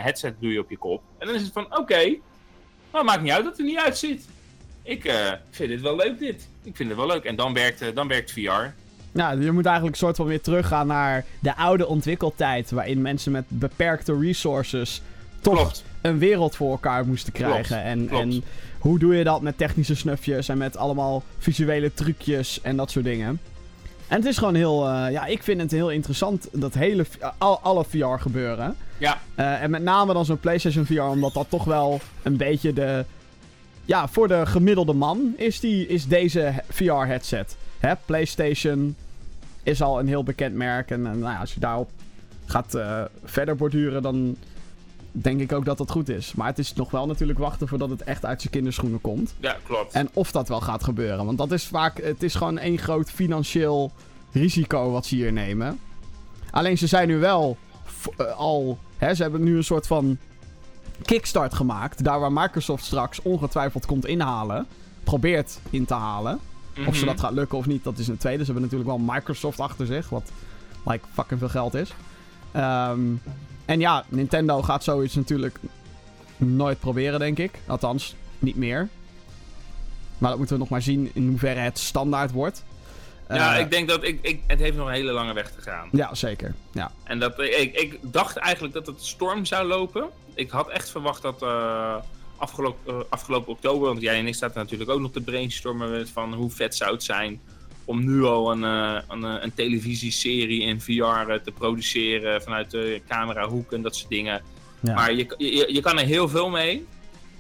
headset 0.02 0.36
doe 0.40 0.52
je 0.52 0.60
op 0.60 0.70
je 0.70 0.78
kop. 0.78 1.02
En 1.18 1.28
dan 1.28 1.36
is 1.36 1.42
het 1.42 1.52
van, 1.54 1.78
oké, 1.78 2.16
nou 2.94 3.06
maakt 3.06 3.22
niet 3.22 3.32
uit 3.32 3.44
dat 3.44 3.52
het 3.52 3.60
er 3.62 3.66
niet 3.68 3.78
uitziet. 3.78 4.26
Ik 4.84 5.06
eh, 5.06 5.32
vind 5.50 5.72
het 5.72 5.82
wel 5.82 5.96
leuk 5.96 6.20
dit. 6.20 6.48
Ik 6.64 6.76
vind 6.76 6.90
het 6.90 6.98
wel 6.98 7.08
leuk. 7.08 7.24
En 7.24 7.36
dan 7.36 7.54
werkt, 7.54 7.82
eh, 7.82 7.96
dan 7.96 8.08
werkt 8.08 8.32
VR. 8.32 8.74
Ja, 9.12 9.32
je 9.32 9.52
moet 9.52 9.66
eigenlijk 9.66 9.96
een 9.96 10.02
soort 10.02 10.16
van 10.16 10.26
weer 10.26 10.42
teruggaan 10.42 10.88
naar 10.88 11.26
de 11.40 11.56
oude 11.56 11.88
ontwikkeltijd. 11.88 12.72
Waarin 12.72 13.02
mensen 13.02 13.32
met 13.32 13.44
beperkte 13.48 14.20
resources 14.20 15.02
toch 15.42 15.54
Klopt. 15.56 15.84
een 16.02 16.18
wereld 16.20 16.56
voor 16.56 16.72
elkaar 16.72 17.06
moesten 17.06 17.34
krijgen. 17.34 17.84
en, 17.84 18.08
klopt. 18.08 18.24
en 18.24 18.44
hoe 18.80 19.00
doe 19.00 19.16
je 19.16 19.24
dat 19.24 19.42
met 19.42 19.58
technische 19.58 19.96
snufjes 19.96 20.50
en 20.50 20.58
met 20.58 20.78
allemaal 20.78 21.24
visuele 21.38 21.94
trucjes 21.94 22.62
en 22.62 22.76
dat 22.76 22.92
soort 22.92 23.06
dingen. 23.06 23.40
En 24.10 24.16
het 24.16 24.26
is 24.26 24.38
gewoon 24.38 24.56
heel, 24.56 24.88
eh, 24.88 25.12
ja, 25.12 25.26
ik 25.26 25.44
vind 25.44 25.62
het 25.62 25.72
heel 25.72 25.90
interessant, 25.92 26.48
dat 26.52 26.74
hele, 26.74 27.06
v- 27.06 27.16
al, 27.38 27.60
alle 27.60 27.84
VR 27.90 28.06
gebeuren. 28.20 28.76
Ja, 28.98 29.18
Eh, 29.36 29.62
en 29.64 29.70
met 29.70 29.84
name 29.84 30.14
dan 30.14 30.26
zo'n 30.26 30.40
PlayStation 30.40 30.86
VR, 30.86 31.00
omdat 31.02 31.34
dat 31.34 31.46
toch 31.50 31.64
wel 31.64 32.00
een 32.24 32.38
beetje 32.38 32.74
de. 32.74 33.06
Ja, 33.86 34.08
voor 34.08 34.28
de 34.28 34.46
gemiddelde 34.46 34.94
man 34.94 35.34
is, 35.38 35.60
die, 35.60 35.88
is 35.88 36.08
deze 36.08 36.54
VR-headset. 36.70 37.56
Hè, 37.80 37.94
PlayStation 38.06 38.96
is 39.64 39.82
al 39.82 40.00
een 40.00 40.08
heel 40.08 40.24
bekend 40.24 40.56
merk. 40.56 40.92
En, 40.92 41.06
eh, 41.06 41.12
nou 41.12 41.34
ja, 41.34 41.40
als 41.40 41.54
je 41.54 41.60
daarop 41.60 41.90
gaat 42.46 42.74
eh, 42.76 43.02
verder 43.24 43.56
borduren, 43.56 44.02
dan 44.02 44.36
denk 45.12 45.40
ik 45.42 45.52
ook 45.52 45.66
dat 45.66 45.78
dat 45.78 45.92
goed 45.92 46.10
is. 46.10 46.34
Maar 46.34 46.48
het 46.48 46.60
is 46.60 46.74
nog 46.74 46.92
wel 46.92 47.06
natuurlijk 47.08 47.40
wachten 47.40 47.68
voordat 47.68 47.90
het 47.90 48.04
echt 48.04 48.26
uit 48.26 48.42
zijn 48.42 48.54
kinderschoenen 48.54 49.02
komt. 49.02 49.34
ja 49.40 49.56
klopt. 49.64 49.94
En 49.94 50.10
of 50.14 50.32
dat 50.32 50.48
wel 50.50 50.62
gaat 50.62 50.84
gebeuren. 50.84 51.26
Want 51.26 51.38
dat 51.38 51.52
is 51.52 51.66
vaak. 51.66 52.02
Het 52.02 52.24
is 52.24 52.36
gewoon 52.36 52.58
één 52.58 52.78
groot 52.78 53.12
financieel 53.12 53.92
risico 54.32 54.92
wat 54.92 55.06
ze 55.06 55.16
hier 55.16 55.34
nemen. 55.34 55.80
Alleen 56.52 56.78
ze 56.78 56.88
zijn 56.88 57.08
nu 57.08 57.18
wel 57.18 57.58
eh, 58.18 58.38
al. 58.38 58.78
Hè, 58.98 59.14
ze 59.14 59.22
hebben 59.22 59.44
nu 59.44 59.58
een 59.58 59.64
soort 59.64 59.88
van 59.88 60.18
kickstart 61.06 61.54
gemaakt. 61.54 62.04
Daar 62.04 62.20
waar 62.20 62.32
Microsoft 62.34 62.86
straks 62.86 63.22
ongetwijfeld 63.22 63.86
komt 63.86 64.06
inhalen. 64.06 64.66
Probeert 65.04 65.60
in 65.70 65.86
te 65.86 65.94
halen. 65.94 66.40
Of 66.88 66.96
ze 66.96 67.06
Mhm. 67.06 67.06
dat 67.06 67.20
gaat 67.20 67.32
lukken 67.34 67.58
of 67.58 67.66
niet, 67.66 67.84
dat 67.84 67.98
is 67.98 68.08
een 68.08 68.18
tweede. 68.18 68.46
Ze 68.46 68.52
hebben 68.52 68.70
natuurlijk 68.72 68.90
wel 69.06 69.14
Microsoft 69.16 69.60
achter 69.60 69.86
zich. 69.86 70.10
Wat 70.10 70.32
like 70.86 71.06
fucking 71.14 71.40
veel 71.40 71.50
geld 71.50 71.74
is. 71.74 71.94
Ehm, 72.52 73.00
en 73.70 73.80
ja, 73.80 74.04
Nintendo 74.08 74.62
gaat 74.62 74.84
zoiets 74.84 75.16
natuurlijk 75.16 75.60
nooit 76.38 76.80
proberen, 76.80 77.20
denk 77.20 77.38
ik. 77.38 77.52
Althans, 77.68 78.16
niet 78.40 78.56
meer. 78.56 78.88
Maar 80.18 80.30
dat 80.30 80.38
moeten 80.38 80.56
we 80.56 80.62
nog 80.62 80.72
maar 80.72 80.82
zien 80.82 81.12
in 81.14 81.28
hoeverre 81.28 81.60
het 81.60 81.80
standaard 81.80 82.32
wordt. 82.32 82.64
Ja, 83.28 83.56
Eh, 83.56 83.60
ik 83.60 83.72
denk 83.72 83.90
dat 83.90 84.04
ik, 84.04 84.20
ik, 84.22 84.42
het 84.48 84.60
heeft 84.60 84.78
nog 84.78 84.88
een 84.88 84.94
hele 84.94 85.12
lange 85.12 85.34
weg 85.34 85.52
te 85.52 85.62
gaan. 85.62 85.90
Ja, 85.92 86.16
zeker. 86.16 86.56
Ja. 86.72 86.92
En 87.04 87.20
dat, 87.20 87.40
ik, 87.40 87.76
ik 87.76 88.00
dacht 88.02 88.38
eigenlijk 88.38 88.74
dat 88.74 88.86
het 88.86 89.06
storm 89.06 89.46
zou 89.46 89.68
lopen. 89.68 90.10
Ik 90.34 90.50
had 90.50 90.70
echt 90.70 90.90
verwacht 90.90 91.22
dat 91.22 91.42
eh, 91.42 91.96
afgelopen, 92.38 92.94
eh, 92.94 93.00
afgelopen 93.10 93.52
oktober, 93.52 93.88
want 93.88 94.02
jij 94.02 94.20
en 94.20 94.28
ik 94.28 94.36
zaten 94.36 94.58
natuurlijk 94.62 94.90
ook 94.90 95.00
nog 95.00 95.12
te 95.12 95.22
brainstormen 95.22 96.08
van 96.08 96.34
hoe 96.34 96.52
vet 96.52 96.76
zou 96.76 96.92
het 96.92 97.04
zijn 97.04 97.42
om 97.90 98.06
nu 98.06 98.24
al 98.24 98.52
een, 98.52 98.64
eh, 98.64 99.02
een, 99.08 99.24
eh, 99.24 99.44
een 99.44 99.54
televisieserie 99.54 100.62
in 100.62 100.82
VR 100.82 101.04
eh, 101.04 101.40
te 101.44 101.52
produceren 101.52 102.42
vanuit 102.42 102.72
de 102.72 103.02
camerahoek 103.08 103.72
en 103.72 103.82
dat 103.82 103.96
soort 103.96 104.10
dingen. 104.10 104.42
Ja. 104.80 104.94
Maar 104.94 105.14
je, 105.14 105.34
je, 105.38 105.74
je 105.74 105.82
kan 105.82 106.00
er 106.00 106.06
heel 106.06 106.30
veel 106.30 106.50
mee. 106.50 106.86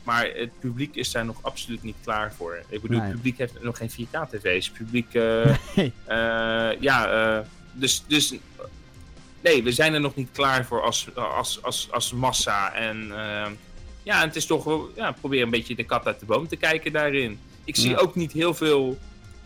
Maar 0.03 0.29
het 0.33 0.59
publiek 0.59 0.95
is 0.95 1.11
daar 1.11 1.25
nog 1.25 1.37
absoluut 1.41 1.83
niet 1.83 1.95
klaar 2.03 2.33
voor. 2.33 2.59
Ik 2.69 2.81
bedoel, 2.81 2.97
Nee. 2.97 3.05
het 3.07 3.15
publiek 3.15 3.37
heeft 3.37 3.61
nog 3.63 3.77
geen 3.77 3.89
4K-tv's. 3.89 4.67
Het 4.67 4.77
publiek, 4.77 5.13
Nee. 5.75 5.93
ja, 6.79 7.45
dus, 7.73 8.03
dus 8.07 8.33
nee, 9.41 9.63
we 9.63 9.71
zijn 9.71 9.93
er 9.93 10.01
nog 10.01 10.15
niet 10.15 10.29
klaar 10.31 10.65
voor 10.65 10.81
als, 10.81 11.07
als, 11.15 11.63
als, 11.63 11.87
als 11.91 12.13
massa. 12.13 12.73
En 12.73 13.11
ja, 14.03 14.21
het 14.21 14.35
is 14.35 14.45
toch 14.45 14.89
ja, 14.95 15.11
probeer 15.11 15.41
een 15.41 15.49
beetje 15.49 15.75
de 15.75 15.83
kat 15.83 16.05
uit 16.05 16.19
de 16.19 16.25
boom 16.25 16.47
te 16.47 16.55
kijken 16.55 16.91
daarin. 16.91 17.39
Ik 17.63 17.75
zie 17.75 17.89
Ja. 17.89 17.97
ook 17.97 18.15
niet 18.15 18.31
heel 18.31 18.53
veel 18.53 18.97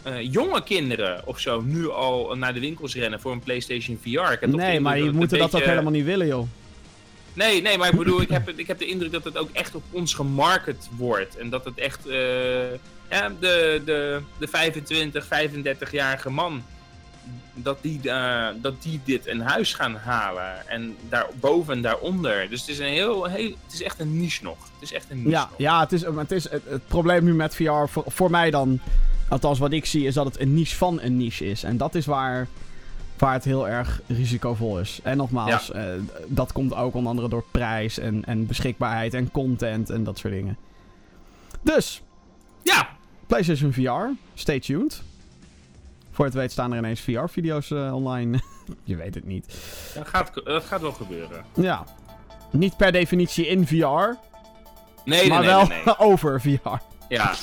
eh, 0.03 0.31
jonge 0.31 0.63
kinderen 0.63 1.21
of 1.25 1.39
zo 1.39 1.61
nu 1.61 1.89
al 1.89 2.35
naar 2.35 2.53
de 2.53 2.59
winkels 2.59 2.95
rennen 2.95 3.19
voor 3.19 3.31
een 3.31 3.39
PlayStation 3.39 3.99
VR. 4.01 4.09
Ik 4.09 4.39
heb 4.39 4.51
Nee, 4.55 4.79
maar 4.79 4.97
je 4.97 5.05
het 5.05 5.13
moet 5.13 5.31
een 5.31 5.39
dat 5.39 5.55
ook 5.55 5.61
helemaal 5.61 5.91
niet 5.91 6.05
willen, 6.05 6.27
joh. 6.27 6.47
Nee, 7.33 7.61
nee, 7.61 7.77
maar 7.77 7.89
ik 7.89 7.97
bedoel, 7.97 8.21
ik 8.21 8.29
heb, 8.29 8.49
ik 8.49 8.67
heb 8.67 8.79
de 8.79 8.85
indruk 8.85 9.11
dat 9.11 9.23
het 9.23 9.37
ook 9.37 9.49
echt 9.51 9.75
op 9.75 9.83
ons 9.91 10.13
gemarket 10.13 10.89
wordt. 10.97 11.37
En 11.37 11.49
dat 11.49 11.65
het 11.65 11.77
echt 11.77 12.07
eh, 12.07 12.71
ja, 13.09 13.31
de, 13.39 13.81
de, 13.85 14.21
de 14.37 14.47
25, 14.47 15.25
35-jarige 15.25 16.29
man, 16.29 16.63
dat 17.53 17.77
die, 17.81 18.09
eh, 18.09 18.47
dat 18.61 18.81
die 18.81 18.99
dit 19.03 19.25
in 19.25 19.39
huis 19.39 19.73
gaan 19.73 19.95
halen. 19.95 20.67
En 20.67 20.95
daarboven 21.09 21.73
en 21.73 21.81
daaronder. 21.81 22.49
Dus 22.49 22.59
het 22.59 22.69
is, 22.69 22.79
een 22.79 22.85
heel, 22.85 23.25
heel, 23.25 23.49
het 23.63 23.73
is 23.73 23.83
echt 23.83 23.99
een 23.99 24.19
niche 24.19 24.43
nog. 24.43 24.57
Het 24.57 24.81
is 24.81 24.93
echt 24.93 25.05
een 25.09 25.17
niche 25.17 25.29
Ja, 25.29 25.47
nog. 25.49 25.53
ja 25.57 25.79
het, 25.79 25.91
is, 25.91 26.01
het, 26.01 26.31
is, 26.31 26.49
het, 26.49 26.61
het 26.67 26.87
probleem 26.87 27.23
nu 27.23 27.33
met 27.33 27.55
VR, 27.55 27.87
voor, 27.87 28.03
voor 28.07 28.29
mij 28.29 28.51
dan, 28.51 28.79
althans 29.29 29.59
wat 29.59 29.71
ik 29.71 29.85
zie, 29.85 30.05
is 30.05 30.13
dat 30.13 30.25
het 30.25 30.39
een 30.39 30.53
niche 30.53 30.75
van 30.75 31.01
een 31.01 31.17
niche 31.17 31.45
is. 31.45 31.63
En 31.63 31.77
dat 31.77 31.95
is 31.95 32.05
waar, 32.05 32.47
waar 33.17 33.33
het 33.33 33.43
heel 33.43 33.67
erg 33.67 34.01
risicovol 34.07 34.79
is. 34.79 34.99
En 35.03 35.17
nogmaals, 35.17 35.71
eh, 35.71 35.85
dat 36.27 36.51
komt 36.51 36.75
ook 36.75 36.93
onder 36.93 37.09
andere 37.09 37.29
door 37.29 37.43
prijs 37.51 37.97
en, 37.99 38.25
en 38.25 38.45
beschikbaarheid 38.45 39.13
en 39.13 39.31
content 39.31 39.89
en 39.89 40.03
dat 40.03 40.17
soort 40.17 40.33
dingen. 40.33 40.57
Dus, 41.61 42.01
Ja, 42.63 42.89
PlayStation 43.27 43.73
VR, 43.73 44.15
stay 44.33 44.59
tuned. 44.59 45.03
Voor 46.11 46.25
het 46.25 46.33
weet 46.33 46.51
staan 46.51 46.71
er 46.71 46.77
ineens 46.77 46.99
VR-video's 47.01 47.71
online. 47.71 48.39
Je 48.83 48.95
weet 48.95 49.15
het 49.15 49.25
niet. 49.25 49.45
dat 49.95 50.07
gaat, 50.07 50.31
dat 50.43 50.63
gaat 50.63 50.81
wel 50.81 50.91
gebeuren. 50.91 51.45
Ja, 51.53 51.83
niet 52.51 52.77
per 52.77 52.91
definitie 52.91 53.47
in 53.47 53.67
VR, 53.67 54.17
Nee, 55.05 55.19
nee, 55.19 55.29
maar 55.29 55.39
nee, 55.39 55.47
wel 55.49 55.67
nee. 55.67 55.97
over 56.11 56.41
VR. 56.41 56.77
Ja, 57.09 57.33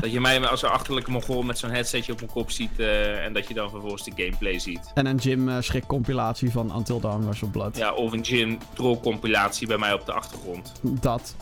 dat 0.00 0.12
je 0.12 0.20
mij 0.20 0.46
als 0.46 0.62
een 0.62 0.68
achterlijke 0.68 1.10
mongool 1.10 1.42
met 1.42 1.58
zo'n 1.58 1.70
headsetje 1.70 2.12
op 2.12 2.20
mijn 2.20 2.32
kop 2.32 2.50
ziet 2.50 2.78
eh, 2.78 3.24
en 3.24 3.32
dat 3.32 3.48
je 3.48 3.54
dan 3.54 3.70
vervolgens 3.70 4.04
de 4.04 4.12
gameplay 4.16 4.58
ziet. 4.58 4.90
En 4.94 5.06
een 5.06 5.16
Jim 5.16 5.48
eh, 5.48 5.56
schrik 5.60 5.86
compilatie 5.86 6.50
van 6.50 6.76
Until 6.76 7.00
Dawn 7.00 7.24
Rush 7.26 7.42
of 7.42 7.50
Blood. 7.50 7.76
Ja, 7.76 7.92
of 7.92 8.12
een 8.12 8.20
Jim 8.20 8.58
troll 8.72 8.96
compilatie 9.00 9.66
bij 9.66 9.78
mij 9.78 9.92
op 9.92 10.06
de 10.06 10.12
achtergrond. 10.12 10.72
Dat. 10.82 11.34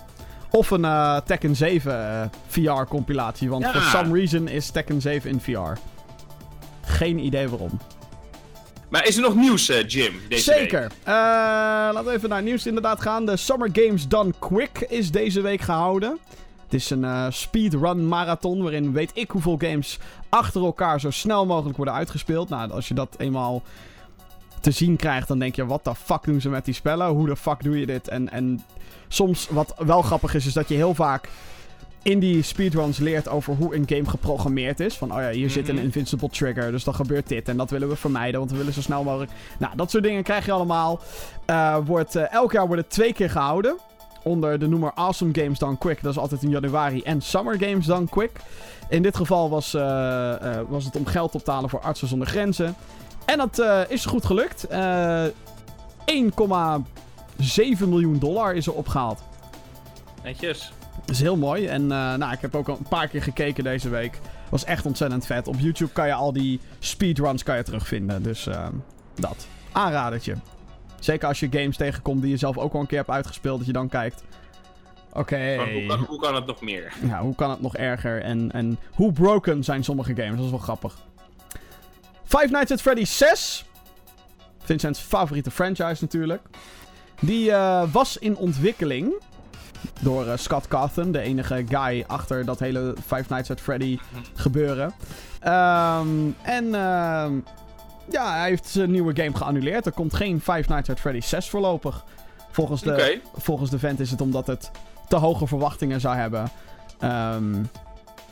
Of 0.51 0.71
een 0.71 0.85
eh, 0.85 1.17
Tekken 1.17 1.57
7 1.57 2.31
VR 2.49 2.83
compilatie, 2.89 3.49
want 3.49 3.63
Ja. 3.65 3.73
for 3.73 3.83
some 3.83 4.15
reason 4.19 4.49
is 4.49 4.71
Tekken 4.71 5.01
7 5.01 5.31
in 5.31 5.41
VR. 5.41 5.79
Geen 6.81 7.19
idee 7.19 7.49
waarom. 7.49 7.79
Maar 8.89 9.07
is 9.07 9.17
er 9.17 9.23
nog 9.23 9.35
nieuws, 9.35 9.67
Jim, 9.87 10.21
deze 10.29 10.43
Zeker. 10.43 10.81
week? 10.81 10.91
Eh, 11.05 11.13
laten 11.93 12.05
we 12.05 12.13
even 12.13 12.29
naar 12.29 12.43
nieuws 12.43 12.67
inderdaad 12.67 13.01
gaan. 13.01 13.27
De 13.27 13.37
Summer 13.37 13.69
Games 13.73 14.09
Done 14.09 14.33
Quick 14.39 14.81
is 14.89 15.11
deze 15.11 15.41
week 15.41 15.61
gehouden. 15.61 16.19
Het 16.69 16.81
is 16.81 16.91
een 16.91 17.05
eh, 17.05 17.27
speedrun 17.29 18.09
marathon 18.09 18.63
waarin 18.63 18.93
weet 18.93 19.11
ik 19.15 19.31
hoeveel 19.31 19.57
games 19.59 19.99
achter 20.29 20.65
elkaar 20.65 21.01
zo 21.01 21.11
snel 21.11 21.47
mogelijk 21.47 21.77
worden 21.77 21.95
uitgespeeld. 21.95 22.49
Nou, 22.49 22.71
als 22.71 22.89
je 22.89 22.95
dat 22.95 23.15
eenmaal 23.19 23.63
te 24.61 24.71
zien 24.71 24.97
krijgt, 24.97 25.29
dan 25.29 25.39
denk 25.39 25.55
je, 25.55 25.67
wat 25.67 25.85
de 25.85 25.95
fuck 25.95 26.23
doen 26.25 26.41
ze 26.41 26.49
met 26.49 26.65
die 26.65 26.75
spellen? 26.75 27.07
Hoe 27.09 27.27
de 27.27 27.37
fuck 27.37 27.63
doe 27.63 27.79
je 27.81 27.87
dit? 27.87 28.09
En, 28.09 28.31
en 28.31 28.65
soms, 29.09 29.49
wat 29.51 29.75
wel 29.79 30.03
grappig 30.03 30.35
is, 30.35 30.47
is 30.47 30.53
dat 30.53 30.69
je 30.69 30.75
heel 30.75 30.95
vaak 30.95 31.29
in 32.03 32.19
die 32.19 32.43
speedruns 32.43 32.99
leert 32.99 33.29
over 33.29 33.55
hoe 33.55 33.75
een 33.77 33.85
game 33.89 34.09
geprogrammeerd 34.09 34.81
is. 34.81 34.97
Van, 34.97 35.13
oh 35.15 35.21
ja, 35.21 35.31
hier 35.31 35.51
zit 35.51 35.69
een 35.69 35.75
Mhm. 35.75 35.85
invincible 35.85 36.29
trigger, 36.29 36.71
dus 36.71 36.85
dan 36.85 36.95
gebeurt 36.95 37.29
dit. 37.29 37.49
En 37.49 37.57
dat 37.57 37.71
willen 37.71 37.89
we 37.89 37.97
vermijden, 37.97 38.39
want 38.39 38.51
we 38.51 38.57
willen 38.57 38.73
zo 38.73 38.81
snel 38.81 39.05
mogelijk... 39.05 39.31
Nou, 39.59 39.77
dat 39.77 39.91
soort 39.91 40.03
dingen 40.03 40.23
krijg 40.23 40.45
je 40.47 40.53
allemaal. 40.53 41.01
Eh, 41.45 41.77
wordt, 41.85 42.17
eh, 42.17 42.33
elk 42.33 42.53
jaar 42.53 42.67
wordt 42.67 42.83
het 42.83 42.91
twee 42.91 43.13
keer 43.13 43.31
gehouden. 43.31 43.77
Onder 44.29 44.59
de 44.59 44.69
noemer 44.69 44.93
Awesome 44.95 45.35
Games 45.35 45.59
Done 45.59 45.79
Quick. 45.79 46.03
Dat 46.03 46.13
is 46.13 46.19
altijd 46.19 46.43
in 46.43 46.51
januari. 46.51 47.03
En 47.03 47.21
Summer 47.21 47.59
Games 47.59 47.87
Done 47.87 48.09
Quick. 48.09 48.31
In 48.89 49.03
dit 49.03 49.17
geval 49.17 49.51
was, 49.51 49.75
eh, 49.75 50.35
eh, 50.35 50.67
was 50.69 50.85
het 50.85 50.97
om 50.97 51.07
geld 51.07 51.35
op 51.35 51.45
te 51.45 51.51
halen 51.51 51.71
voor 51.71 51.81
Artsen 51.81 52.09
zonder 52.09 52.29
Grenzen. 52.29 52.75
En 53.25 53.39
dat 53.39 53.59
eh, 53.59 53.81
is 53.89 54.05
goed 54.05 54.25
gelukt. 54.25 54.65
Eh 54.65 55.25
1,7 56.05 57.89
miljoen 57.89 58.19
dollar 58.19 58.55
is 58.55 58.67
er 58.67 58.73
opgehaald. 58.73 59.23
Netjes. 60.23 60.73
Dat 61.01 61.11
is 61.11 61.21
heel 61.21 61.37
mooi. 61.37 61.67
En 61.67 61.87
nou, 61.87 62.33
ik 62.33 62.41
heb 62.41 62.55
ook 62.55 62.69
al 62.69 62.77
een 62.79 62.89
paar 62.89 63.09
keer 63.09 63.23
gekeken 63.23 63.65
deze 63.65 63.89
week. 63.89 64.21
Was 64.51 64.65
echt 64.65 64.87
ontzettend 64.87 65.27
vet. 65.27 65.49
Op 65.49 65.59
YouTube 65.59 65.93
kan 65.93 66.07
je 66.07 66.15
al 66.15 66.33
die 66.33 66.61
speedruns 66.79 67.43
kan 67.43 67.57
je 67.57 67.63
terugvinden. 67.63 68.23
Dus 68.23 68.49
dat. 69.15 69.47
Aanradertje. 69.73 70.35
Zeker 70.99 71.29
als 71.29 71.41
je 71.41 71.49
games 71.51 71.77
tegenkomt 71.77 72.23
die 72.23 72.31
je 72.31 72.37
zelf 72.37 72.59
ook 72.59 72.75
al 72.75 72.81
een 72.81 72.87
keer 72.87 72.99
hebt 72.99 73.11
uitgespeeld. 73.11 73.59
Dat 73.59 73.67
je 73.67 73.73
dan 73.73 73.89
kijkt. 73.89 74.25
Oké. 75.13 75.57
Hoe, 75.73 75.87
kan, 75.87 75.99
hoe 75.99 76.21
kan 76.21 76.35
het 76.35 76.47
nog 76.47 76.61
meer? 76.61 76.93
Ja, 77.07 77.21
hoe 77.21 77.35
kan 77.35 77.51
het 77.51 77.61
nog 77.61 77.77
erger? 77.77 78.23
En, 78.23 78.53
en 78.53 78.79
hoe 78.95 79.13
broken 79.13 79.65
zijn 79.65 79.85
sommige 79.85 80.15
games? 80.15 80.37
Dat 80.37 80.45
is 80.45 80.51
wel 80.51 80.59
grappig. 80.59 80.97
Five 82.25 82.49
Nights 82.51 82.73
at 82.73 82.81
Freddy's 82.81 83.17
6. 83.17 83.65
Vincent's 84.59 85.01
favoriete 85.01 85.51
franchise 85.51 85.97
natuurlijk. 86.01 86.43
Die 87.21 87.53
eh, 87.53 87.83
was 87.93 88.19
in 88.19 88.37
ontwikkeling. 88.37 89.13
Door 90.01 90.27
eh, 90.27 90.37
Scott 90.37 90.69
Cawthon, 90.69 91.13
de 91.13 91.21
enige 91.21 91.65
guy 91.69 92.05
achter 92.07 92.45
dat 92.45 92.59
hele 92.59 92.95
Five 93.07 93.25
Nights 93.29 93.51
at 93.51 93.61
Freddy 93.61 93.99
gebeuren. 94.35 94.95
Ehm, 95.41 96.09
en 96.43 96.75
ehm, 96.75 97.33
ja, 98.11 98.37
hij 98.39 98.49
heeft 98.49 98.67
zijn 98.69 98.91
nieuwe 98.91 99.17
game 99.23 99.37
geannuleerd. 99.37 99.87
Er 99.87 99.93
komt 99.93 100.15
geen 100.15 100.41
Five 100.41 100.65
Nights 100.69 100.91
at 100.91 101.01
Freddy's 101.01 101.29
6 101.29 101.49
voorlopig. 101.49 102.05
Volgens 102.51 102.83
de, 102.83 103.21
volgens 103.37 103.71
de 103.71 103.79
vent 103.79 104.01
is 104.01 104.11
het 104.11 104.21
omdat 104.21 104.47
het 104.47 104.71
te 105.09 105.17
hoge 105.17 105.47
verwachtingen 105.47 106.01
zou 106.01 106.17
hebben. 106.17 106.51
Ehm, 106.99 107.55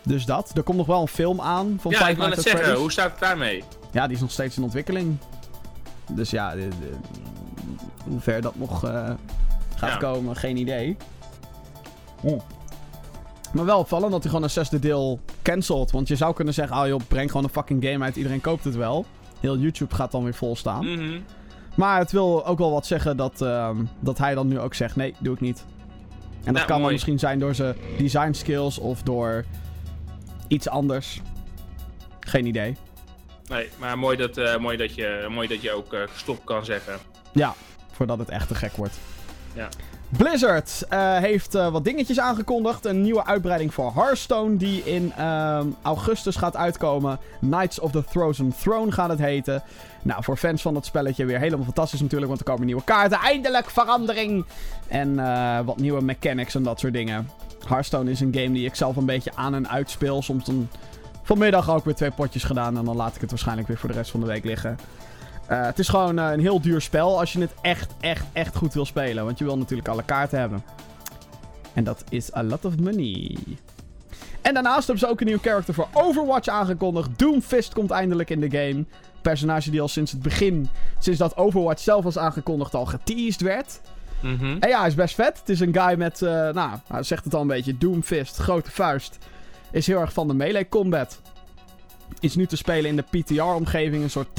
dus 0.02 0.24
dat. 0.24 0.52
Er 0.56 0.62
komt 0.62 0.76
nog 0.78 0.86
wel 0.86 1.00
een 1.00 1.08
film 1.08 1.40
aan 1.40 1.76
van 1.80 1.90
Ja, 1.90 1.96
Five 1.98 2.10
ik 2.10 2.16
wil 2.16 2.24
Nights 2.26 2.38
at 2.38 2.44
zeggen, 2.44 2.60
Freddy's. 2.60 2.82
hoe 2.82 2.92
staat 2.92 3.10
het 3.10 3.20
daarmee? 3.20 3.64
Ja, 3.90 4.06
die 4.06 4.14
is 4.16 4.22
nog 4.22 4.30
steeds 4.30 4.56
in 4.56 4.62
ontwikkeling. 4.62 5.16
Dus 6.12 6.30
ja, 6.30 6.54
de- 6.54 6.68
de- 6.68 6.96
hoe 8.08 8.20
ver 8.20 8.40
dat 8.42 8.56
nog 8.56 8.84
eh, 8.84 9.10
gaat 9.76 9.90
Ja. 9.90 9.96
komen, 9.96 10.36
geen 10.36 10.56
idee. 10.56 10.96
Maar 13.52 13.64
wel 13.64 13.78
opvallend 13.78 14.10
dat 14.10 14.20
hij 14.20 14.28
gewoon 14.30 14.44
een 14.44 14.50
zesde 14.52 14.78
deel 14.78 15.20
cancelt. 15.42 15.90
Want 15.90 16.08
je 16.08 16.16
zou 16.16 16.34
kunnen 16.34 16.54
zeggen, 16.54 16.76
oh 16.80 16.86
joh, 16.86 17.00
breng 17.08 17.28
gewoon 17.30 17.44
een 17.44 17.52
fucking 17.52 17.84
game 17.84 18.04
uit, 18.04 18.16
iedereen 18.16 18.40
koopt 18.40 18.64
het 18.64 18.76
wel. 18.76 19.04
Heel 19.46 19.58
YouTube 19.58 19.94
gaat 19.94 20.10
dan 20.10 20.24
weer 20.24 20.34
vol 20.34 20.56
staan. 20.56 20.84
Mhm. 20.92 21.20
Maar 21.74 21.98
het 21.98 22.12
wil 22.12 22.46
ook 22.46 22.58
wel 22.58 22.70
wat 22.70 22.86
zeggen 22.86 23.16
dat, 23.16 23.42
ehm, 23.42 23.84
dat 24.00 24.18
hij 24.18 24.34
dan 24.34 24.48
nu 24.48 24.58
ook 24.60 24.74
zegt, 24.74 24.96
nee, 24.96 25.14
doe 25.18 25.34
ik 25.34 25.40
niet. 25.40 25.64
En 26.30 26.52
dat 26.52 26.54
Nou, 26.54 26.66
kan 26.66 26.80
dan 26.82 26.92
misschien 26.92 27.18
zijn 27.18 27.38
door 27.38 27.54
zijn 27.54 27.76
design 27.98 28.32
skills 28.32 28.78
of 28.78 29.02
door 29.02 29.44
iets 30.48 30.68
anders. 30.68 31.20
Geen 32.20 32.46
idee. 32.46 32.76
Nee, 33.48 33.68
maar 33.78 33.98
mooi 33.98 34.16
dat, 34.16 34.36
eh, 34.36 34.56
mooi 34.56 34.76
dat, 34.76 34.94
je, 34.94 35.26
mooi 35.30 35.48
dat 35.48 35.62
je 35.62 35.72
ook 35.72 35.92
eh, 35.92 36.00
gestopt 36.12 36.44
kan 36.44 36.64
zeggen. 36.64 36.98
Ja, 37.32 37.54
voordat 37.92 38.18
het 38.18 38.28
echt 38.28 38.48
te 38.48 38.54
gek 38.54 38.76
wordt. 38.76 38.98
Ja. 39.54 39.68
Blizzard 40.08 40.84
eh, 40.88 41.16
heeft 41.16 41.54
eh, 41.54 41.68
wat 41.68 41.84
dingetjes 41.84 42.20
aangekondigd. 42.20 42.84
Een 42.84 43.02
nieuwe 43.02 43.26
uitbreiding 43.26 43.74
voor 43.74 43.92
Hearthstone 43.94 44.56
die 44.56 44.82
in 44.84 45.12
ehm, 45.16 45.66
augustus 45.82 46.36
gaat 46.36 46.56
uitkomen. 46.56 47.18
Knights 47.40 47.78
of 47.78 47.90
the 47.90 48.02
Frozen 48.02 48.54
Throne 48.60 48.92
gaat 48.92 49.08
het 49.08 49.18
heten. 49.18 49.62
Nou, 50.02 50.24
voor 50.24 50.36
fans 50.36 50.62
van 50.62 50.74
dat 50.74 50.86
spelletje 50.86 51.24
weer 51.24 51.38
helemaal 51.38 51.64
fantastisch 51.64 52.00
natuurlijk, 52.00 52.28
want 52.28 52.40
er 52.40 52.46
komen 52.46 52.66
nieuwe 52.66 52.84
kaarten. 52.84 53.18
Eindelijk 53.18 53.70
verandering! 53.70 54.44
En 54.88 55.18
eh, 55.18 55.58
wat 55.64 55.76
nieuwe 55.76 56.02
mechanics 56.02 56.54
en 56.54 56.62
dat 56.62 56.80
soort 56.80 56.92
dingen. 56.92 57.30
Hearthstone 57.68 58.10
is 58.10 58.20
een 58.20 58.34
game 58.34 58.52
die 58.52 58.66
ik 58.66 58.74
zelf 58.74 58.96
een 58.96 59.06
beetje 59.06 59.32
aan 59.34 59.54
en 59.54 59.68
uitspeel. 59.68 60.22
Soms 60.22 60.44
dan 60.44 60.68
vanmiddag 61.22 61.70
ook 61.70 61.84
weer 61.84 61.94
twee 61.94 62.10
potjes 62.10 62.44
gedaan 62.44 62.78
en 62.78 62.84
dan 62.84 62.96
laat 62.96 63.14
ik 63.14 63.20
het 63.20 63.30
waarschijnlijk 63.30 63.68
weer 63.68 63.78
voor 63.78 63.88
de 63.88 63.94
rest 63.94 64.10
van 64.10 64.20
de 64.20 64.26
week 64.26 64.44
liggen. 64.44 64.78
Eh, 65.46 65.64
het 65.64 65.78
is 65.78 65.88
gewoon 65.88 66.18
eh, 66.18 66.30
een 66.32 66.40
heel 66.40 66.60
duur 66.60 66.80
spel 66.80 67.18
als 67.18 67.32
je 67.32 67.40
het 67.40 67.54
echt, 67.60 67.94
echt, 68.00 68.24
echt 68.32 68.56
goed 68.56 68.74
wil 68.74 68.84
spelen. 68.84 69.24
Want 69.24 69.38
je 69.38 69.44
wil 69.44 69.58
natuurlijk 69.58 69.88
alle 69.88 70.04
kaarten 70.04 70.38
hebben. 70.38 70.64
En 71.72 71.84
dat 71.84 72.04
is 72.08 72.34
a 72.34 72.42
lot 72.42 72.64
of 72.64 72.78
money. 72.78 73.36
En 74.42 74.54
daarnaast 74.54 74.86
hebben 74.86 75.06
ze 75.06 75.12
ook 75.12 75.20
een 75.20 75.26
nieuw 75.26 75.38
character 75.38 75.74
voor 75.74 75.88
Overwatch 75.92 76.48
aangekondigd. 76.48 77.18
Doomfist 77.18 77.74
komt 77.74 77.90
eindelijk 77.90 78.30
in 78.30 78.40
de 78.40 78.50
game. 78.50 78.84
Personage 79.22 79.70
die 79.70 79.80
al 79.80 79.88
sinds 79.88 80.12
het 80.12 80.22
begin, 80.22 80.68
sinds 80.98 81.18
dat 81.18 81.36
Overwatch 81.36 81.82
zelf 81.82 82.04
was 82.04 82.18
aangekondigd, 82.18 82.74
al 82.74 82.86
geteased 82.86 83.40
werd. 83.40 83.80
Mhm. 84.20 84.56
En 84.60 84.68
ja, 84.68 84.78
hij 84.78 84.88
is 84.88 84.94
best 84.94 85.14
vet. 85.14 85.38
Het 85.38 85.48
is 85.48 85.60
een 85.60 85.74
guy 85.74 85.98
met, 85.98 86.22
eh, 86.22 86.30
nou, 86.30 86.70
hij 86.88 87.02
zegt 87.02 87.24
het 87.24 87.34
al 87.34 87.40
een 87.40 87.46
beetje, 87.46 87.78
Doomfist, 87.78 88.36
grote 88.36 88.70
vuist. 88.70 89.18
Is 89.70 89.86
heel 89.86 90.00
erg 90.00 90.12
van 90.12 90.28
de 90.28 90.34
melee 90.34 90.68
combat. 90.68 91.20
Is 92.20 92.36
nu 92.36 92.46
te 92.46 92.56
spelen 92.56 92.90
in 92.90 92.96
de 92.96 93.20
PTR-omgeving, 93.20 94.02
een 94.02 94.10
soort 94.10 94.34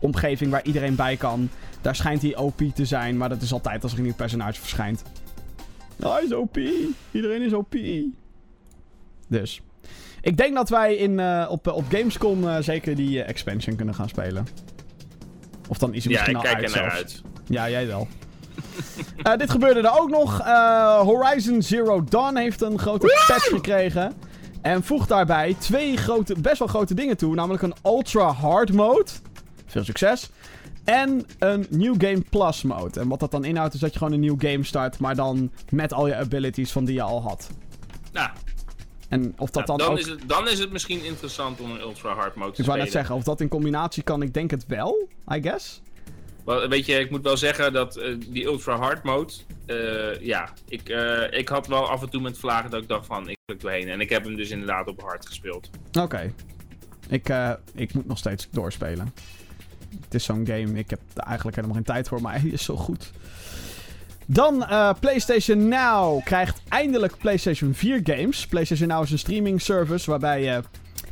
testomgeving 0.00 0.50
waar 0.50 0.64
iedereen 0.64 0.94
bij 0.94 1.16
kan. 1.16 1.48
Daar 1.80 1.96
schijnt 1.96 2.22
hij 2.22 2.36
OP 2.36 2.60
te 2.74 2.84
zijn, 2.84 3.16
maar 3.16 3.28
dat 3.28 3.42
is 3.42 3.52
altijd 3.52 3.82
als 3.82 3.92
er 3.92 3.98
een 3.98 4.04
nieuw 4.04 4.14
personage 4.14 4.60
verschijnt. 4.60 5.02
Oh, 6.02 6.12
hij 6.12 6.24
is 6.24 6.32
OP. 6.32 6.58
Iedereen 7.10 7.42
is 7.42 7.52
OP. 7.52 7.74
Dus. 9.28 9.60
Ik 10.20 10.36
denk 10.36 10.54
dat 10.54 10.68
wij 10.68 10.94
in, 10.94 11.20
eh, 11.20 11.46
op, 11.50 11.66
op 11.66 11.84
Gamescom 11.88 12.48
eh, 12.48 12.56
zeker 12.60 12.96
die 12.96 13.22
eh, 13.22 13.28
expansion 13.28 13.76
kunnen 13.76 13.94
gaan 13.94 14.08
spelen. 14.08 14.46
Of 15.68 15.78
dan 15.78 15.94
is 15.94 16.04
Ja, 16.04 16.10
misschien 16.10 16.30
ik 16.36 16.36
al 16.36 16.42
kijk 16.42 16.56
uit 16.62 16.70
zelfs. 16.70 16.94
uit. 16.94 17.22
Ja, 17.46 17.70
jij 17.70 17.86
wel. 17.86 18.08
Dit 19.36 19.50
gebeurde 19.50 19.80
er 19.80 20.00
ook 20.00 20.10
nog. 20.10 20.38
Horizon 21.02 21.62
Zero 21.62 22.04
Dawn 22.04 22.36
heeft 22.36 22.60
een 22.62 22.78
grote 22.78 23.24
patch 23.26 23.44
gekregen. 23.48 24.12
En 24.62 24.82
voegt 24.82 25.08
daarbij 25.08 25.56
twee 25.58 25.96
grote, 25.96 26.34
best 26.40 26.58
wel 26.58 26.68
grote 26.68 26.94
dingen 26.94 27.16
toe. 27.16 27.34
Namelijk 27.34 27.62
een 27.62 27.74
Ultra 27.84 28.32
Hard 28.32 28.72
Mode. 28.72 29.10
Veel 29.66 29.84
succes. 29.84 30.30
En 30.84 31.26
een 31.38 31.66
New 31.70 31.94
Game 31.98 32.20
Plus 32.30 32.62
mode. 32.62 33.00
En 33.00 33.08
wat 33.08 33.20
dat 33.20 33.30
dan 33.30 33.44
inhoudt 33.44 33.74
is 33.74 33.80
dat 33.80 33.92
je 33.92 33.98
gewoon 33.98 34.12
een 34.12 34.20
nieuw 34.20 34.36
game 34.38 34.64
start. 34.64 34.98
Maar 34.98 35.14
dan 35.14 35.50
met 35.70 35.92
al 35.92 36.06
je 36.06 36.16
abilities 36.16 36.72
van 36.72 36.84
die 36.84 36.94
je 36.94 37.02
al 37.02 37.22
had. 37.22 37.50
Nou, 38.12 38.30
En 39.08 39.34
of 39.36 39.50
dat 39.50 39.66
nou, 39.66 39.78
dan, 39.78 39.86
dan, 39.86 39.96
ook... 39.96 39.98
is 39.98 40.06
het, 40.06 40.20
dan 40.26 40.48
is 40.48 40.58
het 40.58 40.72
misschien 40.72 41.04
interessant 41.04 41.60
om 41.60 41.70
een 41.70 41.80
ultra 41.80 42.14
hard 42.14 42.34
mode 42.34 42.52
te 42.52 42.60
Ik 42.60 42.66
wou 42.66 42.78
net 42.78 42.88
spelen. 42.88 43.06
zeggen, 43.06 43.14
of 43.14 43.22
dat 43.22 43.40
in 43.40 43.48
combinatie 43.48 44.02
kan, 44.02 44.22
ik 44.22 44.34
denk 44.34 44.50
het 44.50 44.66
wel. 44.66 45.08
I 45.34 45.42
guess. 45.42 45.82
Weet 46.68 46.86
je, 46.86 46.98
ik 46.98 47.10
moet 47.10 47.22
wel 47.22 47.36
zeggen 47.36 47.72
dat 47.72 47.96
eh, 47.96 48.14
die 48.26 48.44
ultra 48.44 48.76
hard 48.76 49.02
mode, 49.02 49.32
eh, 49.66 50.20
ja, 50.20 50.52
ik, 50.68 50.88
eh, 50.88 51.38
ik 51.38 51.48
had 51.48 51.66
wel 51.66 51.88
af 51.88 52.02
en 52.02 52.10
toe 52.10 52.20
met 52.20 52.38
vlagen 52.38 52.70
dat 52.70 52.82
ik 52.82 52.88
dacht 52.88 53.06
van, 53.06 53.28
ik 53.28 53.36
klik 53.44 53.60
doorheen. 53.60 53.88
En 53.88 54.00
ik 54.00 54.10
heb 54.10 54.24
hem 54.24 54.36
dus 54.36 54.50
inderdaad 54.50 54.88
op 54.88 55.00
hard 55.00 55.26
gespeeld. 55.26 55.70
Oké. 56.00 56.32
Ik, 57.08 57.28
ik 57.74 57.94
moet 57.94 58.06
nog 58.06 58.18
steeds 58.18 58.48
doorspelen. 58.50 59.12
Het 60.04 60.14
is 60.14 60.24
zo'n 60.24 60.46
game, 60.46 60.78
ik 60.78 60.90
heb 60.90 61.00
er 61.14 61.22
eigenlijk 61.22 61.56
helemaal 61.56 61.76
geen 61.76 61.86
tijd 61.86 62.08
voor, 62.08 62.20
maar 62.20 62.40
hij 62.40 62.50
is 62.50 62.64
zo 62.64 62.76
goed. 62.76 63.12
Dan 64.26 64.66
eh, 64.66 64.90
PlayStation 65.00 65.68
Now 65.68 66.24
krijgt 66.24 66.60
eindelijk 66.68 67.16
PlayStation 67.18 67.74
4 67.74 68.00
games. 68.04 68.46
PlayStation 68.46 68.88
Now 68.88 69.02
is 69.02 69.10
een 69.10 69.18
streaming 69.18 69.60
service 69.60 70.10
waarbij 70.10 70.42
je... 70.42 70.62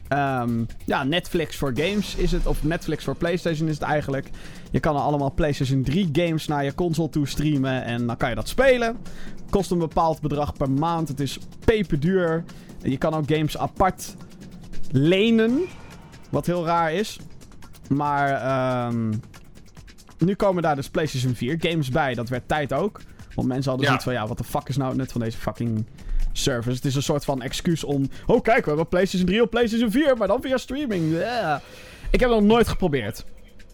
ehm, 0.09 0.65
ja, 0.85 1.03
Netflix 1.05 1.57
voor 1.57 1.73
games 1.75 2.15
is 2.15 2.33
het, 2.33 2.47
of 2.47 2.65
Netflix 2.65 3.05
voor 3.05 3.17
PlayStation 3.17 3.69
is 3.69 3.75
het 3.75 3.83
eigenlijk. 3.83 4.29
Je 4.71 4.81
kan 4.81 4.95
er 4.95 5.01
allemaal 5.01 5.33
PlayStation 5.33 5.83
3 5.83 6.09
games 6.13 6.47
naar 6.47 6.65
je 6.65 6.75
console 6.75 7.09
toe 7.09 7.29
streamen 7.29 7.85
en 7.85 8.07
dan 8.07 8.17
kan 8.17 8.29
je 8.29 8.35
dat 8.35 8.49
spelen. 8.49 8.97
Kost 9.51 9.71
een 9.71 9.79
bepaald 9.79 10.21
bedrag 10.21 10.53
per 10.53 10.71
maand. 10.71 11.09
Het 11.09 11.21
is 11.21 11.39
peperduur. 11.65 12.45
Je 12.83 12.99
kan 12.99 13.15
ook 13.15 13.25
games 13.27 13.59
apart 13.59 14.15
lenen. 14.91 15.61
Wat 16.31 16.47
heel 16.47 16.65
raar 16.65 16.93
is. 16.93 17.19
Maar 17.97 18.29
ehm, 18.31 19.13
nu 20.19 20.35
komen 20.35 20.63
daar 20.63 20.77
dus 20.77 20.89
PlayStation 20.89 21.35
4 21.35 21.57
games 21.61 21.89
bij. 21.91 22.15
Dat 22.15 22.29
werd 22.29 22.49
tijd 22.49 22.73
ook. 22.73 23.01
Want 23.35 23.49
mensen 23.49 23.71
hadden 23.71 23.81
Ja. 23.81 23.87
zoiets 23.87 24.05
van, 24.05 24.13
ja, 24.13 24.27
wat 24.27 24.39
de 24.39 24.45
fuck 24.45 24.69
is 24.69 24.77
nou 24.77 24.89
het 24.89 24.99
nut 24.99 25.13
van 25.13 25.21
deze 25.21 25.37
fucking 25.39 25.87
service? 26.33 26.77
Het 26.77 26.85
is 26.85 26.95
een 26.95 27.03
soort 27.03 27.25
van 27.25 27.43
excuus 27.43 27.85
om... 27.85 28.09
Oh, 28.27 28.43
kijk, 28.43 28.61
we 28.63 28.69
hebben 28.69 28.89
PlayStation 28.89 29.29
3 29.29 29.43
op 29.43 29.51
PlayStation 29.51 29.91
4, 29.91 30.17
maar 30.17 30.29
dan 30.29 30.41
via 30.43 30.57
streaming. 30.57 31.11
Yeah. 31.13 31.61
Ik 32.11 32.21
heb 32.21 32.31
het 32.31 32.39
nog 32.39 32.49
nooit 32.49 32.69
geprobeerd. 32.69 33.25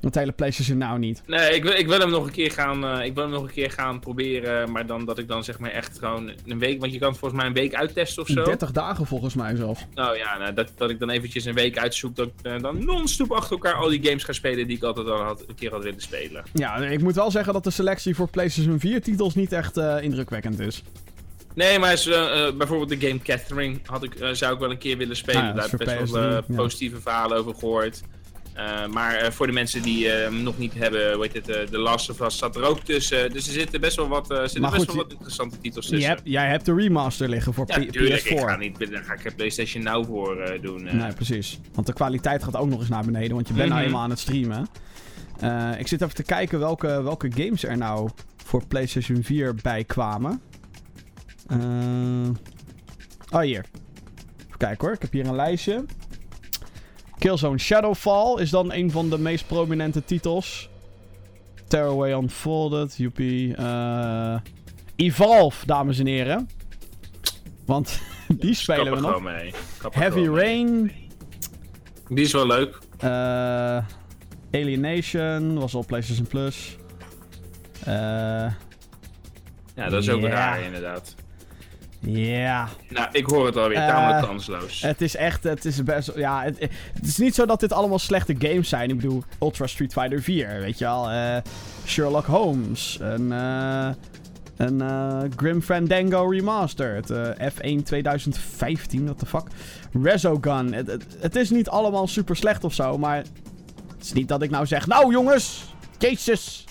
Dat 0.01 0.14
hele 0.14 0.32
PlayStation 0.32 0.78
nou 0.78 0.98
niet. 0.98 1.22
Nee, 1.26 1.55
ik 1.55 1.62
wil, 1.62 1.72
ik 1.72 1.86
wil 1.86 1.98
hem 1.98 2.11
nog 2.11 2.24
een 2.26 2.32
keer 2.32 2.51
gaan. 2.51 2.84
eh, 2.86 3.05
ik 3.05 3.14
wil 3.14 3.22
hem 3.22 3.32
nog 3.32 3.42
een 3.42 3.51
keer 3.53 3.70
gaan 3.70 4.01
proberen. 4.01 4.72
Maar 4.72 4.86
dan 4.86 5.05
dat 5.05 5.18
ik 5.18 5.28
dan 5.28 5.44
zeg 5.44 5.59
maar 5.59 5.70
echt 5.70 5.98
gewoon 5.98 6.32
een 6.46 6.59
week. 6.59 6.80
Want 6.80 6.92
je 6.92 6.98
kan 6.98 7.09
het 7.09 7.18
volgens 7.18 7.40
mij 7.40 7.51
een 7.51 7.57
week 7.57 7.74
uittesten 7.74 8.22
of 8.22 8.28
zo. 8.28 8.42
30 8.44 8.70
dagen 8.72 9.07
volgens 9.07 9.34
mij 9.34 9.57
zelf. 9.57 9.86
Nou 9.94 10.16
ja, 10.16 10.38
nou, 10.38 10.55
dat, 10.55 10.72
dat 10.76 10.90
ik 10.90 10.98
dan 10.98 11.11
eventjes 11.11 11.44
een 11.44 11.55
week 11.55 11.78
uitzoek. 11.78 12.16
Dat 12.16 12.26
ik 12.26 12.32
eh, 12.42 12.59
dan 12.61 12.84
non-stop 12.84 13.30
achter 13.32 13.51
elkaar 13.53 13.74
al 13.74 13.88
die 13.88 14.03
games 14.03 14.24
ga 14.24 14.32
spelen 14.32 14.66
die 14.66 14.76
ik 14.76 14.82
altijd 14.82 15.07
al 15.07 15.20
had, 15.22 15.44
een 15.48 15.55
keer 15.55 15.70
had 15.70 15.82
willen 15.82 16.01
spelen. 16.01 16.44
Ja, 16.53 16.76
ik 16.76 17.03
moet 17.03 17.14
wel 17.14 17.30
zeggen 17.30 17.53
dat 17.53 17.64
de 17.64 17.70
selectie 17.70 18.14
voor 18.14 18.28
PlayStation 18.30 18.80
4 18.80 19.03
titels 19.03 19.34
niet 19.34 19.53
echt 19.53 19.76
eh, 19.76 19.96
indrukwekkend 20.03 20.61
is. 20.61 20.82
Nee, 21.55 21.78
maar 21.78 21.92
is, 21.92 22.05
bijvoorbeeld 22.57 23.01
de 23.01 23.07
game 23.09 23.22
Catherine 23.22 23.78
had 23.84 24.03
ik, 24.03 24.12
zou 24.32 24.55
ik 24.55 24.59
wel 24.61 24.70
een 24.70 24.78
keer 24.78 24.96
willen 24.96 25.16
spelen. 25.16 25.40
Ah 25.40 25.46
ja, 25.48 25.53
Daar 25.53 25.70
heb 25.70 25.80
ik 25.80 25.86
best 25.98 26.12
wel 26.12 26.42
PS3, 26.42 26.46
ja. 26.46 26.55
positieve 26.57 27.01
verhalen 27.01 27.38
over 27.38 27.55
gehoord. 27.55 28.03
Eh, 28.55 28.86
maar 28.86 29.14
eh, 29.14 29.30
voor 29.30 29.46
de 29.46 29.53
mensen 29.53 29.82
die 29.82 30.11
eh, 30.12 30.30
nog 30.32 30.59
niet 30.59 30.74
hebben, 30.74 31.18
weet 31.18 31.32
het, 31.32 31.44
The 31.44 31.78
Last 31.78 32.11
of 32.11 32.20
Us 32.20 32.38
zat 32.38 32.57
er 32.57 32.62
ook 32.62 32.80
tussen. 32.80 33.32
Dus 33.32 33.46
er 33.46 33.53
zitten 33.53 33.80
best 33.80 33.96
wel 33.96 34.09
wat, 34.09 34.26
zitten 34.26 34.61
best 34.61 34.74
goed, 34.74 34.86
wel 34.86 34.96
wat 34.96 35.11
interessante 35.12 35.59
titels 35.61 35.86
tussen. 35.88 36.09
hebt, 36.09 36.20
jij 36.24 36.48
hebt 36.48 36.64
de 36.64 36.74
remaster 36.74 37.28
liggen 37.28 37.55
voor 37.55 37.64
Ja, 37.68 37.78
P- 37.78 37.90
tuurlijk. 37.90 38.22
PS4. 38.22 38.26
Ik 38.30 38.38
ga 38.38 38.57
niet, 38.57 38.90
daar 38.90 39.05
ga 39.05 39.14
ik 39.24 39.36
PlayStation 39.36 39.82
Now 39.82 40.07
voor 40.07 40.59
doen. 40.62 40.82
Nee, 40.96 41.12
precies. 41.12 41.61
Want 41.74 41.86
de 41.86 41.92
kwaliteit 41.92 42.44
gaat 42.44 42.57
ook 42.57 42.68
nog 42.68 42.80
eens 42.80 42.88
naar 42.88 43.05
beneden, 43.05 43.34
want 43.34 43.48
je 43.48 43.55
bent 43.55 43.68
nou 43.68 43.78
Mhm. 43.80 43.88
eenmaal 43.88 44.03
aan 44.03 44.11
het 44.11 44.18
streamen. 44.18 44.66
Ik 45.78 45.86
zit 45.88 46.03
even 46.03 46.14
te 46.14 46.22
kijken 46.22 46.59
welke, 46.59 47.03
welke 47.03 47.30
games 47.34 47.64
er 47.64 47.76
nou 47.76 48.11
voor 48.44 48.66
PlayStation 48.66 49.22
4 49.22 49.55
bij 49.62 49.84
kwamen. 49.84 50.40
Oh, 53.30 53.40
hier. 53.40 53.64
Even 54.46 54.59
kijken 54.59 54.86
hoor, 54.86 54.94
ik 54.94 55.03
heb 55.03 55.12
hier 55.12 55.26
een 55.26 55.34
lijstje. 55.36 55.84
Killzone 57.20 57.58
Shadowfall 57.58 58.40
is 58.40 58.50
dan 58.50 58.72
een 58.72 58.90
van 58.90 59.10
de 59.10 59.18
meest 59.18 59.46
prominente 59.46 60.04
titels. 60.04 60.68
Tearaway 61.68 62.12
Unfolded, 62.12 62.96
joepie. 62.96 63.54
Eh, 63.54 64.36
Evolve, 64.96 65.66
dames 65.66 65.98
en 65.98 66.06
heren. 66.06 66.48
Want 67.66 68.00
die 68.40 68.54
spelen 68.54 68.94
we 68.94 69.00
nog. 69.00 69.22
mee. 69.22 69.52
Heavy 69.90 70.18
mee. 70.20 70.30
Rain, 70.40 70.92
Die 72.08 72.24
is 72.24 72.32
wel 72.32 72.46
leuk. 72.46 72.78
eh, 72.98 73.10
Alienation 74.52 75.58
was 75.58 75.74
op 75.74 75.86
PlayStation 75.86 76.26
Plus. 76.26 76.76
Eh, 77.84 77.92
Ja, 79.74 79.88
dat 79.88 80.02
is 80.02 80.10
ook 80.10 80.20
Ja. 80.20 80.28
raar 80.28 80.62
inderdaad. 80.62 81.14
Ja, 82.01 82.68
Nou, 82.88 83.09
ik 83.12 83.26
hoor 83.26 83.46
het 83.46 83.57
alweer. 83.57 83.76
Eh, 83.78 83.86
Tamelijk 83.86 84.26
kansloos. 84.26 84.82
het 84.82 85.01
is 85.01 85.16
echt, 85.16 85.44
het 85.44 85.64
is 85.64 85.82
best, 85.82 86.12
ja, 86.16 86.42
het, 86.42 86.59
het 86.94 87.07
is 87.07 87.16
niet 87.16 87.34
zo 87.34 87.46
dat 87.46 87.61
dit 87.61 87.72
allemaal 87.72 87.98
slechte 87.98 88.34
games 88.38 88.68
zijn. 88.68 88.90
Ik 88.90 88.96
bedoel, 88.96 89.22
Ultra 89.40 89.66
Street 89.66 89.92
Fighter 89.92 90.22
4, 90.22 90.61
weet 90.61 90.78
je 90.78 90.84
wel, 90.84 91.11
eh, 91.11 91.36
Sherlock 91.86 92.26
Holmes, 92.26 92.98
een, 93.01 93.32
eh, 93.32 93.88
een 94.57 94.80
eh, 94.80 95.20
Grim 95.36 95.62
Fandango 95.62 96.26
Remastered, 96.28 97.11
eh, 97.11 97.48
F1 97.53 97.82
2015, 97.84 99.05
what 99.05 99.18
the 99.18 99.26
fuck, 99.26 99.44
Resogun. 100.03 100.72
Het, 100.72 100.86
het, 100.86 101.05
het 101.20 101.36
is 101.36 101.51
niet 101.51 101.68
allemaal 101.68 102.07
super 102.07 102.36
slecht 102.36 102.64
of 102.64 102.74
zo, 102.74 102.98
maar 102.98 103.16
het 103.16 104.03
is 104.03 104.12
niet 104.12 104.28
dat 104.28 104.42
ik 104.42 104.51
nou 104.51 104.66
zeg, 104.66 104.86
nou 104.86 105.12
jongens, 105.12 105.74
jezus, 105.98 106.64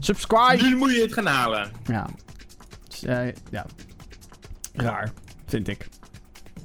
subscribe. 0.00 0.62
Nu 0.62 0.76
moet 0.76 0.94
je 0.94 1.02
het 1.02 1.12
gaan 1.12 1.26
halen. 1.26 1.70
Ja. 1.84 2.06
Dus, 2.88 3.04
eh, 3.04 3.26
ja. 3.50 3.66
Raar, 4.72 5.12
vind 5.46 5.68
ik. 5.68 5.88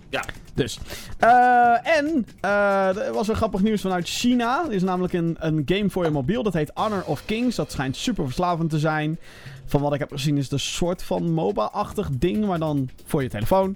Ja. 0.10 0.24
Dus. 0.54 0.80
Eh, 1.20 1.98
en 1.98 2.26
eh, 2.42 2.98
er 2.98 3.14
was 3.14 3.28
een 3.28 3.36
grappig 3.36 3.62
nieuws 3.62 3.82
vanuit 3.82 4.08
China. 4.08 4.64
Er 4.66 4.72
is 4.72 4.84
namelijk 4.84 5.14
een, 5.14 5.36
een 5.40 5.62
game 5.66 5.90
voor 5.90 6.04
je 6.06 6.12
mobiel. 6.12 6.44
Dat 6.44 6.54
heet 6.54 6.72
Honor 6.74 7.04
of 7.06 7.26
Kings. 7.26 7.56
Dat 7.56 7.72
schijnt 7.72 7.96
super 7.96 8.24
verslavend 8.26 8.70
te 8.70 8.80
zijn. 8.80 9.20
Van 9.66 9.82
wat 9.82 9.94
ik 9.94 10.00
heb 10.00 10.12
gezien 10.12 10.38
is 10.38 10.44
het 10.44 10.52
een 10.52 10.60
soort 10.60 11.04
van 11.04 11.32
MOBA-achtig 11.34 12.10
ding. 12.12 12.46
Maar 12.46 12.60
dan 12.60 12.90
voor 13.06 13.24
je 13.24 13.30
telefoon. 13.30 13.76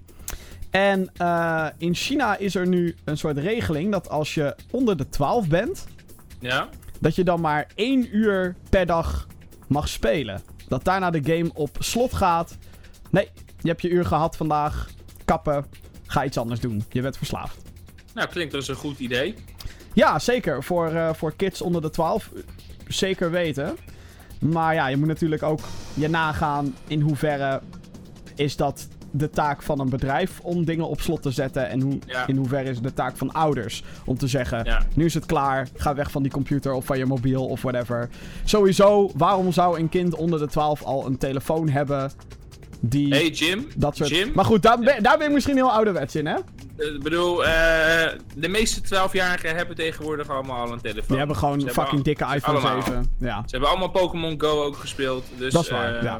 En 0.69 1.09
eh, 1.17 1.67
in 1.77 1.95
China 1.95 2.37
is 2.37 2.55
er 2.55 2.67
nu 2.67 2.95
een 3.03 3.17
soort 3.17 3.37
regeling 3.37 3.91
dat 3.91 4.09
als 4.09 4.33
je 4.33 4.55
onder 4.71 4.97
de 4.97 5.09
12 5.09 5.47
bent, 5.47 5.87
Ja? 6.39 6.69
dat 6.99 7.15
je 7.15 7.23
dan 7.23 7.41
maar 7.41 7.67
één 7.75 8.15
uur 8.15 8.55
per 8.69 8.85
dag 8.85 9.27
mag 9.67 9.87
spelen. 9.87 10.41
Dat 10.67 10.83
daarna 10.83 11.09
de 11.09 11.23
game 11.23 11.49
op 11.53 11.75
slot 11.79 12.13
gaat. 12.13 12.57
Nee, 13.09 13.29
je 13.61 13.67
hebt 13.69 13.81
je 13.81 13.89
uur 13.89 14.05
gehad 14.05 14.35
vandaag. 14.37 14.89
Kappen. 15.25 15.65
Ga 16.05 16.25
iets 16.25 16.37
anders 16.37 16.59
doen. 16.59 16.83
Je 16.89 17.01
bent 17.01 17.17
verslaafd. 17.17 17.57
Nou, 18.13 18.27
klinkt 18.27 18.53
als 18.53 18.67
een 18.67 18.75
goed 18.75 18.99
idee. 18.99 19.35
Ja, 19.93 20.19
zeker. 20.19 20.63
Voor, 20.63 20.87
eh, 20.87 21.13
voor 21.13 21.33
kids 21.35 21.61
onder 21.61 21.81
de 21.81 21.89
12. 21.89 22.29
eh, 22.35 22.41
Zeker 22.87 23.31
weten. 23.31 23.75
Maar 24.39 24.73
ja, 24.73 24.87
je 24.87 24.97
moet 24.97 25.07
natuurlijk 25.07 25.43
ook 25.43 25.59
je 25.93 26.07
nagaan 26.09 26.75
in 26.87 27.01
hoeverre 27.01 27.61
is 28.35 28.55
dat 28.55 28.87
de 29.11 29.29
taak 29.29 29.61
van 29.61 29.79
een 29.79 29.89
bedrijf 29.89 30.39
om 30.39 30.65
dingen 30.65 30.87
op 30.87 31.01
slot 31.01 31.21
te 31.21 31.31
zetten. 31.31 31.69
En 31.69 31.81
hoe, 31.81 31.99
Ja. 32.05 32.27
in 32.27 32.35
hoeverre 32.35 32.69
is 32.69 32.75
het 32.75 32.83
de 32.83 32.93
taak 32.93 33.17
van 33.17 33.31
ouders 33.31 33.83
om 34.05 34.17
te 34.17 34.27
zeggen: 34.27 34.63
Ja. 34.65 34.85
nu 34.95 35.05
is 35.05 35.13
het 35.13 35.25
klaar, 35.25 35.67
ga 35.75 35.95
weg 35.95 36.11
van 36.11 36.21
die 36.23 36.31
computer 36.31 36.73
of 36.73 36.85
van 36.85 36.97
je 36.97 37.05
mobiel 37.05 37.45
of 37.47 37.61
whatever. 37.61 38.09
Sowieso, 38.43 39.11
waarom 39.15 39.51
zou 39.51 39.79
een 39.79 39.89
kind 39.89 40.15
onder 40.15 40.39
de 40.39 40.47
12 40.47 40.83
al 40.83 41.05
een 41.05 41.17
telefoon 41.17 41.69
hebben 41.69 42.11
die 42.81 43.13
Hey 43.13 43.27
Jim. 43.29 43.67
dat 43.75 43.95
soort. 43.95 44.09
Jim. 44.09 44.31
Maar 44.35 44.45
goed, 44.45 44.61
daar 44.61 44.79
ben, 44.79 45.03
daar 45.03 45.17
ben 45.17 45.27
je 45.27 45.33
misschien 45.33 45.55
heel 45.55 45.71
ouderwets 45.71 46.15
in, 46.15 46.25
hè? 46.25 46.33
Eh, 46.77 46.87
Ik 46.95 47.03
bedoel, 47.03 47.45
eh, 47.45 47.51
de 48.35 48.47
meeste 48.47 48.81
12-jarigen 48.81 49.55
hebben 49.55 49.75
tegenwoordig 49.75 50.29
allemaal 50.29 50.65
al 50.65 50.71
een 50.71 50.81
telefoon. 50.81 51.07
Die 51.07 51.17
hebben 51.17 51.35
gewoon 51.35 51.61
fucking 51.61 51.87
al- 51.97 52.03
dikke 52.03 52.25
iPhone 52.35 52.59
allemaal. 52.59 52.81
7. 52.81 53.15
Ja. 53.19 53.35
Ze 53.45 53.51
hebben 53.51 53.69
allemaal 53.69 53.89
Pokémon 53.89 54.41
Go 54.41 54.63
ook 54.63 54.75
gespeeld. 54.75 55.25
Dus, 55.37 55.53
Dat 55.53 55.63
is 55.63 55.69
waar, 55.69 55.95
ehm, 55.95 56.05
ja. 56.05 56.19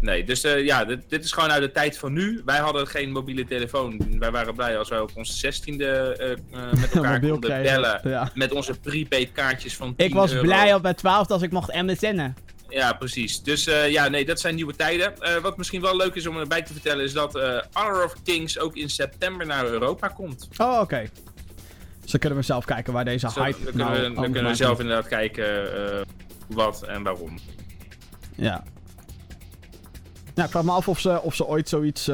Nee, 0.00 0.24
dus 0.24 0.44
eh, 0.44 0.64
ja, 0.64 0.84
dit, 0.84 1.00
dit 1.08 1.24
is 1.24 1.32
gewoon 1.32 1.50
uit 1.50 1.62
de 1.62 1.70
tijd 1.70 1.98
van 1.98 2.12
nu. 2.12 2.42
Wij 2.44 2.58
hadden 2.58 2.86
geen 2.86 3.10
mobiele 3.12 3.44
telefoon. 3.44 4.00
Wij 4.18 4.30
waren 4.30 4.54
blij 4.54 4.78
als 4.78 4.88
wij 4.88 5.00
op 5.00 5.10
onze 5.14 5.32
16e 5.52 5.84
eh, 5.84 6.30
eh, 6.32 6.38
met 6.80 6.90
elkaar 6.94 7.20
konden 7.20 7.62
bellen. 7.62 8.00
Ja. 8.04 8.30
Met 8.34 8.52
onze 8.52 8.72
prepaid 8.80 9.32
kaartjes 9.32 9.76
van 9.76 9.94
10 9.96 10.06
Ik 10.06 10.14
was 10.14 10.30
euro. 10.32 10.42
blij 10.44 10.74
op 10.74 10.82
mijn 10.82 10.94
12 10.94 11.28
als 11.30 11.42
ik 11.42 11.50
mocht 11.50 11.74
MSN'en. 11.74 12.36
Ja, 12.68 12.92
precies. 12.92 13.42
Dus 13.42 13.66
eh, 13.66 13.90
ja, 13.90 14.08
nee, 14.08 14.24
dat 14.24 14.40
zijn 14.40 14.54
nieuwe 14.54 14.76
tijden. 14.76 15.20
Eh, 15.20 15.36
wat 15.36 15.56
misschien 15.56 15.80
wel 15.80 15.96
leuk 15.96 16.14
is 16.14 16.26
om 16.26 16.36
erbij 16.38 16.62
te 16.62 16.72
vertellen 16.72 17.04
is 17.04 17.12
dat 17.12 17.36
eh 17.36 17.58
Honor 17.72 18.04
of 18.04 18.14
Kings 18.24 18.58
ook 18.58 18.76
in 18.76 18.90
september 18.90 19.46
naar 19.46 19.66
Europa 19.66 20.08
komt. 20.08 20.48
Oh, 20.56 20.78
oké. 20.80 21.08
Dus 22.00 22.10
dan 22.10 22.20
kunnen 22.20 22.38
we 22.38 22.44
zelf 22.44 22.64
kijken 22.64 22.92
waar 22.92 23.04
deze 23.04 23.30
Zo, 23.30 23.42
hype 23.42 23.56
dan 23.64 23.64
kunnen, 23.72 23.86
nou 23.86 23.98
we, 23.98 24.02
dan 24.02 24.14
kunnen 24.14 24.34
we 24.34 24.42
maakt. 24.42 24.56
zelf 24.56 24.80
inderdaad 24.80 25.08
kijken 25.08 25.70
wat 26.48 26.82
en 26.82 27.02
waarom. 27.02 27.38
Ja. 28.34 28.64
Ja, 30.34 30.44
ik 30.44 30.50
vraag 30.50 30.64
me 30.64 30.70
af 30.70 30.88
of 30.88 31.00
ze, 31.00 31.22
of 31.22 31.34
ze 31.34 31.46
ooit 31.46 31.68
zoiets 31.68 32.04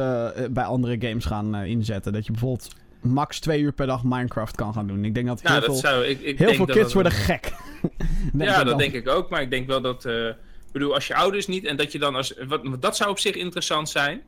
bij 0.51 0.65
andere 0.65 0.97
games 1.01 1.25
gaan 1.25 1.55
inzetten. 1.55 2.13
Dat 2.13 2.27
je 2.27 2.33
bijvoorbeeld 2.33 2.75
max 3.05 3.39
twee 3.41 3.61
uur 3.61 3.73
per 3.73 3.87
dag 3.87 4.03
Minecraft 4.05 4.57
kan 4.57 4.73
gaan 4.75 4.87
doen. 4.87 5.05
Ik 5.05 5.15
denk 5.15 5.27
dat 5.27 5.41
heel 5.41 5.51
Nou, 5.51 5.61
dat 5.67 5.71
veel, 5.71 5.91
zou 5.91 6.05
ik. 6.05 6.21
ik 6.21 6.39
heel 6.39 6.47
denk 6.47 6.57
veel 6.57 6.67
dat 6.67 6.77
kids 6.77 6.93
dat- 6.93 7.03
worden 7.03 7.13
gek. 7.13 7.53
Ja, 8.39 8.57
dat 8.57 8.67
dan. 8.67 8.79
denk 8.79 8.93
ik 8.93 9.09
ook. 9.09 9.31
Maar 9.31 9.43
ik 9.43 9.51
denk 9.51 9.67
wel 9.67 9.81
dat. 9.81 10.05
eh, 10.05 10.27
ik 10.29 10.73
bedoel, 10.73 10.95
als 10.95 11.07
je 11.07 11.15
ouders 11.15 11.47
niet 11.47 11.65
en 11.65 11.77
dat 11.77 11.93
je 11.93 11.99
dan 11.99 12.15
als. 12.15 12.35
Wat, 12.49 12.83
dat 12.83 12.97
zou 12.97 13.11
op 13.11 13.19
zich 13.19 13.35
interessant 13.35 13.89
zijn. 13.89 14.23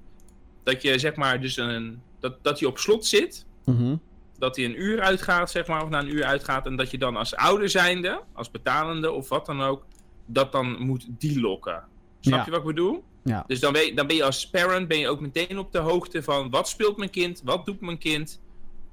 Dat 0.62 0.82
je 0.82 0.98
zeg 0.98 1.14
maar 1.14 1.40
dus 1.40 1.56
een. 1.56 2.00
Dat, 2.20 2.36
dat 2.42 2.58
hij 2.60 2.68
op 2.68 2.78
slot 2.78 3.06
zit. 3.06 3.46
Mhm. 3.64 3.96
Dat 4.38 4.56
hij 4.56 4.64
een 4.64 4.80
uur 4.82 5.00
uitgaat, 5.00 5.50
zeg 5.50 5.66
maar, 5.66 5.82
of 5.82 5.88
na 5.88 5.98
een 6.00 6.14
uur 6.14 6.24
uitgaat. 6.24 6.66
En 6.66 6.76
dat 6.76 6.90
je 6.90 6.98
dan 6.98 7.16
als 7.16 7.36
ouder 7.36 7.68
zijnde, 7.70 8.22
als 8.32 8.50
betalende 8.50 9.10
of 9.12 9.28
wat 9.28 9.46
dan 9.46 9.62
ook. 9.62 9.84
Dat 10.26 10.52
dan 10.52 10.76
moet 10.82 11.06
die 11.08 11.40
lokken. 11.40 11.84
Snap 12.20 12.38
Ja. 12.38 12.44
je 12.44 12.50
wat 12.50 12.60
ik 12.60 12.66
bedoel? 12.66 13.04
Ja. 13.24 13.44
Dus 13.46 13.60
dan 13.60 13.72
ben, 13.72 13.86
je, 13.86 13.94
dan 13.94 14.06
ben 14.06 14.16
je 14.16 14.24
als 14.24 14.50
parent 14.50 14.88
ben 14.88 14.98
je 14.98 15.08
ook 15.08 15.20
meteen 15.20 15.58
op 15.58 15.72
de 15.72 15.78
hoogte 15.78 16.22
van 16.22 16.50
wat 16.50 16.68
speelt 16.68 16.96
mijn 16.96 17.10
kind, 17.10 17.40
wat 17.44 17.66
doet 17.66 17.80
mijn 17.80 17.98
kind. 17.98 18.40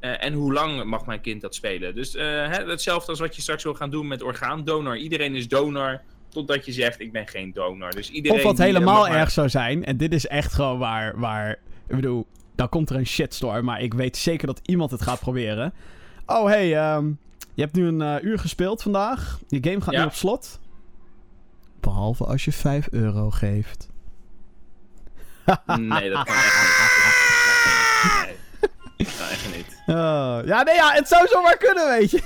Eh, 0.03 0.23
en 0.25 0.34
hoe 0.34 0.53
lang 0.53 0.84
mag 0.84 1.05
mijn 1.05 1.21
kind 1.21 1.41
dat 1.41 1.55
spelen? 1.55 1.95
Dus 1.95 2.15
eh, 2.15 2.23
hè, 2.25 2.69
hetzelfde 2.69 3.09
als 3.09 3.19
wat 3.19 3.35
je 3.35 3.41
straks 3.41 3.63
wil 3.63 3.73
gaan 3.73 3.89
doen 3.89 4.07
met 4.07 4.21
orgaandonor. 4.21 4.97
Iedereen 4.97 5.35
is 5.35 5.47
donor 5.47 6.01
totdat 6.30 6.65
je 6.65 6.71
zegt 6.71 6.99
ik 6.99 7.11
ben 7.11 7.27
geen 7.27 7.51
donor. 7.53 7.91
Dus 7.91 8.09
iedereen 8.09 8.38
Of 8.38 8.43
wat 8.43 8.59
eh, 8.59 8.65
helemaal 8.65 9.01
maar- 9.01 9.17
erg 9.17 9.31
zou 9.31 9.49
zijn. 9.49 9.85
En 9.85 9.97
dit 9.97 10.13
is 10.13 10.27
echt 10.27 10.53
gewoon 10.53 10.77
waar, 10.77 11.19
waar... 11.19 11.49
Ik 11.88 11.95
bedoel, 11.95 12.27
dan 12.55 12.69
komt 12.69 12.89
er 12.89 12.95
een 12.95 13.05
shitstorm. 13.05 13.65
Maar 13.65 13.81
ik 13.81 13.93
weet 13.93 14.17
zeker 14.17 14.47
dat 14.47 14.59
iemand 14.65 14.91
het 14.91 15.01
gaat 15.01 15.19
proberen. 15.19 15.73
Oh, 16.25 16.45
hey, 16.45 16.77
ehm, 16.77 17.07
je 17.53 17.61
hebt 17.61 17.75
nu 17.75 17.88
een 17.88 18.25
uur 18.25 18.39
gespeeld 18.39 18.81
vandaag. 18.81 19.39
Je 19.47 19.57
game 19.61 19.81
gaat 19.81 19.93
Ja. 19.93 19.99
nu 19.99 20.05
op 20.05 20.13
slot. 20.13 20.59
Behalve 21.80 22.25
als 22.25 22.45
je 22.45 22.51
5 22.51 22.88
euro 22.91 23.30
geeft. 23.30 23.89
Nee, 25.65 26.09
dat 26.09 26.23
kan 26.25 26.35
echt 26.35 26.61
niet. 26.61 26.71
Nee. 28.25 28.35
Oh, 29.85 30.39
ja, 30.45 30.64
nee, 30.64 30.76
ja, 30.76 30.91
het 30.93 31.07
zou 31.07 31.27
zomaar 31.27 31.57
kunnen, 31.57 31.88
weet 31.88 32.11
je. 32.11 32.22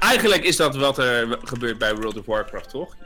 Eigenlijk 0.00 0.44
is 0.44 0.56
dat 0.56 0.76
wat 0.76 0.98
er 0.98 1.38
gebeurt 1.42 1.78
bij 1.78 1.94
World 1.94 2.18
of 2.18 2.26
Warcraft, 2.26 2.70
toch? 2.70 2.96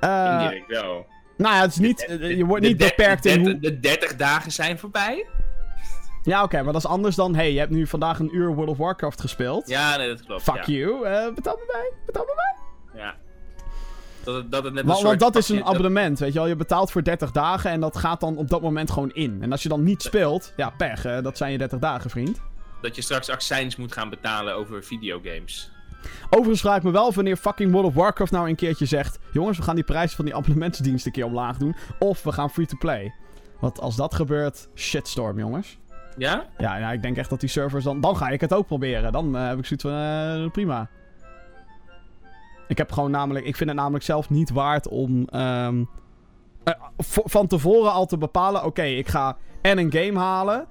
Eh, 0.00 0.28
Indirect 0.40 0.66
wel. 0.66 1.06
nou 1.36 1.54
ja, 1.54 1.60
het 1.60 1.70
is 1.70 1.78
niet, 1.78 2.06
je 2.20 2.44
wordt 2.44 2.64
niet 2.64 2.78
De 2.78 2.84
de- 2.84 2.90
beperkt 2.96 3.22
de, 3.22 3.28
in 3.30 3.42
de- 3.44 3.50
hoe... 3.50 3.60
De 3.60 3.80
30 3.80 4.16
dagen 4.16 4.52
zijn 4.52 4.78
voorbij. 4.78 5.26
Ja, 6.22 6.42
oké, 6.42 6.62
maar 6.62 6.72
dat 6.72 6.82
is 6.82 6.88
anders 6.88 7.14
dan... 7.16 7.34
hey, 7.34 7.52
je 7.52 7.58
hebt 7.58 7.70
nu 7.70 7.86
vandaag 7.86 8.18
een 8.18 8.36
uur 8.36 8.54
World 8.54 8.68
of 8.70 8.76
Warcraft 8.78 9.20
gespeeld. 9.20 9.68
Ja, 9.68 9.96
nee, 9.96 10.08
dat 10.08 10.24
klopt. 10.24 10.42
Fuck 10.42 10.64
ja. 10.64 10.72
you. 10.74 11.04
eh, 11.06 11.34
betaal 11.34 11.56
me 11.56 11.64
bij. 11.72 11.92
Betaal 12.06 12.24
me 12.24 12.32
bij. 12.34 13.00
Ja. 13.02 13.14
Dat 14.26 14.50
dat 14.50 14.64
het 14.64 14.72
net 14.72 14.82
een 14.82 14.88
Want, 14.88 14.98
soort 14.98 15.20
want 15.20 15.32
dat 15.32 15.42
is 15.42 15.48
een 15.48 15.64
abonnement, 15.64 16.18
weet 16.18 16.32
je 16.32 16.38
wel. 16.38 16.48
Je 16.48 16.56
betaalt 16.56 16.90
voor 16.90 17.02
30 17.02 17.30
dagen 17.30 17.70
en 17.70 17.80
dat 17.80 17.96
gaat 17.96 18.20
dan 18.20 18.36
op 18.36 18.48
dat 18.48 18.62
moment 18.62 18.90
gewoon 18.90 19.10
in. 19.12 19.38
En 19.40 19.52
als 19.52 19.62
je 19.62 19.68
dan 19.68 19.82
niet 19.82 20.02
speelt, 20.02 20.52
ja, 20.56 20.70
pech. 20.70 21.02
dat 21.22 21.36
zijn 21.36 21.52
je 21.52 21.58
30 21.58 21.78
dagen, 21.78 22.10
vriend. 22.10 22.40
Dat 22.80 22.96
je 22.96 23.02
straks 23.02 23.28
accijns 23.30 23.76
moet 23.76 23.92
gaan 23.92 24.10
betalen 24.10 24.54
over 24.54 24.84
videogames. 24.84 25.70
Overigens 26.30 26.60
vraag 26.60 26.76
ik 26.76 26.82
me 26.82 26.90
wel 26.90 27.12
wanneer 27.12 27.36
fucking 27.36 27.72
World 27.72 27.86
of 27.86 27.94
Warcraft 27.94 28.32
nou 28.32 28.48
een 28.48 28.56
keertje 28.56 28.86
zegt... 28.86 29.18
Jongens, 29.32 29.58
we 29.58 29.62
gaan 29.62 29.74
die 29.74 29.84
prijs 29.84 30.14
van 30.14 30.24
die 30.24 30.34
abonnementsdienst 30.34 31.06
een 31.06 31.12
keer 31.12 31.24
omlaag 31.24 31.56
doen. 31.56 31.76
Of 31.98 32.22
we 32.22 32.32
gaan 32.32 32.50
free-to-play. 32.50 33.14
Want 33.60 33.80
als 33.80 33.96
dat 33.96 34.14
gebeurt, 34.14 34.68
shitstorm, 34.74 35.38
jongens. 35.38 35.78
Ja? 36.16 36.46
Ja, 36.58 36.76
ja, 36.76 36.92
ik 36.92 37.02
denk 37.02 37.16
echt 37.16 37.30
dat 37.30 37.40
die 37.40 37.48
servers 37.48 37.84
dan... 37.84 38.00
Dan 38.00 38.16
ga 38.16 38.28
ik 38.28 38.40
het 38.40 38.54
ook 38.54 38.66
proberen. 38.66 39.12
Dan 39.12 39.36
eh, 39.36 39.48
heb 39.48 39.58
ik 39.58 39.66
zoiets 39.66 39.84
van, 39.84 39.92
eh, 39.92 40.50
prima. 40.50 40.88
Ik 42.68 42.78
heb 42.78 42.92
gewoon 42.92 43.10
namelijk... 43.10 43.46
Ik 43.46 43.56
vind 43.56 43.70
het 43.70 43.78
namelijk 43.78 44.04
zelf 44.04 44.30
niet 44.30 44.50
waard 44.50 44.88
om... 44.88 45.24
ehm, 45.28 45.84
eh, 46.64 46.74
van 47.06 47.46
tevoren 47.46 47.92
al 47.92 48.06
te 48.06 48.18
bepalen... 48.18 48.64
Oké, 48.64 48.82
ik 48.82 49.08
ga 49.08 49.36
en 49.62 49.78
een 49.78 49.92
game 49.92 50.18
halen... 50.18 50.66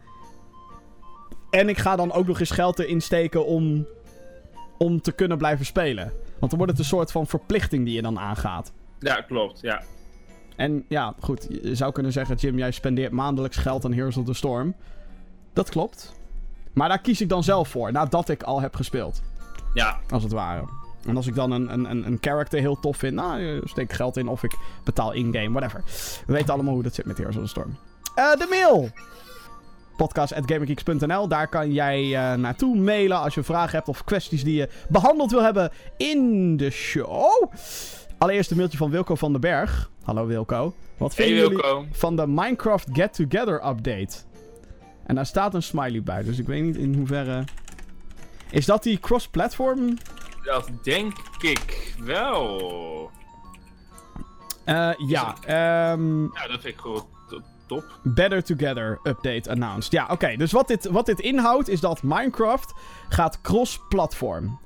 En 1.50 1.70
ik 1.70 1.78
ga 1.78 1.96
dan 1.96 2.12
ook 2.12 2.28
nog 2.28 2.40
eens 2.40 2.52
geld 2.52 2.80
erin 2.80 3.02
steken 3.02 3.46
om... 3.46 3.88
Om 4.78 5.02
te 5.02 5.12
kunnen 5.12 5.38
blijven 5.38 5.66
spelen. 5.66 6.12
Want 6.40 6.50
dan 6.52 6.58
wordt 6.58 6.72
het 6.72 6.80
een 6.80 6.98
soort 6.98 7.12
van 7.12 7.28
verplichting 7.28 7.86
die 7.86 7.94
je 7.94 8.02
dan 8.02 8.20
aangaat. 8.20 8.72
Ja, 9.00 9.22
klopt. 9.22 9.60
Ja. 9.62 9.82
En 10.56 10.86
ja, 10.88 11.14
goed, 11.20 11.48
je 11.62 11.76
zou 11.76 11.92
kunnen 11.92 12.12
zeggen, 12.12 12.36
Jim, 12.36 12.58
jij 12.58 12.72
spendeert 12.72 13.12
maandelijks 13.12 13.58
geld 13.58 13.86
aan 13.86 13.94
Heroes 13.94 14.18
of 14.18 14.26
the 14.26 14.34
Storm. 14.34 14.76
Dat 15.54 15.70
klopt. 15.70 16.14
Maar 16.74 16.90
daar 16.90 17.02
kies 17.02 17.22
ik 17.22 17.30
dan 17.30 17.44
zelf 17.44 17.68
voor, 17.68 17.92
nadat 17.92 18.30
ik 18.30 18.44
al 18.44 18.62
heb 18.62 18.76
gespeeld. 18.76 19.22
Ja. 19.74 20.00
Als 20.10 20.24
het 20.24 20.32
ware. 20.32 20.66
En 21.06 21.16
als 21.16 21.28
ik 21.28 21.36
dan 21.36 21.52
een, 21.52 21.74
een, 21.74 22.06
een, 22.06 22.18
character 22.22 22.60
heel 22.60 22.80
tof 22.80 22.98
vind, 22.98 23.14
nou, 23.14 23.56
eh, 23.56 23.62
steek 23.64 23.90
ik 23.90 23.96
geld 23.96 24.18
in 24.18 24.28
of 24.28 24.44
ik 24.44 24.58
betaal 24.84 25.12
in-game, 25.12 25.50
whatever. 25.50 25.84
We 26.26 26.34
weten 26.34 26.54
allemaal 26.54 26.74
hoe 26.74 26.84
dat 26.84 26.96
zit 26.96 27.06
met 27.06 27.18
Heroes 27.18 27.36
of 27.36 27.42
the 27.42 27.50
Storm. 27.50 27.78
Eh, 28.16 28.32
de 28.32 28.48
mail! 28.50 28.92
podcast.gamergeeks.nl. 29.96 31.28
Daar 31.28 31.48
kan 31.48 31.72
jij 31.72 32.04
eh, 32.04 32.38
naartoe 32.38 32.76
mailen 32.76 33.20
als 33.20 33.34
je 33.34 33.44
vragen 33.44 33.72
hebt 33.72 33.88
of 33.88 34.04
kwesties 34.04 34.44
die 34.44 34.56
je 34.56 34.70
behandeld 34.90 35.32
wil 35.32 35.44
hebben 35.44 35.72
in 35.98 36.58
de 36.58 36.70
show. 36.70 37.52
Allereerst 38.18 38.52
een 38.52 38.58
mailtje 38.58 38.78
van 38.78 38.90
Wilco 38.90 39.16
van 39.16 39.32
den 39.32 39.42
Berg. 39.42 39.90
Hallo 40.04 40.26
Wilco. 40.26 40.74
Wat 40.98 41.16
Hey 41.16 41.30
jullie 41.30 41.50
Wilco. 41.50 41.86
van 41.92 42.16
de 42.16 42.28
Minecraft 42.28 42.88
Get 42.94 43.14
Together 43.14 43.68
update? 43.68 44.16
En 45.06 45.16
daar 45.16 45.26
staat 45.26 45.54
een 45.54 45.64
smiley 45.64 46.04
bij, 46.04 46.24
dus 46.24 46.40
ik 46.40 46.48
weet 46.48 46.64
niet 46.64 46.78
in 46.78 46.96
hoeverre... 46.96 47.44
Is 48.50 48.66
dat 48.66 48.84
die 48.84 49.00
cross-platform? 49.00 49.98
Dat 50.46 50.70
denk 50.82 51.14
ik 51.40 51.94
wel. 52.00 53.12
Eh, 54.64 54.92
ja. 55.08 55.36
Ja, 55.48 55.96
dat 56.48 56.62
vind 56.62 56.66
ik 56.66 56.80
gewoon 56.80 57.06
to- 57.30 57.42
top. 57.68 58.00
Better 58.04 58.44
Together 58.44 59.00
update 59.04 59.50
announced. 59.50 59.92
Ja, 59.92 60.08
oké. 60.12 60.36
Dus 60.38 60.52
wat 60.52 60.68
dit, 60.68 60.86
wat 60.86 61.06
dit 61.06 61.20
inhoudt 61.20 61.68
is 61.70 61.80
dat 61.80 62.04
Minecraft 62.04 62.74
gaat 63.10 63.42
cross-platform. 63.42 64.60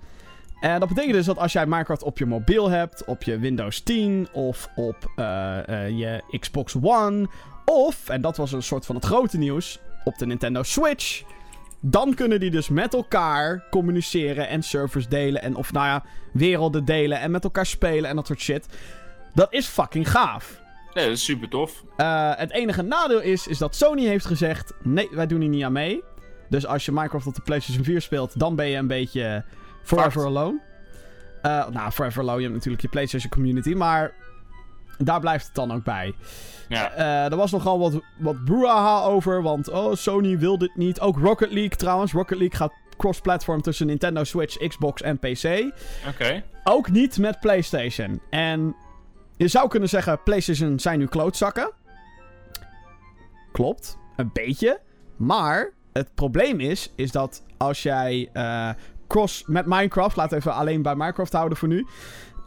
En 0.59 0.79
dat 0.79 0.89
betekent 0.89 1.13
dus 1.13 1.25
dat 1.25 1.37
als 1.37 1.51
jij 1.51 1.65
Minecraft 1.65 2.03
op 2.03 2.17
je 2.17 2.25
mobiel 2.25 2.69
hebt, 2.69 3.05
op 3.05 3.23
je 3.23 3.39
Windows 3.39 3.79
10 3.81 4.27
of 4.31 4.69
op 4.75 5.11
eh, 5.15 5.67
eh, 5.85 5.97
je 5.97 6.37
Xbox 6.39 6.75
One, 6.81 7.27
of, 7.65 8.09
en 8.09 8.21
dat 8.21 8.37
was 8.37 8.51
een 8.51 8.63
soort 8.63 8.85
van 8.85 8.95
het 8.95 9.05
grote 9.05 9.37
nieuws, 9.37 9.79
op 10.03 10.17
de 10.17 10.25
Nintendo 10.25 10.63
Switch, 10.63 11.23
dan 11.81 12.13
kunnen 12.13 12.39
die 12.39 12.51
dus 12.51 12.69
met 12.69 12.93
elkaar 12.93 13.63
communiceren 13.69 14.47
en 14.47 14.63
servers 14.63 15.07
delen 15.07 15.41
en 15.41 15.55
of 15.55 15.71
nou 15.71 15.85
ja, 15.85 16.03
werelden 16.33 16.85
delen 16.85 17.19
en 17.19 17.31
met 17.31 17.43
elkaar 17.43 17.65
spelen 17.65 18.09
en 18.09 18.15
dat 18.15 18.27
soort 18.27 18.39
shit. 18.39 18.65
Dat 19.33 19.53
is 19.53 19.67
fucking 19.67 20.11
gaaf. 20.11 20.61
Nee, 20.93 21.05
dat 21.05 21.13
is 21.13 21.23
super 21.23 21.49
tof. 21.49 21.83
Eh, 21.97 22.31
het 22.35 22.51
enige 22.51 22.81
nadeel 22.81 23.21
is, 23.21 23.47
is 23.47 23.57
dat 23.57 23.75
Sony 23.75 24.05
heeft 24.05 24.25
gezegd: 24.25 24.73
nee, 24.83 25.07
wij 25.11 25.27
doen 25.27 25.41
hier 25.41 25.49
niet 25.49 25.63
aan 25.63 25.71
mee. 25.71 26.03
Dus 26.49 26.65
als 26.65 26.85
je 26.85 26.91
Minecraft 26.91 27.27
op 27.27 27.35
de 27.35 27.41
PlayStation 27.41 27.83
4 27.83 28.01
speelt, 28.01 28.39
dan 28.39 28.55
ben 28.55 28.67
je 28.67 28.77
een 28.77 28.87
beetje 28.87 29.43
forever 29.83 30.25
alone. 30.25 30.59
Eh, 31.41 31.67
nou, 31.67 31.91
forever 31.91 32.21
alone, 32.21 32.37
je 32.37 32.43
hebt 32.43 32.55
natuurlijk 32.55 32.81
je 32.81 32.89
PlayStation 32.89 33.31
community, 33.31 33.73
maar 33.73 34.13
daar 34.97 35.19
blijft 35.19 35.45
het 35.45 35.55
dan 35.55 35.71
ook 35.71 35.83
bij. 35.83 36.13
Ja. 36.69 36.91
Eh, 36.91 37.31
er 37.31 37.35
was 37.35 37.51
nogal 37.51 37.79
wat, 37.79 38.01
wat 38.17 38.43
brouhaha 38.43 39.03
over, 39.03 39.41
want 39.41 39.69
oh, 39.69 39.95
Sony 39.95 40.37
wil 40.37 40.57
dit 40.57 40.75
niet. 40.75 40.99
Ook 40.99 41.17
Rocket 41.17 41.51
League 41.51 41.77
trouwens. 41.77 42.11
Rocket 42.11 42.37
League 42.37 42.57
gaat 42.57 42.73
cross-platform 42.97 43.61
tussen 43.61 43.87
Nintendo 43.87 44.23
Switch, 44.23 44.67
Xbox 44.67 45.01
en 45.01 45.19
PC. 45.19 45.73
Oké. 46.07 46.43
Ook 46.63 46.89
niet 46.91 47.17
met 47.17 47.39
PlayStation. 47.39 48.21
En 48.29 48.75
je 49.37 49.47
zou 49.47 49.67
kunnen 49.67 49.89
zeggen, 49.89 50.23
PlayStation 50.23 50.79
zijn 50.79 50.99
nu 50.99 51.05
klootzakken. 51.05 51.71
Klopt, 53.51 53.97
een 54.15 54.29
beetje. 54.33 54.79
Maar 55.17 55.73
het 55.93 56.15
probleem 56.15 56.59
is, 56.59 56.91
is 56.95 57.11
dat 57.11 57.43
als 57.57 57.83
jij 57.83 58.29
eh, 58.33 58.69
cross 59.07 59.43
met 59.45 59.65
Minecraft, 59.65 60.15
we 60.15 60.35
even 60.35 60.53
alleen 60.53 60.81
bij 60.81 60.95
Minecraft 60.95 61.33
houden 61.33 61.57
voor 61.57 61.67
nu. 61.67 61.87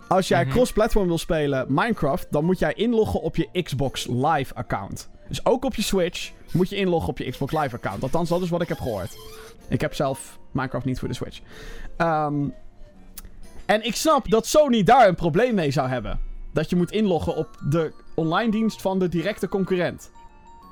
Als 0.08 0.28
jij 0.28 0.42
Mhm. 0.44 0.52
cross-platform 0.52 1.06
wil 1.06 1.18
spelen 1.18 1.66
Minecraft, 1.68 2.26
dan 2.30 2.44
moet 2.44 2.58
jij 2.58 2.72
inloggen 2.72 3.20
op 3.20 3.36
je 3.36 3.62
Xbox 3.62 4.06
Live 4.06 4.54
account. 4.54 5.10
Dus 5.28 5.44
ook 5.46 5.64
op 5.64 5.74
je 5.74 5.82
Switch 5.82 6.30
moet 6.52 6.68
je 6.68 6.76
inloggen 6.76 7.08
op 7.10 7.18
je 7.18 7.30
Xbox 7.30 7.52
Live 7.52 7.74
account. 7.76 8.02
Althans, 8.02 8.28
dat 8.28 8.42
is 8.42 8.50
wat 8.50 8.62
ik 8.62 8.68
heb 8.68 8.78
gehoord. 8.80 9.16
Ik 9.68 9.80
heb 9.80 9.94
zelf 9.94 10.38
Minecraft 10.50 10.84
niet 10.84 10.98
voor 10.98 11.08
de 11.08 11.14
Switch. 11.14 11.40
Ehm, 11.96 12.48
en 13.66 13.84
ik 13.86 13.94
snap 13.96 14.30
dat 14.30 14.46
Sony 14.46 14.82
daar 14.82 15.08
een 15.08 15.14
probleem 15.14 15.54
mee 15.54 15.70
zou 15.70 15.88
hebben. 15.88 16.20
Dat 16.52 16.70
je 16.70 16.76
moet 16.76 16.90
inloggen 16.90 17.36
op 17.36 17.48
de 17.68 17.92
online 18.14 18.50
dienst 18.50 18.80
van 18.82 18.98
de 18.98 19.08
directe 19.08 19.48
concurrent. 19.48 20.10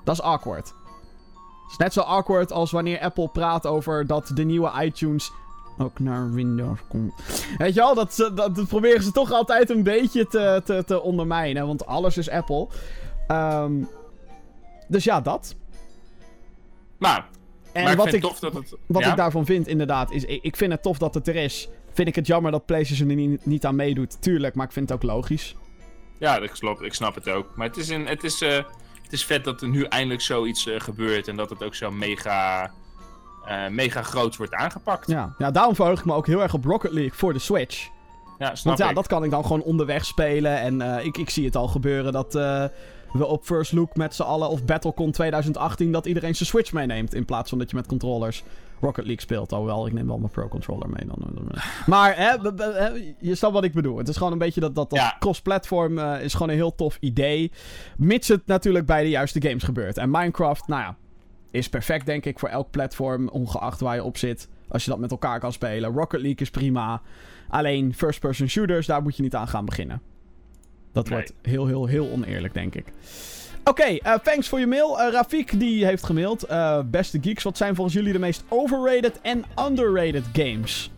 Dat 0.05 0.15
is 0.15 0.23
awkward. 0.23 0.67
Het 1.63 1.71
is 1.71 1.77
net 1.77 1.93
zo 1.93 2.01
awkward 2.01 2.53
als 2.53 2.71
wanneer 2.71 3.01
Apple 3.01 3.29
praat 3.29 3.67
over 3.67 4.07
dat 4.07 4.31
de 4.35 4.45
nieuwe 4.45 4.73
iTunes 4.83 5.33
ook 5.81 5.99
naar 5.99 6.33
Windows 6.33 6.81
komt. 6.89 7.15
Weet 7.59 7.75
je 7.75 7.81
wel, 7.81 7.95
dat, 7.95 8.17
dat, 8.17 8.57
dat 8.57 8.69
proberen 8.69 9.03
ze 9.03 9.13
toch 9.13 9.33
altijd 9.33 9.71
een 9.71 9.83
beetje 9.83 10.27
te, 10.27 10.61
te, 10.65 10.85
te 10.87 11.03
ondermijnen. 11.03 11.67
Want 11.67 11.87
alles 11.87 12.17
is 12.17 12.31
Apple. 12.31 12.69
Ehm, 13.27 13.73
dus 14.89 15.05
ja, 15.05 15.21
dat. 15.21 15.57
Nou, 16.99 17.23
En 17.73 17.85
maar 17.85 17.97
wat, 17.97 18.13
ik, 18.13 18.21
tof 18.21 18.39
dat 18.39 18.55
het... 18.55 18.77
wat 18.87 19.03
ja? 19.03 19.11
ik 19.11 19.17
daarvan 19.17 19.47
vind, 19.47 19.67
inderdaad, 19.67 20.11
is... 20.11 20.25
Ik, 20.25 20.43
ik 20.43 20.57
vind 20.57 20.73
het 20.73 20.83
tof 20.83 20.99
dat 20.99 21.15
het 21.15 21.29
er 21.29 21.37
is. 21.37 21.69
Vind 21.93 22.09
ik 22.09 22.15
het 22.15 22.27
jammer 22.27 22.53
dat 22.53 22.67
PlayStation 22.67 23.09
er 23.09 23.17
niet, 23.17 23.47
niet 23.47 23.67
aan 23.67 23.77
meedoet. 23.77 24.23
Tuurlijk, 24.23 24.55
maar 24.55 24.67
ik 24.67 24.73
vind 24.73 24.89
het 24.89 24.99
ook 24.99 25.11
logisch. 25.11 25.57
Ja, 26.19 26.41
dat 26.41 26.51
klopt. 26.51 26.83
Ik 26.83 26.95
snap 26.95 27.15
het 27.15 27.29
ook. 27.29 27.57
Maar 27.57 27.67
het 27.67 27.77
is, 27.77 27.89
een, 27.89 28.07
het 28.07 28.25
is, 28.25 28.41
eh, 28.41 28.57
het 29.03 29.13
is 29.13 29.25
vet 29.25 29.45
dat 29.45 29.63
er 29.63 29.69
nu 29.69 29.83
eindelijk 29.85 30.21
zoiets 30.21 30.67
eh, 30.67 30.81
gebeurt. 30.81 31.29
En 31.29 31.37
dat 31.37 31.51
het 31.51 31.63
ook 31.63 31.75
zo 31.75 31.91
mega, 31.91 32.71
eh, 33.51 33.69
mega 33.69 34.03
groot 34.03 34.37
wordt 34.37 34.55
aangepakt. 34.55 35.07
Ja. 35.07 35.35
ja, 35.39 35.51
daarom 35.51 35.75
verheug 35.75 35.99
ik 35.99 36.05
me 36.05 36.15
ook 36.15 36.27
heel 36.27 36.43
erg 36.43 36.55
op 36.55 36.65
Rocket 36.65 36.93
League 36.93 37.13
voor 37.19 37.33
de 37.33 37.39
Switch. 37.39 37.89
Ja, 38.39 38.55
snap 38.55 38.65
Want 38.65 38.79
ja, 38.79 38.89
ik. 38.89 38.95
dat 38.95 39.07
kan 39.07 39.25
ik 39.25 39.31
dan 39.31 39.43
gewoon 39.43 39.63
onderweg 39.63 40.05
spelen. 40.05 40.61
En 40.61 40.81
eh, 40.81 41.05
ik, 41.05 41.17
ik 41.17 41.31
zie 41.31 41.45
het 41.45 41.57
al 41.57 41.69
gebeuren 41.69 42.13
dat 42.13 42.35
eh, 42.35 42.65
we 43.13 43.27
op 43.27 43.45
First 43.45 43.73
Look 43.73 43.97
met 43.97 44.15
z'n 44.15 44.23
allen... 44.23 44.49
of 44.49 44.65
BattleCon 44.65 45.11
2018, 45.11 45.93
dat 45.93 46.07
iedereen 46.07 46.35
zijn 46.35 46.49
Switch 46.49 46.73
meeneemt... 46.73 47.15
in 47.15 47.25
plaats 47.25 47.49
van 47.49 47.59
dat 47.59 47.71
je 47.71 47.77
met 47.77 47.87
controllers 47.87 48.45
Rocket 48.81 49.05
League 49.05 49.23
speelt. 49.23 49.53
Alhoewel, 49.53 49.87
ik 49.87 49.93
neem 49.93 50.07
wel 50.07 50.19
mijn 50.19 50.31
Pro-controller 50.31 50.89
mee 50.89 51.07
dan. 51.07 51.49
Maar 51.87 52.17
hè, 52.17 52.33
je 53.19 53.35
snapt 53.35 53.55
wat 53.55 53.65
ik 53.65 53.73
bedoel. 53.73 53.99
Het 53.99 54.09
is 54.09 54.17
gewoon 54.17 54.33
een 54.33 54.39
beetje 54.39 54.61
dat, 54.61 54.75
dat, 54.75 54.91
dat 54.91 54.99
Ja. 54.99 55.17
cross-platform 55.19 55.99
is 55.99 56.33
gewoon 56.33 56.49
een 56.49 56.55
heel 56.55 56.75
tof 56.75 56.97
idee. 57.01 57.53
Mits 57.97 58.29
het 58.29 58.47
natuurlijk 58.47 58.87
bij 58.87 59.03
de 59.03 59.09
juiste 59.09 59.43
games 59.43 59.63
gebeurt. 59.63 59.99
En 59.99 60.11
Minecraft, 60.11 60.67
nou 60.67 60.83
ja, 60.83 60.97
is 61.51 61.69
perfect 61.69 62.07
denk 62.07 62.25
ik 62.25 62.39
voor 62.39 62.49
elk 62.49 62.71
platform, 62.71 63.29
ongeacht 63.29 63.81
waar 63.81 63.95
je 63.95 64.05
op 64.05 64.17
zit. 64.17 64.49
Als 64.69 64.85
je 64.85 64.91
dat 64.91 64.99
met 64.99 65.11
elkaar 65.11 65.41
kan 65.41 65.53
spelen. 65.53 65.93
Rocket 65.93 66.21
League 66.21 66.41
is 66.41 66.51
prima. 66.51 67.01
Alleen 67.49 67.95
first-person 67.95 68.49
shooters, 68.49 68.87
daar 68.87 69.03
moet 69.03 69.17
je 69.17 69.23
niet 69.23 69.35
aan 69.35 69.49
gaan 69.49 69.65
beginnen. 69.65 70.01
Dat 70.93 71.05
Nee. 71.09 71.13
wordt 71.19 71.33
heel, 71.43 71.67
heel, 71.67 71.87
heel 71.87 72.11
oneerlijk, 72.11 72.55
denk 72.55 72.75
ik. 72.75 72.85
Oké, 73.65 73.83
eh, 73.83 74.15
thanks 74.15 74.49
voor 74.49 74.59
je 74.59 74.67
mail. 74.67 75.01
Eh 75.01 75.13
Rafik 75.13 75.59
die 75.61 75.85
heeft 75.85 76.05
gemaild. 76.05 76.43
Eh, 76.43 76.79
beste 76.85 77.19
geeks, 77.21 77.43
wat 77.43 77.57
zijn 77.57 77.75
volgens 77.75 77.97
jullie 77.97 78.13
de 78.13 78.19
meest 78.19 78.45
overrated 78.49 79.21
en 79.23 79.45
underrated 79.69 80.25
games? 80.33 80.91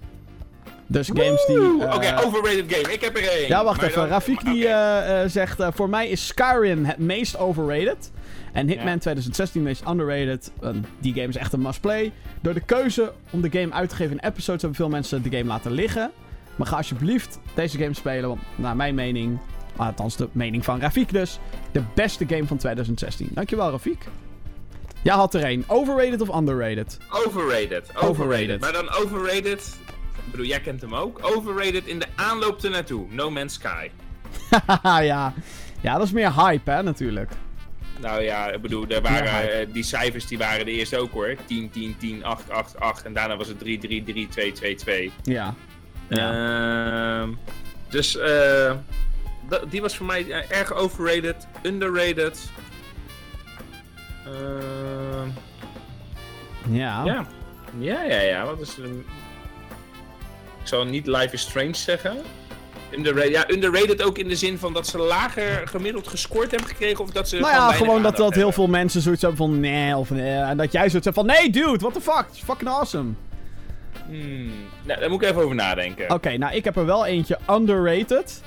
Dus 0.86 1.06
games 1.14 1.46
die... 1.46 1.58
Oké, 1.94 2.14
overrated 2.24 2.72
game. 2.74 2.92
Ik 2.92 3.00
heb 3.00 3.16
er 3.16 3.28
één. 3.28 3.48
Ja, 3.48 3.64
wacht 3.64 3.76
Maar 3.80 3.86
even. 3.88 4.00
dan- 4.00 4.08
Rafik 4.10 4.44
die 4.44 4.68
eh, 4.68 5.22
eh, 5.22 5.30
zegt... 5.30 5.60
eh, 5.60 5.68
voor 5.74 5.88
mij 5.88 6.08
is 6.08 6.26
Skyrim 6.26 6.84
het 6.84 6.98
meest 6.98 7.38
overrated. 7.38 8.10
En 8.52 8.66
Hitman 8.68 8.92
Ja. 8.92 8.98
2016 8.98 9.62
meest 9.62 9.88
underrated. 9.88 10.52
Die 10.98 11.14
game 11.14 11.28
is 11.28 11.36
echt 11.36 11.52
een 11.52 11.60
must-play. 11.60 12.12
Door 12.40 12.54
de 12.54 12.60
keuze 12.60 13.12
om 13.30 13.40
de 13.40 13.50
game 13.50 13.72
uit 13.72 13.88
te 13.88 13.94
geven 13.96 14.12
in 14.12 14.28
episodes... 14.28 14.60
hebben 14.62 14.78
veel 14.80 14.88
mensen 14.88 15.22
de 15.22 15.30
game 15.30 15.44
laten 15.44 15.72
liggen. 15.72 16.10
Maar 16.56 16.66
ga 16.66 16.76
alsjeblieft 16.76 17.38
deze 17.54 17.78
game 17.78 17.94
spelen. 17.94 18.28
Want 18.28 18.40
naar 18.54 18.76
mijn 18.76 18.94
mening... 18.94 19.38
Althans, 19.76 20.16
de 20.16 20.28
mening 20.32 20.64
van 20.64 20.80
Rafik 20.80 21.12
dus. 21.12 21.38
De 21.72 21.82
beste 21.94 22.24
game 22.28 22.46
van 22.46 22.56
2016. 22.56 23.28
Dankjewel, 23.30 23.70
Rafik. 23.70 24.06
Jij 25.02 25.14
had 25.14 25.34
er 25.34 25.42
één. 25.44 25.64
Overrated 25.66 26.20
of 26.20 26.36
underrated? 26.36 26.98
Overrated. 27.10 27.90
Overrated. 27.94 28.08
Overrated. 28.08 28.60
Maar 28.60 28.72
dan 28.72 28.90
overrated... 28.90 29.76
Ik 30.26 30.30
bedoel, 30.30 30.46
jij 30.46 30.60
kent 30.60 30.80
hem 30.80 30.94
ook. 30.94 31.18
Overrated 31.22 31.86
in 31.86 31.98
de 31.98 32.06
aanloop 32.16 32.62
ernaartoe. 32.62 33.06
No 33.10 33.30
Man's 33.30 33.54
Sky. 33.54 33.88
Haha, 34.66 34.98
ja. 35.12 35.34
Ja, 35.80 35.96
dat 35.98 36.06
is 36.06 36.12
meer 36.12 36.34
hype, 36.34 36.70
hè, 36.70 36.82
natuurlijk. 36.82 37.30
Nou 38.02 38.22
ja, 38.22 38.50
ik 38.50 38.60
bedoel, 38.62 38.82
er 38.84 38.90
Ja, 38.92 39.00
waren, 39.00 39.52
eh, 39.60 39.66
die 39.72 39.82
cijfers 39.82 40.26
die 40.26 40.38
waren 40.38 40.64
de 40.64 40.70
eerste 40.70 40.98
ook 40.98 41.12
hoor. 41.12 41.34
10, 41.46 41.70
10, 41.70 41.96
10, 41.98 42.24
8, 42.24 42.50
8, 42.50 42.80
8. 42.80 43.02
En 43.04 43.12
daarna 43.12 43.36
was 43.36 43.48
het 43.48 43.58
3, 43.58 43.78
3, 43.78 44.02
3, 44.04 44.28
2, 44.28 44.52
2, 44.52 44.74
2. 44.74 45.12
Ja. 45.22 45.54
Ehm, 46.08 47.28
dus 47.90 48.12
dat- 49.48 49.70
die 49.70 49.80
was 49.80 49.96
voor 49.96 50.06
mij 50.06 50.30
eh, 50.30 50.58
erg 50.58 50.72
overrated, 50.72 51.46
underrated. 51.62 52.50
Ehm, 54.26 55.28
Ja. 56.68 57.04
ja. 57.04 57.26
ja, 57.78 58.02
ja, 58.02 58.20
ja. 58.20 58.44
Wat 58.44 58.60
is. 58.60 58.78
Ik 58.78 60.68
zal 60.68 60.84
niet 60.84 61.06
Life 61.06 61.32
is 61.32 61.40
Strange 61.40 61.74
zeggen. 61.74 62.16
Underrated, 62.92 63.32
ja, 63.32 63.50
underrated 63.50 64.02
ook 64.02 64.18
in 64.18 64.28
de 64.28 64.36
zin 64.36 64.58
van 64.58 64.72
dat 64.72 64.86
ze 64.86 64.98
lager 64.98 65.68
gemiddeld 65.68 66.08
gescoord 66.08 66.50
hebben 66.50 66.68
gekregen. 66.68 67.04
Of 67.04 67.10
dat 67.10 67.28
ze 67.28 67.38
Nou 67.38 67.52
ja, 67.52 67.72
gewoon 67.72 68.02
dat, 68.02 68.16
dat 68.16 68.34
heel 68.34 68.52
veel 68.52 68.66
mensen 68.66 69.00
zoiets 69.00 69.22
hebben 69.22 69.38
van 69.38 69.60
nee 69.60 69.96
of 69.96 70.10
nee. 70.10 70.36
En 70.36 70.56
dat 70.56 70.72
jij 70.72 70.88
zoiets 70.88 71.04
hebt 71.04 71.16
van 71.16 71.26
nee, 71.26 71.50
dude, 71.50 71.78
what 71.78 71.92
the 71.92 72.00
fuck? 72.00 72.24
It's 72.30 72.42
fucking 72.42 72.70
awesome. 72.70 73.10
Hmm, 74.06 74.52
nou, 74.82 75.00
daar 75.00 75.10
moet 75.10 75.22
ik 75.22 75.28
even 75.28 75.42
over 75.42 75.56
nadenken. 75.56 76.10
Oké, 76.10 76.36
nou 76.36 76.54
ik 76.54 76.64
heb 76.64 76.76
er 76.76 76.86
wel 76.86 77.06
eentje 77.06 77.38
underrated. 77.50 78.42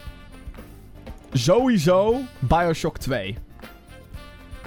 Sowieso 1.34 2.22
Bioshock 2.40 2.98
2. 2.98 3.38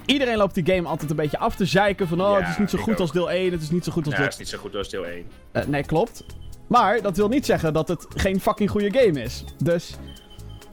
Iedereen 0.06 0.36
loopt 0.36 0.55
die 0.55 0.74
game 0.74 0.88
altijd 0.88 1.10
een 1.10 1.16
beetje 1.16 1.38
af 1.38 1.55
te 1.55 1.66
zeiken 1.66 2.09
van 2.09 2.20
oh, 2.20 2.30
Ja, 2.30 2.40
het 2.40 2.48
is 2.48 2.59
niet 2.59 2.70
zo 2.70 2.78
goed 2.78 2.92
ook. 2.92 3.00
als 3.00 3.12
deel 3.12 3.30
1, 3.30 3.52
het 3.52 3.62
is 3.62 3.70
niet 3.70 3.84
zo 3.84 3.92
goed 3.92 4.05
als 4.05 4.14
Ja, 4.14 4.20
deel... 4.20 4.28
is 4.28 4.36
niet 4.38 4.48
zo 4.48 4.59
goed 4.59 4.74
als 4.74 4.88
deel 4.88 5.06
1. 5.06 5.26
Eh, 5.52 5.64
nee, 5.64 5.84
klopt. 5.84 6.24
Maar 6.68 7.02
dat 7.02 7.16
wil 7.16 7.28
niet 7.28 7.46
zeggen 7.46 7.72
dat 7.72 7.88
het 7.88 8.06
geen 8.08 8.40
fucking 8.40 8.70
goede 8.70 8.98
game 8.98 9.22
is. 9.22 9.44
Dus... 9.62 9.94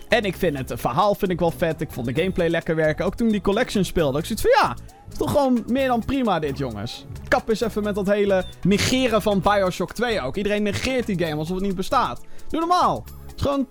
En 0.09 0.23
ik 0.23 0.35
vind 0.35 0.57
het 0.57 0.73
verhaal 0.76 1.15
vind 1.15 1.31
ik 1.31 1.39
wel 1.39 1.51
vet. 1.51 1.81
Ik 1.81 1.91
vond 1.91 2.05
de 2.07 2.15
gameplay 2.15 2.49
lekker 2.49 2.76
werken. 2.76 3.05
Ook 3.05 3.15
toen 3.15 3.30
die 3.30 3.41
collection 3.41 3.85
speelde. 3.85 4.19
Ik 4.19 4.26
zoiets 4.26 4.43
van 4.43 4.51
ja, 4.61 4.69
het 5.03 5.11
is 5.13 5.17
toch 5.17 5.31
gewoon 5.31 5.63
meer 5.67 5.88
dan 5.88 6.05
prima 6.05 6.39
dit 6.39 6.57
jongens. 6.57 7.05
Kap 7.27 7.49
eens 7.49 7.61
even 7.61 7.84
met 7.84 7.95
dat 7.95 8.07
hele 8.07 8.45
negeren 8.61 9.22
van 9.22 9.41
Bioshock 9.41 9.93
2 9.93 10.22
ook. 10.22 10.35
Iedereen 10.35 10.63
negeert 10.63 11.05
die 11.05 11.19
game 11.19 11.35
alsof 11.35 11.55
het 11.55 11.65
niet 11.65 11.76
bestaat. 11.76 12.22
Doe 12.49 12.59
normaal. 12.59 13.03
Het 13.26 13.35
is 13.35 13.41
gewoon 13.41 13.59
een 13.59 13.67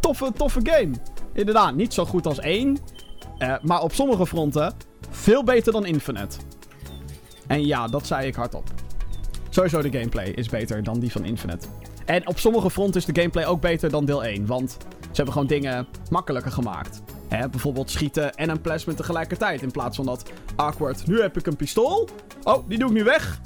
toffe, 0.00 0.32
toffe 0.32 0.60
game. 0.62 0.90
Inderdaad, 1.32 1.74
niet 1.74 1.94
zo 1.94 2.04
goed 2.04 2.26
als 2.26 2.38
1. 2.38 2.78
eh, 3.38 3.54
maar 3.62 3.82
op 3.82 3.92
sommige 3.92 4.26
fronten 4.26 4.74
veel 5.10 5.44
beter 5.44 5.72
dan 5.72 5.86
Infinite. 5.86 6.36
En 7.46 7.66
ja, 7.66 7.86
dat 7.86 8.06
zei 8.06 8.26
ik 8.26 8.34
hardop. 8.34 8.64
Sowieso 9.48 9.82
de 9.82 9.98
gameplay 9.98 10.26
is 10.26 10.48
beter 10.48 10.82
dan 10.82 11.00
die 11.00 11.12
van 11.12 11.24
Infinite. 11.24 11.66
En 12.04 12.26
op 12.26 12.38
sommige 12.38 12.70
fronten 12.70 13.00
is 13.00 13.06
de 13.06 13.14
gameplay 13.14 13.46
ook 13.46 13.60
beter 13.60 13.90
dan 13.90 14.04
deel 14.04 14.24
1. 14.24 14.46
Want 14.46 14.70
ze 15.00 15.08
hebben 15.12 15.32
gewoon 15.32 15.48
dingen 15.48 15.86
makkelijker 16.10 16.52
gemaakt. 16.52 17.02
Hè, 17.28 17.48
bijvoorbeeld 17.48 17.90
schieten 17.90 18.34
en 18.34 18.48
een 18.48 18.60
plasma 18.60 18.94
tegelijkertijd. 18.94 19.62
In 19.62 19.70
plaats 19.70 19.96
van 19.96 20.04
dat 20.04 20.30
awkward. 20.56 21.06
Nu 21.06 21.20
heb 21.20 21.38
ik 21.38 21.46
een 21.46 21.56
pistool. 21.56 22.08
Oh, 22.42 22.68
die 22.68 22.78
doe 22.78 22.88
ik 22.88 22.94
nu 22.94 23.04
weg. 23.04 23.40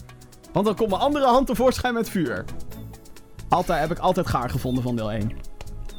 Want 0.52 0.66
dan 0.66 0.74
komt 0.74 0.90
mijn 0.90 1.02
andere 1.02 1.26
hand 1.26 1.46
tevoorschijn 1.46 1.94
met 1.94 2.08
vuur. 2.08 2.44
Altijd, 3.48 3.80
heb 3.80 3.90
ik 3.90 3.98
altijd 3.98 4.26
gaar 4.26 4.50
gevonden 4.50 4.82
van 4.82 4.96
deel 4.96 5.12
1. 5.12 5.32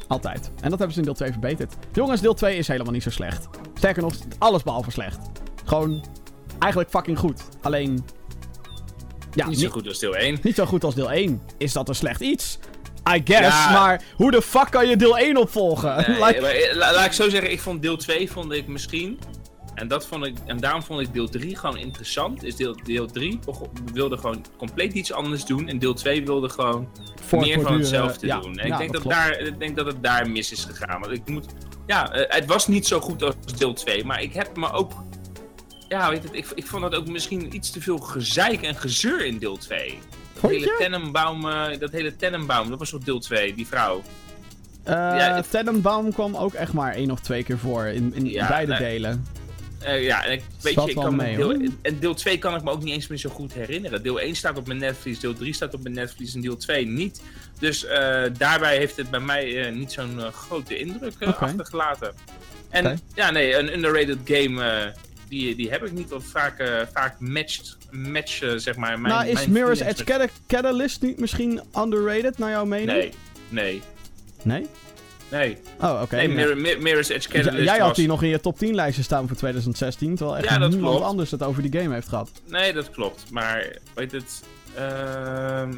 Altijd. 0.08 0.52
En 0.62 0.70
dat 0.70 0.80
hebben 0.80 0.92
ze 0.92 1.00
in 1.00 1.06
deel 1.06 1.14
2 1.14 1.32
verbeterd. 1.32 1.76
Jongens, 1.92 2.22
deel 2.22 2.34
2 2.34 2.58
is 2.58 2.68
helemaal 2.68 2.94
niet 2.94 3.04
zo 3.04 3.10
slecht. 3.10 3.48
Sterker 3.74 4.02
nog, 4.02 4.14
alles 4.38 4.64
behalve 4.64 4.92
slecht. 4.92 5.20
Gewoon 5.66 6.06
eigenlijk 6.60 6.92
fucking 6.92 7.20
goed. 7.20 7.44
Alleen. 7.62 8.06
Ja, 9.36 9.48
niet 9.48 9.60
zo 9.60 9.70
goed 9.70 9.88
als 9.88 10.00
deel 10.00 10.16
1. 10.16 10.40
niet 10.42 10.56
zo 10.56 10.66
goed 10.66 10.84
als 10.84 10.96
deel 10.96 11.12
1. 11.12 11.42
Is 11.58 11.74
dat 11.74 11.90
een 11.90 11.96
slecht 11.96 12.22
iets? 12.22 12.60
I 13.16 13.22
guess, 13.26 13.48
Ja. 13.66 13.72
maar 13.72 14.02
hoe 14.16 14.32
de 14.32 14.42
fuck 14.42 14.68
kan 14.72 14.88
je 14.88 14.96
deel 14.96 15.18
1 15.18 15.38
opvolgen? 15.38 15.96
Nee, 16.08 16.20
Like- 16.26 16.42
maar, 16.42 16.50
eh, 16.50 16.76
la- 16.76 16.94
laat 16.94 17.06
ik 17.06 17.12
zo 17.12 17.30
zeggen, 17.30 17.52
ik 17.52 17.60
vond 17.62 17.82
deel 17.82 17.98
2 17.98 18.32
vond 18.32 18.52
ik 18.52 18.68
misschien. 18.68 19.20
En, 19.76 19.88
dat 19.88 20.08
vond 20.08 20.26
ik, 20.26 20.36
en 20.46 20.58
daarom 20.60 20.84
vond 20.84 21.00
ik 21.02 21.14
deel 21.14 21.30
3 21.30 21.56
gewoon 21.58 21.78
interessant. 21.78 22.44
Is 22.44 22.56
deel, 22.56 22.76
deel 22.84 23.06
3 23.08 23.40
begon- 23.46 23.70
wilde 23.94 24.18
gewoon 24.18 24.46
compleet 24.58 24.94
iets 24.94 25.12
anders 25.14 25.46
doen. 25.46 25.68
En 25.68 25.80
deel 25.80 25.94
2 25.94 26.26
wilde 26.26 26.50
gewoon 26.50 26.88
meer 27.32 27.62
van 27.62 27.74
hetzelfde 27.78 28.28
Ja, 28.28 28.40
doen. 28.40 28.58
En 28.58 28.68
ja, 28.68 28.74
ik, 28.74 28.80
denk 28.80 28.94
dat 28.94 29.04
daar, 29.04 29.40
ik 29.40 29.60
denk 29.60 29.76
dat 29.76 29.86
het 29.86 30.04
daar 30.04 30.30
mis 30.30 30.52
is 30.52 30.64
gegaan. 30.64 31.00
Want 31.02 31.12
ik 31.14 31.30
moet. 31.30 31.46
Ja, 31.88 32.12
eh, 32.12 32.36
het 32.36 32.46
was 32.46 32.68
niet 32.68 32.88
zo 32.88 33.00
goed 33.00 33.24
als 33.24 33.36
deel 33.58 33.74
2. 33.74 34.06
Maar 34.06 34.22
ik 34.22 34.34
heb 34.34 34.58
me 34.58 34.72
ook. 34.72 34.92
Ja, 35.94 36.10
weet 36.10 36.24
het, 36.24 36.34
ik, 36.34 36.46
ik 36.56 36.66
vond 36.68 36.82
dat 36.82 36.96
ook 36.96 37.08
misschien 37.08 37.56
iets 37.56 37.70
te 37.72 37.82
veel 37.82 37.98
gezeik 37.98 38.62
en 38.62 38.76
gezeur 38.76 39.26
in 39.26 39.38
deel 39.38 39.58
2. 39.58 39.90
Dat 39.90 40.00
Vond 40.34 40.54
hele? 40.54 40.76
Tenenbaum, 40.78 41.48
eh, 41.50 41.80
dat 41.80 41.92
hele 41.92 42.16
Tenenbaum, 42.16 42.70
dat 42.70 42.80
was 42.80 42.90
toch 42.90 43.04
deel 43.04 43.20
2, 43.20 43.54
die 43.56 43.68
vrouw. 43.68 44.02
Eh, 44.84 44.94
Ja, 44.94 45.42
Tenenbaum 45.50 46.14
kwam 46.14 46.36
ook 46.36 46.54
echt 46.54 46.74
maar 46.74 46.94
één 46.94 47.12
of 47.12 47.20
twee 47.20 47.44
keer 47.44 47.58
voor 47.58 47.86
in, 47.86 48.12
in 48.16 48.26
Ja, 48.30 48.48
beide 48.48 48.72
nee. 48.72 48.80
delen. 48.82 49.26
Eh, 49.80 50.04
ja, 50.04 50.24
en 50.26 50.32
ik, 50.32 50.44
weet 50.62 50.74
Zat 50.74 50.84
je, 50.84 50.90
ik 50.90 50.96
wel 50.96 51.06
kan 51.06 51.16
me 51.16 51.24
mee, 51.24 51.36
deel, 51.36 51.70
en 51.82 52.00
deel 52.00 52.14
2 52.14 52.38
kan 52.38 52.56
ik 52.56 52.64
me 52.64 52.72
ook 52.72 52.84
niet 52.84 52.94
eens 52.94 53.08
meer 53.08 53.18
zo 53.18 53.30
goed 53.30 53.54
herinneren. 53.54 54.04
Deel 54.04 54.20
1 54.20 54.36
staat 54.36 54.58
op 54.58 54.68
mijn 54.68 54.80
netvlies, 54.80 55.20
deel 55.20 55.34
3 55.34 55.54
staat 55.54 55.74
op 55.74 55.84
mijn 55.84 55.96
netvlies 55.96 56.34
en 56.36 56.42
deel 56.42 56.58
2 56.58 56.86
niet. 56.88 57.22
Dus 57.60 57.86
eh, 57.86 58.24
daarbij 58.38 58.78
heeft 58.78 58.98
het 58.98 59.10
bij 59.10 59.20
mij 59.20 59.66
eh, 59.68 59.74
niet 59.74 59.92
zo'n 59.92 60.20
eh, 60.20 60.28
grote 60.32 60.78
indruk 60.78 61.14
eh, 61.20 61.42
achtergelaten. 61.42 62.14
En 62.70 63.00
ja, 63.16 63.32
nee, 63.32 63.56
een 63.56 63.74
underrated 63.74 64.18
game, 64.24 64.64
eh, 64.64 64.88
die, 65.34 65.56
die 65.56 65.70
heb 65.70 65.86
ik 65.86 65.92
niet. 65.92 66.10
Want 66.10 66.24
vaak, 66.24 66.60
eh, 66.60 66.82
vaak 66.94 67.20
matcht, 67.20 67.78
match, 67.92 68.42
eh, 68.42 68.52
zeg 68.56 68.76
maar, 68.76 69.00
mijn 69.00 69.14
nou, 69.14 69.28
is 69.28 69.34
mijn 69.34 69.52
Mirror's 69.52 69.80
Edge 69.80 70.04
Cata- 70.04 70.28
Catalyst 70.48 71.02
niet 71.02 71.20
misschien 71.20 71.62
underrated, 71.78 72.38
naar 72.38 72.50
jouw 72.50 72.66
mening? 72.66 72.92
Nee, 72.92 73.12
nee, 73.50 73.82
Nee? 74.42 74.68
nee. 75.30 75.58
Oh, 75.82 76.00
oké. 76.02 76.16
nee. 76.16 76.28
Mirror, 76.30 76.58
Mirror's 76.58 77.10
Edge 77.10 77.30
Catalyst 77.30 77.64
jij 77.64 77.80
had 77.80 77.96
die 77.96 78.08
nog 78.08 78.24
in 78.24 78.30
je 78.30 78.40
top 78.40 78.58
10 78.58 78.76
lijstje 78.76 79.04
staan 79.04 79.28
voor 79.28 79.38
2016, 79.38 80.16
terwijl 80.16 80.38
echt 80.38 80.50
Ja, 80.50 80.58
niemand 80.58 80.82
klopt. 80.82 81.04
anders 81.06 81.32
het 81.32 81.44
over 81.44 81.62
die 81.70 81.82
game 81.82 81.94
heeft 81.94 82.08
gehad. 82.10 82.32
Nee, 82.48 82.74
dat 82.74 82.90
klopt. 82.92 83.24
Maar 83.32 83.76
weet 83.94 84.12
het. 84.12 84.44
ehm, 84.76 85.74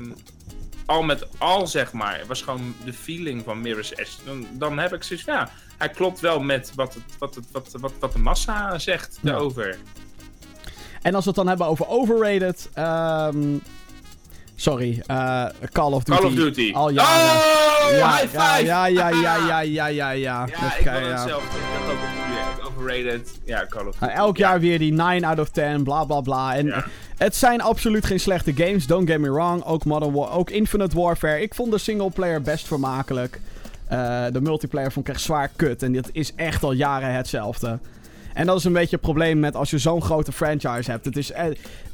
al 0.85 1.03
met 1.03 1.27
al, 1.37 1.67
zeg 1.67 1.91
maar, 1.93 2.21
was 2.27 2.41
gewoon 2.41 2.75
de 2.85 2.93
feeling 2.93 3.43
van 3.43 3.61
Mirror's 3.61 3.91
Edge. 3.95 4.11
Dan, 4.25 4.47
dan 4.53 4.77
heb 4.79 4.93
ik 4.93 5.03
zoiets 5.03 5.25
ja, 5.25 5.49
hij 5.77 5.89
klopt 5.89 6.19
wel 6.19 6.39
met 6.39 6.71
wat, 6.75 6.93
het, 6.93 7.03
wat, 7.19 7.35
het, 7.35 7.45
wat, 7.51 7.75
wat, 7.79 7.91
wat 7.99 8.13
de 8.13 8.19
massa 8.19 8.79
zegt 8.79 9.17
Ja. 9.21 9.31
daarover. 9.31 9.77
En 11.01 11.15
als 11.15 11.23
we 11.23 11.29
het 11.29 11.39
dan 11.39 11.47
hebben 11.47 11.67
over 11.67 11.87
overrated, 11.87 12.69
ehm 12.73 13.57
sorry, 14.55 15.03
eh, 15.05 15.45
Call 15.71 15.91
of 15.91 16.03
Duty. 16.03 16.19
Call 16.19 16.29
of 16.29 16.35
Duty. 16.35 16.71
Al 16.73 16.89
jaren. 16.89 17.35
Oh, 17.85 17.91
ja, 17.97 18.17
high 18.17 18.33
ja, 18.33 18.53
five! 18.55 18.65
ja, 18.65 18.85
ja, 18.85 19.09
ja, 19.09 19.35
ja, 19.35 19.59
ja, 19.79 19.87
ja, 19.87 20.09
ja. 20.09 20.45
Ik 20.45 20.53
kan- 20.83 20.93
hetzelfde. 20.93 21.57
Ik 21.57 21.91
ook 21.91 22.67
op 22.67 22.71
overrated. 22.77 23.39
Ja, 23.45 23.65
Call 23.69 23.85
of 23.85 23.91
Duty. 23.93 24.05
Nou, 24.05 24.17
elk 24.17 24.37
jaar 24.37 24.59
weer 24.59 24.79
die 24.79 24.93
9 24.93 25.23
out 25.23 25.39
of 25.39 25.49
10, 25.49 25.83
bla 25.83 26.03
bla 26.03 26.21
bla. 26.21 26.55
En 26.55 26.65
Ja. 26.65 26.85
het 27.17 27.35
zijn 27.35 27.61
absoluut 27.61 28.05
geen 28.05 28.19
slechte 28.19 28.53
games, 28.55 28.87
don't 28.87 29.09
get 29.09 29.19
me 29.19 29.31
wrong. 29.31 29.63
Ook 29.63 29.85
Modern 29.85 30.11
War, 30.13 30.31
ook 30.31 30.49
Infinite 30.49 30.95
Warfare. 31.01 31.41
Ik 31.41 31.53
vond 31.55 31.71
de 31.71 31.77
singleplayer 31.77 32.41
best 32.41 32.67
vermakelijk. 32.67 33.39
Eh, 33.87 34.25
de 34.31 34.41
multiplayer 34.41 34.91
vond 34.91 35.07
ik 35.07 35.13
echt 35.13 35.23
zwaar 35.23 35.49
kut. 35.55 35.83
En 35.83 35.91
dit 35.91 36.09
is 36.11 36.35
echt 36.35 36.63
al 36.63 36.71
jaren 36.71 37.13
hetzelfde. 37.13 37.79
En 38.33 38.45
dat 38.45 38.57
is 38.57 38.63
een 38.63 38.73
beetje 38.73 38.95
het 38.95 39.05
probleem 39.05 39.39
met 39.39 39.55
als 39.55 39.69
je 39.69 39.77
zo'n 39.77 40.01
grote 40.01 40.31
franchise 40.31 40.91
hebt. 40.91 41.05
Het 41.05 41.17
is, 41.17 41.31
eh, 41.31 41.45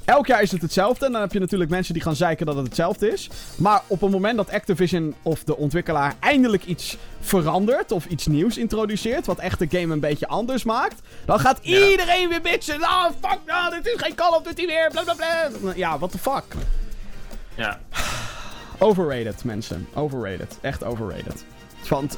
elk 0.05 0.27
jaar 0.27 0.41
is 0.41 0.51
het 0.51 0.61
hetzelfde. 0.61 1.05
En 1.05 1.11
dan 1.11 1.21
heb 1.21 1.33
je 1.33 1.39
natuurlijk 1.39 1.69
mensen 1.69 1.93
die 1.93 2.03
gaan 2.03 2.15
zeiken 2.15 2.45
dat 2.45 2.55
het 2.55 2.65
hetzelfde 2.65 3.11
is. 3.11 3.29
Maar 3.57 3.81
op 3.87 4.01
het 4.01 4.11
moment 4.11 4.37
dat 4.37 4.51
Activision 4.51 5.13
of 5.21 5.43
de 5.43 5.57
ontwikkelaar 5.57 6.15
eindelijk 6.19 6.65
iets 6.65 6.97
verandert. 7.19 7.91
Of 7.91 8.05
iets 8.05 8.27
nieuws 8.27 8.57
introduceert. 8.57 9.25
Wat 9.25 9.39
echt 9.39 9.59
de 9.59 9.67
game 9.79 9.93
een 9.93 9.99
beetje 9.99 10.27
anders 10.27 10.63
maakt. 10.63 11.01
Dan 11.25 11.39
gaat 11.39 11.59
Ja. 11.61 11.87
iedereen 11.89 12.29
weer 12.29 12.41
bitchen. 12.41 12.81
Ah, 12.81 13.05
fuck 13.21 13.39
nou, 13.45 13.75
dit 13.75 13.85
is 13.85 14.01
geen 14.01 14.15
Call 14.15 14.31
of 14.37 14.41
Duty 14.43 14.65
meer. 14.65 14.89
Bla 14.91 15.03
bla 15.03 15.13
bla. 15.13 15.49
Ja, 15.75 15.97
what 15.97 16.11
the 16.11 16.17
fuck. 16.17 16.43
Ja. 17.55 17.79
Overrated, 18.77 19.43
mensen. 19.43 19.87
Overrated. 19.93 20.57
Echt 20.61 20.83
overrated. 20.83 21.45
Want, 21.89 22.17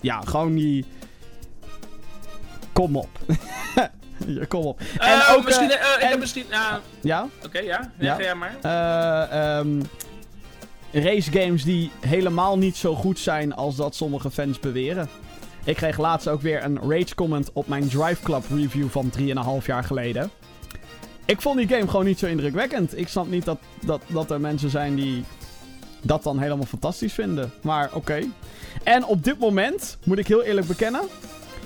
ja, 0.00 0.20
gewoon 0.24 0.54
die... 0.54 0.84
Kom 2.72 2.96
op. 2.96 3.08
Ja, 4.26 4.44
Kom 4.44 4.64
op. 4.64 4.80
En 4.98 5.18
Eh, 5.18 5.32
ook... 5.36 5.44
misschien, 5.44 5.70
eh, 5.70 5.76
eh, 5.76 5.94
ik 5.96 6.02
en- 6.02 6.08
heb 6.08 6.18
misschien, 6.18 6.44
Ja? 7.02 7.28
oké, 7.44 7.58
ja. 7.58 7.90
Ja. 7.98 8.20
Ja, 8.20 8.34
maar. 8.34 8.56
Eh, 8.62 9.58
ehm, 9.58 9.82
race 10.92 11.30
games 11.32 11.64
die 11.64 11.90
helemaal 12.00 12.58
niet 12.58 12.76
zo 12.76 12.94
goed 12.94 13.18
zijn 13.18 13.54
als 13.54 13.76
dat 13.76 13.94
sommige 13.94 14.30
fans 14.30 14.60
beweren. 14.60 15.08
Ik 15.64 15.76
kreeg 15.76 15.98
laatst 15.98 16.28
ook 16.28 16.40
weer 16.40 16.64
een 16.64 16.78
rage 16.90 17.14
comment 17.14 17.50
op 17.52 17.66
mijn 17.68 17.88
Drive 17.88 18.22
Club 18.22 18.44
review 18.50 18.88
van 18.88 19.10
3,5 19.60 19.66
jaar 19.66 19.84
geleden. 19.84 20.30
Ik 21.24 21.40
vond 21.40 21.58
die 21.58 21.68
game 21.68 21.88
gewoon 21.88 22.04
niet 22.04 22.18
zo 22.18 22.26
indrukwekkend. 22.26 22.98
Ik 22.98 23.08
snap 23.08 23.28
niet 23.28 23.44
dat, 23.44 23.58
dat, 23.84 24.02
dat 24.06 24.30
er 24.30 24.40
mensen 24.40 24.70
zijn 24.70 24.94
die 24.94 25.24
dat 26.02 26.22
dan 26.22 26.38
helemaal 26.38 26.66
fantastisch 26.66 27.12
vinden. 27.12 27.52
Maar 27.62 27.90
oké. 27.94 28.20
En 28.82 29.04
op 29.04 29.24
dit 29.24 29.38
moment, 29.38 29.96
moet 30.04 30.18
ik 30.18 30.26
heel 30.28 30.42
eerlijk 30.42 30.66
bekennen, 30.66 31.00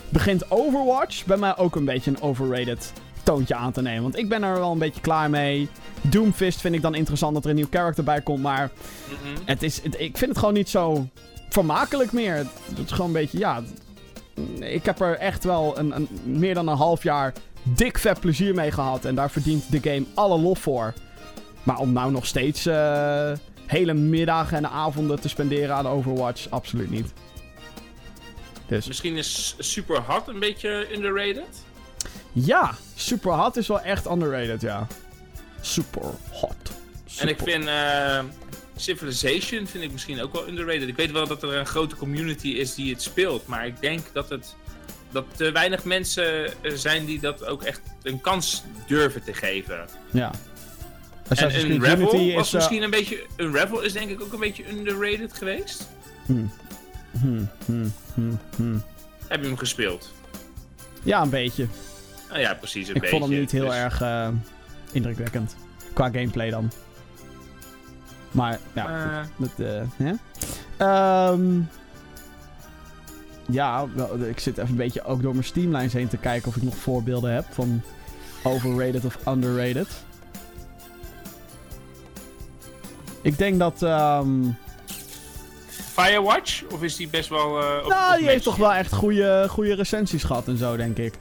begint 0.09 0.51
Overwatch 0.51 1.25
bij 1.25 1.37
mij 1.37 1.57
ook 1.57 1.77
een 1.77 1.85
beetje 1.85 2.11
een 2.11 2.21
overrated 2.21 2.93
toontje 3.23 3.55
aan 3.55 3.73
te 3.73 3.83
nemen. 3.83 4.03
Want 4.03 4.17
ik 4.19 4.29
ben 4.29 4.43
er 4.43 4.59
wel 4.59 4.73
een 4.73 4.79
beetje 4.79 5.01
klaar 5.01 5.31
mee. 5.31 5.69
Doomfist 6.01 6.61
vind 6.61 6.75
ik 6.75 6.83
dan 6.83 6.95
interessant 6.95 7.35
dat 7.35 7.45
er 7.45 7.51
een 7.51 7.57
nieuw 7.57 7.67
character 7.71 8.05
bij 8.05 8.21
komt. 8.21 8.43
Maar 8.43 8.71
Mhm. 9.09 9.41
het 9.45 9.63
is, 9.63 9.83
het- 9.83 10.01
ik 10.01 10.17
vind 10.17 10.31
het 10.31 10.39
gewoon 10.39 10.55
niet 10.55 10.69
zo 10.69 11.07
vermakelijk 11.49 12.13
meer. 12.13 12.35
Het, 12.35 12.47
het 12.77 12.85
is 12.87 12.91
gewoon 12.93 13.07
een 13.07 13.13
beetje, 13.13 13.39
ja... 13.39 13.63
Ik 14.61 14.85
heb 14.85 15.01
er 15.01 15.19
echt 15.19 15.45
wel 15.45 15.79
een, 15.79 15.97
een, 15.97 16.09
meer 16.25 16.55
dan 16.55 16.69
een 16.69 16.77
half 16.77 17.03
jaar 17.03 17.33
dik 17.63 17.99
vet 17.99 18.21
plezier 18.21 18.55
mee 18.55 18.71
gehad. 18.71 19.05
En 19.05 19.15
daar 19.15 19.31
verdient 19.31 19.65
de 19.71 19.91
game 19.91 20.05
alle 20.15 20.39
lof 20.39 20.59
voor. 20.59 20.95
Maar 21.63 21.79
om 21.79 21.93
nou 21.93 22.11
nog 22.11 22.27
steeds 22.27 22.67
eh, 22.67 23.31
hele 23.67 23.95
middagen 23.95 24.57
en 24.57 24.71
avonden 24.71 25.21
te 25.21 25.29
spenderen 25.29 25.75
aan 25.75 25.87
Overwatch, 25.89 26.51
absoluut 26.51 26.91
niet. 26.91 27.13
Dus 28.67 28.87
Misschien 28.87 29.17
is 29.17 29.55
Super 29.59 30.01
Hot 30.03 30.29
een 30.29 30.39
beetje 30.39 30.87
underrated. 30.95 31.65
ja, 32.33 32.75
Super 32.95 33.33
Hot 33.33 33.57
is 33.57 33.67
wel 33.69 33.81
echt 33.81 34.07
underrated, 34.11 34.61
ja. 34.61 34.87
Super 35.61 36.11
Hot. 36.31 36.55
En 37.19 37.29
ik 37.29 37.39
vind 37.43 37.67
eh, 37.67 38.19
Civilization 38.77 39.67
vind 39.67 39.85
ik 39.85 39.93
misschien 39.93 40.23
ook 40.23 40.33
wel 40.33 40.49
underrated. 40.49 40.89
Ik 40.89 40.97
weet 40.97 41.11
wel 41.13 41.27
dat 41.27 41.43
er 41.43 41.55
een 41.57 41.67
grote 41.67 41.97
community 41.97 42.49
is 42.49 42.75
die 42.75 42.93
het 42.93 43.03
speelt. 43.03 43.47
Maar 43.47 43.67
ik 43.67 43.81
denk 43.81 44.01
dat 44.13 44.29
het 44.29 44.55
dat 45.11 45.25
te 45.37 45.53
weinig 45.53 45.85
mensen 45.85 46.47
eh, 46.63 46.73
zijn 46.75 47.05
die 47.05 47.21
dat 47.21 47.47
ook 47.47 47.63
echt 47.63 47.81
een 48.03 48.21
kans 48.21 48.63
durven 48.87 49.25
te 49.25 49.35
geven. 49.35 49.89
Ja. 50.11 50.31
En 51.29 51.33
Assassin's 51.37 51.85
Revel 51.85 52.15
Unity 52.15 52.35
was 52.35 52.47
is... 52.47 52.49
eh, 52.49 52.55
misschien 52.55 52.83
een 52.83 52.91
beetje... 52.91 53.27
Een 53.37 53.53
Revel 53.53 53.81
is 53.83 53.93
denk 53.93 54.11
ik 54.11 54.21
ook 54.21 54.33
een 54.33 54.41
beetje 54.41 54.69
underrated 54.71 55.33
geweest. 55.37 55.89
hmm. 56.27 56.51
Hmm, 57.21 57.49
hmm, 57.65 57.93
hmm, 58.15 58.39
hmm. 58.57 58.83
Heb 59.29 59.41
je 59.41 59.47
hem 59.47 59.57
gespeeld? 59.57 60.13
Ja, 61.03 61.23
een 61.23 61.31
beetje. 61.31 61.67
Nou 62.29 62.41
ja, 62.41 62.55
precies 62.55 62.89
een 62.89 62.95
Ik 62.95 63.01
beetje. 63.01 63.19
vond 63.19 63.31
hem 63.31 63.41
niet 63.41 63.51
heel 63.51 63.65
Dus- 63.65 63.75
erg 63.75 64.01
eh, 64.01 64.29
indrukwekkend. 64.93 65.57
Qua 65.93 66.05
gameplay 66.11 66.51
dan. 66.51 66.71
Maar, 68.31 68.59
ja, 68.73 68.89
Eh, 68.89 69.25
goed, 69.37 69.51
dat, 69.57 69.87
eh? 69.99 70.13
Ehm, 70.77 71.61
ja, 73.51 73.87
wel, 73.95 74.19
ik 74.21 74.39
zit 74.41 74.59
even 74.59 74.71
een 74.71 74.77
beetje 74.77 75.05
ook 75.05 75.23
door 75.23 75.33
mijn 75.33 75.45
Steamlines 75.45 75.93
heen 75.93 76.09
te 76.09 76.17
kijken 76.17 76.49
of 76.49 76.57
ik 76.57 76.63
nog 76.63 76.77
voorbeelden 76.77 77.33
heb 77.35 77.45
van 77.51 77.83
overrated 78.43 79.05
of 79.05 79.19
underrated. 79.29 79.89
Ik 83.27 83.39
denk 83.39 83.59
dat, 83.59 83.83
ehm, 83.83 84.31
Firewatch? 85.69 86.63
Of 86.73 86.83
is 86.83 86.97
die 86.97 87.09
best 87.09 87.29
wel... 87.29 87.47
op- 87.47 87.89
nou, 87.89 88.13
op 88.13 88.19
die 88.19 88.29
heeft 88.29 88.45
toch 88.45 88.57
wel 88.57 88.73
echt 88.73 88.93
goede, 88.93 89.47
goede 89.49 89.75
recensies 89.75 90.23
gehad 90.25 90.49
en 90.49 90.57
zo, 90.57 90.77
denk 90.77 90.97
ik. 90.99 91.15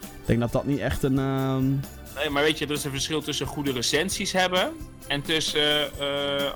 Ik 0.00 0.26
denk 0.28 0.40
dat 0.40 0.52
dat 0.52 0.64
niet 0.64 0.78
echt 0.78 1.02
een, 1.02 1.18
ehm, 1.18 1.68
Nee, 2.16 2.30
maar 2.30 2.42
weet 2.42 2.58
je, 2.58 2.66
er 2.66 2.72
is 2.72 2.84
een 2.84 2.90
verschil 2.90 3.22
tussen 3.22 3.46
goede 3.46 3.72
recensies 3.72 4.32
hebben 4.32 4.70
en 5.06 5.22
tussen. 5.22 5.60
eh, 6.00 6.36
eh, 6.46 6.52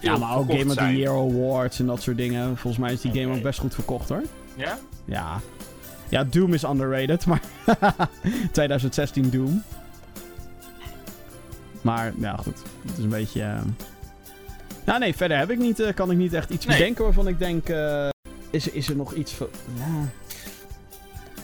Ja, 0.00 0.16
maar 0.16 0.36
ook 0.36 0.50
Game 0.50 0.64
of 0.70 0.74
the. 0.76 0.96
Year 0.96 1.14
Awards 1.14 1.78
en 1.78 1.86
dat 1.86 2.02
soort 2.02 2.16
dingen. 2.16 2.56
Volgens 2.56 2.82
mij 2.82 2.92
is 2.92 3.00
die 3.00 3.12
game 3.22 3.36
ook 3.36 3.42
best 3.42 3.58
goed 3.58 3.74
verkocht 3.74 4.08
hoor. 4.08 4.22
Ja? 4.56 4.78
Ja. 5.04 5.40
Ja, 6.08 6.24
Doom 6.24 6.54
is 6.54 6.62
underrated, 6.62 7.26
maar 7.26 7.40
2016 8.52 9.30
Doom. 9.30 9.62
Maar 11.82 12.12
ja, 12.18 12.36
goed. 12.36 12.62
Het 12.86 12.98
is 12.98 13.04
een 13.04 13.10
beetje. 13.10 13.42
eh, 13.42 13.60
Nou, 14.84 14.98
nee, 15.00 15.16
verder 15.16 15.38
heb 15.38 15.50
ik 15.50 15.58
niet, 15.58 15.80
eh, 15.80 15.94
kan 15.94 16.10
ik 16.10 16.16
niet 16.16 16.32
echt 16.32 16.50
iets 16.50 16.66
Nee. 16.66 16.76
bedenken 16.78 17.04
waarvan 17.04 17.28
ik 17.28 17.38
denk. 17.38 17.68
eh, 17.68 18.08
is, 18.50 18.66
er- 18.66 18.74
is 18.74 18.88
er 18.88 18.96
nog 18.96 19.12
iets 19.14 19.32
van. 19.32 19.46
Ja. 19.76 19.84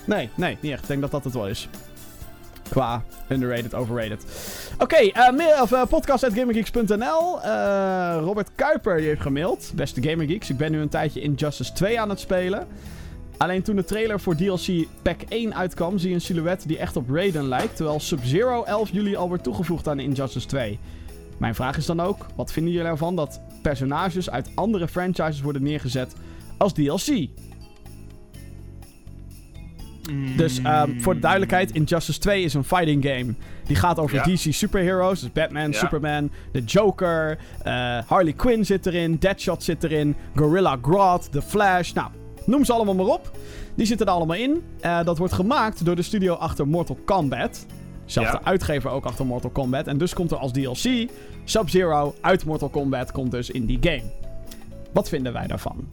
Nee, 0.05 0.28
nee, 0.35 0.59
niet 0.61 0.73
echt. 0.73 0.82
Ik 0.82 0.89
denk 0.89 1.01
dat 1.01 1.11
dat 1.11 1.24
het 1.24 1.32
wel 1.35 1.48
is. 1.48 1.69
Qua 2.69 3.02
underrated, 3.28 3.74
overrated. 3.74 4.24
Oké, 4.78 5.11
mail- 5.36 5.62
of, 5.62 5.89
podcast.gamergeeks.nl. 5.89 7.40
Robert 8.20 8.48
Kuiper 8.55 8.97
die 8.97 9.06
heeft 9.06 9.20
gemaild. 9.20 9.73
Beste 9.74 10.02
Gamergeeks, 10.02 10.51
ik 10.51 10.56
ben 10.56 10.70
nu 10.73 10.81
een 10.81 10.89
tijdje 10.89 11.20
Injustice 11.20 11.73
2 11.73 12.01
aan 12.01 12.09
het 12.09 12.20
spelen. 12.20 12.66
Alleen 13.36 13.62
toen 13.62 13.77
de 13.77 13.85
trailer 13.85 14.20
voor 14.20 14.36
DLC 14.36 14.86
Pack 15.02 15.20
1 15.28 15.55
uitkwam, 15.55 15.98
zie 15.98 16.09
je 16.09 16.15
een 16.15 16.20
silhouet 16.20 16.69
die 16.69 16.78
echt 16.78 16.97
op 16.97 17.11
Raiden 17.11 17.48
lijkt. 17.48 17.77
Terwijl 17.77 18.01
Sub-Zero 18.01 18.62
11 18.62 18.90
juli 18.93 19.16
al 19.16 19.28
wordt 19.28 19.43
toegevoegd 19.43 19.89
aan 19.89 20.01
Injustice 20.01 20.47
2. 20.47 20.78
Mijn 21.39 21.55
vraag 21.55 21.77
is 21.77 21.86
dan 21.86 22.01
ook: 22.01 22.27
wat 22.36 22.52
vinden 22.52 22.73
jullie 22.73 22.89
ervan 22.89 23.16
dat 23.16 23.40
personages 23.62 24.31
uit 24.31 24.51
andere 24.55 24.89
franchises 24.89 25.40
worden 25.40 25.62
neergezet 25.62 26.15
als 26.59 26.73
DLC? 26.73 27.28
Dus 30.36 30.59
ehm, 30.62 31.01
voor 31.01 31.15
de 31.15 31.20
duidelijkheid, 31.20 31.70
Injustice 31.73 32.19
2 32.19 32.43
is 32.43 32.55
een 32.55 32.65
fighting 32.65 33.05
game. 33.05 33.35
Die 33.66 33.77
gaat 33.77 33.98
over 33.98 34.16
Ja. 34.16 34.23
DC 34.35 34.52
superheroes. 34.55 35.20
Dus 35.20 35.32
Batman, 35.32 35.70
Ja. 35.70 35.78
Superman, 35.78 36.31
de 36.52 36.61
Joker, 36.65 37.39
eh, 37.62 37.98
Harley 38.06 38.32
Quinn 38.32 38.65
zit 38.65 38.86
erin, 38.86 39.16
Deadshot 39.19 39.62
zit 39.62 39.85
erin, 39.85 40.16
Gorilla 40.35 40.78
Grodd, 40.82 41.32
The 41.32 41.43
Flash. 41.43 41.93
Nou, 41.93 42.09
noem 42.47 42.65
ze 42.65 42.73
allemaal 42.73 42.95
maar 42.95 43.07
op. 43.07 43.31
Die 43.75 43.87
zitten 43.87 44.07
er 44.07 44.12
allemaal 44.12 44.37
in. 44.37 44.62
Eh, 44.81 45.05
dat 45.05 45.19
wordt 45.19 45.33
gemaakt 45.33 45.85
door 45.85 45.97
de 45.97 46.03
studio 46.03 46.35
achter 46.35 46.69
Mortal 46.69 46.99
Kombat. 47.05 47.66
Zelfde 48.05 48.39
Ja. 48.43 48.45
uitgever 48.45 48.91
ook 48.91 49.05
achter 49.05 49.27
Mortal 49.27 49.51
Kombat. 49.51 49.87
En 49.87 49.99
dus 49.99 50.15
komt 50.15 50.31
er 50.31 50.37
als 50.37 50.53
DLC 50.53 51.09
Sub-Zero 51.45 52.15
uit 52.21 52.45
Mortal 52.45 52.69
Kombat 52.69 53.12
komt 53.12 53.31
dus 53.31 53.51
in 53.51 53.66
die 53.66 53.79
game. 53.81 54.03
Wat 54.93 55.09
vinden 55.09 55.33
wij 55.33 55.47
daarvan? 55.47 55.89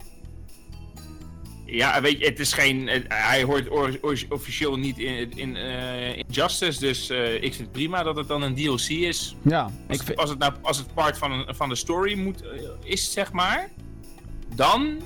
Ja, 1.64 2.00
weet 2.00 2.18
je, 2.18 2.24
het 2.24 2.38
is 2.40 2.52
geen. 2.52 2.88
hij 3.08 3.42
hoort 3.42 3.68
or- 3.68 3.98
or- 4.02 4.24
officieel 4.28 4.76
niet 4.76 4.98
in, 4.98 5.30
in 5.36 5.56
eh, 5.56 6.16
Injustice. 6.18 6.80
Dus 6.80 7.10
eh, 7.10 7.34
ik 7.34 7.40
vind 7.40 7.58
het 7.58 7.72
prima 7.72 8.02
dat 8.02 8.16
het 8.16 8.28
dan 8.28 8.42
een 8.42 8.54
DLC 8.54 8.88
is. 8.88 9.36
Ja, 9.42 9.62
Als, 9.62 9.98
ik 9.98 10.02
vind... 10.02 10.18
als, 10.18 10.30
het, 10.30 10.38
nou, 10.38 10.52
als 10.62 10.76
het 10.78 10.94
part 10.94 11.18
van, 11.18 11.32
een- 11.32 11.54
van 11.54 11.68
de 11.68 11.74
story 11.74 12.18
moet, 12.18 12.42
is, 12.84 13.12
zeg 13.12 13.32
maar. 13.32 13.70
Dan 14.54 14.96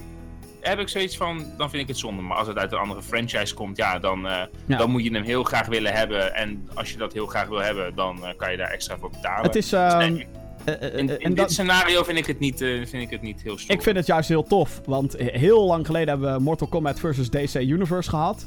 heb 0.68 0.78
ik 0.78 0.88
zoiets 0.88 1.16
van. 1.16 1.44
Dan 1.56 1.70
vind 1.70 1.82
ik 1.82 1.88
het 1.88 1.98
zonde. 1.98 2.22
Maar 2.22 2.36
als 2.36 2.48
het 2.48 2.56
uit 2.58 2.72
een 2.72 2.78
andere 2.78 3.02
franchise 3.02 3.54
komt, 3.54 3.76
ja, 3.76 3.98
dan, 3.98 4.26
eh, 4.26 4.42
Ja. 4.66 4.76
dan 4.78 4.90
moet 4.90 5.04
je 5.04 5.10
hem 5.12 5.22
heel 5.22 5.42
graag 5.44 5.66
willen 5.66 5.92
hebben. 5.92 6.34
En 6.34 6.68
als 6.74 6.90
je 6.90 6.96
dat 6.98 7.12
heel 7.12 7.26
graag 7.26 7.48
wil 7.48 7.58
hebben, 7.62 7.94
dan 7.94 8.24
eh, 8.26 8.30
kan 8.36 8.50
je 8.50 8.56
daar 8.56 8.70
extra 8.70 8.98
voor 8.98 9.10
betalen. 9.10 9.42
Het 9.46 9.56
is... 9.56 9.68
Dus 9.68 9.78
ehm, 9.78 9.98
nee, 10.12 10.26
eh, 10.64 10.82
in 10.82 10.98
in 10.98 11.08
en 11.08 11.16
dit 11.28 11.36
dat- 11.36 11.52
scenario 11.52 12.02
vind 12.02 12.18
ik 12.18 12.26
het 12.26 12.38
niet, 12.38 12.58
vind 12.58 12.92
ik 12.94 13.10
het 13.10 13.22
niet 13.22 13.42
heel 13.42 13.58
stoer. 13.58 13.74
Ik 13.74 13.82
vind 13.82 13.96
het 13.96 14.06
juist 14.06 14.28
heel 14.28 14.42
tof, 14.42 14.80
want 14.84 15.14
heel 15.18 15.64
lang 15.66 15.86
geleden 15.86 16.08
hebben 16.08 16.34
we 16.34 16.40
Mortal 16.42 16.66
Kombat 16.68 17.00
vs. 17.00 17.30
DC 17.30 17.54
Universe 17.54 18.10
gehad. 18.10 18.44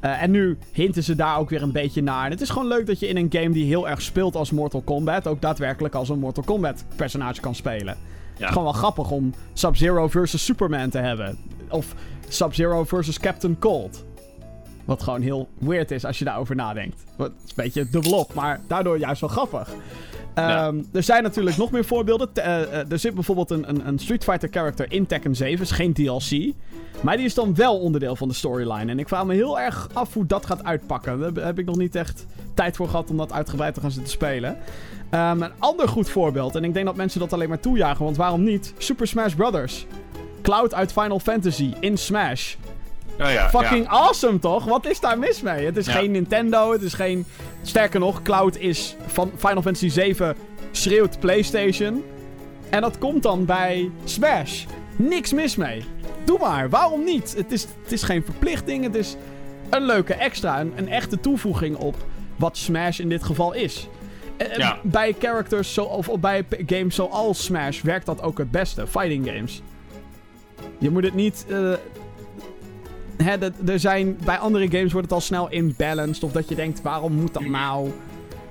Eh, 0.00 0.22
en 0.22 0.30
nu 0.30 0.58
hinten 0.72 1.02
ze 1.02 1.14
daar 1.14 1.38
ook 1.38 1.50
weer 1.50 1.62
een 1.62 1.72
beetje 1.72 2.02
naar. 2.02 2.24
En 2.24 2.30
het 2.30 2.40
is 2.40 2.50
gewoon 2.50 2.68
leuk 2.68 2.86
dat 2.86 2.98
je 3.00 3.08
in 3.08 3.16
een 3.16 3.26
game 3.30 3.50
die 3.50 3.64
heel 3.64 3.88
erg 3.88 4.02
speelt 4.02 4.36
als 4.36 4.50
Mortal 4.50 4.80
Kombat... 4.82 5.26
ook 5.26 5.40
daadwerkelijk 5.40 5.94
als 5.94 6.08
een 6.08 6.18
Mortal 6.18 6.44
Kombat 6.44 6.84
personage 6.96 7.40
kan 7.40 7.54
spelen. 7.54 7.96
Is 8.40 8.48
gewoon 8.48 8.64
wel 8.64 8.72
grappig 8.72 9.10
om 9.10 9.34
Sub-Zero 9.52 10.08
versus 10.08 10.44
Superman 10.44 10.90
te 10.90 10.98
hebben. 10.98 11.38
Of 11.68 11.94
Sub-Zero 12.28 12.84
versus 12.84 13.18
Captain 13.18 13.58
Cold. 13.58 14.04
Wat 14.84 15.02
gewoon 15.02 15.20
heel 15.22 15.48
weird 15.58 15.90
is 15.90 16.04
als 16.04 16.18
je 16.18 16.24
daarover 16.24 16.54
nadenkt. 16.54 17.04
Wat 17.16 17.30
is 17.44 17.48
een 17.48 17.54
beetje 17.64 17.88
dubbelop, 17.90 18.34
maar 18.34 18.60
daardoor 18.66 18.98
juist 18.98 19.20
wel 19.20 19.30
grappig. 19.30 19.68
Ja. 20.34 20.66
Ehm, 20.66 20.82
er 20.92 21.02
zijn 21.02 21.22
natuurlijk 21.22 21.56
nog 21.56 21.70
meer 21.70 21.84
voorbeelden. 21.84 22.32
T- 22.32 22.38
eh, 22.38 22.62
eh, 22.62 22.90
er 22.90 22.98
zit 22.98 23.14
bijvoorbeeld 23.14 23.50
een, 23.50 23.68
een, 23.68 23.86
een 23.86 23.98
Street 23.98 24.24
Fighter 24.24 24.48
character 24.52 24.92
in 24.92 25.06
Tekken 25.06 25.36
7. 25.36 25.60
is 25.60 25.70
geen 25.70 25.92
DLC. 25.92 26.54
Maar 27.00 27.16
die 27.16 27.26
is 27.26 27.34
dan 27.34 27.54
wel 27.54 27.78
onderdeel 27.80 28.16
van 28.16 28.28
de 28.28 28.34
storyline. 28.34 28.90
En 28.90 28.98
ik 28.98 29.08
vraag 29.08 29.24
me 29.24 29.34
heel 29.34 29.60
erg 29.60 29.88
af 29.92 30.14
hoe 30.14 30.26
dat 30.26 30.46
gaat 30.46 30.64
uitpakken. 30.64 31.34
Daar 31.34 31.44
heb 31.46 31.58
ik 31.58 31.66
nog 31.66 31.76
niet 31.76 31.94
echt 31.94 32.26
tijd 32.54 32.76
voor 32.76 32.88
gehad 32.88 33.10
om 33.10 33.16
dat 33.16 33.32
uitgebreid 33.32 33.74
te 33.74 33.80
gaan 33.80 33.90
zitten 33.90 34.12
spelen. 34.12 34.56
Ehm, 35.10 35.42
een 35.42 35.52
ander 35.58 35.88
goed 35.88 36.10
voorbeeld. 36.10 36.54
En 36.56 36.64
ik 36.64 36.72
denk 36.74 36.86
dat 36.86 36.96
mensen 36.96 37.20
dat 37.20 37.32
alleen 37.32 37.48
maar 37.48 37.60
toejagen. 37.60 38.04
Want 38.04 38.16
waarom 38.16 38.42
niet? 38.44 38.72
Super 38.78 39.06
Smash 39.06 39.34
Bros. 39.34 39.86
Cloud 40.42 40.74
uit 40.74 40.92
Final 40.92 41.18
Fantasy 41.20 41.72
in 41.80 41.98
Smash. 41.98 42.54
Oh 43.20 43.30
ja, 43.32 43.48
Fucking 43.48 43.84
ja. 43.84 43.90
awesome, 43.90 44.38
toch? 44.38 44.64
Wat 44.64 44.86
is 44.86 45.00
daar 45.00 45.18
mis 45.18 45.40
mee? 45.42 45.64
Het 45.64 45.76
is 45.76 45.86
Ja. 45.86 45.92
geen 45.92 46.10
Nintendo, 46.10 46.72
het 46.72 46.82
is 46.82 46.92
geen... 46.94 47.24
Sterker 47.62 48.00
nog, 48.00 48.22
Cloud 48.22 48.56
is 48.56 48.96
van 49.06 49.30
Final 49.36 49.62
Fantasy 49.62 49.88
7 49.88 50.36
schreeuwt 50.70 51.20
PlayStation. 51.20 52.04
En 52.70 52.80
dat 52.80 52.98
komt 52.98 53.22
dan 53.22 53.44
bij 53.44 53.90
Smash. 54.04 54.64
Niks 54.96 55.32
mis 55.32 55.56
mee. 55.56 55.84
Doe 56.24 56.38
maar, 56.38 56.68
waarom 56.70 57.04
niet? 57.04 57.34
Het 57.36 57.52
is, 57.52 57.62
het 57.82 57.92
is 57.92 58.02
geen 58.02 58.24
verplichting, 58.24 58.84
het 58.84 58.94
is 58.94 59.16
een 59.70 59.82
leuke 59.82 60.14
extra. 60.14 60.60
Een, 60.60 60.72
een 60.76 60.88
echte 60.88 61.20
toevoeging 61.20 61.76
op 61.76 61.96
wat 62.36 62.56
Smash 62.56 62.98
in 62.98 63.08
dit 63.08 63.22
geval 63.24 63.52
is. 63.52 63.88
Eh, 64.48 64.56
Ja. 64.56 64.78
Bij 64.82 65.14
characters 65.18 65.74
zo, 65.74 65.84
of, 65.84 66.08
of 66.08 66.20
bij 66.20 66.44
games 66.66 66.94
zoals 66.94 67.44
Smash 67.44 67.80
werkt 67.80 68.06
dat 68.06 68.22
ook 68.22 68.38
het 68.38 68.50
beste. 68.50 68.86
Fighting 68.86 69.26
games. 69.26 69.62
Je 70.78 70.90
moet 70.90 71.04
het 71.04 71.14
niet. 71.14 71.46
eh, 71.48 71.72
hè, 73.16 73.38
dat- 73.38 73.52
er 73.66 73.78
zijn, 73.80 74.18
bij 74.24 74.36
andere 74.38 74.70
games 74.70 74.92
wordt 74.92 75.06
het 75.06 75.14
al 75.16 75.20
snel 75.20 75.48
imbalanced. 75.50 76.22
Of 76.24 76.32
dat 76.32 76.48
je 76.48 76.54
denkt, 76.54 76.82
waarom 76.82 77.12
moet 77.12 77.34
dat 77.34 77.44
nou? 77.44 77.90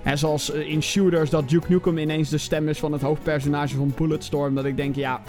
Hè, 0.02 0.16
zoals 0.16 0.52
eh, 0.52 0.70
in 0.70 0.82
shooters 0.84 1.30
dat 1.30 1.50
Duke 1.50 1.66
Nukem 1.70 1.98
ineens 1.98 2.30
de 2.30 2.38
stem 2.38 2.68
is 2.70 2.80
van 2.80 2.92
het 2.92 3.02
hoofdpersonage 3.02 3.76
van 3.76 3.94
Bulletstorm. 3.98 4.56
Dat 4.56 4.66
ik 4.66 4.78
denk, 4.78 4.96
ja. 4.96 5.22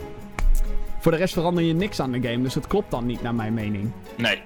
Voor 0.99 1.13
de 1.13 1.19
rest 1.19 1.35
verander 1.35 1.65
je 1.65 1.73
niks 1.75 2.01
aan 2.01 2.13
de 2.13 2.21
game. 2.29 2.43
Dus 2.43 2.55
het 2.55 2.67
klopt 2.67 2.91
dan 2.91 3.07
niet, 3.07 3.23
naar 3.23 3.35
mijn 3.35 3.55
mening. 3.55 3.91
Nee. 4.17 4.37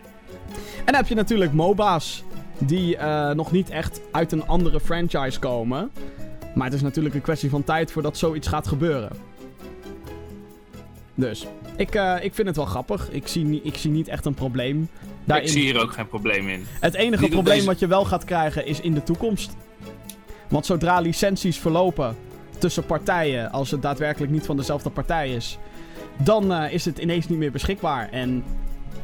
En 0.78 0.84
dan 0.84 0.94
heb 0.94 1.06
je 1.06 1.14
natuurlijk 1.14 1.52
MOBA's. 1.52 2.24
Die 2.58 2.96
eh, 2.96 3.30
nog 3.30 3.52
niet 3.52 3.70
echt 3.70 4.00
uit 4.10 4.32
een 4.32 4.46
andere 4.46 4.80
franchise 4.80 5.38
komen. 5.38 5.90
Maar 6.54 6.64
het 6.66 6.74
is 6.74 6.82
natuurlijk 6.82 7.14
een 7.14 7.20
kwestie 7.20 7.50
van 7.50 7.64
tijd 7.64 7.92
voordat 7.92 8.16
zoiets 8.18 8.48
gaat 8.48 8.66
gebeuren. 8.68 9.10
Dus, 11.14 11.46
ik, 11.76 11.94
eh, 11.94 12.16
ik 12.20 12.34
vind 12.34 12.46
het 12.46 12.56
wel 12.56 12.64
grappig. 12.66 13.10
Ik 13.10 13.26
zie, 13.26 13.60
ik 13.62 13.76
zie 13.76 13.90
niet 13.90 14.08
echt 14.08 14.24
een 14.24 14.34
probleem 14.34 14.88
daarin. 15.24 15.46
Ik 15.46 15.52
zie 15.52 15.62
hier 15.62 15.80
ook 15.82 15.92
geen 15.92 16.08
probleem 16.08 16.48
in. 16.48 16.64
Het 16.80 16.94
enige 16.94 17.28
probleem 17.28 17.54
deze- 17.54 17.66
wat 17.66 17.78
je 17.78 17.86
wel 17.86 18.04
gaat 18.04 18.24
krijgen 18.24 18.66
is 18.66 18.80
in 18.80 18.94
de 18.94 19.02
toekomst. 19.02 19.56
Want 20.48 20.66
zodra 20.66 21.00
licenties 21.00 21.58
verlopen 21.58 22.16
tussen 22.58 22.84
partijen, 22.86 23.50
als 23.52 23.70
het 23.70 23.82
daadwerkelijk 23.82 24.32
niet 24.32 24.46
van 24.46 24.56
dezelfde 24.56 24.90
partij 24.90 25.34
is, 25.34 25.58
dan 26.16 26.52
eh, 26.52 26.72
is 26.72 26.84
het 26.84 26.98
ineens 26.98 27.28
niet 27.28 27.38
meer 27.38 27.52
beschikbaar. 27.52 28.08
En 28.10 28.44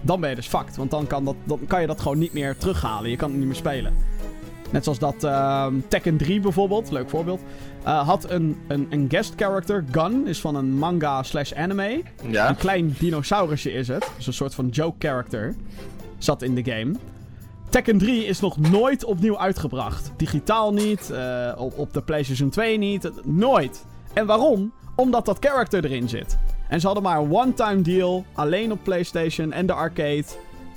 dan 0.01 0.21
ben 0.21 0.31
je 0.31 0.37
dus 0.37 0.47
fucked. 0.47 0.77
Want 0.77 0.91
dan 0.91 1.07
kan, 1.07 1.25
dat, 1.25 1.37
dan 1.45 1.61
kan 1.67 1.81
je 1.81 1.87
dat 1.87 2.01
gewoon 2.01 2.19
niet 2.19 2.33
meer 2.33 2.57
terughalen. 2.57 3.11
Je 3.11 3.17
kan 3.17 3.29
het 3.29 3.39
niet 3.39 3.47
meer 3.47 3.57
spelen. 3.57 3.95
Net 4.71 4.85
zoals 4.85 4.99
dat 4.99 5.25
ehm, 5.25 5.75
Tekken 5.89 6.17
3 6.17 6.41
bijvoorbeeld, 6.41 6.91
leuk 6.91 7.11
voorbeeld, 7.11 7.41
eh, 7.85 8.07
had 8.09 8.31
een, 8.31 8.59
een, 8.69 8.87
een 8.91 9.07
guest 9.09 9.33
character, 9.37 9.85
Gun, 9.91 10.27
is 10.27 10.41
van 10.41 10.55
een 10.55 10.75
manga 10.75 11.23
slash 11.23 11.53
anime. 11.53 12.03
Ja? 12.29 12.49
Een 12.49 12.57
klein 12.57 12.95
dinosaurusje 12.99 13.73
is 13.73 13.89
het. 13.89 14.11
Dus 14.17 14.27
een 14.27 14.33
soort 14.33 14.55
van 14.55 14.69
joke 14.69 15.07
character. 15.07 15.55
Zat 16.19 16.43
in 16.43 16.55
de 16.55 16.65
game. 16.65 16.95
Tekken 17.69 17.99
3 17.99 18.25
is 18.25 18.41
nog 18.41 18.59
nooit 18.59 19.05
opnieuw 19.05 19.39
uitgebracht. 19.39 20.13
Digitaal 20.17 20.73
niet, 20.73 21.11
eh, 21.11 21.53
op, 21.57 21.79
op 21.79 21.93
de 21.93 22.03
PlayStation 22.03 22.51
2 22.51 22.79
niet. 22.79 23.11
Nooit. 23.25 23.85
En 24.13 24.27
waarom? 24.27 24.73
Omdat 24.97 25.25
dat 25.25 25.37
character 25.41 25.85
erin 25.85 26.09
zit. 26.09 26.39
En 26.71 26.81
ze 26.81 26.87
hadden 26.87 27.05
maar 27.05 27.19
een 27.19 27.33
one-time 27.33 27.83
deal. 27.83 28.25
Alleen 28.33 28.73
op 28.73 28.79
PlayStation 28.83 29.53
en 29.53 29.67
de 29.67 29.73
arcade. 29.73 30.25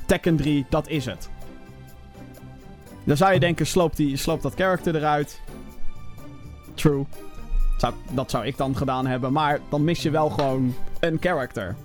Tekken 0.05 0.35
3, 0.35 0.65
dat 0.69 0.87
is 0.87 1.05
het. 1.05 1.29
Dan 3.03 3.17
zou 3.17 3.33
je 3.33 3.39
denken, 3.39 3.67
sloop, 3.67 3.95
die, 3.95 4.17
sloop 4.17 4.41
dat 4.41 4.53
character 4.53 4.95
eruit. 4.95 5.41
True. 6.73 7.05
Zou, 7.77 7.93
dat 8.11 8.31
zou 8.31 8.45
ik 8.45 8.57
dan 8.57 8.77
gedaan 8.77 9.05
hebben. 9.05 9.33
Maar 9.33 9.59
dan 9.69 9.83
mis 9.83 10.01
je 10.01 10.09
wel 10.09 10.29
gewoon 10.29 10.75
een 10.99 11.17
character. 11.19 11.75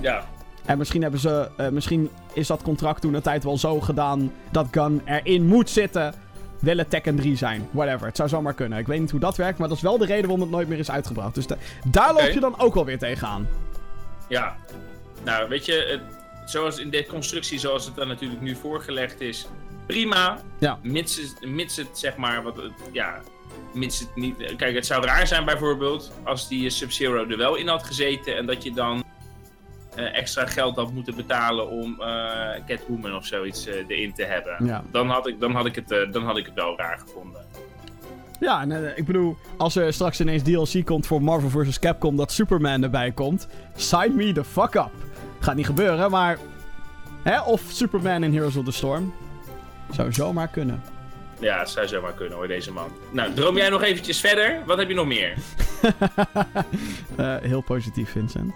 Ja. 0.00 0.24
En 0.64 0.78
misschien, 0.78 1.02
hebben 1.02 1.20
ze, 1.20 1.50
eh, 1.56 1.68
misschien 1.68 2.10
is 2.32 2.46
dat 2.46 2.62
contract 2.62 3.00
toen 3.00 3.14
een 3.14 3.22
tijd 3.22 3.44
wel 3.44 3.58
zo 3.58 3.80
gedaan 3.80 4.32
dat 4.50 4.66
Gun 4.70 5.02
erin 5.04 5.46
moet 5.46 5.70
zitten. 5.70 6.14
Wil 6.58 6.76
het 6.76 6.90
Tekken 6.90 7.16
3 7.16 7.36
zijn. 7.36 7.68
Whatever. 7.70 8.06
Het 8.06 8.16
zou 8.16 8.28
zomaar 8.28 8.54
kunnen. 8.54 8.78
Ik 8.78 8.86
weet 8.86 9.00
niet 9.00 9.10
hoe 9.10 9.20
dat 9.20 9.36
werkt, 9.36 9.58
maar 9.58 9.68
dat 9.68 9.76
is 9.76 9.82
wel 9.82 9.98
de 9.98 10.04
reden 10.06 10.22
waarom 10.22 10.40
het 10.40 10.50
nooit 10.50 10.68
meer 10.68 10.78
is 10.78 10.90
uitgebracht. 10.90 11.34
Dus 11.34 11.46
da- 11.46 11.56
daar 11.84 12.12
loop 12.14 12.30
je 12.30 12.40
dan 12.40 12.58
ook 12.60 12.74
wel 12.74 12.84
weer 12.84 12.98
tegenaan. 12.98 13.48
Ja. 14.28 14.56
Nou, 15.24 15.48
weet 15.48 15.64
je, 15.66 15.72
het, 15.72 16.00
zoals 16.50 16.78
in 16.78 16.90
de 16.90 17.06
constructie 17.06 17.58
zoals 17.58 17.84
het 17.86 17.94
dan 17.94 18.08
natuurlijk 18.08 18.40
nu 18.40 18.54
voorgelegd 18.56 19.20
is, 19.20 19.46
prima. 19.86 20.38
Ja. 20.58 20.78
Mits, 20.82 21.16
het- 21.16 21.48
mits 21.50 21.76
het, 21.76 21.88
zeg 21.98 22.16
maar, 22.16 22.42
wat, 22.42 22.60
ja, 22.92 23.20
mits 23.74 23.98
het 24.00 24.08
niet... 24.16 24.54
Kijk, 24.56 24.74
het 24.74 24.86
zou 24.86 25.04
raar 25.04 25.26
zijn 25.26 25.44
bijvoorbeeld 25.44 26.12
als 26.24 26.48
die 26.48 26.70
Sub-Zero 26.70 27.26
er 27.28 27.36
wel 27.36 27.54
in 27.56 27.68
had 27.68 27.82
gezeten 27.84 28.36
en 28.36 28.46
dat 28.46 28.62
je 28.62 28.72
dan 28.72 29.04
extra 30.04 30.46
geld 30.46 30.76
had 30.76 30.92
moeten 30.92 31.14
betalen 31.14 31.68
om 31.68 32.00
eh, 32.00 32.64
Catwoman 32.66 33.14
of 33.16 33.26
zoiets 33.26 33.66
eh, 33.66 33.74
erin 33.88 34.12
te 34.12 34.24
hebben. 34.24 34.66
Ja. 34.66 34.82
Dan, 34.90 35.08
had 35.08 35.26
ik, 35.26 35.40
dan, 35.40 35.52
had 35.52 35.66
ik 35.66 35.74
het, 35.74 35.90
eh, 35.90 36.12
dan 36.12 36.24
had 36.24 36.36
ik 36.36 36.46
het 36.46 36.54
wel 36.54 36.76
raar 36.76 36.98
gevonden. 36.98 37.40
Ja, 38.40 38.60
en 38.60 38.72
eh, 38.72 38.98
ik 38.98 39.06
bedoel, 39.06 39.36
als 39.56 39.76
er 39.76 39.92
straks 39.92 40.20
ineens 40.20 40.42
DLC 40.42 40.86
komt 40.86 41.06
voor 41.06 41.22
Marvel 41.22 41.64
vs. 41.64 41.78
Capcom 41.78 42.16
dat 42.16 42.32
Superman 42.32 42.82
erbij 42.82 43.12
komt, 43.12 43.48
sign 43.76 44.14
me 44.14 44.32
the 44.32 44.44
fuck 44.44 44.74
up. 44.74 44.90
Gaat 45.40 45.54
niet 45.54 45.66
gebeuren, 45.66 46.10
maar. 46.10 46.38
Hè? 47.22 47.40
Of 47.40 47.62
Superman 47.68 48.24
in 48.24 48.32
Heroes 48.32 48.56
of 48.56 48.64
the 48.64 48.72
Storm. 48.72 49.14
Zou 49.90 50.12
zomaar 50.12 50.48
kunnen. 50.48 50.82
Ja, 51.40 51.64
zou 51.64 51.88
zomaar 51.88 52.12
kunnen 52.12 52.36
hoor, 52.36 52.48
deze 52.48 52.72
man. 52.72 52.88
Nou, 53.10 53.32
droom 53.32 53.56
jij 53.56 53.68
nog 53.68 53.82
eventjes 53.82 54.20
verder? 54.20 54.62
Wat 54.66 54.78
heb 54.78 54.88
je 54.88 54.94
nog 54.94 55.06
meer? 55.06 55.34
Eh, 57.16 57.36
heel 57.40 57.60
positief, 57.60 58.10
Vincent. 58.10 58.54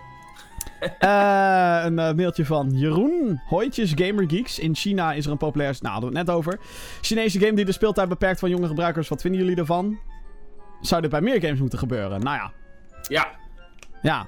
Eh, 0.99 1.83
een 1.85 1.99
eh, 1.99 2.15
mailtje 2.15 2.45
van 2.45 2.71
Jeroen. 2.71 3.41
Hooitjes 3.49 3.93
Gamer 3.95 4.25
Geeks. 4.31 4.59
In 4.59 4.75
China 4.75 5.13
is 5.13 5.25
er 5.25 5.31
een 5.31 5.37
populair... 5.37 5.77
Nou, 5.81 5.93
hadden 5.93 6.13
we 6.13 6.19
het 6.19 6.27
net 6.27 6.37
over. 6.37 6.59
Chinese 7.01 7.39
game 7.39 7.53
die 7.53 7.65
de 7.65 7.73
speeltijd 7.73 8.09
beperkt 8.09 8.41
van 8.41 8.51
jonge 8.51 8.67
gebruikers. 8.67 9.09
Wat 9.09 9.21
vinden 9.21 9.41
jullie 9.41 9.57
ervan? 9.57 9.99
Zou 10.81 11.01
dit 11.03 11.11
bij 11.11 11.21
meer 11.21 11.41
games 11.41 11.61
moeten 11.61 11.79
gebeuren? 11.79 12.21
Nou 12.21 12.37
ja. 12.37 12.53
Ja, 13.09 13.27
Ja. 14.03 14.27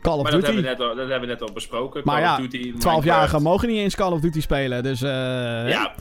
Call 0.00 0.16
of 0.16 0.22
maar 0.22 0.32
dat 0.32 0.40
Duty. 0.40 0.52
hebben, 0.54 0.76
we 0.76 0.78
net 0.78 0.88
al, 0.88 0.96
dat 0.96 1.08
hebben 1.08 1.28
we 1.28 1.34
net 1.34 1.42
al 1.42 1.52
besproken. 1.52 2.02
Maar 2.04 2.14
Call 2.22 2.24
ja, 2.24 2.32
of 2.44 2.50
Duty, 2.50 2.72
12-jarigen 2.72 3.04
Minecraft. 3.04 3.44
mogen 3.44 3.68
niet 3.68 3.78
eens 3.78 3.96
Call 3.96 4.12
of 4.12 4.20
Duty 4.20 4.40
spelen. 4.40 4.82
Dus 4.82 5.02
eh. 5.02 5.08
Ja, 5.68 5.92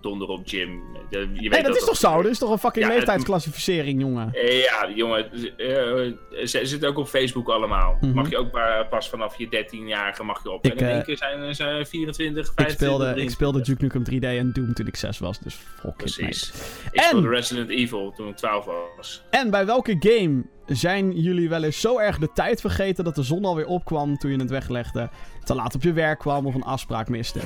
donder 0.00 0.28
op 0.28 0.46
Jim. 0.46 0.82
Je 1.10 1.18
weet 1.18 1.50
Nee, 1.50 1.62
dat 1.62 1.76
is 1.76 1.84
toch 1.84 1.96
zo? 1.96 2.22
Dat 2.22 2.30
is 2.30 2.38
toch 2.38 2.50
een 2.50 2.58
fucking 2.58 2.86
Ja, 2.86 2.92
leeftijdsclassificering, 2.92 4.00
jongen. 4.00 4.32
Eh, 4.32 4.62
Ja, 4.62 4.88
jongen, 4.94 5.30
eh, 5.56 6.46
ze 6.46 6.60
zitten 6.62 6.88
ook 6.88 6.98
op 6.98 7.06
Facebook 7.08 7.48
allemaal. 7.48 7.96
Mhm. 8.00 8.12
Mag 8.14 8.30
je 8.30 8.36
ook 8.38 8.50
pas 8.90 9.08
vanaf 9.08 9.38
je 9.38 9.48
13-jarige 9.48 10.22
mag 10.24 10.42
je 10.42 10.50
op. 10.50 10.64
Ik, 10.64 10.72
en 10.72 10.78
in 10.78 10.86
één 10.86 10.98
eh, 10.98 11.04
keer 11.04 11.16
zijn 11.16 11.54
ze 11.54 11.84
24, 11.88 12.46
Ik 12.46 12.52
25, 12.54 12.74
speelde, 12.74 13.04
ik 13.04 13.12
23. 13.12 13.30
speelde 13.34 13.62
Duke 13.62 13.82
Nukem 13.82 14.04
3D 14.04 14.24
en 14.38 14.52
Doom 14.52 14.74
toen 14.74 14.86
ik 14.86 14.96
6 14.96 15.18
was. 15.18 15.38
Dus 15.38 15.54
fuck 15.54 15.90
it, 15.90 15.96
Precies. 15.96 16.52
Ik 16.92 17.00
En- 17.00 17.02
speelde 17.04 17.28
Resident 17.28 17.70
Evil 17.70 18.12
toen 18.16 18.28
ik 18.28 18.36
12 18.36 18.66
was. 18.96 19.22
En 19.30 19.50
bij 19.50 19.66
welke 19.66 19.96
game 19.98 20.42
zijn 20.66 21.12
jullie 21.20 21.48
wel 21.48 21.62
eens 21.62 21.80
zo 21.80 21.98
erg 21.98 22.18
de 22.18 22.32
tijd 22.34 22.60
vergeten 22.60 23.04
dat 23.04 23.14
de 23.14 23.22
zon 23.22 23.44
alweer 23.44 23.66
opkwam 23.66 24.16
toen 24.18 24.30
je 24.30 24.38
het 24.38 24.50
weglegde, 24.50 25.08
te 25.44 25.54
laat 25.54 25.74
op 25.74 25.82
je 25.82 25.92
werk 25.92 26.18
kwam 26.18 26.46
of 26.46 26.54
een 26.54 26.62
afspraak 26.62 27.08
miste? 27.08 27.40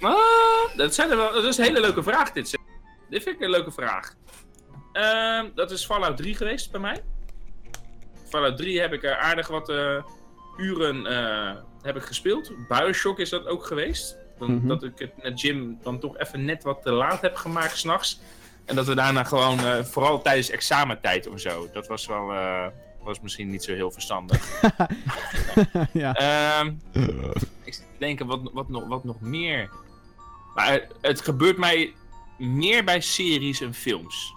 Ah, 0.00 0.76
dat, 0.76 0.94
zijn 0.94 1.10
er 1.10 1.16
wel, 1.16 1.32
dat 1.32 1.44
is 1.44 1.56
een 1.58 1.64
hele 1.64 1.80
leuke 1.80 2.02
vraag 2.02 2.32
dit. 2.32 2.48
zeg. 2.48 2.60
Dit 3.10 3.22
vind 3.22 3.36
ik 3.36 3.42
een 3.42 3.50
leuke 3.50 3.70
vraag. 3.70 4.14
Ehm, 4.92 5.46
dat 5.54 5.70
is 5.70 5.84
Fallout 5.86 6.16
3 6.16 6.34
geweest 6.34 6.70
bij 6.70 6.80
mij. 6.80 7.02
Fallout 8.28 8.56
3 8.56 8.80
heb 8.80 8.92
ik 8.92 9.04
er 9.04 9.16
aardig 9.16 9.48
wat 9.48 9.68
eh, 9.68 10.02
uren 10.56 11.06
eh, 11.06 11.56
heb 11.82 11.96
ik 11.96 12.02
gespeeld. 12.02 12.52
Bioshock 12.68 13.18
is 13.18 13.30
dat 13.30 13.46
ook 13.46 13.66
geweest. 13.66 14.16
Dan, 14.38 14.54
Mhm. 14.54 14.66
Dat 14.68 14.82
ik 14.82 14.98
het 14.98 15.22
met 15.22 15.40
Jim 15.40 15.78
dan 15.82 15.98
toch 15.98 16.18
even 16.18 16.44
net 16.44 16.62
wat 16.62 16.82
te 16.82 16.90
laat 16.90 17.20
heb 17.20 17.36
gemaakt 17.36 17.76
s'nachts. 17.78 18.20
En 18.64 18.74
dat 18.76 18.86
we 18.86 18.94
daarna 18.94 19.24
gewoon, 19.24 19.58
eh, 19.58 19.84
vooral 19.84 20.22
tijdens 20.22 20.50
examentijd 20.50 21.28
of 21.28 21.40
zo. 21.40 21.68
Dat 21.72 21.86
was 21.86 22.06
wel, 22.06 22.30
eh, 22.32 22.66
was 23.02 23.20
misschien 23.20 23.50
niet 23.50 23.64
zo 23.64 23.72
heel 23.72 23.90
verstandig. 23.90 24.60
ja. 25.92 26.14
Ehm, 26.14 26.72
ik 27.64 27.74
zit 27.74 27.82
te 27.92 27.98
denken, 27.98 28.26
wat, 28.26 28.40
wat, 28.52 28.68
nog, 28.68 28.86
wat 28.86 29.04
nog 29.04 29.20
meer? 29.20 29.70
Maar 30.56 30.86
het, 31.00 31.20
gebeurt 31.20 31.56
mij 31.56 31.94
meer 32.38 32.84
bij 32.84 33.00
series 33.00 33.60
en 33.60 33.74
films. 33.74 34.34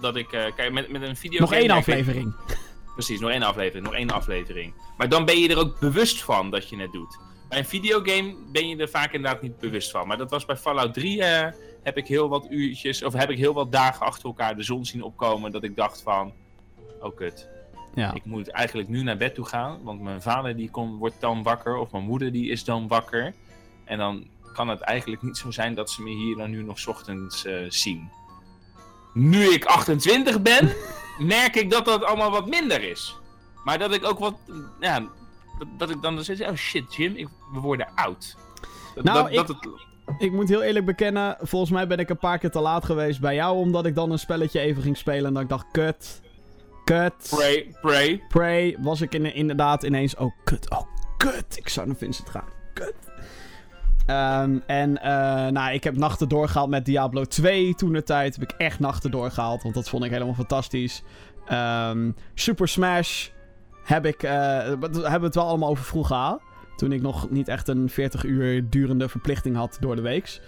Dat 0.00 0.16
ik, 0.16 0.32
eh, 0.32 0.54
kijk, 0.54 0.72
met, 0.72 0.90
met 0.90 1.02
een 1.02 1.16
video. 1.16 1.40
Nog 1.40 1.52
één 1.52 1.70
aflevering. 1.70 2.34
Precies, 2.94 3.20
nog 3.20 3.30
één 3.30 3.42
aflevering, 3.42 3.84
nog 3.84 3.94
één 3.94 4.10
aflevering. 4.10 4.74
Maar 4.96 5.08
dan 5.08 5.24
ben 5.24 5.38
je 5.38 5.48
er 5.48 5.58
ook 5.58 5.80
bewust 5.80 6.22
van 6.22 6.50
dat 6.50 6.68
je 6.68 6.76
het 6.76 6.92
doet. 6.92 7.18
Bij 7.48 7.58
een 7.58 7.64
videogame 7.64 8.36
ben 8.52 8.68
je 8.68 8.76
er 8.76 8.88
vaak 8.88 9.12
inderdaad 9.12 9.42
niet 9.42 9.58
bewust 9.58 9.90
van. 9.90 10.06
Maar 10.06 10.16
dat 10.16 10.30
was 10.30 10.44
bij 10.44 10.56
Fallout 10.56 10.94
3, 10.94 11.22
eh, 11.22 11.52
heb 11.82 11.96
ik 11.96 12.06
heel 12.06 12.28
wat 12.28 12.46
uurtjes, 12.50 13.02
of 13.02 13.12
heb 13.12 13.30
ik 13.30 13.38
heel 13.38 13.54
wat 13.54 13.72
dagen 13.72 14.06
achter 14.06 14.26
elkaar 14.26 14.56
de 14.56 14.62
zon 14.62 14.84
zien 14.84 15.02
opkomen. 15.02 15.52
Dat 15.52 15.64
ik 15.64 15.76
dacht 15.76 16.02
van, 16.02 16.32
oh 17.00 17.16
kut, 17.16 17.48
Ja. 17.94 18.14
ik 18.14 18.24
moet 18.24 18.48
eigenlijk 18.48 18.88
nu 18.88 19.02
naar 19.02 19.16
bed 19.16 19.34
toe 19.34 19.44
gaan, 19.44 19.82
want 19.82 20.00
mijn 20.00 20.22
vader 20.22 20.56
die 20.56 20.70
komt, 20.70 20.98
wordt 20.98 21.20
dan 21.20 21.42
wakker 21.42 21.76
of 21.76 21.92
mijn 21.92 22.04
moeder 22.04 22.32
die 22.32 22.50
is 22.50 22.64
dan 22.64 22.88
wakker. 22.88 23.34
En 23.84 23.98
dan 23.98 24.26
kan 24.56 24.68
het 24.68 24.80
eigenlijk 24.80 25.22
niet 25.22 25.36
zo 25.36 25.50
zijn 25.50 25.74
dat 25.74 25.90
ze 25.90 26.02
me 26.02 26.10
hier 26.10 26.36
dan 26.36 26.50
nu 26.50 26.62
nog 26.62 26.86
ochtends 26.86 27.44
eh, 27.44 27.54
zien. 27.68 28.10
Nu 29.12 29.44
ik 29.52 29.64
28 29.64 30.42
ben, 30.42 30.72
merk 31.18 31.54
ik 31.56 31.70
dat 31.70 31.84
dat 31.84 32.04
allemaal 32.04 32.30
wat 32.30 32.46
minder 32.46 32.82
is. 32.82 33.16
Maar 33.64 33.78
dat 33.78 33.94
ik 33.94 34.04
ook 34.04 34.18
wat, 34.18 34.34
ja, 34.80 35.00
dat, 35.58 35.68
dat 35.78 35.90
ik 35.90 36.02
dan 36.02 36.24
zeg, 36.24 36.40
oh 36.40 36.54
shit 36.54 36.94
Jim, 36.94 37.14
ik, 37.16 37.28
we 37.52 37.60
worden 37.60 37.88
oud. 37.94 38.36
Dat, 38.94 39.04
Nou, 39.04 39.16
dat, 39.22 39.28
ik- 39.28 39.36
dat 39.36 39.48
het, 39.48 39.68
Ik 40.18 40.32
moet 40.32 40.48
heel 40.48 40.62
eerlijk 40.62 40.84
bekennen, 40.86 41.36
volgens 41.40 41.70
mij 41.70 41.86
ben 41.86 41.98
ik 41.98 42.08
een 42.10 42.18
paar 42.18 42.38
keer 42.38 42.50
te 42.50 42.60
laat 42.60 42.84
geweest 42.84 43.20
bij 43.20 43.34
jou, 43.34 43.56
omdat 43.56 43.86
ik 43.86 43.94
dan 43.94 44.10
een 44.10 44.18
spelletje 44.18 44.60
even 44.60 44.82
ging 44.82 44.96
spelen 44.96 45.26
en 45.26 45.32
dat 45.34 45.42
ik 45.42 45.48
dacht, 45.48 45.66
kut, 45.72 46.20
kut, 46.84 47.26
pray, 47.30 47.74
pray. 47.80 48.22
Prey, 48.28 48.76
was 48.80 49.00
ik 49.00 49.14
in, 49.14 49.34
inderdaad 49.34 49.82
ineens, 49.82 50.16
oh 50.16 50.32
kut, 50.44 50.70
oh 50.70 50.82
kut, 51.16 51.56
ik 51.56 51.68
zou 51.68 51.86
naar 51.86 51.96
Vincent 51.96 52.28
gaan, 52.30 52.48
kut. 52.74 52.94
Ehm, 54.06 54.58
en 54.66 55.02
eh, 55.02 55.46
nou, 55.46 55.72
ik 55.72 55.84
heb 55.84 55.96
nachten 55.96 56.28
doorgehaald 56.28 56.68
met 56.68 56.84
Diablo 56.84 57.24
2 57.24 57.74
toen 57.74 57.92
de 57.92 58.02
tijd. 58.02 58.36
Heb 58.36 58.50
ik 58.50 58.54
echt 58.58 58.80
nachten 58.80 59.10
doorgehaald, 59.10 59.62
want 59.62 59.74
dat 59.74 59.88
vond 59.88 60.04
ik 60.04 60.10
helemaal 60.10 60.34
fantastisch. 60.34 61.02
Ehm, 61.46 62.10
Super 62.34 62.68
Smash 62.68 63.28
heb 63.84 64.06
ik, 64.06 64.22
eh, 64.22 64.30
we 64.30 64.78
hebben 64.80 65.20
we 65.20 65.26
het 65.26 65.34
wel 65.34 65.46
allemaal 65.46 65.68
over 65.68 65.84
vroeger 65.84 66.14
gehaald. 66.14 66.42
Toen 66.76 66.92
ik 66.92 67.02
nog 67.02 67.30
niet 67.30 67.48
echt 67.48 67.68
een 67.68 67.88
40 67.88 68.24
uur 68.24 68.70
durende 68.70 69.08
verplichting 69.08 69.56
had 69.56 69.76
door 69.80 69.96
de 69.96 70.02
weeks. 70.02 70.40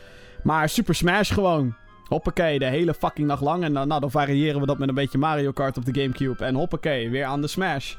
Maar 0.43 0.69
Super 0.69 0.95
Smash 0.95 1.33
gewoon. 1.33 1.75
Hoppakee, 2.09 2.59
de 2.59 2.65
hele 2.65 2.95
fucking 2.95 3.27
nacht 3.27 3.43
lang. 3.43 3.65
En 3.65 3.73
dan, 3.73 3.89
nou, 3.89 4.01
dan 4.01 4.11
variëren 4.11 4.61
we 4.61 4.67
dat 4.67 4.79
met 4.79 4.89
een 4.89 4.95
beetje 4.95 5.19
Mario 5.19 5.53
Kart 5.53 5.77
op 5.77 5.85
de 5.85 6.01
Gamecube. 6.01 6.45
En 6.45 6.55
hoppakee, 6.55 7.11
weer 7.11 7.25
aan 7.25 7.41
de 7.41 7.47
Smash. 7.47 7.95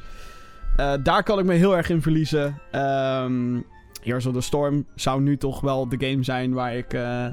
Eh, 0.75 0.93
daar 1.03 1.23
kan 1.23 1.39
ik 1.39 1.45
me 1.45 1.53
heel 1.53 1.77
erg 1.77 1.89
in 1.89 2.01
verliezen. 2.01 2.61
Ehm 2.71 3.57
Heroes 3.99 4.25
of 4.25 4.33
the 4.33 4.41
Storm 4.41 4.85
zou 4.95 5.21
nu 5.21 5.37
toch 5.37 5.61
wel 5.61 5.89
de 5.89 6.07
game 6.09 6.23
zijn 6.23 6.53
waar 6.53 6.75
ik 6.75 6.93
eh, 6.93 7.25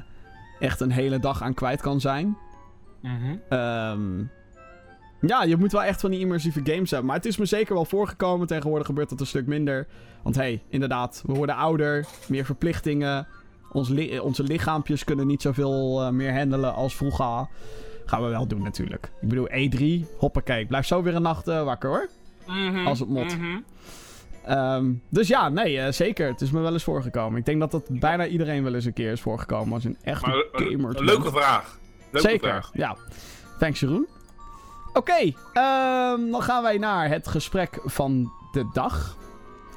echt 0.61 0.81
een 0.81 0.91
hele 0.91 1.19
dag 1.19 1.43
aan 1.43 1.55
kwijt 1.55 1.81
kan 1.81 2.01
zijn. 2.01 2.37
Mhm. 3.03 3.37
Ehm, 3.49 4.19
ja, 5.21 5.43
je 5.43 5.57
moet 5.57 5.73
wel 5.73 5.83
echt 5.85 6.01
van 6.01 6.11
die 6.11 6.21
immersieve 6.21 6.61
games 6.65 6.91
hebben. 6.91 7.07
Maar 7.09 7.17
het 7.17 7.27
is 7.27 7.37
me 7.37 7.45
zeker 7.45 7.75
wel 7.75 7.85
voorgekomen. 7.85 8.47
Tegenwoordig 8.47 8.87
gebeurt 8.87 9.09
dat 9.09 9.21
een 9.21 9.27
stuk 9.27 9.47
minder. 9.47 9.87
Want 10.23 10.35
hé, 10.37 10.43
hey, 10.43 10.63
inderdaad, 10.69 11.23
we 11.27 11.33
worden 11.33 11.57
ouder. 11.57 12.07
Meer 12.29 12.45
verplichtingen. 12.45 13.27
Ons 13.73 13.89
li- 13.89 14.19
onze 14.19 14.43
lichaampjes 14.43 15.05
kunnen 15.05 15.27
niet 15.27 15.43
zoveel 15.43 16.03
eh, 16.03 16.11
meer 16.11 16.37
handelen 16.39 16.75
als 16.75 16.95
vroeger. 16.97 17.47
Gaan 18.07 18.23
we 18.23 18.29
wel 18.29 18.47
doen 18.47 18.63
natuurlijk. 18.63 19.11
Ik 19.21 19.29
bedoel, 19.29 19.49
E3, 19.49 20.07
hoppakee. 20.19 20.61
Ik 20.61 20.69
blijf 20.69 20.87
zo 20.87 21.03
weer 21.03 21.15
een 21.15 21.23
nacht 21.23 21.47
wakker 21.47 21.89
hoor. 21.91 22.09
Mhm. 22.47 22.87
Als 22.87 22.99
het 22.99 23.09
mot. 23.09 23.37
Mhm. 23.39 23.57
Ehm, 24.47 24.93
dus 25.09 25.29
ja, 25.29 25.49
nee, 25.49 25.81
eh, 25.81 25.93
zeker. 25.93 26.29
Het 26.29 26.41
is 26.41 26.51
me 26.51 26.61
wel 26.61 26.73
eens 26.73 26.85
voorgekomen. 26.85 27.39
Ik 27.39 27.45
denk 27.45 27.61
dat 27.61 27.71
dat 27.71 27.87
bijna 27.89 28.27
iedereen 28.27 28.63
wel 28.63 28.75
eens 28.75 28.85
een 28.85 28.93
keer 28.93 29.13
is 29.13 29.21
voorgekomen 29.21 29.73
als 29.75 29.85
een 29.85 29.97
echte 30.03 30.27
Maar 30.27 30.37
een, 30.53 30.71
gamer. 30.71 30.97
een 30.97 31.05
leuke 31.05 31.31
vraag. 31.31 31.79
Leuke 32.11 32.29
Zeker, 32.29 32.49
vraag. 32.49 32.71
ja. 32.73 32.97
Thanks 33.59 33.81
Jeroen. 33.81 34.07
Oké, 34.93 35.33
ehm, 35.53 36.31
dan 36.31 36.43
gaan 36.43 36.63
wij 36.63 36.79
naar 36.79 37.09
het 37.09 37.29
gesprek 37.29 37.81
van 37.85 38.33
de 38.53 38.69
dag. 38.73 39.17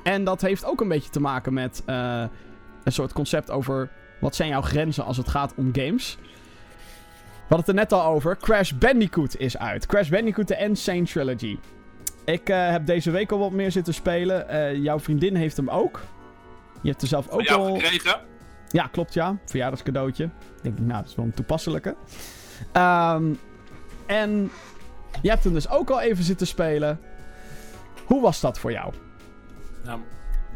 En 0.03 0.23
dat 0.23 0.41
heeft 0.41 0.65
ook 0.65 0.81
een 0.81 0.87
beetje 0.87 1.09
te 1.09 1.19
maken 1.21 1.53
met 1.53 1.83
eh, 1.85 2.23
een 2.83 2.91
soort 2.91 3.13
concept 3.13 3.51
over... 3.51 3.89
wat 4.19 4.35
zijn 4.35 4.49
jouw 4.49 4.61
grenzen 4.61 5.05
als 5.05 5.17
het 5.17 5.27
gaat 5.29 5.53
om 5.55 5.69
games? 5.73 6.17
We 6.21 7.55
hadden 7.55 7.57
het 7.57 7.67
er 7.67 7.73
net 7.73 7.93
al 7.93 8.13
over. 8.13 8.37
Crash 8.37 8.71
Bandicoot 8.71 9.35
is 9.37 9.57
uit. 9.57 9.85
Crash 9.85 10.09
Bandicoot, 10.09 10.47
de 10.47 10.57
Insane 10.57 11.03
Trilogy. 11.03 11.57
Ik 12.31 12.49
eh, 12.49 12.69
heb 12.69 12.85
deze 12.85 13.11
week 13.11 13.31
al 13.31 13.39
wat 13.39 13.51
meer 13.51 13.71
zitten 13.71 13.93
spelen. 13.93 14.49
Eh, 14.49 14.75
jouw 14.75 14.99
vriendin 14.99 15.35
heeft 15.35 15.57
hem 15.57 15.69
ook. 15.69 16.01
Je 16.81 16.89
hebt 16.89 17.01
er 17.01 17.07
zelf 17.07 17.29
ook 17.29 17.47
al... 17.47 17.73
gekregen? 17.75 18.19
Ja, 18.67 18.87
klopt 18.91 19.13
ja. 19.13 19.37
Verjaardagscadeautje. 19.45 20.23
Ik 20.23 20.63
denk, 20.63 20.79
nou, 20.79 21.01
dat 21.01 21.09
is 21.09 21.15
wel 21.15 21.25
een 21.25 21.33
toepasselijke. 21.33 21.95
Ehm, 22.71 23.33
en 24.05 24.51
je 25.21 25.29
hebt 25.29 25.43
hem 25.43 25.53
dus 25.53 25.69
ook 25.69 25.89
al 25.89 26.01
even 26.01 26.23
zitten 26.23 26.47
spelen. 26.47 26.99
Hoe 28.05 28.21
was 28.21 28.39
dat 28.39 28.59
voor 28.59 28.71
jou? 28.71 28.93
Nou, 29.83 29.99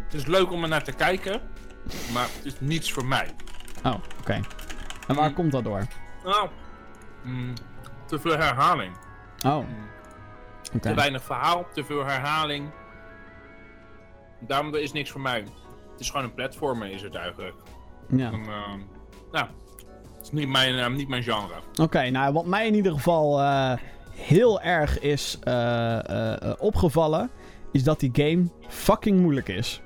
het 0.05 0.13
is 0.13 0.25
leuk 0.25 0.51
om 0.51 0.63
er 0.63 0.69
naar 0.69 0.83
te 0.83 0.91
kijken. 0.91 1.41
Maar 2.13 2.27
het 2.35 2.45
is 2.45 2.55
niets 2.59 2.91
voor 2.91 3.05
mij. 3.05 3.29
Oh, 3.83 3.95
oké. 4.19 4.39
En 5.07 5.15
waar 5.15 5.29
Mm. 5.29 5.35
komt 5.35 5.51
dat 5.51 5.63
door? 5.63 5.87
Nou, 6.23 6.49
mm, 7.23 7.53
te 8.05 8.19
veel 8.19 8.37
herhaling. 8.37 8.95
Oh, 9.45 9.65
Te 10.81 10.93
weinig 10.93 11.23
verhaal, 11.23 11.65
te 11.73 11.83
veel 11.83 12.05
herhaling. 12.05 12.69
Daarom 14.39 14.75
is 14.75 14.91
niks 14.91 15.11
voor 15.11 15.21
mij. 15.21 15.39
Het 15.91 15.99
is 15.99 16.09
gewoon 16.09 16.25
een 16.25 16.33
platformer, 16.33 16.91
is 16.91 17.01
het 17.01 17.15
eigenlijk. 17.15 17.55
Ja. 18.09 18.31
En, 18.31 18.39
ehm, 18.39 18.79
nou, 19.31 19.47
het 20.15 20.21
is 20.21 20.31
niet 20.31 20.49
mijn, 20.49 20.77
eh, 20.77 20.89
niet 20.89 21.07
mijn 21.07 21.23
genre. 21.23 21.53
Oké, 21.81 22.09
nou 22.09 22.33
wat 22.33 22.45
mij 22.45 22.67
in 22.67 22.75
ieder 22.75 22.91
geval 22.91 23.41
eh, 23.41 23.73
heel 24.15 24.61
erg 24.61 24.99
is 24.99 25.37
eh, 25.43 26.33
eh, 26.33 26.53
opgevallen, 26.59 27.29
is 27.71 27.83
dat 27.83 27.99
die 27.99 28.09
game 28.13 28.49
fucking 28.67 29.19
moeilijk 29.19 29.47
is. 29.47 29.81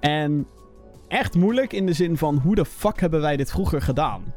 En 0.00 0.48
echt 1.08 1.34
moeilijk 1.34 1.72
in 1.72 1.86
de 1.86 1.92
zin 1.92 2.16
van 2.16 2.36
hoe 2.36 2.54
de 2.54 2.64
fuck 2.64 3.00
hebben 3.00 3.20
wij 3.20 3.36
dit 3.36 3.50
vroeger 3.50 3.82
gedaan? 3.82 4.34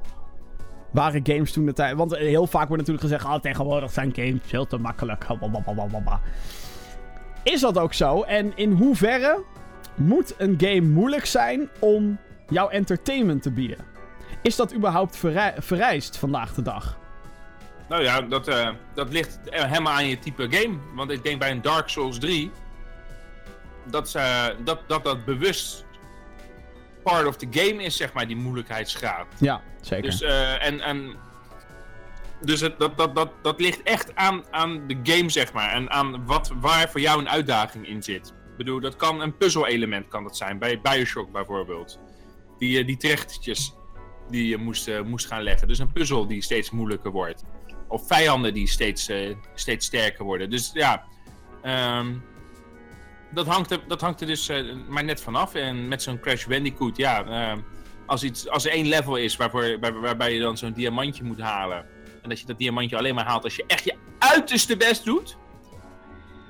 Waren 0.95 1.22
games 1.23 1.51
toen 1.51 1.65
de 1.65 1.73
tijd. 1.73 1.95
Want 1.95 2.15
heel 2.15 2.47
vaak 2.47 2.67
wordt 2.67 2.88
natuurlijk 2.88 3.13
gezegd: 3.13 3.35
oh, 3.35 3.41
tegenwoordig 3.41 3.91
zijn 3.91 4.11
games 4.15 4.39
veel 4.41 4.67
te 4.67 4.77
makkelijk. 4.77 5.26
Is 7.43 7.61
dat 7.61 7.77
ook 7.77 7.93
zo? 7.93 8.22
En 8.22 8.51
in 8.55 8.72
hoeverre 8.72 9.43
moet 9.95 10.34
een 10.38 10.55
game 10.57 10.81
moeilijk 10.81 11.26
zijn 11.26 11.69
om 11.80 12.17
jouw 12.49 12.69
entertainment 12.69 13.41
te 13.41 13.51
bieden? 13.51 13.77
Is 14.41 14.55
dat 14.55 14.73
überhaupt 14.73 15.17
vereist 15.57 16.17
vandaag 16.17 16.53
de 16.53 16.61
dag? 16.61 16.97
Nou 17.89 18.03
ja, 18.03 18.22
dat, 18.22 18.47
eh, 18.47 18.69
dat 18.93 19.11
ligt 19.11 19.39
eh, 19.49 19.63
helemaal 19.63 19.93
aan 19.93 20.07
je 20.07 20.19
type 20.19 20.47
game. 20.49 20.77
Want 20.93 21.11
ik 21.11 21.23
denk 21.23 21.39
bij 21.39 21.51
een 21.51 21.61
Dark 21.61 21.89
Souls 21.89 22.19
3... 22.19 22.51
Dat 23.88 24.09
ze, 24.09 24.55
dat, 24.63 24.80
dat 24.88 25.03
dat 25.03 25.26
bewust 25.26 25.85
part 27.06 27.27
of 27.27 27.36
the 27.36 27.48
game 27.49 27.84
is, 27.84 27.98
zeg 27.98 28.14
maar, 28.14 28.27
die 28.27 28.36
moeilijkheidsgraad. 28.36 29.27
Ja, 29.40 29.61
zeker. 29.82 30.10
Dus, 30.10 30.22
eh, 30.22 30.65
en, 30.65 30.80
en, 30.82 31.15
dus 32.41 32.61
het, 32.61 32.80
dat, 32.80 32.98
dat, 32.98 33.15
dat, 33.15 33.32
dat 33.41 33.60
ligt 33.60 33.84
echt 33.84 34.15
aan, 34.15 34.44
aan 34.52 34.88
de 34.88 34.99
game, 35.03 35.30
zeg 35.30 35.53
maar. 35.53 35.72
En 35.72 35.91
aan 35.91 36.26
wat, 36.26 36.52
waar 36.60 36.90
voor 36.90 37.02
jou 37.02 37.19
een 37.19 37.30
uitdaging 37.30 37.88
in 37.88 38.03
zit. 38.03 38.27
Ik 38.27 38.57
bedoel, 38.57 38.80
dat 38.80 38.95
kan 38.95 39.22
een 39.22 39.38
puzzel-element 39.38 40.07
kan 40.07 40.23
dat 40.23 40.38
zijn. 40.38 40.60
Bij 40.60 40.82
Bioshock 40.82 41.32
bijvoorbeeld. 41.32 41.99
Die, 42.57 42.80
eh, 42.80 42.86
die 42.86 42.98
trechtertjes 42.98 43.73
die 44.30 44.48
je 44.48 44.57
moest, 44.57 44.88
eh, 44.88 45.02
moest 45.02 45.27
gaan 45.27 45.41
leggen. 45.41 45.68
Dus 45.68 45.80
een 45.80 45.91
puzzel 45.91 46.27
die 46.27 46.41
steeds 46.41 46.72
moeilijker 46.72 47.11
wordt. 47.11 47.44
Of 47.88 48.07
vijanden 48.07 48.53
die 48.53 48.68
steeds, 48.68 49.11
steeds 49.56 49.86
sterker 49.86 50.26
worden. 50.26 50.49
Dus 50.49 50.72
ja, 50.73 51.03
ehm, 51.61 52.14
dat, 53.36 53.45
hangt 53.45 53.72
er, 53.72 53.80
dat 53.88 54.02
hangt 54.02 54.22
er 54.22 54.28
dus 54.28 54.49
eh, 54.49 54.74
maar 54.88 55.03
net 55.03 55.22
vanaf. 55.22 55.53
En 55.53 55.88
met 55.88 56.02
zo'n 56.02 56.20
Crash 56.20 56.45
Bandicoot, 56.45 56.98
ja... 56.98 57.24
ehm, 57.24 57.60
als, 58.06 58.24
iets, 58.24 58.49
als 58.49 58.66
er 58.66 58.72
één 58.72 58.88
level 58.88 59.16
is 59.16 59.36
waarvoor, 59.36 59.80
waar, 59.80 59.99
waarbij 59.99 60.34
je 60.34 60.40
dan 60.40 60.57
zo'n 60.57 60.74
diamantje 60.74 61.24
moet 61.24 61.40
halen. 61.40 61.86
En 62.22 62.30
dat 62.30 62.40
je 62.40 62.45
dat 62.45 62.57
diamantje 62.57 62.98
alleen 62.98 63.16
maar 63.16 63.26
haalt 63.26 63.44
als 63.44 63.56
je 63.56 63.64
echt 63.68 63.84
je 63.84 63.95
uiterste 64.20 64.78
best 64.78 65.06
doet. 65.06 65.38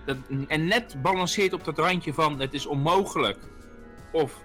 Dat, 0.05 0.17
en 0.47 0.67
net 0.67 1.01
balanceert 1.01 1.53
op 1.53 1.63
dat 1.63 1.77
randje 1.77 2.13
van 2.13 2.39
het 2.39 2.53
is 2.53 2.65
onmogelijk. 2.65 3.37
Of 4.11 4.43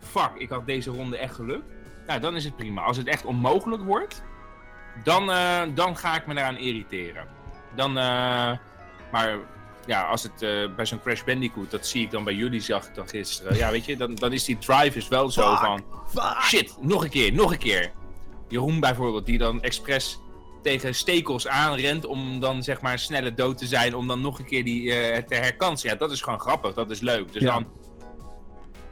fuck, 0.00 0.30
ik 0.36 0.48
had 0.48 0.66
deze 0.66 0.90
ronde 0.90 1.16
echt 1.16 1.34
geluk. 1.34 1.62
Nou, 2.06 2.20
dan 2.20 2.36
is 2.36 2.44
het 2.44 2.56
prima. 2.56 2.82
Als 2.82 2.96
het 2.96 3.06
echt 3.06 3.24
onmogelijk 3.24 3.82
wordt, 3.82 4.22
dan, 5.04 5.30
eh, 5.30 5.62
dan 5.74 5.96
ga 5.96 6.16
ik 6.16 6.26
me 6.26 6.36
eraan 6.36 6.56
irriteren. 6.56 7.26
Dan, 7.74 7.98
eh, 7.98 8.52
maar 9.12 9.38
ja, 9.86 10.02
als 10.02 10.22
het 10.22 10.42
eh, 10.42 10.74
bij 10.76 10.86
zo'n 10.86 11.00
Crash 11.02 11.22
Bandicoot, 11.24 11.70
dat 11.70 11.86
zie 11.86 12.02
ik 12.02 12.10
dan 12.10 12.24
bij 12.24 12.34
jullie, 12.34 12.60
zag 12.60 12.86
ik 12.86 12.94
dan 12.94 13.08
gisteren. 13.08 13.56
Ja, 13.56 13.70
weet 13.70 13.84
je, 13.84 13.96
dan, 13.96 14.14
dan 14.14 14.32
is 14.32 14.44
die 14.44 14.58
drive 14.58 14.98
is 14.98 15.08
wel 15.08 15.30
zo 15.30 15.54
van... 15.56 15.84
Shit, 16.42 16.76
nog 16.80 17.04
een 17.04 17.10
keer, 17.10 17.32
nog 17.32 17.52
een 17.52 17.58
keer. 17.58 17.92
Jeroen 18.48 18.80
bijvoorbeeld, 18.80 19.26
die 19.26 19.38
dan 19.38 19.62
expres 19.62 20.18
tegen 20.62 20.94
stekels 20.94 21.48
aanrent 21.48 22.06
om 22.06 22.40
dan 22.40 22.62
zeg 22.62 22.80
maar 22.80 22.98
sneller 22.98 23.34
dood 23.34 23.58
te 23.58 23.66
zijn, 23.66 23.94
om 23.96 24.06
dan 24.06 24.20
nog 24.20 24.38
een 24.38 24.44
keer 24.44 24.64
die 24.64 24.92
eh, 24.94 25.22
te 25.22 25.34
herkansen. 25.34 25.90
Ja, 25.90 25.96
dat 25.96 26.10
is 26.10 26.22
gewoon 26.22 26.40
grappig, 26.40 26.74
dat 26.74 26.90
is 26.90 27.00
leuk. 27.00 27.32
Dus 27.32 27.42
Ja. 27.42 27.52
dan, 27.52 27.66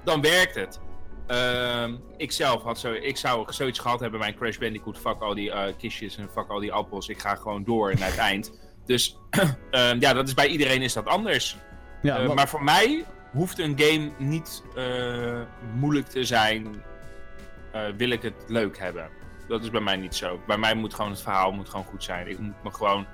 dan 0.05 0.21
werkt 0.21 0.55
het. 0.55 0.81
Ehm, 1.27 1.95
ik 2.17 2.33
zelf 2.33 2.63
had 2.63 2.79
zo, 2.79 2.93
ik 2.93 3.17
zou 3.17 3.53
zoiets 3.53 3.79
gehad 3.79 4.01
hebben 4.01 4.19
bij 4.21 4.29
mijn 4.29 4.41
Crash 4.41 4.59
Bandicoot. 4.59 4.99
Fuck 4.99 5.21
al 5.21 5.35
die 5.35 5.51
eh, 5.51 5.73
kistjes 5.79 6.17
en 6.17 6.29
fuck 6.33 6.49
al 6.49 6.61
die 6.61 6.73
appels. 6.73 7.09
Ik 7.09 7.19
ga 7.21 7.35
gewoon 7.35 7.65
door 7.65 7.95
naar 7.99 8.09
het 8.09 8.19
eind. 8.19 8.53
Dus 8.89 9.19
ehm, 9.71 9.97
ja, 10.01 10.13
dat 10.13 10.29
is 10.29 10.35
bij 10.35 10.47
iedereen 10.47 10.83
is 10.83 10.93
dat 10.93 11.07
anders. 11.07 11.57
ja, 12.03 12.19
Eh, 12.19 12.35
maar 12.35 12.49
voor 12.49 12.65
mij 12.65 13.05
hoeft 13.33 13.59
een 13.59 13.79
game 13.79 14.11
niet 14.19 14.63
eh, 14.77 15.41
moeilijk 15.75 16.07
te 16.07 16.25
zijn. 16.25 16.83
eh, 17.73 17.83
wil 17.97 18.11
ik 18.11 18.23
het 18.23 18.35
leuk 18.47 18.79
hebben. 18.79 19.09
Dat 19.49 19.63
is 19.63 19.71
bij 19.71 19.81
mij 19.81 19.97
niet 19.97 20.15
zo. 20.15 20.41
Bij 20.47 20.59
mij 20.59 20.75
moet 20.75 20.95
gewoon 20.95 21.11
het 21.11 21.23
verhaal 21.23 21.53
moet 21.53 21.69
gewoon 21.69 21.85
goed 21.87 22.05
zijn. 22.05 22.29
Ik 22.29 22.39
moet 22.39 22.63
me 22.65 22.71
gewoon 22.71 23.07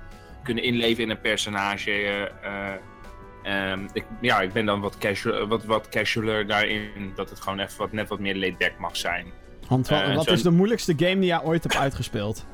kunnen 0.43 0.63
inleven 0.63 1.03
in 1.03 1.09
een 1.09 1.21
personage. 1.21 1.91
eh, 1.91 2.21
eh, 2.23 3.71
ehm, 3.71 3.87
ik, 3.93 4.05
ja, 4.21 4.41
ik 4.41 4.53
ben 4.53 4.65
dan 4.65 4.81
wat, 4.81 4.97
casual, 4.97 5.47
wat, 5.47 5.63
wat 5.65 5.89
casualer 5.89 6.47
daarin. 6.47 7.11
Dat 7.15 7.29
het 7.29 7.41
gewoon 7.41 7.59
even 7.59 7.77
wat, 7.77 7.91
net 7.91 8.07
wat 8.09 8.19
meer 8.19 8.35
laid 8.35 8.57
back 8.57 8.79
mag 8.79 8.97
zijn. 8.97 9.25
Want 9.67 9.87
wa- 9.87 10.13
wat 10.15 10.27
is 10.27 10.43
de 10.43 10.51
moeilijkste 10.51 10.93
game 10.97 11.15
die 11.19 11.25
jij 11.25 11.41
ooit 11.43 11.63
hebt 11.63 11.75
uitgespeeld? 11.75 12.45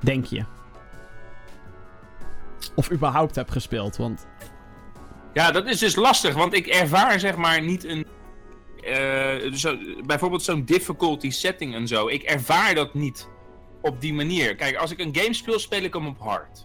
Denk 0.00 0.24
je? 0.24 0.44
Of 2.74 2.90
überhaupt 2.92 3.34
hebt 3.34 3.50
gespeeld? 3.50 3.96
Want 3.96 4.26
Ja, 5.32 5.50
dat 5.50 5.66
is 5.66 5.78
dus 5.78 5.94
lastig, 5.96 6.34
want 6.34 6.54
ik 6.54 6.66
ervaar 6.66 7.20
zeg 7.20 7.36
maar 7.36 7.62
niet 7.62 7.84
een. 7.84 8.06
eh, 8.84 9.52
zo, 9.52 9.76
bijvoorbeeld 10.06 10.42
zo'n 10.42 10.64
difficulty 10.64 11.30
setting 11.30 11.74
en 11.74 11.86
zo. 11.86 12.08
Ik 12.08 12.22
ervaar 12.22 12.74
dat 12.74 12.94
niet 12.94 13.28
op 13.82 14.00
die 14.00 14.14
manier. 14.14 14.54
Kijk, 14.54 14.76
als 14.76 14.90
ik 14.90 14.98
een 14.98 15.16
game 15.16 15.34
speel, 15.34 15.58
speel 15.58 15.82
ik 15.82 15.94
hem 15.94 16.06
op 16.06 16.18
hard. 16.18 16.62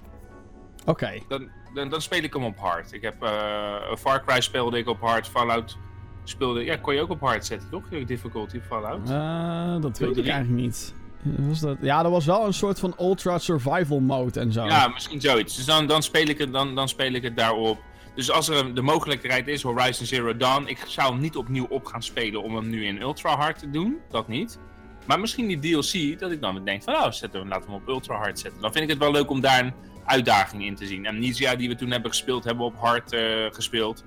Oké. 0.85 1.19
Dan, 1.27 1.49
dan, 1.73 1.89
dan 1.89 2.01
speel 2.01 2.23
ik 2.23 2.33
hem 2.33 2.43
op 2.43 2.57
hard. 2.57 2.93
Ik 2.93 3.01
heb 3.01 3.23
eh 3.23 3.95
Far 3.97 4.23
Cry 4.25 4.41
speelde 4.41 4.77
ik 4.77 4.87
op 4.87 4.99
hard, 5.01 5.27
Fallout 5.27 5.77
speelde, 6.23 6.63
ja, 6.63 6.75
kon 6.75 6.93
je 6.93 7.01
ook 7.01 7.09
op 7.09 7.19
hard 7.19 7.45
zetten, 7.45 7.69
toch? 7.69 7.83
Je 7.89 8.05
difficulty 8.05 8.59
Fallout. 8.59 9.09
Eh, 9.09 9.81
dat 9.81 9.97
weet 9.97 10.17
ik 10.17 10.27
eigenlijk 10.27 10.61
niet. 10.63 10.93
Was 11.23 11.59
dat? 11.59 11.77
Ja, 11.81 12.03
er 12.03 12.09
was 12.09 12.25
wel 12.25 12.45
een 12.45 12.53
soort 12.53 12.79
van 12.79 12.95
ultra 12.99 13.37
survival 13.37 13.99
mode 13.99 14.39
en 14.39 14.51
zo. 14.51 14.65
Ja, 14.65 14.87
misschien 14.87 15.21
zoiets. 15.21 15.55
Dus 15.55 15.65
dan, 15.65 15.87
dan, 15.87 16.03
speel 16.03 16.27
ik 16.27 16.37
het, 16.37 16.53
dan, 16.53 16.75
dan 16.75 16.89
speel 16.89 17.13
ik 17.13 17.23
het 17.23 17.37
daarop. 17.37 17.81
Dus 18.15 18.31
als 18.31 18.49
er 18.49 18.75
de 18.75 18.81
mogelijkheid 18.81 19.47
is, 19.47 19.61
Horizon 19.61 20.05
Zero 20.05 20.37
Dawn, 20.37 20.67
ik 20.67 20.83
zou 20.87 21.11
hem 21.11 21.21
niet 21.21 21.35
opnieuw 21.35 21.65
op 21.69 21.85
gaan 21.85 22.03
spelen 22.03 22.43
om 22.43 22.55
hem 22.55 22.69
nu 22.69 22.85
in 22.85 23.01
ultra 23.01 23.35
hard 23.35 23.59
te 23.59 23.69
doen. 23.69 23.97
Dat 24.09 24.27
niet. 24.27 24.59
Maar 25.05 25.19
misschien 25.19 25.47
die 25.47 25.59
DLC, 25.59 26.19
dat 26.19 26.31
ik 26.31 26.41
dan 26.41 26.65
denk 26.65 26.83
van, 26.83 26.93
oh, 26.93 27.11
zetten 27.11 27.41
we, 27.41 27.47
laten 27.47 27.65
we 27.65 27.71
hem 27.71 27.81
op 27.81 27.87
ultra 27.87 28.15
hard 28.15 28.39
zetten. 28.39 28.61
Dan 28.61 28.71
vind 28.71 28.83
ik 28.83 28.89
het 28.89 28.99
wel 28.99 29.11
leuk 29.11 29.29
om 29.29 29.41
daar 29.41 29.59
een 29.59 29.73
uitdaging 30.05 30.65
in 30.65 30.75
te 30.75 30.85
zien. 30.85 31.07
Amnesia, 31.07 31.55
die 31.55 31.69
we 31.69 31.75
toen 31.75 31.91
hebben 31.91 32.11
gespeeld, 32.11 32.43
hebben 32.43 32.65
we 32.65 32.71
op 32.71 32.79
hard 32.79 33.13
eh, 33.13 33.45
gespeeld. 33.51 34.03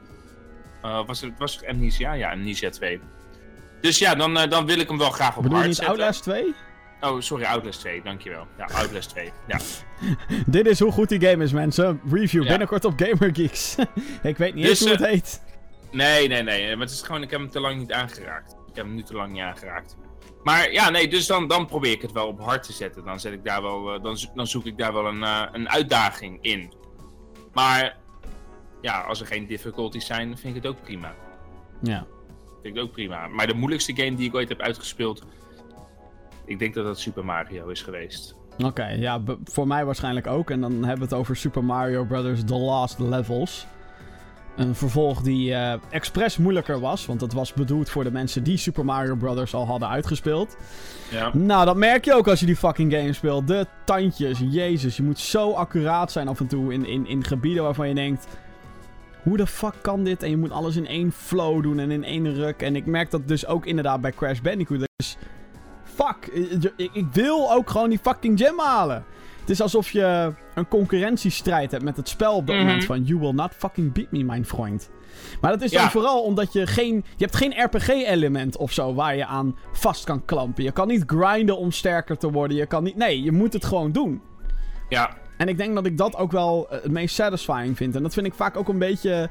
Eh, 0.82 1.06
was, 1.06 1.20
het, 1.20 1.38
was 1.38 1.55
het 1.56 1.66
Amnesia? 1.66 2.12
Ja, 2.12 2.30
Amnesia 2.30 2.70
2. 2.70 3.01
Dus 3.80 3.98
ja, 3.98 4.14
dan, 4.14 4.38
eh, 4.38 4.51
dan 4.51 4.66
wil 4.66 4.78
ik 4.78 4.88
hem 4.88 4.98
wel 4.98 5.10
graag 5.10 5.36
op 5.36 5.43
Bedoel 5.43 5.59
je 5.59 5.64
hard 5.64 5.66
niet 5.66 5.76
zetten. 5.76 5.94
Outlast 5.94 6.22
2? 6.22 6.55
Oh, 7.01 7.20
sorry, 7.20 7.44
Outlast 7.44 7.81
2, 7.81 8.02
dankjewel. 8.02 8.47
Ja, 8.59 8.64
Outlast 8.73 9.09
2. 9.09 9.32
Ja. 9.48 9.59
Dit 10.47 10.66
is 10.66 10.78
hoe 10.81 10.93
goed 10.93 11.09
die 11.09 11.20
game 11.28 11.44
is, 11.44 11.52
mensen. 11.52 12.01
Review 12.10 12.43
Ja. 12.43 12.48
binnenkort 12.48 12.85
op 12.85 12.93
GamerGeeks. 12.97 13.77
ik 14.23 14.36
weet 14.36 14.55
niet 14.55 14.62
Dus, 14.66 14.70
eens 14.70 14.81
hoe 14.81 14.90
het 14.90 15.01
eh, 15.01 15.10
heet. 15.10 15.43
Nee, 15.90 16.28
nee, 16.28 16.43
nee. 16.43 16.77
Maar 16.77 16.86
het 16.86 16.94
is 16.94 17.02
gewoon, 17.02 17.23
ik 17.23 17.31
heb 17.31 17.40
hem 17.40 17.51
te 17.51 17.60
lang 17.60 17.78
niet 17.78 17.93
aangeraakt. 17.93 18.52
Ik 18.52 18.77
heb 18.77 18.85
hem 18.85 18.94
nu 18.94 19.02
te 19.02 19.14
lang 19.14 19.32
niet 19.32 19.43
aangeraakt. 19.43 19.97
Maar 20.43 20.73
ja, 20.73 20.90
nee, 20.90 21.09
dus 21.09 21.27
dan, 21.27 21.48
dan 21.48 21.66
probeer 21.66 21.93
ik 21.93 22.02
het 22.02 22.12
wel 22.12 22.27
op 22.27 22.40
hard 22.40 22.62
te 22.62 22.73
zetten. 22.73 23.05
Dan, 23.05 23.20
zet 23.20 23.32
ik 23.32 23.44
daar 23.44 23.62
wel, 23.62 23.94
eh, 23.94 24.02
dan, 24.02 24.18
zo- 24.18 24.28
dan 24.35 24.47
zoek 24.47 24.64
ik 24.64 24.78
daar 24.78 24.93
wel 24.93 25.06
een, 25.06 25.23
eh, 25.23 25.43
een 25.52 25.68
uitdaging 25.68 26.39
in. 26.43 26.73
Maar 27.52 27.97
ja, 28.81 29.01
als 29.01 29.20
er 29.20 29.27
geen 29.27 29.47
difficulties 29.47 30.06
zijn, 30.06 30.39
vind 30.39 30.56
ik 30.56 30.62
het 30.62 30.73
ook 30.73 30.82
prima. 30.82 31.14
Ja. 31.82 32.06
Vind 32.62 32.64
ik 32.66 32.74
het 32.74 32.82
ook 32.82 32.93
prima. 32.93 33.28
Maar 33.28 33.47
de 33.47 33.55
moeilijkste 33.55 33.94
game 33.97 34.14
die 34.16 34.28
ik 34.28 34.35
ooit 34.35 34.48
heb 34.48 34.60
uitgespeeld, 34.60 35.23
ik 36.47 36.59
denk 36.59 36.74
dat 36.74 36.85
dat 36.85 36.98
Super 36.98 37.24
Mario 37.24 37.68
is 37.68 37.82
geweest. 37.82 38.36
Oké, 38.64 38.86
ja, 38.86 39.20
voor 39.44 39.66
mij 39.66 39.85
waarschijnlijk 39.85 40.27
ook. 40.27 40.51
En 40.51 40.60
dan 40.60 40.73
hebben 40.73 40.98
we 40.98 41.05
het 41.05 41.14
over 41.14 41.36
Super 41.36 41.64
Mario 41.64 42.05
Bros. 42.05 42.44
The 42.44 42.55
Last 42.55 42.98
Levels. 42.98 43.66
Een 44.56 44.74
vervolg 44.74 45.23
die 45.23 45.55
eh 45.55 45.74
expres 45.90 46.36
moeilijker 46.36 46.81
was, 46.81 47.06
want 47.06 47.20
het 47.20 47.32
was 47.32 47.52
bedoeld 47.52 47.90
voor 47.90 48.05
de 48.05 48.10
mensen 48.10 48.43
die 48.43 48.56
Super 48.56 48.85
Mario 48.85 49.14
Bros. 49.14 49.55
al 49.55 49.66
hadden 49.66 49.89
uitgespeeld. 49.89 50.56
Ja. 51.10 51.31
Nou, 51.35 51.64
dat 51.64 51.77
merk 51.77 52.05
je 52.05 52.14
ook 52.14 52.28
als 52.28 52.40
je 52.40 52.47
die 52.47 52.56
fucking 52.56 52.93
game 52.93 53.12
speelt. 53.12 53.48
De 53.48 53.66
tandjes, 53.85 54.39
jezus, 54.51 54.97
je 54.97 55.02
moet 55.02 55.18
zo 55.18 55.52
accuraat 55.52 56.12
zijn 56.12 56.28
af 56.28 56.40
en 56.40 56.47
toe 56.47 56.73
in, 56.73 56.86
in, 56.86 57.06
in 57.06 57.24
gebieden 57.24 57.62
waarvan 57.62 57.89
je 57.89 57.94
denkt... 57.94 58.27
Hoe 59.23 59.36
de 59.36 59.47
fuck 59.47 59.74
kan 59.81 60.05
dit? 60.05 60.23
En 60.23 60.31
je 60.31 60.36
moet 60.36 60.51
alles 60.51 60.77
in 60.77 60.86
één 60.86 61.12
flow 61.12 61.62
doen 61.62 61.78
en 61.78 61.90
in 61.90 62.05
één 62.05 62.35
ruk. 62.35 62.62
En 62.62 62.77
ik 62.77 62.86
merk 62.86 63.10
dat 63.10 63.28
dus 63.28 63.47
ook 63.47 63.66
inderdaad 63.66 64.01
bij 64.01 64.12
Crash 64.12 64.40
Bandicoot. 64.40 64.86
Dus, 64.97 65.16
fuck, 65.97 66.27
ik, 66.77 66.90
ik- 66.93 67.06
wil 67.12 67.52
ook 67.52 67.70
gewoon 67.70 67.89
die 67.89 67.98
fucking 68.02 68.39
gem 68.39 68.59
halen. 68.59 69.05
Het 69.40 69.51
is 69.51 69.60
alsof 69.60 69.90
je 69.90 70.32
een 70.55 70.68
concurrentiestrijd 70.68 71.70
hebt 71.70 71.85
met 71.85 71.97
het 71.97 72.09
spel 72.09 72.35
op 72.35 72.47
dat 72.47 72.56
Mhm. 72.56 72.64
moment 72.64 72.85
van... 72.85 73.02
You 73.02 73.20
will 73.20 73.32
not 73.32 73.52
fucking 73.56 73.93
beat 73.93 74.10
me, 74.10 74.24
mijn 74.24 74.47
vriend. 74.47 74.90
Maar 75.40 75.51
dat 75.51 75.62
is 75.62 75.70
dan 75.70 75.90
vooral 75.90 76.23
omdat 76.23 76.52
je 76.52 76.66
geen... 76.66 76.94
Je 77.16 77.24
hebt 77.24 77.36
geen 77.36 77.62
RPG-element 77.64 78.56
of 78.56 78.73
zo 78.73 78.94
waar 78.94 79.16
je 79.16 79.27
aan 79.27 79.56
vast 79.73 80.05
kan 80.05 80.24
klampen. 80.24 80.64
Je 80.64 80.73
kan 80.73 80.89
niet 80.89 81.05
grinden 81.06 81.59
om 81.59 81.70
sterker 81.73 82.18
te 82.18 82.31
worden. 82.31 82.56
Je 82.56 82.66
kan 82.66 82.82
niet... 82.85 82.97
Nee, 82.97 83.23
je 83.23 83.32
moet 83.32 83.52
het 83.52 83.64
gewoon 83.64 83.93
doen. 83.93 84.20
Ja, 84.89 85.10
En 85.36 85.48
ik 85.48 85.56
denk 85.59 85.74
dat 85.74 85.86
ik 85.86 85.98
dat 85.98 86.16
ook 86.16 86.32
wel 86.32 86.66
eh, 86.70 86.82
het 86.82 86.93
meest 86.93 87.14
satisfying 87.14 87.77
vind. 87.77 87.97
En 87.97 88.02
dat 88.02 88.14
vind 88.14 88.27
ik 88.27 88.35
vaak 88.35 88.56
ook 88.56 88.68
een 88.68 88.78
beetje... 88.78 89.28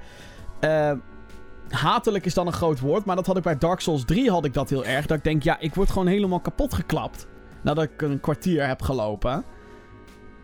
eh, 0.59 0.91
hatelijk 1.69 2.25
is 2.25 2.33
dan 2.33 2.47
een 2.47 2.53
groot 2.53 2.79
woord. 2.79 3.05
Maar 3.05 3.15
dat 3.15 3.25
had 3.25 3.37
ik 3.37 3.43
bij 3.43 3.57
Dark 3.57 3.79
Souls 3.79 4.05
3 4.05 4.31
had 4.31 4.45
ik 4.45 4.53
dat 4.53 4.69
heel 4.69 4.85
erg. 4.85 5.05
Dat 5.05 5.17
ik 5.17 5.23
denk, 5.23 5.43
ja, 5.43 5.59
ik 5.59 5.75
word 5.75 5.89
gewoon 5.89 6.07
helemaal 6.07 6.39
kapot 6.39 6.73
geklapt. 6.73 7.27
Nadat 7.61 7.83
ik 7.83 8.01
een 8.01 8.19
kwartier 8.19 8.67
heb 8.67 8.81
gelopen. 8.81 9.43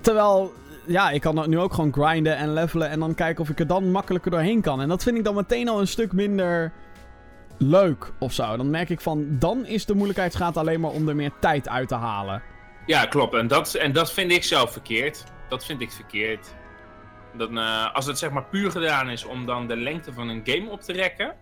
Terwijl, 0.01 0.53
ja, 0.87 1.09
ik 1.09 1.21
kan 1.21 1.49
nu 1.49 1.59
ook 1.59 1.73
gewoon 1.73 1.93
grinden 1.93 2.37
en 2.37 2.53
levelen. 2.53 2.89
En 2.89 2.99
dan 2.99 3.15
kijken 3.15 3.43
of 3.43 3.49
ik 3.49 3.59
er 3.59 3.67
dan 3.67 3.91
makkelijker 3.91 4.31
doorheen 4.31 4.61
kan. 4.61 4.81
En 4.81 4.89
dat 4.89 5.03
vind 5.03 5.17
ik 5.17 5.23
dan 5.23 5.35
meteen 5.35 5.69
al 5.69 5.79
een 5.79 5.87
stuk 5.87 6.11
minder 6.13 6.73
leuk 7.57 8.11
of 8.19 8.33
zo. 8.33 8.57
Dan 8.57 8.69
merk 8.69 8.89
ik 8.89 9.01
van, 9.01 9.25
dan 9.39 9.65
is 9.65 9.85
de 9.85 9.93
moeilijkheidsgraad 9.93 10.57
alleen 10.57 10.79
maar 10.79 10.91
om 10.91 11.07
er 11.07 11.15
meer 11.15 11.31
tijd 11.39 11.69
uit 11.69 11.87
te 11.87 11.95
halen. 11.95 12.41
Ja, 12.85 13.05
klopt. 13.05 13.33
En 13.33 13.47
dat, 13.47 13.73
en 13.73 13.91
dat 13.91 14.11
vind 14.11 14.31
ik 14.31 14.43
zelf 14.43 14.71
verkeerd. 14.71 15.23
Dat 15.49 15.65
vind 15.65 15.81
ik 15.81 15.91
verkeerd. 15.91 16.53
Dan, 17.37 17.57
eh, 17.57 17.95
als 17.95 18.05
het 18.05 18.17
zeg 18.17 18.31
maar 18.31 18.45
puur 18.45 18.71
gedaan 18.71 19.09
is 19.09 19.25
om 19.25 19.45
dan 19.45 19.67
de 19.67 19.75
lengte 19.77 20.13
van 20.13 20.29
een 20.29 20.41
game 20.43 20.69
op 20.69 20.81
te 20.81 20.93
rekken, 20.93 21.35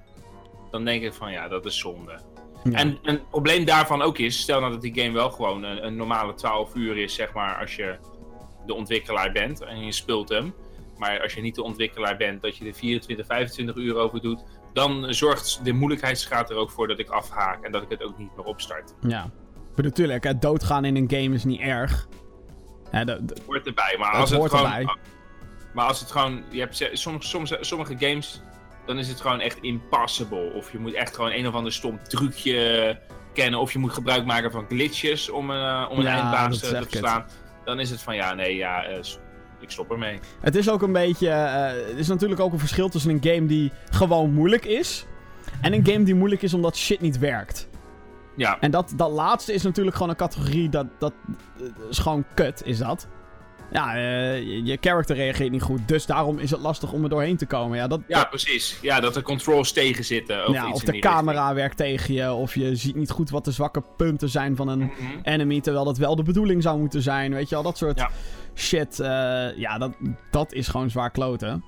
dan 0.71 0.85
denk 0.85 1.03
ik 1.03 1.13
van 1.13 1.31
ja, 1.31 1.47
dat 1.47 1.65
is 1.65 1.77
zonde. 1.79 2.19
Ja. 2.63 2.71
En 2.77 2.99
een 3.03 3.27
probleem 3.29 3.65
daarvan 3.65 4.01
ook 4.01 4.17
is, 4.17 4.39
stel 4.39 4.59
nou 4.59 4.71
dat 4.71 4.81
die 4.81 4.99
game 5.01 5.13
wel 5.13 5.29
gewoon 5.31 5.63
een, 5.63 5.85
een 5.85 5.95
normale 5.95 6.33
12 6.33 6.75
uur 6.75 6.97
is, 6.97 7.13
zeg 7.13 7.33
maar, 7.33 7.59
als 7.59 7.75
je 7.75 7.97
de 8.65 8.73
ontwikkelaar 8.73 9.31
bent 9.31 9.61
en 9.61 9.85
je 9.85 9.91
speelt 9.91 10.29
hem. 10.29 10.53
Maar 10.97 11.21
als 11.21 11.33
je 11.33 11.41
niet 11.41 11.55
de 11.55 11.63
ontwikkelaar 11.63 12.17
bent, 12.17 12.41
dat 12.41 12.57
je 12.57 12.65
er 12.65 12.73
24, 12.73 13.25
25 13.25 13.75
uur 13.75 13.95
over 13.95 14.21
doet, 14.21 14.43
dan 14.73 15.13
zorgt 15.13 15.59
de 15.63 15.73
moeilijkheidsgraad 15.73 16.49
er 16.49 16.55
ook 16.55 16.71
voor 16.71 16.87
dat 16.87 16.99
ik 16.99 17.09
afhaak 17.09 17.63
en 17.63 17.71
dat 17.71 17.81
ik 17.83 17.89
het 17.89 18.03
ook 18.03 18.17
niet 18.17 18.35
meer 18.35 18.45
opstart. 18.45 18.93
Ja. 19.01 19.29
Bedoel, 19.75 19.91
natuurlijk, 19.91 20.23
het 20.23 20.41
doodgaan 20.41 20.85
in 20.85 20.95
een 20.95 21.09
game 21.09 21.35
is 21.35 21.43
niet 21.43 21.59
erg. 21.61 22.07
De- 22.91 23.05
de- 23.25 23.35
hoort 23.45 23.67
erbij. 23.67 23.95
Maar 23.99 24.11
als 24.11 24.29
het 24.29 24.45
gewoon. 24.49 24.71
erbij. 24.71 24.95
Maar 25.73 25.85
als 25.87 25.99
het 25.99 26.11
gewoon. 26.11 26.43
Je 26.49 26.59
hebt 26.59 26.89
soms, 26.93 27.29
soms, 27.29 27.55
sommige 27.59 27.95
games. 27.99 28.41
Dan 28.85 28.97
is 28.99 29.07
het 29.07 29.21
gewoon 29.21 29.39
echt 29.39 29.57
impossible. 29.61 30.51
Of 30.53 30.71
je 30.71 30.79
moet 30.79 30.93
echt 30.93 31.15
gewoon 31.15 31.31
een 31.31 31.47
of 31.47 31.53
ander 31.53 31.73
stom 31.73 31.99
trucje 32.03 32.99
kennen. 33.33 33.59
Of 33.59 33.71
je 33.73 33.79
moet 33.79 33.93
gebruik 33.93 34.25
maken 34.25 34.51
van 34.51 34.65
glitches 34.69 35.29
om, 35.29 35.49
een 35.49 35.81
eh, 35.83 35.89
om 35.91 35.97
een 35.97 36.03
Ja, 36.03 36.13
eindbaas 36.13 36.61
eh, 36.61 36.79
te 36.79 36.85
verslaan. 36.89 37.25
Dan 37.65 37.79
is 37.79 37.89
het 37.89 38.01
van 38.01 38.15
ja, 38.15 38.33
nee, 38.33 38.55
ja, 38.55 38.83
eh, 38.83 38.99
ik 39.59 39.69
stop 39.71 39.91
ermee. 39.91 40.19
het 40.41 40.55
is 40.55 40.69
ook 40.69 40.81
een 40.81 40.91
beetje... 40.91 41.29
eh, 41.29 41.87
het 41.87 41.97
is 41.97 42.07
natuurlijk 42.07 42.39
ook 42.41 42.53
een 42.53 42.59
verschil 42.59 42.89
tussen 42.89 43.11
een 43.11 43.33
game 43.33 43.45
die 43.45 43.71
gewoon 43.91 44.33
moeilijk 44.33 44.65
is... 44.65 45.05
en 45.61 45.73
een 45.73 45.85
game 45.85 46.03
die 46.03 46.15
moeilijk 46.15 46.41
is 46.41 46.53
omdat 46.53 46.77
shit 46.77 47.01
niet 47.01 47.17
werkt. 47.19 47.67
Ja, 48.35 48.57
En 48.59 48.71
dat, 48.71 48.93
dat 48.95 49.11
laatste 49.11 49.53
is 49.53 49.63
natuurlijk 49.63 49.95
gewoon 49.95 50.11
een 50.11 50.17
categorie 50.17 50.69
dat... 50.69 50.85
dat 50.99 51.13
is 51.89 51.97
gewoon 51.99 52.25
kut, 52.33 52.61
is 52.65 52.77
dat. 52.77 53.07
Ja, 53.71 53.95
eh, 53.95 54.41
je, 54.65 54.77
character 54.81 55.15
reageert 55.15 55.51
niet 55.51 55.61
goed, 55.61 55.87
dus 55.87 56.05
daarom 56.05 56.39
is 56.39 56.51
het 56.51 56.59
lastig 56.59 56.91
om 56.91 57.03
er 57.03 57.09
doorheen 57.09 57.37
te 57.37 57.45
komen. 57.45 57.77
Ja, 57.77 57.87
dat, 57.87 58.01
ja 58.07 58.23
precies. 58.23 58.79
Ja, 58.81 58.99
dat 58.99 59.13
de 59.13 59.21
controls 59.21 59.71
tegen 59.71 60.05
zitten. 60.05 60.47
Of, 60.47 60.53
ja, 60.53 60.65
iets 60.65 60.73
of 60.73 60.79
in 60.79 60.85
de 60.85 60.91
die 60.91 61.01
camera 61.01 61.53
werkt 61.53 61.77
tegen 61.77 62.13
je, 62.13 62.31
of 62.31 62.55
je 62.55 62.75
ziet 62.75 62.95
niet 62.95 63.09
goed 63.09 63.29
wat 63.29 63.45
de 63.45 63.51
zwakke 63.51 63.83
punten 63.97 64.29
zijn 64.29 64.55
van 64.55 64.67
een. 64.67 64.79
Mhm. 64.79 64.93
enemy, 65.23 65.61
terwijl 65.61 65.85
dat 65.85 65.97
wel 65.97 66.15
de 66.15 66.23
bedoeling 66.23 66.63
zou 66.63 66.79
moeten 66.79 67.01
zijn. 67.01 67.33
Weet 67.33 67.49
je 67.49 67.55
al, 67.55 67.63
dat 67.63 67.77
soort 67.77 67.97
Ja. 67.99 68.09
shit. 68.55 68.99
eh, 68.99 69.57
ja, 69.57 69.77
dat, 69.77 69.91
dat 70.31 70.53
is 70.53 70.67
gewoon 70.67 70.89
zwaar 70.89 71.11
kloten. 71.11 71.63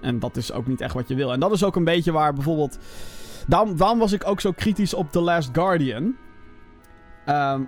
En 0.00 0.18
dat 0.18 0.36
is 0.36 0.52
ook 0.52 0.66
niet 0.66 0.80
echt 0.80 0.94
wat 0.94 1.08
je 1.08 1.14
wil. 1.14 1.32
En 1.32 1.40
dat 1.40 1.52
is 1.52 1.64
ook 1.64 1.76
een 1.76 1.84
beetje 1.84 2.12
waar 2.12 2.32
bijvoorbeeld... 2.32 2.78
Daarom, 3.46 3.76
daarom 3.76 3.98
was 3.98 4.12
ik 4.12 4.26
ook 4.26 4.40
zo 4.40 4.52
kritisch 4.52 4.94
op 4.94 5.12
The 5.12 5.20
Last 5.20 5.50
Guardian. 5.52 6.16
Ehm, 7.24 7.60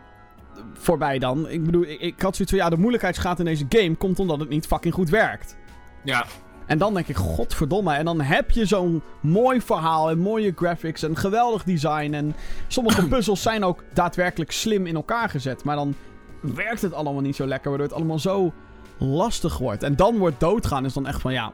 voorbij 0.72 1.18
dan. 1.18 1.48
Ik 1.48 1.64
bedoel, 1.64 1.82
ik, 1.82 2.00
ik 2.00 2.22
had 2.22 2.36
zoiets 2.36 2.54
van... 2.54 2.64
Ja, 2.64 2.70
de 2.70 2.76
moeilijkheidsgraad 2.76 3.38
in 3.38 3.44
deze 3.44 3.66
game 3.68 3.94
komt 3.94 4.18
omdat 4.18 4.40
het 4.40 4.48
niet 4.48 4.66
fucking 4.66 4.94
goed 4.94 5.10
werkt. 5.10 5.56
Ja, 6.04 6.24
En 6.66 6.78
dan 6.78 6.94
denk 6.94 7.08
ik, 7.08 7.16
godverdomme. 7.16 7.94
En 7.94 8.04
dan 8.04 8.20
heb 8.20 8.50
je 8.50 8.66
zo'n 8.66 9.02
mooi 9.20 9.60
verhaal 9.60 10.10
en 10.10 10.18
mooie 10.18 10.52
graphics 10.56 11.02
en 11.02 11.16
geweldig 11.16 11.64
design. 11.64 12.12
En 12.12 12.34
sommige 12.68 13.08
puzzels 13.14 13.42
zijn 13.42 13.64
ook 13.64 13.84
daadwerkelijk 13.92 14.50
slim 14.50 14.86
in 14.86 14.94
elkaar 14.94 15.28
gezet. 15.28 15.64
Maar 15.64 15.76
dan 15.76 15.94
werkt 16.40 16.82
het 16.82 16.92
allemaal 16.92 17.22
niet 17.22 17.36
zo 17.36 17.46
lekker, 17.46 17.68
waardoor 17.68 17.88
het 17.88 17.96
allemaal 17.96 18.18
zo 18.18 18.52
lastig 18.98 19.58
wordt. 19.58 19.82
En 19.82 19.96
dan 19.96 20.18
wordt 20.18 20.40
doodgaan 20.40 20.84
is 20.84 20.92
dan 20.92 21.06
echt 21.06 21.20
van, 21.20 21.32
ja... 21.32 21.52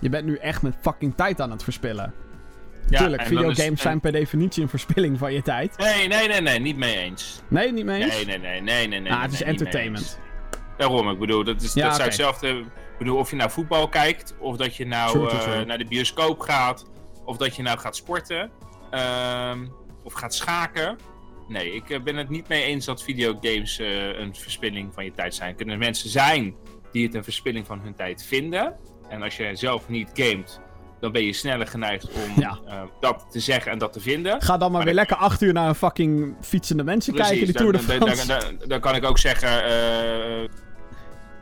Je 0.00 0.08
bent 0.08 0.26
nu 0.26 0.36
echt 0.36 0.62
met 0.62 0.76
fucking 0.80 1.14
tijd 1.16 1.40
aan 1.40 1.50
het 1.50 1.62
verspillen. 1.62 2.14
Ja 2.88 2.98
Tuurlijk, 2.98 3.22
en 3.22 3.34
dan 3.34 3.42
is- 3.44 3.48
videogames 3.48 3.80
zijn 3.82 4.00
per 4.00 4.12
definitie 4.12 4.62
een 4.62 4.68
verspilling 4.68 5.18
van 5.18 5.32
je 5.32 5.42
tijd. 5.42 5.76
Nee, 5.78 6.08
nee, 6.08 6.28
nee, 6.28 6.40
nee, 6.40 6.58
niet 6.58 6.76
mee 6.76 6.96
eens. 6.96 7.42
Nee, 7.48 7.72
niet 7.72 7.84
mee 7.84 8.02
eens? 8.02 8.14
Nee, 8.14 8.24
nee, 8.24 8.38
nee, 8.38 8.60
nee, 8.60 8.88
nee. 8.88 9.00
nee 9.00 9.12
Ah, 9.12 9.22
het 9.22 9.32
is 9.32 9.38
nee, 9.38 9.48
entertainment. 9.48 10.20
Daarom, 10.76 11.10
ik 11.10 11.18
bedoel, 11.18 11.44
dat 11.44 11.62
is, 11.62 11.74
Ja, 11.74 11.84
dat 11.86 11.94
oké. 11.94 12.02
hetzelfde. 12.04 12.48
Ik 12.48 12.98
bedoel, 12.98 13.18
of 13.18 13.30
je 13.30 13.36
nou 13.36 13.50
voetbal 13.50 13.88
kijkt, 13.88 14.34
of 14.38 14.56
dat 14.56 14.76
je 14.76 14.86
nou 14.86 15.28
eh, 15.28 15.60
naar 15.60 15.78
de 15.78 15.86
bioscoop 15.86 16.40
gaat, 16.40 16.86
of 17.24 17.36
dat 17.36 17.56
je 17.56 17.62
nou 17.62 17.78
gaat 17.78 17.96
sporten, 17.96 18.50
ehm, 18.90 19.66
of 20.02 20.12
gaat 20.12 20.34
schaken. 20.34 20.98
Nee, 21.48 21.74
ik 21.74 21.90
eh, 21.90 22.00
ben 22.02 22.16
het 22.16 22.28
niet 22.28 22.48
mee 22.48 22.62
eens 22.62 22.84
dat 22.84 23.02
videogames 23.02 23.78
eh, 23.78 24.18
een 24.18 24.34
verspilling 24.34 24.94
van 24.94 25.04
je 25.04 25.12
tijd 25.12 25.34
zijn. 25.34 25.50
Er 25.50 25.56
kunnen 25.56 25.78
mensen 25.78 26.10
zijn 26.10 26.54
die 26.92 27.06
het 27.06 27.14
een 27.14 27.24
verspilling 27.24 27.66
van 27.66 27.80
hun 27.80 27.94
tijd 27.94 28.24
vinden. 28.26 28.76
En 29.08 29.22
als 29.22 29.36
je 29.36 29.50
zelf 29.56 29.88
niet 29.88 30.10
gamet, 30.14 30.60
dan 31.00 31.12
ben 31.12 31.24
je 31.24 31.32
sneller 31.32 31.66
geneigd 31.66 32.08
om 32.12 32.40
Ja. 32.40 32.58
eh, 32.66 32.82
dat 33.00 33.26
te 33.30 33.40
zeggen 33.40 33.72
en 33.72 33.78
dat 33.78 33.92
te 33.92 34.00
vinden. 34.00 34.42
Ga 34.42 34.50
dan 34.52 34.58
maar 34.60 34.70
Maar 34.70 34.84
weer 34.84 34.94
lekker 34.94 35.16
acht 35.16 35.40
uur 35.42 35.52
naar 35.52 35.68
een 35.68 35.74
fucking 35.74 36.34
fietsende 36.40 36.84
mensen 36.84 37.14
kijken, 37.14 37.44
die 37.44 37.54
Tour 37.54 37.72
de 37.72 37.86
dan, 37.86 37.98
dan, 37.98 38.08
France. 38.08 38.26
dan, 38.26 38.40
dan- 38.58 38.68
dan 38.68 38.80
kan 38.80 38.94
ik 38.94 39.04
ook 39.04 39.18
zeggen, 39.18 39.64
eh, 39.64 40.48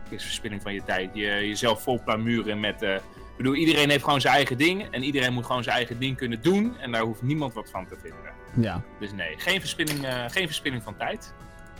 is 0.08 0.22
verspilling 0.24 0.62
van 0.62 0.74
je 0.74 0.82
tijd. 0.84 1.10
Je, 1.12 1.24
jezelf 1.26 1.82
vol 1.82 2.00
plamuren 2.04 2.60
met, 2.60 2.82
eh, 2.82 2.94
bedoel, 3.36 3.54
iedereen 3.54 3.90
heeft 3.90 4.04
gewoon 4.04 4.20
zijn 4.20 4.34
eigen 4.34 4.58
ding. 4.58 4.86
En 4.90 5.02
iedereen 5.02 5.32
moet 5.32 5.46
gewoon 5.46 5.62
zijn 5.62 5.76
eigen 5.76 5.98
ding 5.98 6.16
kunnen 6.16 6.42
doen. 6.42 6.76
En 6.80 6.92
daar 6.92 7.02
hoeft 7.02 7.22
niemand 7.22 7.54
wat 7.54 7.70
van 7.70 7.86
te 7.86 7.96
vinden. 8.02 8.36
Ja, 8.68 8.82
Dus 9.00 9.12
nee, 9.12 9.34
geen 9.36 9.60
verspilling, 9.60 10.06
geen 10.28 10.46
verspilling 10.46 10.82
van 10.82 10.96
tijd. 10.96 11.34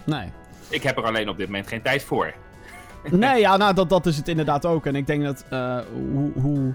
nee. 0.05 0.33
Ik 0.71 0.83
heb 0.83 0.97
er 0.97 1.05
alleen 1.05 1.29
op 1.29 1.37
dit 1.37 1.47
moment 1.47 1.67
geen 1.69 1.83
tijd 1.83 2.03
voor. 2.03 2.35
Nee, 3.11 3.41
ja, 3.41 3.57
nou, 3.57 3.75
dat, 3.75 3.89
dat 3.89 4.07
is 4.07 4.17
het 4.17 4.29
inderdaad 4.29 4.67
ook. 4.67 4.87
En 4.87 4.97
ik 4.97 5.07
denk 5.07 5.25
dat, 5.25 5.45
hoe... 5.93 6.33
hoe... 6.35 6.75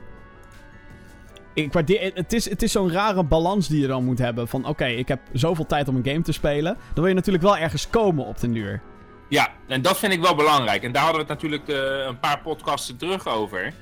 Ik 1.54 1.74
waardeer, 1.74 2.12
het 2.14 2.34
is, 2.34 2.50
het 2.50 2.62
is 2.62 2.72
zo'n 2.72 2.92
rare 2.92 3.24
balans 3.24 3.68
die 3.68 3.82
je 3.82 3.88
dan 3.88 4.06
moet 4.06 4.20
hebben. 4.20 4.48
Van, 4.48 4.66
oké, 4.66 4.86
ik 4.86 5.08
heb 5.08 5.20
zoveel 5.34 5.66
tijd 5.66 5.88
om 5.88 5.96
een 5.96 6.06
game 6.06 6.22
te 6.22 6.32
spelen. 6.32 6.74
Dan 6.74 6.94
wil 7.04 7.08
je 7.08 7.14
natuurlijk 7.14 7.44
wel 7.44 7.58
ergens 7.58 7.90
komen 7.90 8.26
op 8.26 8.40
den 8.40 8.54
duur. 8.54 8.82
Ja, 9.30 9.50
en 9.68 9.82
dat 9.82 10.00
vind 10.00 10.14
ik 10.14 10.22
wel 10.22 10.36
belangrijk. 10.36 10.84
En 10.84 10.92
daar 10.92 11.04
hadden 11.04 11.26
we 11.26 11.32
het 11.32 11.42
natuurlijk 11.42 11.68
eh, 11.70 12.06
een 12.08 12.20
paar 12.20 12.40
podcasten 12.42 12.98
terug 12.98 13.28
over. 13.28 13.74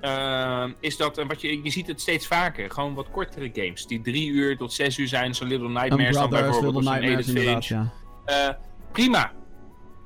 Eh, 0.00 0.64
is 0.80 0.96
dat, 0.96 1.18
en 1.18 1.26
wat 1.28 1.40
je, 1.40 1.62
je 1.62 1.70
ziet 1.70 1.86
het 1.86 2.00
steeds 2.00 2.26
vaker, 2.26 2.70
gewoon 2.70 2.94
wat 2.94 3.10
kortere 3.10 3.50
games. 3.52 3.86
Die 3.86 4.00
drie 4.00 4.28
uur 4.30 4.56
tot 4.56 4.72
zes 4.72 4.98
uur 4.98 5.08
zijn, 5.08 5.34
zo'n 5.34 5.48
Little 5.48 5.68
Nightmares 5.68 6.14
dan 6.16 6.30
bijvoorbeeld. 6.30 6.74
Little 6.74 6.90
Nightmares, 6.92 7.28
inderdaad, 7.28 7.66
ja. 7.66 7.92
Eh, 8.24 8.48
prima. 8.92 9.32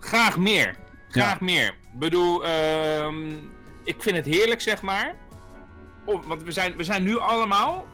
Graag 0.01 0.39
meer. 0.39 0.77
Graag 1.09 1.39
Ja. 1.39 1.44
meer. 1.44 1.66
Ik 1.66 1.99
bedoel, 1.99 2.44
ehm, 2.44 3.16
ik 3.85 3.97
vind 3.99 4.16
het 4.16 4.27
heerlijk, 4.27 4.61
zeg 4.61 4.82
maar. 4.82 5.15
Of, 6.05 6.27
want 6.27 6.43
we 6.43 6.53
zijn, 6.53 6.77
we 6.77 6.85
zijn 6.85 7.03
nu 7.03 7.19
allemaal 7.19 7.87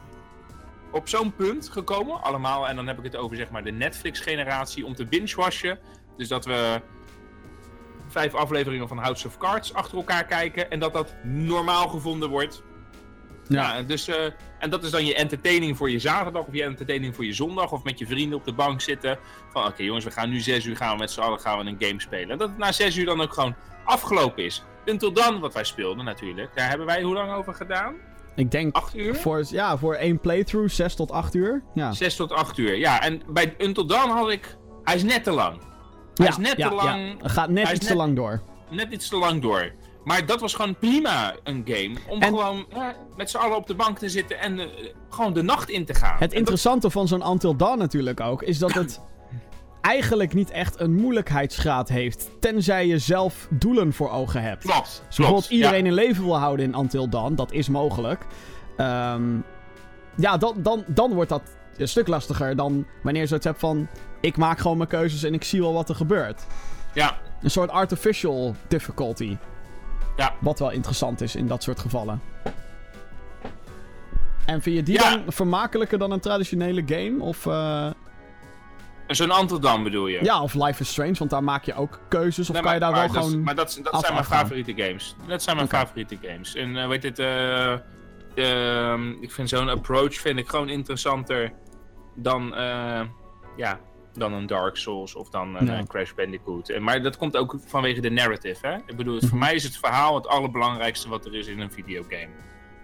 op 0.91 1.07
zo'n 1.07 1.35
punt 1.35 1.69
gekomen. 1.69 2.21
Allemaal, 2.23 2.67
en 2.67 2.75
dan 2.75 2.87
heb 2.87 2.97
ik 2.97 3.03
het 3.03 3.15
over 3.15 3.37
zeg 3.37 3.49
maar 3.49 3.63
de 3.63 3.71
Netflix-generatie 3.71 4.85
om 4.85 4.95
te 4.95 5.05
binge-washen. 5.05 5.79
Dus 6.17 6.27
dat 6.27 6.45
we 6.45 6.81
vijf 8.07 8.33
afleveringen 8.33 8.87
van 8.87 8.97
House 8.97 9.27
of 9.27 9.37
Cards 9.37 9.73
achter 9.73 9.97
elkaar 9.97 10.25
kijken. 10.25 10.71
En 10.71 10.79
dat 10.79 10.93
dat 10.93 11.15
normaal 11.23 11.87
gevonden 11.87 12.29
wordt. 12.29 12.63
Ja, 13.47 13.75
en 13.75 13.85
dus, 13.85 14.07
eh, 14.07 14.25
en 14.59 14.69
dat 14.69 14.83
is 14.83 14.91
dan 14.91 15.05
je 15.05 15.15
entertaining 15.15 15.77
voor 15.77 15.89
je 15.89 15.99
zaterdag 15.99 16.45
of 16.45 16.53
je 16.53 16.63
entertaining 16.63 17.15
voor 17.15 17.25
je 17.25 17.33
zondag. 17.33 17.71
Of 17.71 17.83
met 17.83 17.99
je 17.99 18.07
vrienden 18.07 18.37
op 18.37 18.45
de 18.45 18.53
bank 18.53 18.81
zitten. 18.81 19.19
Van 19.51 19.65
oké 19.65 19.83
jongens, 19.83 20.05
we 20.05 20.11
gaan 20.11 20.29
nu 20.29 20.39
zes 20.39 20.65
uur 20.65 20.75
gaan 20.77 20.93
we 20.93 20.99
met 20.99 21.11
z'n 21.11 21.19
allen 21.19 21.39
gaan 21.39 21.57
we 21.57 21.65
een 21.65 21.87
game 21.87 22.01
spelen. 22.01 22.29
En 22.29 22.37
dat 22.37 22.49
het 22.49 22.57
na 22.57 22.71
zes 22.71 22.97
uur 22.97 23.05
dan 23.05 23.21
ook 23.21 23.33
gewoon 23.33 23.55
afgelopen 23.83 24.43
is. 24.43 24.63
Until 24.89 25.13
dan, 25.13 25.39
wat 25.39 25.53
wij 25.53 25.63
speelden 25.63 26.05
natuurlijk. 26.05 26.55
Daar 26.55 26.69
hebben 26.69 26.85
wij 26.87 27.01
hoe 27.01 27.13
lang 27.13 27.31
over 27.31 27.53
gedaan? 27.53 27.93
Ik 28.35 28.51
denk 28.51 28.75
Acht 28.75 28.95
uur? 28.97 29.15
voor, 29.15 29.43
ja, 29.49 29.77
voor 29.77 29.93
één 29.95 30.19
playthrough 30.19 30.73
6 30.73 30.95
tot 30.95 31.11
8 31.11 31.35
uur. 31.35 31.63
Ja, 31.73 31.91
Zes 31.91 32.15
tot 32.15 32.31
acht 32.31 32.57
uur. 32.57 32.75
Ja, 32.77 33.01
en 33.01 33.21
bij 33.27 33.55
Until 33.57 33.85
Dawn 33.85 34.09
had 34.09 34.29
ik... 34.29 34.57
Hij 34.83 34.95
is 34.95 35.03
net 35.03 35.23
te 35.23 35.31
lang. 35.31 35.57
Hij 36.15 36.25
ja, 36.25 36.31
is 36.31 36.37
net 36.37 36.57
ja, 36.57 36.69
te 36.69 36.75
lang. 36.75 37.15
ja. 37.21 37.29
Gaat 37.29 37.49
net 37.49 37.69
iets 37.69 37.79
net- 37.79 37.87
te 37.87 37.95
lang 37.95 38.15
door. 38.15 38.41
Net 38.69 38.91
iets 38.91 39.07
te 39.09 39.17
lang 39.17 39.41
door. 39.41 39.71
Maar 40.03 40.25
dat 40.25 40.39
was 40.39 40.53
gewoon 40.53 40.75
prima 40.75 41.35
een 41.43 41.61
game. 41.65 41.95
Om 42.07 42.21
En- 42.21 42.27
gewoon 42.27 42.65
met 43.15 43.29
z'n 43.29 43.37
allen 43.37 43.57
op 43.57 43.67
de 43.67 43.75
bank 43.75 43.97
te 43.97 44.09
zitten 44.09 44.39
en 44.39 44.59
eh, 44.59 44.65
gewoon 45.09 45.33
de 45.33 45.41
nacht 45.41 45.69
in 45.69 45.85
te 45.85 45.93
gaan. 45.93 46.11
Het 46.13 46.21
En 46.21 46.27
dat- 46.29 46.37
interessante 46.37 46.89
van 46.89 47.07
zo'n 47.07 47.27
Until 47.29 47.55
Dawn 47.55 47.77
natuurlijk 47.77 48.19
ook, 48.19 48.41
is 48.43 48.57
dat 48.59 48.73
het 48.73 49.01
eigenlijk 49.81 50.33
niet 50.33 50.51
echt 50.51 50.79
een 50.79 50.93
moeilijkheidsgraad 50.95 51.89
heeft. 51.89 52.29
Tenzij 52.39 52.87
je 52.87 52.97
zelf 52.97 53.47
doelen 53.49 53.93
voor 53.93 54.09
ogen 54.11 54.41
hebt. 54.41 54.63
Klopt. 54.63 54.85
Dus 54.85 54.95
klopt. 54.97 55.15
bijvoorbeeld 55.17 55.49
iedereen 55.49 55.79
Ja. 55.83 55.87
in 55.89 55.93
leven 55.93 56.23
wil 56.23 56.37
houden 56.37 56.65
in 56.65 56.75
Until 56.75 57.09
Dawn, 57.09 57.35
dat 57.35 57.51
is 57.51 57.69
mogelijk. 57.69 58.25
Ehm, 58.77 59.23
ja, 60.15 60.37
dan, 60.37 60.53
dan, 60.57 60.83
dan 60.87 61.13
wordt 61.13 61.29
dat 61.29 61.41
een 61.77 61.87
stuk 61.87 62.07
lastiger 62.07 62.55
dan 62.55 62.85
wanneer 63.03 63.21
je 63.21 63.27
zoiets 63.27 63.45
hebt 63.45 63.59
van... 63.59 63.87
Ik 64.21 64.37
maak 64.37 64.59
gewoon 64.59 64.77
mijn 64.77 64.89
keuzes 64.89 65.23
en 65.23 65.33
ik 65.33 65.43
zie 65.43 65.61
wel 65.61 65.73
wat 65.73 65.89
er 65.89 65.95
gebeurt. 65.95 66.45
Ja, 66.93 67.17
Een 67.41 67.51
soort 67.51 67.69
artificial 67.69 68.55
difficulty. 68.67 69.37
Ja. 70.17 70.33
Wat 70.39 70.59
wel 70.59 70.69
interessant 70.71 71.21
is 71.21 71.35
in 71.35 71.47
dat 71.47 71.63
soort 71.63 71.79
gevallen. 71.79 72.21
En 74.45 74.61
vind 74.61 74.75
je 74.75 74.83
die 74.83 74.93
Ja. 74.93 75.09
dan 75.09 75.23
vermakelijker 75.27 75.97
dan 75.99 76.11
een 76.11 76.19
traditionele 76.19 76.83
game? 76.85 77.15
Of, 77.23 77.45
eh, 77.45 77.87
zo'n 79.15 79.59
Dawn 79.61 79.83
bedoel 79.83 80.07
je? 80.07 80.23
ja, 80.23 80.41
of 80.41 80.53
Life 80.53 80.81
is 80.81 80.89
Strange, 80.89 81.13
want 81.13 81.29
daar 81.29 81.43
maak 81.43 81.63
je 81.63 81.73
ook 81.73 81.99
keuzes. 82.09 82.47
Of 82.49 82.53
Nee, 82.53 82.63
kan 82.63 82.73
je 82.73 82.79
daar 82.79 82.91
maar, 82.91 83.11
wel 83.11 83.21
gewoon... 83.23 83.43
Maar 83.43 83.55
dat, 83.55 83.79
dat 83.83 83.99
zijn 84.01 84.13
mijn 84.13 84.25
favoriete 84.25 84.73
games. 84.83 85.15
Dat 85.27 85.43
zijn 85.43 85.55
mijn 85.55 85.67
favoriete 85.67 86.17
games. 86.21 86.55
En 86.55 86.77
eh 86.77 86.87
weet 86.87 87.03
het, 87.03 87.19
eh, 87.19 87.71
ehm, 88.35 89.11
ik 89.21 89.31
vind 89.31 89.49
zo'n 89.49 89.69
approach 89.69 90.13
vind 90.15 90.39
ik 90.39 90.49
gewoon 90.49 90.69
interessanter 90.69 91.51
dan, 92.15 92.55
eh, 92.55 93.01
ja, 93.57 93.79
dan 94.13 94.33
een 94.33 94.47
Dark 94.47 94.75
Souls 94.77 95.15
of 95.15 95.29
dan 95.29 95.55
een, 95.55 95.69
eh, 95.69 95.83
Crash 95.87 96.11
Bandicoot. 96.13 96.69
En, 96.69 96.83
maar 96.83 97.01
dat 97.01 97.17
komt 97.17 97.37
ook 97.37 97.55
vanwege 97.65 98.01
de 98.01 98.09
narrative, 98.11 98.67
hè? 98.67 98.75
Ik 98.85 98.95
bedoel, 98.97 99.13
het- 99.13 99.21
Mhm. 99.21 99.29
voor 99.31 99.39
mij 99.39 99.55
is 99.55 99.63
het 99.63 99.77
verhaal 99.77 100.15
het 100.15 100.27
allerbelangrijkste 100.27 101.09
wat 101.09 101.25
er 101.25 101.35
is 101.35 101.47
in 101.47 101.59
een 101.59 101.71
videogame. 101.71 102.29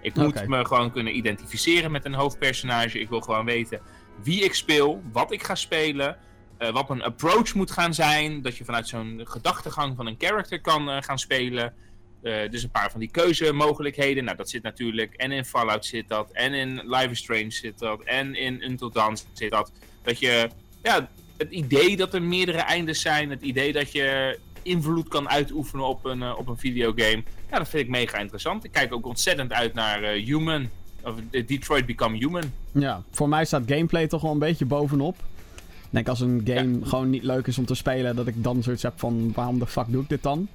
Ik 0.01 0.15
moet 0.15 0.47
me 0.47 0.65
gewoon 0.65 0.91
kunnen 0.91 1.15
identificeren 1.17 1.91
met 1.91 2.05
een 2.05 2.13
hoofdpersonage. 2.13 2.99
Ik 2.99 3.09
wil 3.09 3.21
gewoon 3.21 3.45
weten 3.45 3.81
wie 4.23 4.43
ik 4.43 4.53
speel, 4.53 5.01
wat 5.11 5.31
ik 5.31 5.43
ga 5.43 5.55
spelen, 5.55 6.17
eh, 6.57 6.69
wat 6.69 6.87
mijn 6.87 7.01
approach 7.01 7.53
moet 7.53 7.71
gaan 7.71 7.93
zijn. 7.93 8.41
Dat 8.41 8.57
je 8.57 8.65
vanuit 8.65 8.87
zo'n 8.87 9.21
gedachtegang 9.23 9.95
van 9.95 10.07
een 10.07 10.15
character 10.17 10.61
kan 10.61 10.89
eh, 10.89 11.01
gaan 11.01 11.19
spelen. 11.19 11.73
Eh, 12.21 12.49
dus 12.49 12.63
een 12.63 12.71
paar 12.71 12.91
van 12.91 12.99
die 12.99 13.11
keuzemogelijkheden. 13.11 14.23
Nou, 14.23 14.37
dat 14.37 14.49
zit 14.49 14.63
natuurlijk. 14.63 15.13
En 15.13 15.31
in 15.31 15.45
Fallout 15.45 15.85
zit 15.85 16.09
dat. 16.09 16.31
En 16.31 16.53
in 16.53 16.81
Life 16.85 17.09
is 17.09 17.19
Strange 17.19 17.51
zit 17.51 17.79
dat. 17.79 18.01
En 18.01 18.35
in 18.35 18.63
Until 18.63 18.91
Dawn 18.91 19.17
zit 19.33 19.51
dat. 19.51 19.71
Dat 20.01 20.19
je. 20.19 20.49
Ja, 20.83 21.09
het 21.37 21.51
idee 21.51 21.97
dat 21.97 22.13
er 22.13 22.21
meerdere 22.21 22.59
eindes 22.59 23.01
zijn. 23.01 23.29
Het 23.29 23.41
idee 23.41 23.73
dat 23.73 23.91
je 23.91 24.39
invloed 24.61 25.07
kan 25.07 25.29
uitoefenen 25.29 25.85
op 25.85 26.05
een, 26.05 26.35
op 26.35 26.47
een 26.47 26.57
videogame. 26.57 27.23
Ja, 27.51 27.57
dat 27.57 27.69
vind 27.69 27.83
ik 27.83 27.89
mega 27.89 28.17
interessant. 28.17 28.63
Ik 28.63 28.71
kijk 28.71 28.93
ook 28.93 29.05
ontzettend 29.05 29.53
uit 29.53 29.73
naar 29.73 30.01
Human. 30.01 30.69
Of 31.05 31.13
eh, 31.31 31.47
Detroit 31.47 31.85
Become 31.85 32.17
Human. 32.17 32.43
Ja, 32.71 33.01
voor 33.11 33.29
mij 33.29 33.45
staat 33.45 33.63
gameplay 33.65 34.07
toch 34.07 34.21
wel 34.21 34.31
een 34.31 34.39
beetje 34.39 34.65
bovenop. 34.65 35.15
Ik 35.55 35.91
denk 35.91 36.07
als 36.07 36.19
een 36.19 36.41
game 36.45 36.85
gewoon 36.85 37.09
niet 37.09 37.23
leuk 37.23 37.47
is 37.47 37.57
om 37.57 37.65
te 37.65 37.75
spelen, 37.75 38.15
dat 38.15 38.27
ik 38.27 38.43
dan 38.43 38.63
zoiets 38.63 38.83
heb 38.83 38.93
van 38.95 39.31
waarom 39.35 39.59
de 39.59 39.67
fuck 39.67 39.85
doe 39.87 40.01
ik 40.01 40.09
dit 40.09 40.23
dan? 40.23 40.47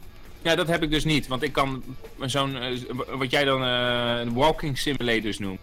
Ja, 0.42 0.54
dat 0.54 0.68
heb 0.68 0.82
ik 0.82 0.90
dus 0.90 1.04
niet. 1.04 1.26
Want 1.26 1.42
ik 1.42 1.52
kan 1.52 1.82
zo'n, 2.20 2.56
eh, 2.56 2.78
wat 3.16 3.30
jij 3.30 3.44
dan 3.44 3.62
eh, 3.64 4.20
een 4.20 4.32
walking 4.32 4.78
simulators 4.78 5.38
noemt, 5.38 5.60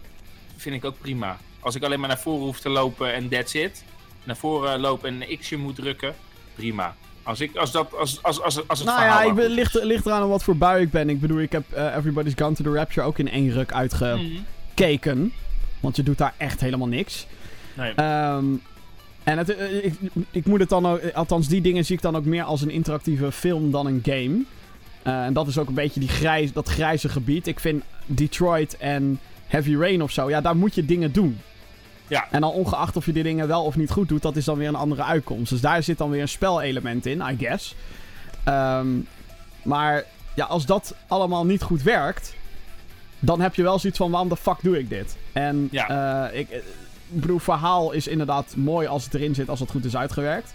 vind 0.56 0.74
ik 0.74 0.84
ook 0.84 0.98
prima. 1.00 1.36
Als 1.60 1.74
ik 1.74 1.82
alleen 1.82 2.00
maar 2.00 2.08
naar 2.08 2.18
voren 2.18 2.44
hoef 2.44 2.60
te 2.60 2.68
lopen 2.68 3.14
en 3.14 3.28
that's 3.28 3.54
it. 3.54 3.84
Naar 4.24 4.36
voren 4.36 4.80
lopen 4.80 5.08
en 5.08 5.30
een 5.30 5.38
x'je 5.38 5.56
moet 5.56 5.74
drukken, 5.74 6.14
prima. 6.54 6.96
Als, 7.22 7.40
ik, 7.40 7.56
als, 7.56 7.70
dat, 7.70 7.94
als, 7.94 8.22
als, 8.22 8.40
als, 8.40 8.68
als 8.68 8.78
het 8.78 8.88
nou 8.88 9.02
ja, 9.02 9.22
ik 9.22 9.34
ben, 9.34 9.50
ligt, 9.84 10.06
eraan 10.06 10.28
wat 10.28 10.42
voor 10.42 10.56
bui 10.56 10.82
ik 10.82 10.90
ben. 10.90 11.08
Ik 11.08 11.20
bedoel, 11.20 11.40
ik 11.40 11.52
heb 11.52 11.72
eh, 11.72 11.96
Everybody's 11.96 12.32
Gone 12.36 12.54
to 12.54 12.64
the 12.64 12.72
Rapture 12.72 13.06
ook 13.06 13.18
in 13.18 13.28
één 13.28 13.52
ruk 13.52 13.72
uitgekeken. 13.72 14.46
Want 15.80 15.96
je 15.96 16.02
doet 16.02 16.18
daar 16.18 16.34
echt 16.36 16.60
helemaal 16.60 16.88
niks. 16.88 17.26
Nee. 17.74 17.92
Ehm, 17.94 18.44
en 19.24 19.38
het, 19.38 19.56
eh, 19.56 19.84
ik, 19.84 19.94
ik 20.30 20.46
moet 20.46 20.60
het 20.60 20.68
dan 20.68 20.86
ook, 20.86 20.98
eh, 20.98 21.14
althans 21.14 21.48
die 21.48 21.60
dingen 21.60 21.84
zie 21.84 21.96
ik 21.96 22.02
dan 22.02 22.16
ook 22.16 22.24
meer 22.24 22.42
als 22.42 22.62
een 22.62 22.70
interactieve 22.70 23.32
film 23.32 23.70
dan 23.70 23.86
een 23.86 24.00
game. 24.04 24.44
Eh, 25.02 25.24
en 25.24 25.32
dat 25.32 25.46
is 25.46 25.58
ook 25.58 25.68
een 25.68 25.74
beetje 25.74 26.00
die 26.00 26.08
grijs, 26.08 26.52
dat 26.52 26.68
grijze 26.68 27.08
gebied. 27.08 27.46
Ik 27.46 27.60
vind 27.60 27.82
Detroit 28.06 28.76
en 28.76 29.20
Heavy 29.46 29.76
Rain 29.76 30.02
of 30.02 30.10
zo, 30.10 30.28
ja, 30.28 30.40
daar 30.40 30.56
moet 30.56 30.74
je 30.74 30.84
dingen 30.84 31.12
doen. 31.12 31.40
Ja. 32.08 32.26
En 32.30 32.40
dan 32.40 32.50
ongeacht 32.50 32.96
of 32.96 33.06
je 33.06 33.12
die 33.12 33.22
dingen 33.22 33.48
wel 33.48 33.64
of 33.64 33.76
niet 33.76 33.90
goed 33.90 34.08
doet, 34.08 34.22
dat 34.22 34.36
is 34.36 34.44
dan 34.44 34.58
weer 34.58 34.68
een 34.68 34.74
andere 34.74 35.02
uitkomst. 35.02 35.50
Dus 35.50 35.60
daar 35.60 35.82
zit 35.82 35.98
dan 35.98 36.10
weer 36.10 36.20
een 36.20 36.28
spelelement 36.28 37.06
in, 37.06 37.22
I 37.30 37.36
guess. 37.38 37.74
Ehm, 38.44 38.86
maar 39.62 40.04
ja, 40.34 40.44
als 40.44 40.66
dat 40.66 40.94
allemaal 41.06 41.46
niet 41.46 41.62
goed 41.62 41.82
werkt, 41.82 42.34
dan 43.20 43.40
heb 43.40 43.54
je 43.54 43.62
wel 43.62 43.78
zoiets 43.78 43.98
van 43.98 44.10
waarom 44.10 44.28
de 44.28 44.36
fuck 44.36 44.56
doe 44.62 44.78
ik 44.78 44.88
dit? 44.88 45.16
En 45.32 45.68
Ja. 45.70 46.28
eh, 46.30 46.38
ik, 46.38 46.50
ik 46.50 46.62
bedoel, 47.20 47.38
verhaal 47.38 47.92
is 47.92 48.06
inderdaad 48.06 48.56
mooi 48.56 48.86
als 48.86 49.04
het 49.04 49.14
erin 49.14 49.34
zit, 49.34 49.48
als 49.48 49.60
het 49.60 49.70
goed 49.70 49.84
is 49.84 49.96
uitgewerkt. 49.96 50.54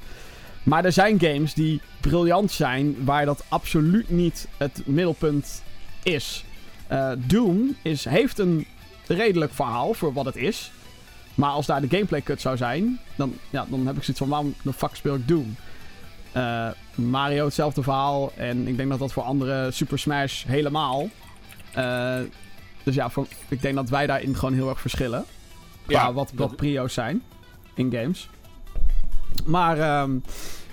Maar 0.64 0.86
er 0.86 0.92
zijn 0.92 1.20
games 1.20 1.54
die 1.54 1.82
briljant 2.02 2.52
zijn, 2.52 2.96
waar 3.06 3.26
dat 3.26 3.44
absoluut 3.48 4.10
niet 4.10 4.48
het 4.58 4.82
middelpunt 4.86 5.64
is. 6.04 6.44
Eh, 6.88 7.12
Doom 7.18 7.76
is, 7.82 8.06
heeft 8.06 8.40
een 8.40 8.66
redelijk 9.08 9.54
verhaal 9.54 9.94
voor 9.94 10.14
wat 10.14 10.26
het 10.26 10.36
is. 10.36 10.72
Maar 11.36 11.50
als 11.50 11.66
daar 11.66 11.82
de 11.82 11.90
gameplay 11.90 12.22
kut 12.22 12.42
zou 12.42 12.58
zijn, 12.58 13.00
dan, 13.16 13.34
ja, 13.50 13.66
dan 13.70 13.88
heb 13.88 13.96
ik 13.98 14.04
zoiets 14.04 14.20
van 14.22 14.30
waarom 14.30 14.54
de 14.62 14.74
fuck 14.74 14.96
speel 14.96 15.16
ik 15.16 15.28
Doom? 15.28 15.56
Eh, 16.32 16.68
Mario 16.96 17.46
hetzelfde 17.46 17.84
verhaal. 17.84 18.32
En 18.36 18.68
ik 18.68 18.78
denk 18.78 18.90
dat 18.90 19.00
dat 19.00 19.14
voor 19.14 19.24
andere 19.24 19.72
Super 19.72 20.00
Smash 20.00 20.44
helemaal. 20.44 21.10
Eh, 21.74 22.20
dus 22.84 22.96
ja, 22.96 23.10
voor, 23.10 23.28
ik 23.48 23.62
denk 23.62 23.76
dat 23.76 23.90
wij 23.90 24.08
daarin 24.08 24.36
gewoon 24.36 24.54
heel 24.54 24.70
erg 24.70 24.82
verschillen. 24.82 25.26
Qua 25.86 26.02
Ja, 26.02 26.14
wat, 26.14 26.32
wat 26.36 26.56
prio's 26.56 26.94
zijn 26.94 27.24
in 27.74 27.92
games. 27.92 28.30
Maar 29.46 29.80
ehm, 29.80 30.12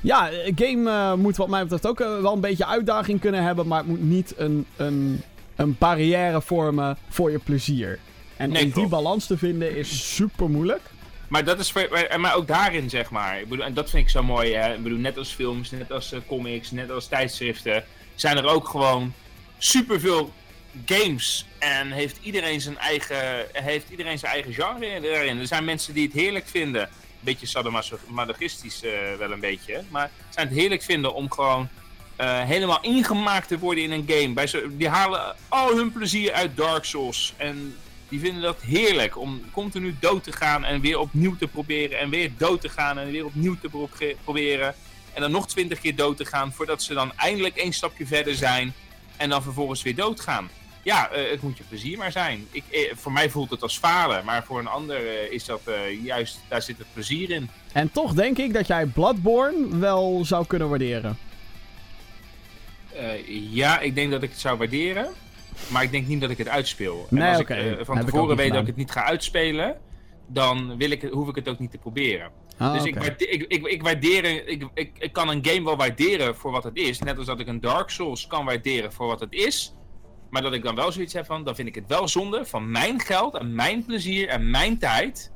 ja, 0.00 0.30
een 0.32 0.58
game 0.58 0.90
eh, 0.90 1.14
moet 1.14 1.36
wat 1.36 1.48
mij 1.48 1.62
betreft 1.62 1.86
ook 1.86 2.00
eh, 2.00 2.20
wel 2.20 2.32
een 2.32 2.40
beetje 2.40 2.66
uitdaging 2.66 3.20
kunnen 3.20 3.42
hebben. 3.42 3.66
Maar 3.66 3.78
het 3.78 3.88
moet 3.88 4.02
niet 4.02 4.34
een, 4.36 4.66
een, 4.76 5.22
een 5.56 5.76
barrière 5.78 6.40
vormen 6.40 6.96
voor 7.08 7.30
je 7.30 7.38
plezier. 7.38 7.98
En 8.36 8.50
Nee, 8.50 8.64
om 8.64 8.70
die 8.70 8.88
balans 8.88 9.26
te 9.26 9.38
vinden 9.38 9.76
is 9.76 10.14
super 10.14 10.50
moeilijk. 10.50 10.82
Maar 11.28 11.44
dat 11.44 11.58
is 11.58 11.72
maar 12.16 12.34
ook 12.34 12.46
daarin, 12.46 12.90
zeg 12.90 13.10
maar. 13.10 13.40
Ik 13.40 13.48
bedoel, 13.48 13.64
en 13.64 13.74
dat 13.74 13.90
vind 13.90 14.02
ik 14.02 14.10
zo 14.10 14.22
mooi. 14.22 14.54
Hè? 14.54 14.74
Ik 14.74 14.82
bedoel, 14.82 14.98
net 14.98 15.18
als 15.18 15.32
films, 15.32 15.70
net 15.70 15.92
als 15.92 16.12
eh, 16.12 16.20
comics, 16.26 16.70
net 16.70 16.90
als 16.90 17.06
tijdschriften, 17.06 17.84
zijn 18.14 18.36
er 18.36 18.46
ook 18.46 18.68
gewoon 18.68 19.12
superveel 19.58 20.32
games 20.86 21.46
en 21.58 21.90
heeft 21.90 22.18
iedereen 22.22 22.60
zijn 22.60 22.78
eigen, 22.78 23.46
heeft 23.52 23.90
iedereen 23.90 24.18
zijn 24.18 24.32
eigen 24.32 24.52
genre 24.52 24.86
erin. 24.86 25.38
Er 25.38 25.46
zijn 25.46 25.64
mensen 25.64 25.94
die 25.94 26.04
het 26.04 26.12
heerlijk 26.12 26.48
vinden, 26.48 26.82
een 26.82 26.88
beetje 27.20 27.46
sadomasochistisch 27.46 28.84
uh, 28.84 28.90
wel 29.18 29.32
een 29.32 29.40
beetje, 29.40 29.82
maar 29.88 30.10
zijn 30.28 30.48
het 30.48 30.56
heerlijk 30.56 30.82
vinden 30.82 31.14
om 31.14 31.30
gewoon 31.30 31.68
uh, 32.20 32.42
helemaal 32.42 32.80
ingemaakt 32.80 33.48
te 33.48 33.58
worden 33.58 33.84
in 33.84 33.90
een 33.90 34.04
game. 34.08 34.32
Bij 34.32 34.50
die 34.70 34.88
halen 34.88 35.36
al 35.48 35.76
hun 35.76 35.92
plezier 35.92 36.32
uit 36.32 36.56
Dark 36.56 36.84
Souls 36.84 37.34
en 37.36 37.76
die 38.08 38.20
vinden 38.20 38.42
dat 38.42 38.60
heerlijk 38.60 39.18
om 39.18 39.42
continu 39.52 39.96
dood 40.00 40.24
te 40.24 40.32
gaan 40.32 40.64
en 40.64 40.80
weer 40.80 40.98
opnieuw 40.98 41.36
te 41.36 41.46
proberen 41.46 41.98
en 41.98 42.10
weer 42.10 42.30
dood 42.36 42.60
te 42.60 42.68
gaan 42.68 42.98
en 42.98 43.10
weer 43.10 43.24
opnieuw 43.24 43.56
te 43.60 43.68
pro 43.68 43.88
proberen. 44.24 44.74
En 45.14 45.20
dan 45.20 45.30
nog 45.30 45.48
twintig 45.48 45.80
keer 45.80 45.96
dood 45.96 46.16
te 46.16 46.24
gaan 46.24 46.52
voordat 46.52 46.82
ze 46.82 46.94
dan 46.94 47.12
eindelijk 47.16 47.56
één 47.56 47.72
stapje 47.72 48.06
verder 48.06 48.34
zijn 48.34 48.74
en 49.16 49.28
dan 49.28 49.42
vervolgens 49.42 49.82
weer 49.82 49.94
doodgaan. 49.94 50.50
Ja, 50.82 51.10
uh, 51.12 51.30
het 51.30 51.42
moet 51.42 51.58
je 51.58 51.64
plezier 51.68 51.98
maar 51.98 52.12
zijn. 52.12 52.46
Ik, 52.50 52.64
eh, 52.70 52.80
voor 52.94 53.12
mij 53.12 53.30
voelt 53.30 53.50
het 53.50 53.62
als 53.62 53.78
falen, 53.78 54.24
maar 54.24 54.44
voor 54.44 54.58
een 54.58 54.66
ander 54.66 55.02
uh, 55.02 55.32
is 55.32 55.44
dat 55.44 55.60
juist, 56.02 56.40
daar 56.48 56.62
zit 56.62 56.78
het 56.78 56.86
plezier 56.92 57.30
in. 57.30 57.50
En 57.72 57.92
toch 57.92 58.14
denk 58.14 58.38
ik 58.38 58.52
dat 58.52 58.66
jij 58.66 58.86
Bloodborne 58.86 59.78
wel 59.78 60.24
zou 60.24 60.46
kunnen 60.46 60.68
waarderen. 60.68 61.18
ja, 63.50 63.80
ik 63.80 63.94
denk 63.94 64.10
dat 64.10 64.22
ik 64.22 64.30
het 64.30 64.40
zou 64.40 64.58
waarderen. 64.58 65.08
Maar 65.68 65.82
ik 65.82 65.90
denk 65.90 66.06
niet 66.06 66.20
dat 66.20 66.30
ik 66.30 66.38
het 66.38 66.48
uitspeel. 66.48 67.06
Nee, 67.10 67.22
en 67.22 67.30
als 67.30 67.40
okay. 67.40 67.68
ik 67.68 67.84
van 67.84 68.04
tevoren 68.04 68.36
weet 68.36 68.52
dat 68.52 68.60
ik 68.60 68.66
het 68.66 68.76
niet 68.76 68.90
ga 68.90 69.04
uitspelen, 69.04 69.76
dan 70.26 70.76
wil 70.76 70.90
ik, 70.90 71.02
hoef 71.02 71.28
ik 71.28 71.34
het 71.34 71.48
ook 71.48 71.58
niet 71.58 71.70
te 71.70 71.78
proberen. 71.78 72.30
Ah, 72.58 72.72
dus 72.72 72.80
okay. 72.80 72.92
ik, 72.92 72.98
waardeer, 72.98 73.30
ik, 73.30 73.44
ik, 73.48 73.66
ik, 73.66 73.82
waardeer, 73.82 74.48
ik, 74.48 74.68
ik, 74.74 74.90
ik 74.98 75.12
kan 75.12 75.28
een 75.28 75.44
game 75.44 75.64
wel 75.64 75.76
waarderen 75.76 76.36
voor 76.36 76.50
wat 76.50 76.64
het 76.64 76.76
is. 76.76 76.98
Net 76.98 77.18
als 77.18 77.26
dat 77.26 77.40
ik 77.40 77.46
een 77.46 77.60
Dark 77.60 77.90
Souls 77.90 78.26
kan 78.26 78.44
waarderen 78.44 78.92
voor 78.92 79.06
wat 79.06 79.20
het 79.20 79.32
is. 79.32 79.74
Maar 80.30 80.42
dat 80.42 80.52
ik 80.52 80.62
dan 80.62 80.74
wel 80.74 80.92
zoiets 80.92 81.12
heb 81.12 81.26
van, 81.26 81.44
dan 81.44 81.54
vind 81.54 81.68
ik 81.68 81.74
het 81.74 81.86
wel 81.86 82.08
zonde 82.08 82.46
van 82.46 82.70
mijn 82.70 83.00
geld 83.00 83.34
en 83.34 83.54
mijn 83.54 83.84
plezier 83.84 84.28
en 84.28 84.50
mijn 84.50 84.78
tijd. 84.78 85.32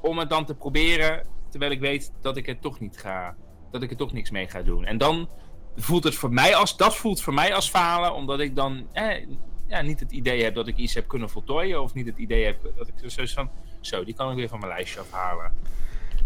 Om 0.00 0.18
het 0.18 0.28
dan 0.28 0.44
te 0.44 0.54
proberen, 0.54 1.26
terwijl 1.50 1.72
ik 1.72 1.80
weet 1.80 2.12
dat 2.20 2.36
ik 2.36 2.46
het 2.46 2.62
toch 2.62 2.80
niet 2.80 2.98
ga, 2.98 3.36
dat 3.70 3.82
ik 3.82 3.90
er 3.90 3.96
toch 3.96 4.12
niks 4.12 4.30
mee 4.30 4.48
ga 4.48 4.62
doen. 4.62 4.84
En 4.84 4.98
dan 4.98 5.28
voelt 5.76 6.04
het 6.04 6.14
voor 6.14 6.32
mij 6.32 6.54
als, 6.54 6.76
dat 6.76 6.96
voelt 6.96 7.20
voor 7.20 7.34
mij 7.34 7.54
als 7.54 7.70
falen, 7.70 8.14
omdat 8.14 8.40
ik 8.40 8.56
dan 8.56 8.86
eh, 8.92 9.26
ja, 9.68 9.80
niet 9.80 10.00
het 10.00 10.12
idee 10.12 10.42
heb 10.42 10.54
dat 10.54 10.68
ik 10.68 10.76
iets 10.76 10.94
heb 10.94 11.08
kunnen 11.08 11.30
voltooien. 11.30 11.82
Of 11.82 11.94
niet 11.94 12.06
het 12.06 12.18
idee 12.18 12.44
heb 12.44 12.56
dat 12.76 12.88
ik 12.88 13.16
dus 13.16 13.32
van, 13.32 13.50
zo, 13.80 14.04
die 14.04 14.14
kan 14.14 14.30
ik 14.30 14.36
weer 14.36 14.48
van 14.48 14.58
mijn 14.58 14.72
lijstje 14.72 15.00
afhalen. 15.00 15.52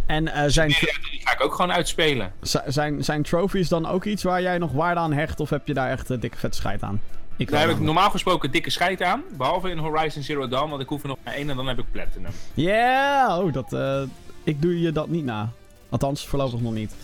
En 0.07 0.27
uh, 0.27 0.45
zijn... 0.47 0.69
Die 0.69 1.21
ga 1.25 1.33
ik 1.33 1.45
ook 1.45 1.55
gewoon 1.55 1.73
uitspelen. 1.73 2.33
Zijn, 2.67 3.05
zijn 3.05 3.23
trophies 3.23 3.69
dan 3.69 3.87
ook 3.87 4.05
iets 4.05 4.23
waar 4.23 4.43
jij 4.43 4.59
nog 4.59 4.73
waarde 4.73 5.01
aan 5.01 5.13
hecht? 5.13 5.41
Of 5.41 5.51
heb 5.51 5.67
je 5.67 5.75
daar 5.75 5.91
echt 5.91 6.11
uh, 6.11 6.21
dikke 6.21 6.39
vet 6.39 6.55
scheid 6.55 6.83
aan? 6.83 7.01
Ik 7.43 7.51
Daar 7.51 7.69
heb 7.69 7.71
ik 7.71 7.81
normaal 7.81 8.11
gesproken 8.11 8.51
dikke 8.51 8.71
scheid 8.71 9.03
aan. 9.03 9.23
Behalve 9.37 9.71
in 9.71 9.79
Horizon 9.79 10.23
Zero 10.23 10.49
Dawn, 10.49 10.71
want 10.71 10.83
ik 10.83 10.89
hoef 10.89 11.03
er 11.03 11.09
nog 11.09 11.17
maar 11.25 11.35
één 11.35 11.51
en 11.51 11.57
dan 11.57 11.67
heb 11.67 11.79
ik 11.79 11.85
Platinum. 11.93 12.31
Ja, 12.55 12.65
yeah! 12.65 13.45
oh, 13.45 13.53
dat, 13.53 13.73
uh, 13.73 14.03
ik 14.45 14.63
doe 14.63 14.81
je 14.81 14.93
dat 14.93 15.09
niet 15.09 15.25
na. 15.25 15.53
Althans, 15.89 16.27
voorlopig 16.27 16.61
nog 16.61 16.73
niet. 16.73 16.95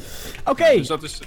Oké. 0.40 0.50
Okay. 0.50 0.72
Ja, 0.72 0.78
dus 0.78 0.86
dat 0.86 1.02
is... 1.02 1.20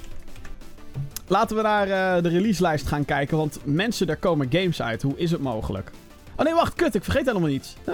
Laten 1.27 1.55
we 1.55 1.61
naar 1.61 1.87
uh, 1.87 2.23
de 2.23 2.29
releaselijst 2.29 2.87
gaan 2.87 3.05
kijken, 3.05 3.37
want 3.37 3.59
mensen, 3.63 4.07
daar 4.07 4.15
komen 4.15 4.47
games 4.51 4.81
uit. 4.81 5.01
Hoe 5.01 5.17
is 5.17 5.31
het 5.31 5.41
mogelijk? 5.41 5.91
Oh 6.35 6.45
nee, 6.45 6.53
wacht, 6.53 6.73
kut, 6.73 6.95
ik 6.95 7.03
vergeet 7.03 7.25
helemaal 7.25 7.49
iets. 7.49 7.75
Ah. 7.85 7.93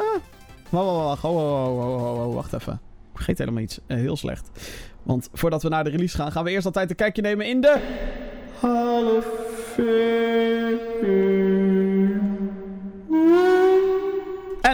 Wacht, 0.69 0.85
wacht, 0.85 1.21
wacht, 1.21 1.33
wacht, 1.75 2.17
wacht, 2.17 2.33
wacht 2.33 2.53
even. 2.53 2.73
Ik 3.11 3.15
vergeet 3.15 3.37
helemaal 3.37 3.63
iets. 3.63 3.79
Uh, 3.87 3.97
heel 3.97 4.17
slecht. 4.17 4.49
Want 5.03 5.29
voordat 5.33 5.63
we 5.63 5.69
naar 5.69 5.83
de 5.83 5.89
release 5.89 6.15
gaan, 6.15 6.31
gaan 6.31 6.43
we 6.43 6.49
eerst 6.49 6.65
altijd 6.65 6.89
een 6.89 6.95
kijkje 6.95 7.21
nemen 7.21 7.45
in 7.45 7.61
de... 7.61 7.79
Hall 8.59 9.05
of 9.17 9.46
En 9.77 9.83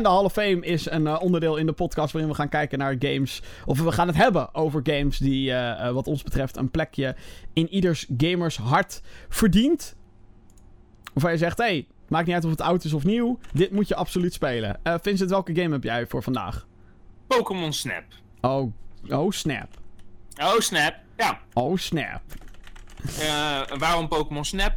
de 0.04 0.10
Hall 0.10 0.24
of 0.24 0.34
Fame 0.34 0.60
is 0.60 0.90
een 0.90 1.06
uh, 1.06 1.22
onderdeel 1.22 1.58
in 1.58 1.66
de 1.66 1.72
podcast 1.72 2.12
waarin 2.12 2.32
we 2.32 2.38
gaan 2.38 2.50
kijken 2.50 2.78
naar 2.78 2.96
games. 3.00 3.42
Of 3.66 3.80
we 3.80 3.92
gaan 3.92 4.08
het 4.08 4.16
hebben 4.16 4.56
over 4.56 4.82
games 4.84 5.18
die, 5.18 5.50
uh, 5.50 5.56
uh, 5.56 5.92
wat 5.92 6.08
ons 6.08 6.24
betreft, 6.24 6.58
een 6.58 6.72
plekje 6.72 7.16
in 7.54 7.70
ieders 7.70 8.08
gamers 8.18 8.58
hart 8.58 9.02
verdient. 9.30 9.96
Waarvan 11.14 11.32
je 11.32 11.38
zegt: 11.38 11.58
hey, 11.58 11.88
maakt 12.08 12.26
niet 12.26 12.36
uit 12.36 12.46
of 12.46 12.52
het 12.52 12.62
oud 12.62 12.84
is 12.84 12.94
of 12.94 13.04
nieuw. 13.04 13.40
Dit 13.54 13.72
moet 13.72 13.88
je 13.88 13.96
absoluut 13.96 14.34
spelen. 14.34 14.80
Vincent, 14.84 15.30
welke 15.30 15.56
game 15.56 15.74
heb 15.74 15.84
jij 15.84 16.08
voor 16.08 16.24
vandaag? 16.24 16.68
Pokémon 17.28 17.74
Snap. 17.74 18.04
Oh, 18.42 18.74
oh, 19.10 19.32
snap. 19.32 19.68
Oh, 20.42 20.60
snap. 20.60 20.96
Ja. 21.18 21.40
Oh, 21.54 21.78
snap. 21.78 22.22
waarom 23.78 24.08
Pokémon 24.08 24.46
Snap? 24.46 24.74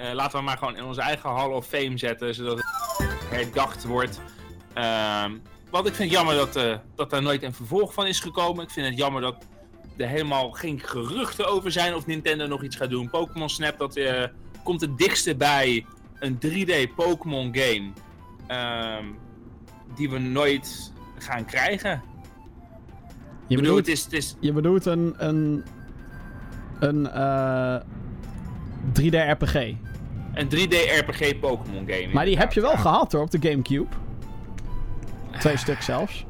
Uh, 0.00 0.12
laten 0.12 0.38
we 0.38 0.44
maar 0.44 0.58
gewoon 0.58 0.76
in 0.76 0.84
onze 0.84 1.00
eigen 1.00 1.30
Hall 1.30 1.50
of 1.50 1.66
Fame 1.66 1.98
zetten, 1.98 2.34
zodat 2.34 2.56
het 2.56 2.66
herdacht 3.30 3.84
wordt. 3.84 4.20
Uh, 4.76 5.24
want 5.74 5.86
ik 5.86 5.94
vind 5.94 6.10
het 6.10 6.18
jammer 6.18 6.34
dat, 6.34 6.56
eh, 6.56 6.76
dat 6.94 7.10
daar 7.10 7.22
nooit 7.22 7.42
een 7.42 7.54
vervolg 7.54 7.94
van 7.94 8.06
is 8.06 8.20
gekomen. 8.20 8.64
Ik 8.64 8.70
vind 8.70 8.86
het 8.86 8.96
jammer 8.96 9.20
dat 9.20 9.46
er 9.96 10.08
helemaal 10.08 10.50
geen 10.50 10.80
geruchten 10.80 11.46
over 11.46 11.72
zijn 11.72 11.94
of 11.94 12.06
Nintendo 12.06 12.46
nog 12.46 12.62
iets 12.62 12.76
gaat 12.76 12.90
doen. 12.90 13.10
Pokémon 13.10 13.48
Snap, 13.48 13.78
dat 13.78 13.96
eh, 13.96 14.22
komt 14.64 14.80
het 14.80 14.98
dichtste 14.98 15.36
bij 15.36 15.86
een 16.18 16.38
3D 16.38 16.94
Pokémon 16.94 17.56
game. 17.56 17.92
Ehm, 18.46 19.04
die 19.94 20.10
we 20.10 20.18
nooit 20.18 20.92
gaan 21.18 21.44
krijgen. 21.44 22.02
Je 23.46 23.56
bedoelt, 23.56 23.88
is, 23.88 24.04
het 24.04 24.12
is... 24.12 24.36
Je 24.40 24.52
bedoelt 24.52 24.86
een... 24.86 25.14
een... 25.18 25.64
Een, 26.80 27.02
3D-RPG. 29.00 29.76
Een 30.34 30.48
3D-RPG 30.48 31.38
Pokémon 31.40 31.84
game. 31.86 32.08
Maar 32.12 32.24
die 32.24 32.38
heb 32.38 32.52
je 32.52 32.60
wel 32.60 32.76
gehad 32.76 33.12
hoor, 33.12 33.22
op 33.22 33.30
de 33.30 33.38
Gamecube. 33.48 33.86
Twee 35.38 35.56
stuk 35.56 35.82
zelfs. 35.82 36.24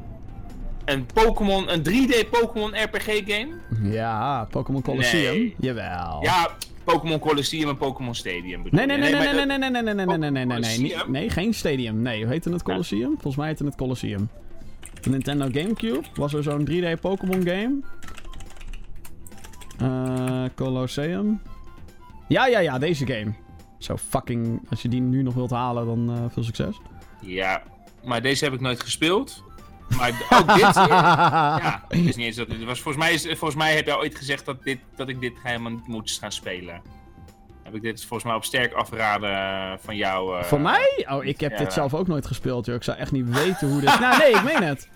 Een 0.85 1.05
Pokémon, 1.13 1.71
een 1.71 1.83
3D 1.89 2.29
Pokémon 2.29 2.75
RPG 2.75 3.05
game? 3.05 3.47
Ja, 3.81 4.47
Pokémon 4.51 4.81
Colosseum. 4.81 5.33
Nee. 5.33 5.55
Jawel. 5.59 6.23
Ja, 6.23 6.49
Pokémon 6.83 7.19
Colosseum 7.19 7.69
en 7.69 7.77
Pokémon 7.77 8.15
Stadium 8.15 8.61
Nee, 8.69 8.85
nee, 8.85 8.97
nee, 8.97 9.11
nee, 9.11 9.33
nee, 9.33 9.45
nee, 9.45 9.57
nee, 9.57 9.69
nee, 9.69 9.81
nee, 9.81 9.93
nee, 9.93 9.93
nee, 9.93 10.05
nee, 10.05 10.31
nee, 10.31 10.45
nee, 10.45 10.59
nee, 10.59 10.77
nee, 10.77 10.95
nee, 11.07 11.29
geen 11.29 11.53
Stadium. 11.53 12.01
Nee, 12.01 12.23
hoe 12.23 12.31
heette 12.31 12.49
het 12.49 12.63
Colosseum? 12.63 13.11
Volgens 13.11 13.35
mij 13.35 13.47
heette 13.47 13.65
het 13.65 13.75
Colosseum. 13.75 14.29
De 15.01 15.09
Nintendo 15.09 15.47
Gamecube 15.51 16.01
was 16.15 16.33
er 16.33 16.43
zo'n 16.43 16.69
3D 16.69 16.99
Pokémon 17.01 17.47
game. 17.47 17.79
Uh, 19.81 20.43
Colosseum. 20.55 21.41
Ja, 22.27 22.47
ja, 22.47 22.59
ja, 22.59 22.77
deze 22.77 23.05
game. 23.07 23.33
Zo 23.77 23.97
fucking... 23.97 24.67
Als 24.69 24.81
je 24.81 24.87
die 24.87 25.01
nu 25.01 25.21
nog 25.21 25.33
wilt 25.33 25.49
halen, 25.49 25.85
dan 25.85 26.11
uh, 26.11 26.25
veel 26.29 26.43
succes. 26.43 26.79
Ja, 27.21 27.63
maar 28.03 28.21
deze 28.21 28.43
heb 28.43 28.53
ik 28.53 28.61
nooit 28.61 28.81
gespeeld. 28.81 29.43
Maar 29.97 30.09
ook 30.29 30.53
dit... 30.53 30.75
ja, 30.89 31.83
het 31.87 31.99
is 31.99 32.15
niet 32.15 32.25
eens 32.25 32.35
dat... 32.35 32.47
Het 32.47 32.63
was, 32.63 32.81
volgens, 32.81 33.03
mij 33.03 33.13
is, 33.13 33.21
volgens 33.21 33.55
mij 33.55 33.75
heb 33.75 33.85
jij 33.85 33.95
ooit 33.95 34.15
gezegd 34.15 34.45
dat, 34.45 34.63
dit, 34.63 34.79
dat 34.95 35.09
ik 35.09 35.19
dit 35.19 35.33
helemaal 35.43 35.71
niet 35.71 35.87
moet 35.87 36.11
gaan 36.11 36.31
spelen. 36.31 36.81
Heb 37.63 37.75
ik 37.75 37.81
dit 37.81 37.99
volgens 37.99 38.23
mij 38.23 38.35
op 38.35 38.43
sterk 38.43 38.73
afraden 38.73 39.79
van 39.79 39.95
jou... 39.95 40.37
Uh, 40.37 40.43
Voor 40.43 40.61
mij? 40.61 41.07
Oh, 41.09 41.25
ik 41.25 41.39
heb 41.39 41.51
ja. 41.51 41.57
dit 41.57 41.73
zelf 41.73 41.93
ook 41.93 42.07
nooit 42.07 42.25
gespeeld, 42.25 42.65
joh. 42.65 42.75
Ik 42.75 42.83
zou 42.83 42.97
echt 42.97 43.11
niet 43.11 43.29
weten 43.29 43.71
hoe 43.71 43.81
dit... 43.81 43.99
nou, 43.99 44.17
nee, 44.17 44.31
ik 44.31 44.43
meen 44.43 44.63
het. 44.63 44.89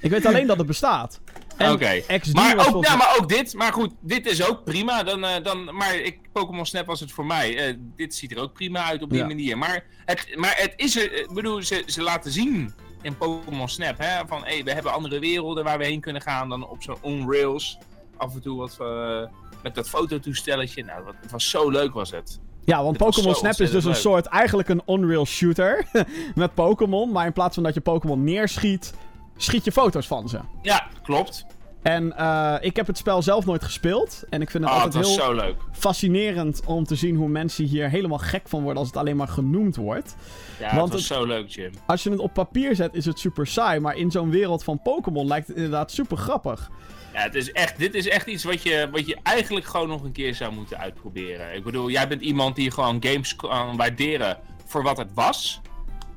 Ik 0.00 0.10
weet 0.10 0.26
alleen 0.26 0.46
dat 0.46 0.58
het 0.58 0.66
bestaat. 0.66 1.20
Oké, 1.58 1.70
okay. 1.72 2.04
maar, 2.32 2.74
ook, 2.74 2.84
ja, 2.84 2.96
maar 2.96 3.16
ook 3.20 3.28
dit. 3.28 3.54
Maar 3.54 3.72
goed, 3.72 3.92
dit 4.00 4.26
is 4.26 4.48
ook 4.48 4.64
prima. 4.64 5.02
Dan, 5.02 5.24
uh, 5.24 5.30
dan, 5.42 5.74
maar 5.74 5.96
ik, 5.96 6.18
Pokémon 6.32 6.66
Snap 6.66 6.86
was 6.86 7.00
het 7.00 7.12
voor 7.12 7.26
mij. 7.26 7.68
Uh, 7.68 7.76
dit 7.96 8.14
ziet 8.14 8.32
er 8.32 8.38
ook 8.38 8.52
prima 8.52 8.84
uit 8.84 9.02
op 9.02 9.10
die 9.10 9.18
ja. 9.18 9.26
manier. 9.26 9.58
Maar 9.58 9.84
het, 10.04 10.36
maar 10.36 10.54
het 10.56 10.72
is 10.76 10.96
er... 10.96 11.12
Ik 11.12 11.32
bedoel, 11.32 11.62
ze, 11.62 11.82
ze 11.86 12.02
laten 12.02 12.32
zien 12.32 12.74
in 13.02 13.16
Pokémon 13.16 13.68
Snap, 13.68 13.98
hè. 13.98 14.26
Van, 14.26 14.44
hé, 14.44 14.54
hey, 14.54 14.64
we 14.64 14.72
hebben 14.72 14.92
andere 14.92 15.18
werelden 15.18 15.64
waar 15.64 15.78
we 15.78 15.84
heen 15.84 16.00
kunnen 16.00 16.22
gaan 16.22 16.48
dan 16.48 16.68
op 16.68 16.82
zo'n 16.82 16.98
on-rails. 17.00 17.78
Af 18.16 18.34
en 18.34 18.42
toe 18.42 18.58
wat... 18.58 18.76
Uh, 18.80 19.22
met 19.62 19.74
dat 19.74 19.88
fototoestelletje. 19.88 20.84
Nou, 20.84 21.04
wat, 21.04 21.14
het 21.20 21.30
was 21.30 21.50
zo 21.50 21.70
leuk 21.70 21.92
was 21.92 22.10
het. 22.10 22.40
Ja, 22.64 22.82
want 22.82 22.96
Pokémon 22.96 23.34
Snap 23.34 23.50
is 23.50 23.70
dus 23.70 23.84
leuk. 23.84 23.94
een 23.94 24.00
soort... 24.00 24.26
Eigenlijk 24.26 24.68
een 24.68 24.82
on-rail 24.84 25.26
shooter. 25.26 25.86
met 26.34 26.54
Pokémon. 26.54 27.12
Maar 27.12 27.26
in 27.26 27.32
plaats 27.32 27.54
van 27.54 27.62
dat 27.62 27.74
je 27.74 27.80
Pokémon 27.80 28.24
neerschiet 28.24 28.94
schiet 29.36 29.64
je 29.64 29.72
foto's 29.72 30.06
van 30.06 30.28
ze. 30.28 30.38
Ja, 30.62 30.86
klopt. 31.02 31.46
En 31.82 32.14
uh, 32.18 32.54
ik 32.60 32.76
heb 32.76 32.86
het 32.86 32.98
spel 32.98 33.22
zelf 33.22 33.46
nooit 33.46 33.64
gespeeld. 33.64 34.24
En 34.30 34.42
ik 34.42 34.50
vind 34.50 34.64
het 34.64 34.72
oh, 34.72 34.82
altijd 34.82 35.06
het 35.06 35.06
heel 35.16 35.24
zo 35.24 35.32
leuk. 35.34 35.56
fascinerend 35.72 36.62
om 36.64 36.84
te 36.84 36.94
zien 36.94 37.16
hoe 37.16 37.28
mensen 37.28 37.64
hier 37.64 37.88
helemaal 37.90 38.18
gek 38.18 38.48
van 38.48 38.62
worden 38.62 38.78
als 38.78 38.88
het 38.88 38.96
alleen 38.96 39.16
maar 39.16 39.28
genoemd 39.28 39.76
wordt. 39.76 40.16
Ja, 40.58 40.74
Want 40.74 40.82
het 40.82 40.92
was 40.92 41.06
zo 41.06 41.24
leuk, 41.24 41.48
Jim. 41.48 41.72
Als 41.86 42.02
je 42.02 42.10
het 42.10 42.18
op 42.18 42.32
papier 42.32 42.74
zet, 42.74 42.94
is 42.94 43.04
het 43.04 43.18
super 43.18 43.46
saai. 43.46 43.80
Maar 43.80 43.96
in 43.96 44.10
zo'n 44.10 44.30
wereld 44.30 44.64
van 44.64 44.82
Pokémon 44.82 45.26
lijkt 45.26 45.46
het 45.46 45.56
inderdaad 45.56 45.90
super 45.90 46.16
grappig. 46.16 46.70
Ja, 47.12 47.22
het 47.22 47.34
is 47.34 47.52
echt, 47.52 47.78
dit 47.78 47.94
is 47.94 48.08
echt 48.08 48.26
iets 48.26 48.44
wat 48.44 48.62
je, 48.62 48.88
wat 48.92 49.06
je 49.06 49.16
eigenlijk 49.22 49.66
gewoon 49.66 49.88
nog 49.88 50.02
een 50.02 50.12
keer 50.12 50.34
zou 50.34 50.52
moeten 50.52 50.78
uitproberen. 50.78 51.54
Ik 51.54 51.64
bedoel, 51.64 51.90
jij 51.90 52.08
bent 52.08 52.20
iemand 52.20 52.56
die 52.56 52.70
gewoon 52.70 52.96
games 53.00 53.36
kan 53.36 53.76
waarderen 53.76 54.38
voor 54.64 54.82
wat 54.82 54.96
het 54.96 55.10
was. 55.14 55.60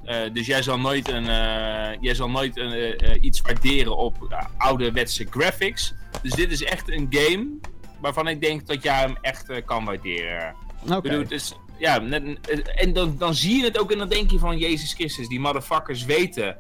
Uh, 0.06 0.16
dus 0.34 0.46
jij 0.46 0.62
zal 0.62 0.80
nooit, 0.80 1.10
een, 1.10 1.24
uh, 1.24 2.02
jij 2.02 2.14
zal 2.16 2.30
nooit 2.30 2.58
een, 2.58 2.74
uh, 2.74 3.16
iets 3.22 3.42
waarderen 3.42 3.98
op 3.98 4.44
ouderwetse 4.58 5.26
graphics. 5.30 5.94
Dus 6.22 6.32
dit 6.32 6.52
is 6.52 6.64
echt 6.64 6.90
een 6.92 7.08
game 7.10 7.48
waarvan 8.00 8.28
ik 8.28 8.42
denk 8.42 8.68
dat 8.68 8.84
jij 8.84 8.96
hem 9.00 9.18
echt 9.22 9.64
kan 9.66 9.86
waarderen. 9.86 10.56
Okay. 10.84 11.02
Bedoel, 11.02 11.20
het 11.20 11.32
is, 11.32 11.54
ja, 11.78 11.98
net, 12.00 12.24
en 12.76 12.94
dan, 12.94 13.16
dan 13.18 13.34
zie 13.36 13.58
je 13.58 13.64
het 13.64 13.80
ook 13.80 13.92
en 13.92 13.98
dan 13.98 14.10
denk 14.10 14.32
je 14.32 14.40
van 14.40 14.58
Jezus 14.58 14.94
Christus, 14.94 15.28
die 15.28 15.40
motherfuckers 15.40 16.06
weten. 16.06 16.58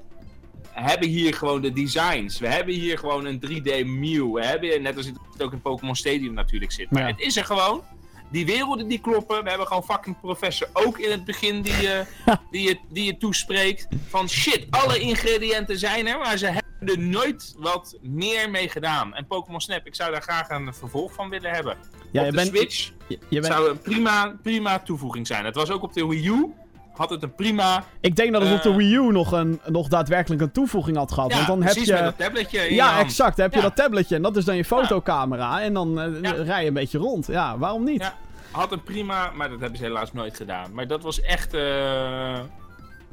We 0.73 0.81
hebben 0.85 1.07
hier 1.07 1.33
gewoon 1.33 1.61
de 1.61 1.73
designs. 1.73 2.39
We 2.39 2.47
hebben 2.47 2.73
hier 2.73 2.97
gewoon 2.97 3.25
een 3.25 3.39
3D 3.47 3.85
Mew. 3.85 4.33
We 4.33 4.45
hebben, 4.45 4.81
net 4.81 4.97
als 4.97 5.05
het 5.05 5.43
ook 5.43 5.51
in 5.53 5.61
Pokémon 5.61 5.95
Stadium 5.95 6.33
natuurlijk 6.33 6.71
zit. 6.71 6.91
Maar 6.91 7.01
Ja. 7.01 7.07
het 7.07 7.19
is 7.19 7.37
er 7.37 7.45
gewoon. 7.45 7.83
Die 8.31 8.45
werelden 8.45 8.87
die 8.87 8.99
kloppen. 8.99 9.43
We 9.43 9.49
hebben 9.49 9.67
gewoon 9.67 9.83
fucking 9.83 10.19
professor 10.19 10.69
ook 10.73 10.99
in 10.99 11.11
het 11.11 11.25
begin 11.25 11.61
die, 11.61 11.81
je 11.81 12.05
die, 12.51 12.67
je, 12.67 12.79
die 12.89 13.05
je 13.05 13.17
toespreekt. 13.17 13.87
Van 14.07 14.29
shit, 14.29 14.67
alle 14.69 14.99
ingrediënten 14.99 15.79
zijn 15.79 16.07
er, 16.07 16.17
maar 16.17 16.37
ze 16.37 16.45
hebben 16.45 16.87
er 16.87 16.99
nooit 16.99 17.55
wat 17.57 17.97
meer 18.01 18.49
mee 18.49 18.69
gedaan. 18.69 19.15
En 19.15 19.27
Pokémon 19.27 19.61
Snap, 19.61 19.85
ik 19.85 19.95
zou 19.95 20.11
daar 20.11 20.21
graag 20.21 20.49
een 20.49 20.73
vervolg 20.73 21.13
van 21.13 21.29
willen 21.29 21.51
hebben. 21.51 21.77
Ja, 22.11 22.19
op 22.19 22.25
je 22.25 22.31
de 22.31 22.37
bent, 22.37 22.47
Switch 22.47 22.91
je, 23.07 23.19
je 23.29 23.39
bent, 23.39 23.53
zou 23.53 23.69
een 23.69 23.81
prima, 23.81 24.37
prima 24.41 24.79
toevoeging 24.79 25.27
zijn. 25.27 25.45
Het 25.45 25.55
was 25.55 25.69
ook 25.69 25.83
op 25.83 25.93
de 25.93 26.07
Wii 26.07 26.27
U. 26.27 26.53
Had 26.99 27.09
het 27.09 27.23
een 27.23 27.35
prima. 27.35 27.83
ik 28.01 28.15
denk 28.15 28.33
dat 28.33 28.41
het 28.41 28.51
op 28.53 28.61
de 28.61 28.69
eh, 28.69 28.75
Wii 28.75 28.93
U 28.95 29.11
nog, 29.11 29.31
een, 29.31 29.59
nog 29.65 29.87
daadwerkelijk 29.87 30.41
een 30.41 30.51
toevoeging 30.51 30.97
had 30.97 31.11
gehad. 31.11 31.29
Ja, 31.29 31.35
want 31.35 31.47
dan 31.47 31.57
heb 31.61 31.71
precies 31.71 31.87
je. 31.87 31.93
met 31.93 32.03
dat 32.03 32.17
tabletje. 32.17 32.73
Ja, 32.73 32.99
exact. 32.99 33.35
Dan 33.37 33.45
heb 33.45 33.53
je 33.55 33.61
dat 33.61 33.75
tabletje 33.75 34.15
en 34.15 34.21
dat 34.21 34.37
is 34.37 34.45
dan 34.45 34.55
je 34.55 34.65
fotocamera. 34.65 35.61
En 35.61 35.73
dan 35.73 35.99
eh, 36.01 36.31
rij 36.45 36.61
je 36.61 36.67
een 36.67 36.73
beetje 36.73 36.97
rond. 36.97 37.27
Ja, 37.27 37.57
waarom 37.57 37.83
niet? 37.83 38.11
Had 38.51 38.71
een 38.71 38.83
prima, 38.83 39.31
maar 39.35 39.49
dat 39.49 39.59
hebben 39.59 39.77
ze 39.77 39.83
helaas 39.83 40.13
nooit 40.13 40.35
gedaan. 40.37 40.73
Maar 40.73 40.87
dat 40.87 41.03
was 41.03 41.21
echt. 41.21 41.53
eh, 41.53 42.39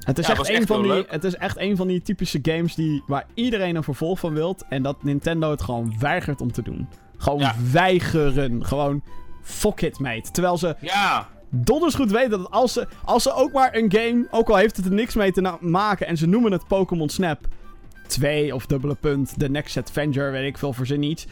Het 0.00 0.18
is, 0.18 0.26
Ja, 0.26 0.32
echt 0.32 0.48
een 0.48 0.54
echt 0.54 0.66
van 0.66 0.82
die, 0.82 0.90
leuk. 0.90 1.10
het 1.10 1.24
is 1.24 1.34
echt 1.36 1.58
een 1.58 1.76
van 1.76 1.86
die 1.86 2.02
typische 2.02 2.38
games 2.42 2.74
die, 2.74 3.02
waar 3.06 3.24
iedereen 3.34 3.76
een 3.76 3.82
vervolg 3.82 4.18
van 4.18 4.34
wilt. 4.34 4.64
En 4.68 4.82
dat 4.82 5.02
Nintendo 5.02 5.50
het 5.50 5.62
gewoon 5.62 5.94
weigert 5.98 6.40
om 6.40 6.52
te 6.52 6.62
doen. 6.62 6.88
Gewoon 7.16 7.38
Ja. 7.40 7.54
weigeren. 7.72 8.66
Gewoon 8.66 9.02
fuck 9.42 9.80
it, 9.80 9.98
mate. 9.98 10.30
Terwijl 10.30 10.58
ze 10.58 10.76
Ja, 10.80 11.28
donders 11.50 11.94
goed 11.94 12.10
weten 12.10 12.30
dat 12.30 12.50
als 12.50 12.72
ze, 12.72 12.86
als 13.04 13.22
ze 13.22 13.32
ook 13.32 13.52
maar 13.52 13.74
een 13.74 13.92
game, 13.92 14.26
ook 14.30 14.48
al 14.48 14.56
heeft 14.56 14.76
het 14.76 14.86
er 14.86 14.92
niks 14.92 15.14
mee 15.14 15.32
te 15.32 15.56
maken, 15.60 16.06
en 16.06 16.16
ze 16.16 16.26
noemen 16.26 16.52
het 16.52 16.66
Pokémon 16.66 17.08
Snap 17.08 17.46
2 18.06 18.54
of 18.54 18.66
dubbele 18.66 18.94
punt, 18.94 19.38
The 19.38 19.48
Next 19.48 19.76
Adventure, 19.76 20.30
weet 20.30 20.46
ik 20.46 20.58
veel, 20.58 20.72
verzin 20.72 21.02
iets. 21.02 21.26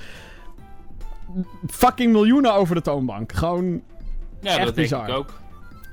Fucking 1.66 2.12
miljoenen 2.12 2.54
over 2.54 2.74
de 2.74 2.80
toonbank. 2.80 3.32
Gewoon 3.32 3.82
ja 4.40 4.50
Echt 4.50 4.64
dat 4.64 4.74
denk 4.74 4.88
bizar. 4.88 5.08
ik 5.08 5.14
ook. 5.14 5.42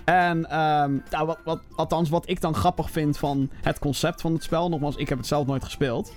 En 0.06 0.50
ehm, 0.50 0.98
nou, 1.10 1.26
wat, 1.26 1.38
wat, 1.44 1.62
althans, 1.76 2.10
wat 2.10 2.30
ik 2.30 2.42
dan 2.42 2.56
grappig 2.56 2.92
vind 2.92 3.18
van 3.18 3.50
het 3.62 3.80
concept 3.80 4.22
van 4.22 4.34
het 4.34 4.44
spel, 4.44 4.70
nogmaals, 4.70 4.96
ik 4.96 5.10
heb 5.10 5.18
het 5.18 5.28
zelf 5.28 5.46
nooit 5.46 5.64
gespeeld, 5.64 6.14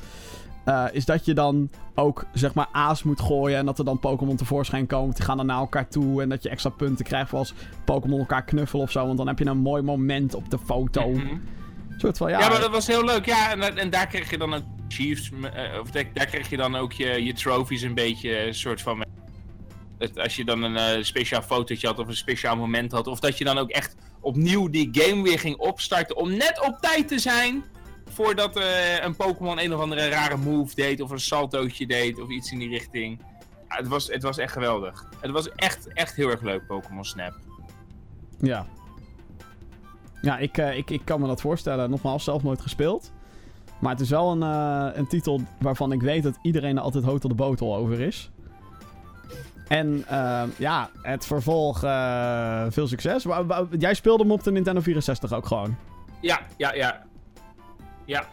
eh, 0.64 0.84
is 0.92 1.04
dat 1.04 1.24
je 1.24 1.34
dan 1.34 1.70
ook, 1.94 2.24
zeg 2.32 2.54
maar, 2.54 2.68
A's 2.72 3.02
moet 3.02 3.20
gooien 3.20 3.58
en 3.58 3.66
dat 3.66 3.78
er 3.78 3.84
dan 3.84 3.98
Pokémon 3.98 4.36
tevoorschijn 4.36 4.86
komen. 4.86 5.14
Die 5.14 5.24
gaan 5.24 5.36
dan 5.36 5.46
naar 5.46 5.58
elkaar 5.58 5.88
toe 5.88 6.22
en 6.22 6.28
dat 6.28 6.42
je 6.42 6.48
extra 6.48 6.70
punten 6.70 7.04
krijgt 7.04 7.28
voor 7.28 7.38
als 7.38 7.54
Pokémon 7.84 8.18
elkaar 8.18 8.44
knuffelen 8.44 8.84
of 8.84 8.90
zo, 8.90 9.06
want 9.06 9.18
dan 9.18 9.26
heb 9.26 9.38
je 9.38 9.46
een 9.46 9.58
mooi 9.58 9.82
moment 9.82 10.34
op 10.34 10.50
de 10.50 10.58
foto. 10.58 11.08
Een 11.08 11.40
soort 11.96 12.16
van, 12.16 12.30
ja, 12.30 12.38
Ja, 12.38 12.48
maar 12.48 12.60
dat 12.60 12.70
was 12.70 12.86
heel 12.86 13.04
leuk. 13.04 13.26
Ja, 13.26 13.50
en, 13.50 13.76
en 13.78 13.90
daar 13.90 14.06
kreeg 14.06 14.30
je 14.30 14.38
dan 14.38 14.54
ook 14.54 14.62
Chiefs, 14.88 15.30
eh, 15.54 15.80
of 15.80 15.90
daar, 15.90 16.04
daar 16.12 16.26
kreeg 16.26 16.50
je 16.50 16.56
dan 16.56 16.76
ook 16.76 16.92
je, 16.92 17.24
je 17.24 17.32
trophies 17.32 17.82
een 17.82 17.94
beetje, 17.94 18.46
een 18.46 18.54
soort 18.54 18.80
van. 18.80 19.04
Het, 19.98 20.18
als 20.18 20.36
je 20.36 20.44
dan 20.44 20.62
een 20.62 20.76
eh, 20.76 21.02
speciaal 21.02 21.42
fotootje 21.42 21.86
had 21.86 21.98
of 21.98 22.08
een 22.08 22.16
speciaal 22.16 22.56
moment 22.56 22.92
had, 22.92 23.06
of 23.06 23.20
dat 23.20 23.38
je 23.38 23.44
dan 23.44 23.58
ook 23.58 23.70
echt 23.70 23.96
opnieuw 24.20 24.68
die 24.68 24.88
game 24.92 25.22
weer 25.22 25.38
ging 25.38 25.56
opstarten 25.56 26.16
om 26.16 26.30
net 26.30 26.60
op 26.66 26.78
tijd 26.80 27.08
te 27.08 27.18
zijn 27.18 27.64
voordat 28.14 28.56
eh, 28.56 29.02
een 29.02 29.16
Pokémon 29.16 29.60
een 29.60 29.74
of 29.74 29.80
andere 29.80 30.08
rare 30.08 30.36
move 30.36 30.74
deed 30.74 31.00
of 31.00 31.10
een 31.10 31.20
saltootje 31.20 31.86
deed 31.86 32.20
of 32.20 32.28
iets 32.28 32.52
in 32.52 32.58
die 32.58 32.68
richting. 32.68 33.20
Ja, 33.68 33.76
het, 33.76 33.88
was, 33.88 34.06
het 34.06 34.22
was 34.22 34.38
echt 34.38 34.52
geweldig. 34.52 35.08
Het 35.20 35.30
was 35.30 35.52
echt, 35.52 35.92
echt 35.92 36.14
heel 36.14 36.30
erg 36.30 36.40
leuk, 36.40 36.66
Pokémon 36.66 37.04
Snap. 37.04 37.34
Ja. 38.40 38.66
Ja, 40.24 40.38
ik, 40.38 40.58
eh, 40.58 40.76
ik, 40.76 40.90
ik 40.90 41.00
kan 41.04 41.20
me 41.20 41.26
dat 41.26 41.40
voorstellen. 41.40 41.90
Nogmaals, 41.90 42.24
zelf 42.24 42.42
nooit 42.42 42.60
gespeeld. 42.60 43.12
Maar 43.78 43.92
het 43.92 44.00
is 44.00 44.10
wel 44.10 44.30
een, 44.30 44.42
eh, 44.42 44.96
een 44.96 45.06
titel 45.06 45.40
waarvan 45.58 45.92
ik 45.92 46.00
weet 46.00 46.22
dat 46.22 46.38
iedereen 46.42 46.76
er 46.76 46.82
altijd 46.82 47.04
hoog 47.04 47.20
tot 47.20 47.30
de 47.30 47.36
botel 47.36 47.76
over 47.76 48.00
is. 48.00 48.30
En 49.68 50.04
eh, 50.08 50.42
ja, 50.58 50.90
het 51.02 51.26
vervolg, 51.26 51.78
veel 52.72 52.86
succes. 52.86 53.26
Jij 53.78 53.94
speelde 53.94 54.22
hem 54.22 54.32
op 54.32 54.42
de 54.42 54.52
Nintendo 54.52 54.80
64 54.80 55.32
ook 55.32 55.46
gewoon. 55.46 55.76
Ja, 56.20 56.40
ja, 56.56 56.74
ja. 56.74 57.03
Ja, 58.04 58.28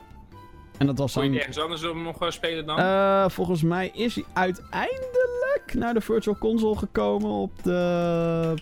En 0.78 0.86
dat 0.86 0.98
was 0.98 1.12
zou 1.12 1.32
je 1.32 1.38
ergens 1.40 1.60
anders 1.60 1.82
hem 1.82 2.02
nog 2.04 2.22
eh, 2.22 2.30
spelen 2.30 2.66
dan? 2.66 2.80
Eh, 2.80 3.30
volgens 3.30 3.62
mij 3.64 3.90
is 3.94 4.16
hij 4.16 4.26
uiteindelijk 4.34 5.74
naar 5.74 5.94
de 5.94 6.02
Virtual 6.02 6.38
Console 6.38 6.78
gekomen 6.78 7.30
op 7.30 7.64
de 7.64 8.54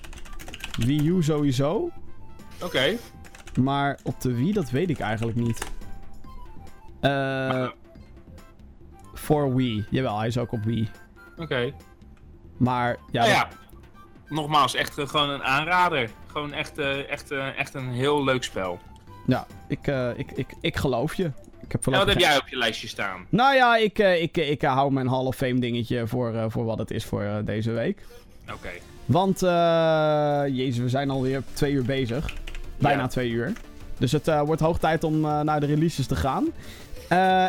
Wii 0.78 1.08
U 1.08 1.24
sowieso. 1.24 1.90
Oké. 2.64 2.98
Maar 3.62 4.00
op 4.04 4.22
de 4.22 4.34
Wii, 4.36 4.54
dat 4.54 4.70
weet 4.70 4.90
ik 4.90 5.00
eigenlijk 5.00 5.38
niet. 5.38 5.66
Eh 7.00 7.68
voor 9.14 9.56
Wii. 9.56 9.86
Jawel, 9.90 10.18
hij 10.18 10.28
is 10.28 10.38
ook 10.38 10.52
op 10.52 10.64
Wii. 10.64 10.90
Oké. 11.38 11.74
Maar 12.58 12.98
ja, 13.12 13.26
Nou 13.26 13.38
dat- 13.40 13.58
nogmaals, 14.28 14.74
echt 14.76 14.94
gewoon 14.94 15.30
een 15.30 15.44
aanrader. 15.44 16.10
Gewoon 16.28 16.54
echt, 16.54 16.78
eh, 16.78 17.10
echt, 17.10 17.32
echt 17.32 17.74
een 17.74 17.90
heel 17.90 18.24
leuk 18.24 18.44
spel. 18.44 18.80
Ja 19.30 19.46
ik, 19.68 19.88
eh, 19.88 20.10
ik, 20.16 20.32
ik, 20.36 20.48
ik 20.62 20.76
geloof 20.78 21.14
je. 21.14 21.24
Ik 21.24 21.32
heb 21.72 21.86
En 21.86 21.92
wat 21.92 22.02
voorlopig 22.02 22.08
heb 22.14 22.22
geen- 22.24 22.32
jij 22.32 22.38
op 22.42 22.48
je 22.48 22.58
lijstje 22.58 22.88
staan? 22.88 23.26
Nou 23.30 23.56
ja, 23.56 23.78
ik, 23.78 24.00
eh, 24.00 24.22
ik, 24.22 24.38
ik, 24.38 24.64
eh, 24.64 24.74
hou 24.74 24.92
mijn 24.92 25.08
Hall 25.08 25.26
of 25.26 25.36
Fame 25.36 25.60
dingetje 25.60 26.08
voor, 26.08 26.52
voor 26.52 26.66
wat 26.66 26.78
het 26.78 26.92
is 26.92 27.06
voor 27.06 27.42
deze 27.46 27.72
week. 27.72 28.06
Oké. 28.54 28.70
Want, 29.06 29.40
jezus, 30.56 30.78
we 30.78 30.90
zijn 30.90 31.10
alweer 31.10 31.44
twee 31.54 31.72
uur 31.72 31.84
bezig. 31.84 32.34
Bijna 32.78 33.02
Ja. 33.02 33.08
twee 33.08 33.30
uur. 33.30 33.54
Dus 33.98 34.12
het 34.12 34.26
wordt 34.46 34.62
hoog 34.62 34.80
tijd 34.80 35.04
om 35.04 35.20
naar 35.20 35.60
de 35.60 35.66
releases 35.66 36.08
te 36.08 36.16
gaan. 36.16 36.48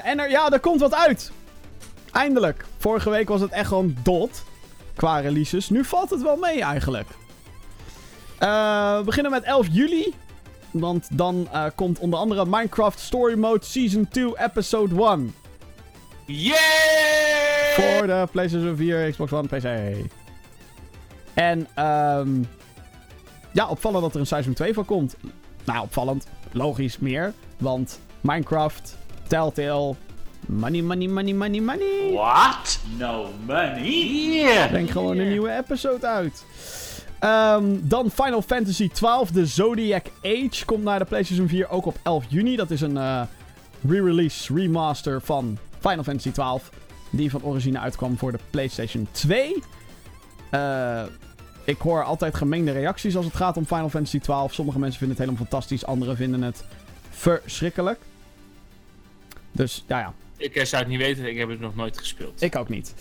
En 0.05 0.19
er, 0.19 0.31
ja, 0.31 0.51
er 0.51 0.61
komt 0.61 0.81
wat 0.81 0.95
uit. 0.95 1.33
Eindelijk. 2.13 2.65
Vorige 2.79 3.11
week 3.11 3.29
was 3.29 3.41
het 3.41 3.51
echt 3.51 3.69
gewoon 3.69 3.97
dot. 4.03 4.45
Qua 4.95 5.19
releases. 5.19 5.69
Nu 5.71 5.85
valt 5.85 6.11
het 6.11 6.23
wel 6.23 6.37
mee 6.37 6.63
eigenlijk. 6.63 7.09
We 8.39 9.03
beginnen 9.05 9.31
met 9.33 9.43
11 9.43 9.67
juli. 9.71 10.15
Want 10.71 11.09
dan 11.13 11.49
eh, 11.53 11.65
komt 11.75 11.99
onder 11.99 12.19
andere 12.19 12.47
Minecraft 12.47 13.01
Story 13.01 13.39
Mode 13.39 13.65
Season 13.65 14.09
2 14.09 14.33
Episode 14.39 15.05
1. 15.05 15.35
Yeah! 16.27 16.57
Voor 17.75 18.07
de 18.07 18.29
PlayStation 18.31 18.77
4, 18.77 19.11
Xbox 19.11 19.33
One, 19.33 19.49
PC. 19.49 19.97
En 21.35 21.67
ehm 21.75 22.43
ja, 23.53 23.69
opvallend 23.69 24.03
dat 24.03 24.15
er 24.15 24.21
een 24.21 24.27
Seizoen 24.27 24.55
2 24.55 24.75
van 24.75 24.85
komt. 24.85 25.17
Nou, 25.65 25.83
opvallend. 25.83 26.27
Logisch 26.53 26.99
meer. 26.99 27.33
Want 27.59 28.01
Minecraft, 28.21 28.97
Telltale, 29.27 29.95
money, 30.47 30.83
money, 30.83 31.09
money, 31.09 31.33
money, 31.33 31.61
money. 31.61 32.13
What? 32.13 32.81
No 32.99 33.29
money? 33.47 33.91
Yeah. 34.43 34.69
Breng 34.69 34.93
gewoon 34.93 35.19
een 35.19 35.29
nieuwe 35.29 35.57
episode 35.57 36.07
uit. 36.07 36.45
Ehm, 37.21 37.77
dan 37.81 38.11
Final 38.11 38.43
Fantasy 38.43 38.89
XII, 38.89 39.33
de 39.33 39.47
Zodiac 39.47 40.07
Age, 40.23 40.65
komt 40.65 40.85
naar 40.85 40.99
de 40.99 41.05
PlayStation 41.05 41.49
4 41.49 41.69
ook 41.69 41.87
op 41.87 41.97
11 42.03 42.25
juni. 42.29 42.57
Dat 42.57 42.71
is 42.71 42.81
een 42.81 42.97
eh, 42.97 43.23
re-release, 43.89 44.55
remaster 44.55 45.21
van 45.21 45.59
Final 45.81 46.03
Fantasy 46.03 46.31
XII, 46.31 46.61
die 47.11 47.31
van 47.31 47.43
origine 47.43 47.79
uitkwam 47.79 48.19
voor 48.19 48.33
de 48.33 48.39
PlayStation 48.51 49.09
2. 49.11 49.63
Eh, 50.51 51.03
ik 51.65 51.79
hoor 51.79 52.05
altijd 52.05 52.35
gemengde 52.35 52.73
reacties 52.73 53.17
als 53.17 53.25
het 53.25 53.37
gaat 53.37 53.57
om 53.57 53.67
Final 53.67 53.89
Fantasy 53.89 54.19
XII. 54.19 54.47
Sommige 54.49 54.79
mensen 54.79 54.99
vinden 54.99 55.17
het 55.17 55.27
helemaal 55.27 55.47
fantastisch, 55.49 55.87
anderen 55.87 56.17
vinden 56.17 56.43
het 56.43 56.65
verschrikkelijk. 57.11 57.99
Dus 59.53 59.85
ja, 59.87 59.99
ja, 59.99 60.15
Ik 60.37 60.55
eh, 60.57 60.65
zou 60.65 60.83
het 60.83 60.91
niet 60.91 61.01
weten, 61.01 61.25
ik 61.29 61.39
heb 61.39 61.49
het 61.49 61.61
nog 61.61 61.77
nooit 61.77 61.99
gespeeld. 61.99 62.43
ik 62.43 62.57
ook 62.57 62.69
niet. 62.69 62.95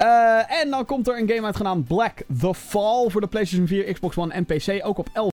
Eh, 0.00 0.60
en 0.60 0.70
dan 0.70 0.84
komt 0.84 1.08
er 1.08 1.18
een 1.18 1.28
game 1.28 1.46
uit 1.46 1.56
genaamd 1.56 1.86
Black 1.86 2.22
the 2.40 2.54
Fall 2.54 3.08
voor 3.10 3.20
de 3.20 3.26
PlayStation 3.26 3.66
4, 3.66 3.92
Xbox 3.92 4.16
One 4.16 4.32
en 4.32 4.44
PC, 4.44 4.80
ook 4.86 4.98
op 4.98 5.08
11. 5.12 5.30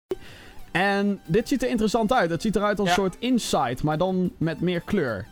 En 0.71 1.19
dit 1.25 1.47
ziet 1.47 1.63
er 1.63 1.69
interessant 1.69 2.13
uit. 2.13 2.29
Het 2.29 2.41
ziet 2.41 2.55
eruit 2.55 2.79
als 2.79 2.87
Ja. 2.89 2.93
een 2.95 2.99
soort 3.01 3.15
Inside, 3.19 3.77
maar 3.83 3.97
dan 3.97 4.31
met 4.37 4.61
meer 4.61 4.81
kleur. 4.81 5.25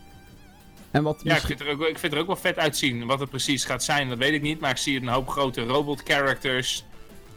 En 0.90 1.02
wat 1.02 1.20
Ja, 1.22 1.34
ik 1.36 1.40
vind, 1.42 1.60
er 1.60 1.68
ook, 1.70 1.80
ik 1.86 1.98
vind 1.98 2.12
er 2.12 2.18
ook 2.18 2.26
wel 2.26 2.36
vet 2.36 2.58
uitzien. 2.58 3.06
Wat 3.06 3.20
het 3.20 3.30
precies 3.30 3.64
gaat 3.64 3.84
zijn, 3.84 4.08
dat 4.08 4.18
weet 4.18 4.32
ik 4.32 4.42
niet. 4.42 4.60
Maar 4.60 4.70
ik 4.70 4.76
zie 4.76 5.00
een 5.00 5.08
hoop 5.08 5.28
grote 5.28 5.62
robot 5.64 6.02
characters. 6.04 6.84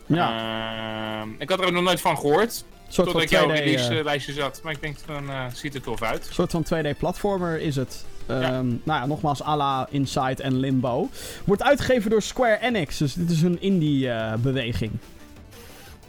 ja, 0.05 1.21
Ehm, 1.21 1.29
ik 1.37 1.49
had 1.49 1.59
er 1.59 1.65
ook 1.65 1.71
nog 1.71 1.83
nooit 1.83 2.01
van 2.01 2.17
gehoord. 2.17 2.65
een 2.87 2.93
soort 2.93 3.07
Totdat 3.07 3.23
ik 3.23 3.29
jouw 3.29 3.47
2D, 3.47 3.51
release 3.51 3.89
eh, 3.89 3.97
eh, 3.99 4.03
lijstje 4.05 4.33
zat. 4.33 4.59
Maar 4.63 4.73
ik 4.73 4.81
denk 4.81 4.97
van, 5.05 5.29
ziet 5.53 5.75
er 5.75 5.81
tof 5.81 6.01
uit. 6.01 6.29
soort 6.31 6.51
van 6.51 6.63
2D-platformer 6.63 7.59
is 7.61 7.75
het. 7.75 8.05
Ehm, 8.29 8.41
Ja. 8.41 8.61
Nou 8.61 8.79
ja, 8.99 9.05
nogmaals, 9.05 9.43
à 9.43 9.55
la 9.57 9.87
Inside 9.91 10.43
en 10.43 10.59
Limbo. 10.59 11.09
Wordt 11.45 11.63
uitgegeven 11.63 12.09
door 12.09 12.21
Square 12.21 12.59
Enix, 12.61 12.97
dus 12.97 13.13
dit 13.13 13.29
is 13.29 13.41
een 13.41 13.61
indie-beweging. 13.61 14.91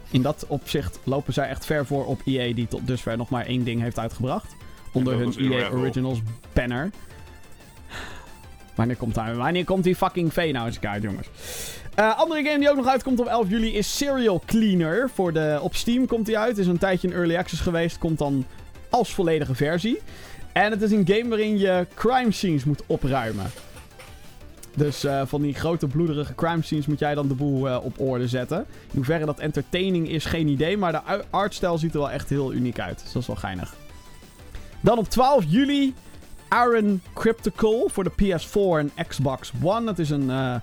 In 0.09 0.21
dat 0.21 0.45
opzicht 0.47 0.99
lopen 1.03 1.33
zij 1.33 1.47
echt 1.49 1.65
ver 1.65 1.85
voor 1.85 2.05
op 2.05 2.21
EA, 2.25 2.53
die 2.53 2.67
tot 2.67 2.87
dusver 2.87 3.17
nog 3.17 3.29
maar 3.29 3.45
één 3.45 3.63
ding 3.63 3.81
heeft 3.81 3.99
uitgebracht. 3.99 4.55
Onder 4.93 5.17
hun 5.17 5.33
EA 5.37 5.49
wel. 5.49 5.71
Originals 5.79 6.19
banner. 6.53 6.89
Wanneer 8.75 8.95
komt, 8.95 9.15
hij, 9.15 9.35
wanneer 9.35 9.65
komt 9.65 9.83
die 9.83 9.95
fucking 9.95 10.33
V 10.33 10.49
nou 10.53 10.65
eens 10.65 10.79
uit, 10.81 11.03
jongens? 11.03 11.27
Eh, 11.27 12.05
Eh, 12.05 12.17
andere 12.17 12.43
game 12.43 12.59
die 12.59 12.69
ook 12.69 12.75
nog 12.75 12.87
uitkomt 12.87 13.19
op 13.19 13.25
11 13.25 13.49
juli 13.49 13.73
is 13.73 13.97
Serial 13.97 14.41
Cleaner. 14.45 15.09
Voor 15.13 15.33
de, 15.33 15.59
op 15.61 15.75
Steam 15.75 16.05
komt 16.07 16.25
die 16.25 16.37
uit. 16.37 16.57
Is 16.57 16.67
een 16.67 16.77
tijdje 16.77 17.07
in 17.07 17.13
early 17.13 17.35
access 17.35 17.61
geweest. 17.61 17.97
Komt 17.97 18.17
dan 18.17 18.45
als 18.89 19.13
volledige 19.13 19.55
versie. 19.55 19.99
En 20.53 20.71
het 20.71 20.81
is 20.81 20.91
een 20.91 21.07
game 21.07 21.29
waarin 21.29 21.57
je 21.57 21.87
crime 21.93 22.31
scenes 22.31 22.63
moet 22.63 22.83
opruimen. 22.85 23.45
Dus 24.75 25.05
uh, 25.05 25.21
van 25.25 25.41
die 25.41 25.53
grote 25.53 25.87
bloederige 25.87 26.35
crime 26.35 26.61
scenes 26.61 26.85
moet 26.85 26.99
jij 26.99 27.15
dan 27.15 27.27
de 27.27 27.33
boel 27.33 27.67
uh, 27.67 27.77
op 27.83 27.99
orde 27.99 28.27
zetten. 28.27 28.57
In 28.57 28.95
hoeverre 28.95 29.25
dat 29.25 29.39
entertaining 29.39 30.09
is, 30.09 30.25
geen 30.25 30.47
idee. 30.47 30.77
Maar 30.77 30.91
de 30.91 31.23
artstijl 31.29 31.77
ziet 31.77 31.93
er 31.93 31.99
wel 31.99 32.11
echt 32.11 32.29
heel 32.29 32.53
uniek 32.53 32.79
uit. 32.79 33.01
Dus 33.03 33.11
dat 33.11 33.21
is 33.21 33.27
wel 33.27 33.35
geinig. 33.35 33.75
Dan 34.81 34.97
op 34.97 35.09
12 35.09 35.43
juli 35.47 35.93
Iron 36.49 37.01
Cryptical 37.13 37.89
voor 37.91 38.03
de 38.03 38.11
PS4 38.11 38.79
en 38.79 39.07
Xbox 39.07 39.51
One. 39.63 39.87
Het 39.87 39.99
is 39.99 40.09
een... 40.09 40.29
Uh, 40.29 40.55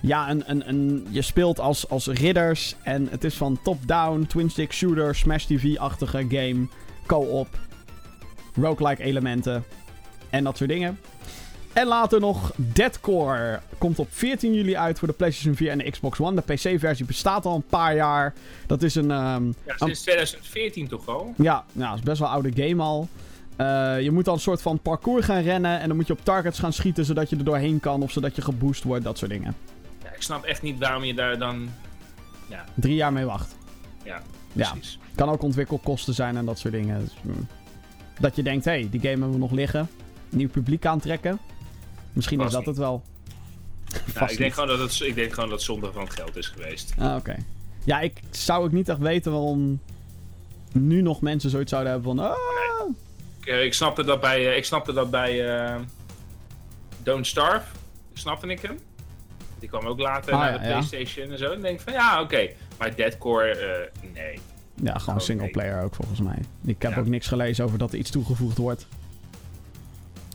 ja, 0.00 0.30
een, 0.30 0.42
een, 0.46 0.68
een, 0.68 1.06
je 1.10 1.22
speelt 1.22 1.60
als, 1.60 1.88
als 1.88 2.06
ridders. 2.06 2.76
En 2.82 3.08
het 3.10 3.24
is 3.24 3.34
van 3.34 3.58
top-down, 3.62 4.26
twin-stick 4.28 4.72
shooter, 4.72 5.14
Smash 5.14 5.44
TV-achtige 5.44 6.26
game. 6.28 6.66
Co-op. 7.06 7.48
Roguelike 8.56 9.02
elementen. 9.02 9.64
En 10.30 10.44
dat 10.44 10.56
soort 10.56 10.70
dingen. 10.70 10.98
En 11.76 11.86
later 11.86 12.20
nog 12.20 12.52
Deadcore. 12.56 13.60
Komt 13.78 13.98
op 13.98 14.08
14 14.10 14.54
juli 14.54 14.76
uit 14.76 14.98
voor 14.98 15.08
de 15.08 15.14
PlayStation 15.14 15.54
4 15.54 15.70
en 15.70 15.78
de 15.78 15.90
Xbox 15.90 16.20
One. 16.20 16.42
De 16.44 16.54
PC-versie 16.54 17.04
bestaat 17.04 17.46
al 17.46 17.54
een 17.54 17.66
paar 17.66 17.94
jaar. 17.94 18.34
Dat 18.66 18.82
is 18.82 18.94
een... 18.94 19.10
Um, 19.10 19.54
ja, 19.66 19.76
sinds 19.76 20.00
2014 20.00 20.88
toch 20.88 21.08
al? 21.08 21.34
Ja, 21.36 21.64
nou, 21.72 21.88
dat 21.88 21.98
is 21.98 22.04
best 22.04 22.18
wel 22.18 22.28
een 22.28 22.34
oude 22.34 22.62
game 22.62 22.82
al. 22.82 23.08
Uh, 23.60 24.00
je 24.02 24.10
moet 24.10 24.24
dan 24.24 24.34
een 24.34 24.40
soort 24.40 24.62
van 24.62 24.78
parcours 24.78 25.24
gaan 25.24 25.42
rennen. 25.42 25.80
En 25.80 25.88
dan 25.88 25.96
moet 25.96 26.06
je 26.06 26.12
op 26.12 26.24
targets 26.24 26.58
gaan 26.58 26.72
schieten 26.72 27.04
zodat 27.04 27.30
je 27.30 27.36
er 27.36 27.44
doorheen 27.44 27.80
kan. 27.80 28.02
Of 28.02 28.10
zodat 28.10 28.36
je 28.36 28.42
geboost 28.42 28.82
wordt, 28.82 29.04
dat 29.04 29.18
soort 29.18 29.30
dingen. 29.30 29.54
Ja, 30.02 30.10
ik 30.14 30.22
snap 30.22 30.44
echt 30.44 30.62
niet 30.62 30.78
waarom 30.78 31.04
je 31.04 31.14
daar 31.14 31.38
dan... 31.38 31.68
Ja. 32.48 32.64
Drie 32.74 32.94
jaar 32.94 33.12
mee 33.12 33.24
wacht. 33.24 33.56
Ja, 34.04 34.22
precies. 34.52 34.98
Ja. 35.00 35.14
Kan 35.14 35.28
ook 35.28 35.42
ontwikkelkosten 35.42 36.14
zijn 36.14 36.36
en 36.36 36.44
dat 36.44 36.58
soort 36.58 36.74
dingen. 36.74 37.00
Dus, 37.00 37.14
mm. 37.22 37.46
Dat 38.18 38.36
je 38.36 38.42
denkt, 38.42 38.64
hé, 38.64 38.70
hey, 38.70 38.88
die 38.90 39.00
game 39.00 39.12
hebben 39.12 39.32
we 39.32 39.38
nog 39.38 39.50
liggen. 39.50 39.88
Nieuw 40.28 40.48
publiek 40.48 40.86
aantrekken. 40.86 41.38
Misschien 42.12 42.40
is 42.40 42.52
dat 42.52 42.66
het 42.66 42.76
wel. 42.76 43.02
Nou, 44.14 44.30
ik, 44.30 44.38
denk 44.38 44.52
gewoon 44.52 44.68
dat 44.68 44.78
het, 44.78 45.00
ik 45.00 45.14
denk 45.14 45.32
gewoon 45.32 45.48
dat 45.48 45.58
het 45.58 45.66
zonde 45.66 45.92
van 45.92 46.02
het 46.02 46.12
geld 46.12 46.36
is 46.36 46.46
geweest. 46.46 46.94
Ah, 46.98 47.16
oké. 47.16 47.36
Ja, 47.84 48.00
ik 48.00 48.20
zou 48.30 48.64
ook 48.64 48.72
niet 48.72 48.88
echt 48.88 48.98
weten 48.98 49.32
waarom 49.32 49.80
nu 50.72 51.02
nog 51.02 51.20
mensen 51.20 51.50
zoiets 51.50 51.70
zouden 51.70 51.92
hebben 51.92 52.16
van... 52.16 52.26
Ah. 52.26 52.36
Ik, 53.40 53.64
ik, 53.64 53.74
snapte 53.74 54.04
dat 54.04 54.20
bij, 54.20 54.56
ik 54.56 54.64
snapte 54.64 54.92
dat 54.92 55.10
bij 55.10 55.60
uh, 55.70 55.76
Don't 57.02 57.26
Starve. 57.26 57.66
Snapte 58.12 58.46
ik 58.46 58.60
hem. 58.60 58.78
Die 59.58 59.68
kwam 59.68 59.86
ook 59.86 59.98
later 59.98 60.32
ah, 60.32 60.40
naar 60.40 60.52
de 60.52 60.58
Playstation 60.58 61.30
en 61.30 61.38
zo. 61.38 61.52
En 61.52 61.60
denk 61.60 61.80
van 61.80 61.92
ja, 61.92 62.20
oké. 62.20 62.48
Maar 62.78 62.96
Deadcore, 62.96 63.90
nee. 64.14 64.38
Ja, 64.82 64.98
gewoon 64.98 65.18
oh, 65.18 65.24
single 65.24 65.50
player 65.50 65.82
ook 65.82 65.94
volgens 65.94 66.20
mij. 66.20 66.38
Ik 66.64 66.82
heb 66.82 66.96
ook 66.96 67.06
niks 67.06 67.26
gelezen 67.26 67.64
over 67.64 67.78
dat 67.78 67.92
er 67.92 67.98
iets 67.98 68.10
toegevoegd 68.10 68.58
wordt. 68.58 68.86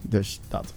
Dus 0.01 0.39
dat. 0.47 0.73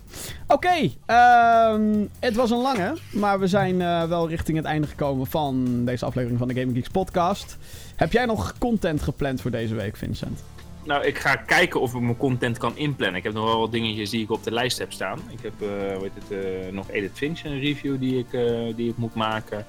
Oké, 0.46 0.90
ehm, 1.06 2.06
het 2.18 2.34
was 2.34 2.50
een 2.50 2.60
lange, 2.60 2.96
maar 3.12 3.40
we 3.40 3.46
zijn 3.46 3.80
uh, 3.80 4.04
wel 4.04 4.28
richting 4.28 4.56
het 4.56 4.66
einde 4.66 4.86
gekomen 4.86 5.26
van 5.26 5.84
deze 5.84 6.04
aflevering 6.04 6.38
van 6.38 6.48
de 6.48 6.54
Gaming 6.54 6.76
Geeks 6.76 6.88
podcast. 6.88 7.58
Heb 7.96 8.12
jij 8.12 8.24
nog 8.24 8.58
content 8.58 9.02
gepland 9.02 9.40
voor 9.40 9.50
deze 9.50 9.74
week, 9.74 9.96
Vincent? 9.96 10.44
Nou, 10.84 11.04
ik 11.04 11.18
ga 11.18 11.36
kijken 11.36 11.80
of 11.80 11.94
ik 11.94 12.00
mijn 12.00 12.16
content 12.16 12.58
kan 12.58 12.76
inplannen. 12.76 13.16
Ik 13.16 13.22
heb 13.22 13.32
nog 13.32 13.44
wel 13.44 13.58
wat 13.58 13.72
dingetjes 13.72 14.10
die 14.10 14.22
ik 14.22 14.30
op 14.30 14.44
de 14.44 14.52
lijst 14.52 14.78
heb 14.78 14.92
staan. 14.92 15.18
Ik 15.30 15.38
heb 15.42 15.52
uh, 15.62 15.68
weet 16.00 16.10
het, 16.14 16.44
uh, 16.44 16.72
nog 16.72 16.90
Edit 16.90 17.10
Finch, 17.14 17.44
een 17.44 17.60
review 17.60 17.98
die 18.00 18.18
ik, 18.18 18.30
die 18.76 18.90
ik 18.90 18.96
moet 18.96 19.14
maken. 19.14 19.66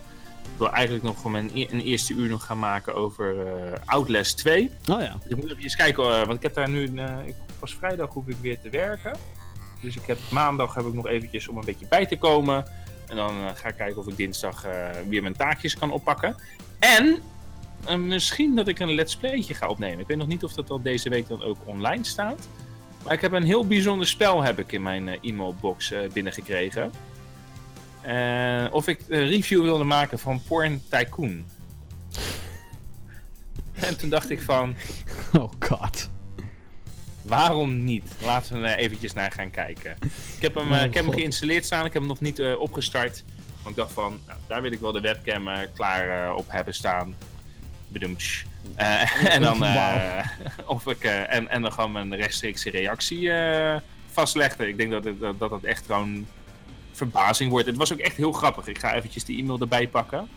Ik 0.56 0.62
wil 0.62 0.72
eigenlijk 0.72 1.04
nog 1.04 1.18
voor 1.18 1.32
mijn 1.32 1.52
e 1.54 1.68
een 1.72 1.82
eerste 1.82 2.14
uur 2.14 2.30
nog 2.30 2.46
gaan 2.46 2.60
maken 2.60 2.96
over 2.96 3.36
Outlast 3.86 4.38
2. 4.38 4.72
Oh 4.92 5.02
ja. 5.02 5.18
Dus 5.24 5.32
ik 5.32 5.38
moet 5.38 5.58
even 5.58 5.78
kijken, 5.78 6.04
want 6.04 6.34
ik 6.34 6.42
heb 6.42 6.54
daar 6.54 6.70
nu... 6.70 6.84
ik, 7.26 7.36
pas 7.60 7.76
vrijdag 7.76 8.14
hoef 8.14 8.28
ik 8.28 8.36
weer 8.42 8.60
te 8.60 8.70
werken. 8.70 9.18
Dus 9.82 9.96
ik 9.96 10.06
heb 10.06 10.18
maandag 10.32 10.74
heb 10.74 10.86
ik 10.86 10.94
nog 10.94 11.08
eventjes 11.08 11.48
om 11.48 11.58
een 11.58 11.66
beetje 11.66 11.88
bij 11.88 12.06
te 12.06 12.18
komen. 12.18 12.66
En 13.08 13.16
dan 13.16 13.38
uh, 13.38 13.50
ga 13.54 13.68
ik 13.68 13.76
kijken 13.76 13.98
of 13.98 14.08
ik 14.08 14.18
dinsdag 14.18 14.66
uh, 14.66 14.90
weer 15.08 15.22
mijn 15.22 15.36
taakjes 15.36 15.78
kan 15.78 15.92
oppakken. 15.92 16.36
En 16.80 17.18
uh, 17.90 17.96
misschien 17.96 18.56
dat 18.56 18.68
ik 18.68 18.80
een 18.80 18.94
let's 18.94 19.16
playtje 19.16 19.54
ga 19.54 19.68
opnemen. 19.68 20.00
Ik 20.00 20.08
weet 20.08 20.18
nog 20.18 20.28
niet 20.28 20.44
of 20.44 20.54
dat 20.54 20.70
al 20.70 20.82
deze 20.82 21.10
week 21.10 21.28
dan 21.28 21.44
ook 21.44 21.58
online 21.66 22.04
staat. 22.04 22.48
Maar 23.04 23.14
ik 23.14 23.22
heb 23.22 23.32
een 23.32 23.44
heel 23.44 23.68
bijzonder 23.68 24.08
spel 24.08 24.42
heb 24.42 24.60
ik 24.60 24.72
in 24.72 24.82
mijn 24.82 25.08
e-mailbox 25.08 25.94
binnengekregen. 26.14 26.92
Of 28.72 28.88
ik 28.88 29.00
een 29.08 29.28
review 29.28 29.62
wilde 29.62 29.84
maken 29.84 30.20
van 30.20 30.42
Porn 30.48 30.82
Tycoon. 30.90 31.46
en 33.74 33.98
toen 33.98 34.10
dacht 34.10 34.30
ik 34.30 34.42
van... 34.42 34.76
Oh 35.34 35.52
god. 35.60 36.10
Waarom 37.22 37.84
niet? 37.84 38.04
Laten 38.22 38.62
we 38.62 38.68
er 38.68 38.78
eventjes 38.78 39.14
naar 39.14 39.32
gaan 39.32 39.50
kijken. 39.50 39.98
Ik 40.36 40.42
heb 40.42 40.56
hem, 40.56 40.72
oh, 40.72 40.82
ik 40.84 40.94
heb 40.94 41.06
hem 41.06 41.14
geïnstalleerd 41.14 41.66
staan, 41.66 41.86
ik 41.86 41.94
heb 41.94 42.02
hem 42.02 42.12
nog 42.12 42.22
niet 42.22 42.40
uh, 42.40 42.60
opgestart. 42.60 43.24
Want 43.56 43.70
ik 43.70 43.76
dacht 43.76 43.92
van, 43.92 44.20
nou, 44.28 44.40
daar 44.48 44.62
wil 44.62 44.72
ik 44.72 44.80
wel 44.80 44.92
de 44.92 45.02
webcam 45.02 45.48
uh, 45.48 45.58
klaar 45.74 46.34
op 46.36 46.46
hebben 46.48 46.74
staan. 46.74 47.16
Bedoemtsch. 47.88 48.44
en 49.36 49.42
dan 49.42 49.66
of 50.66 50.88
ik 50.88 51.04
en, 51.04 51.50
en 51.50 51.62
dan 51.62 51.74
gewoon 51.74 51.92
mijn 51.92 52.16
rechtstreekse 52.16 52.70
reactie 52.70 53.32
vastleggen. 54.12 54.68
Ik 54.68 54.78
denk 54.78 54.92
dat 54.92 55.04
het, 55.04 55.20
dat, 55.20 55.40
dat 55.40 55.52
het 55.52 55.64
echt 55.64 55.86
gewoon 55.86 56.28
verbazing 56.96 57.52
wordt. 57.52 57.68
Het 57.68 57.78
was 57.78 57.94
ook 57.94 58.00
echt 58.00 58.18
heel 58.18 58.32
grappig. 58.32 58.68
Ik 58.68 58.80
ga 58.80 58.94
eventjes 58.94 59.26
die 59.26 59.40
e-mail 59.40 59.60
erbij 59.60 59.88
pakken. 59.88 60.30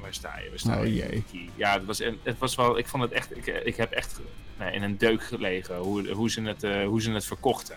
Waar 0.00 0.14
sta 0.14 0.38
je? 0.38 0.48
Waar 0.48 0.58
sta 0.58 0.80
oh, 0.80 0.86
je? 0.86 1.22
Ja, 1.56 1.72
het 1.72 1.84
was, 1.84 1.98
het 2.22 2.38
was 2.38 2.54
wel. 2.54 2.78
Ik 2.78 2.88
vond 2.88 3.02
het 3.02 3.12
echt. 3.12 3.36
Ik, 3.36 3.46
ik 3.46 3.76
heb 3.76 3.92
echt 3.92 4.20
in 4.72 4.82
een 4.82 4.98
deuk 4.98 5.24
gelegen 5.24 5.76
hoe, 5.76 6.10
hoe, 6.10 6.30
ze 6.30 6.42
het, 6.42 6.64
uh, 6.64 6.86
hoe 6.86 7.02
ze 7.02 7.10
het 7.10 7.24
verkochten. 7.24 7.76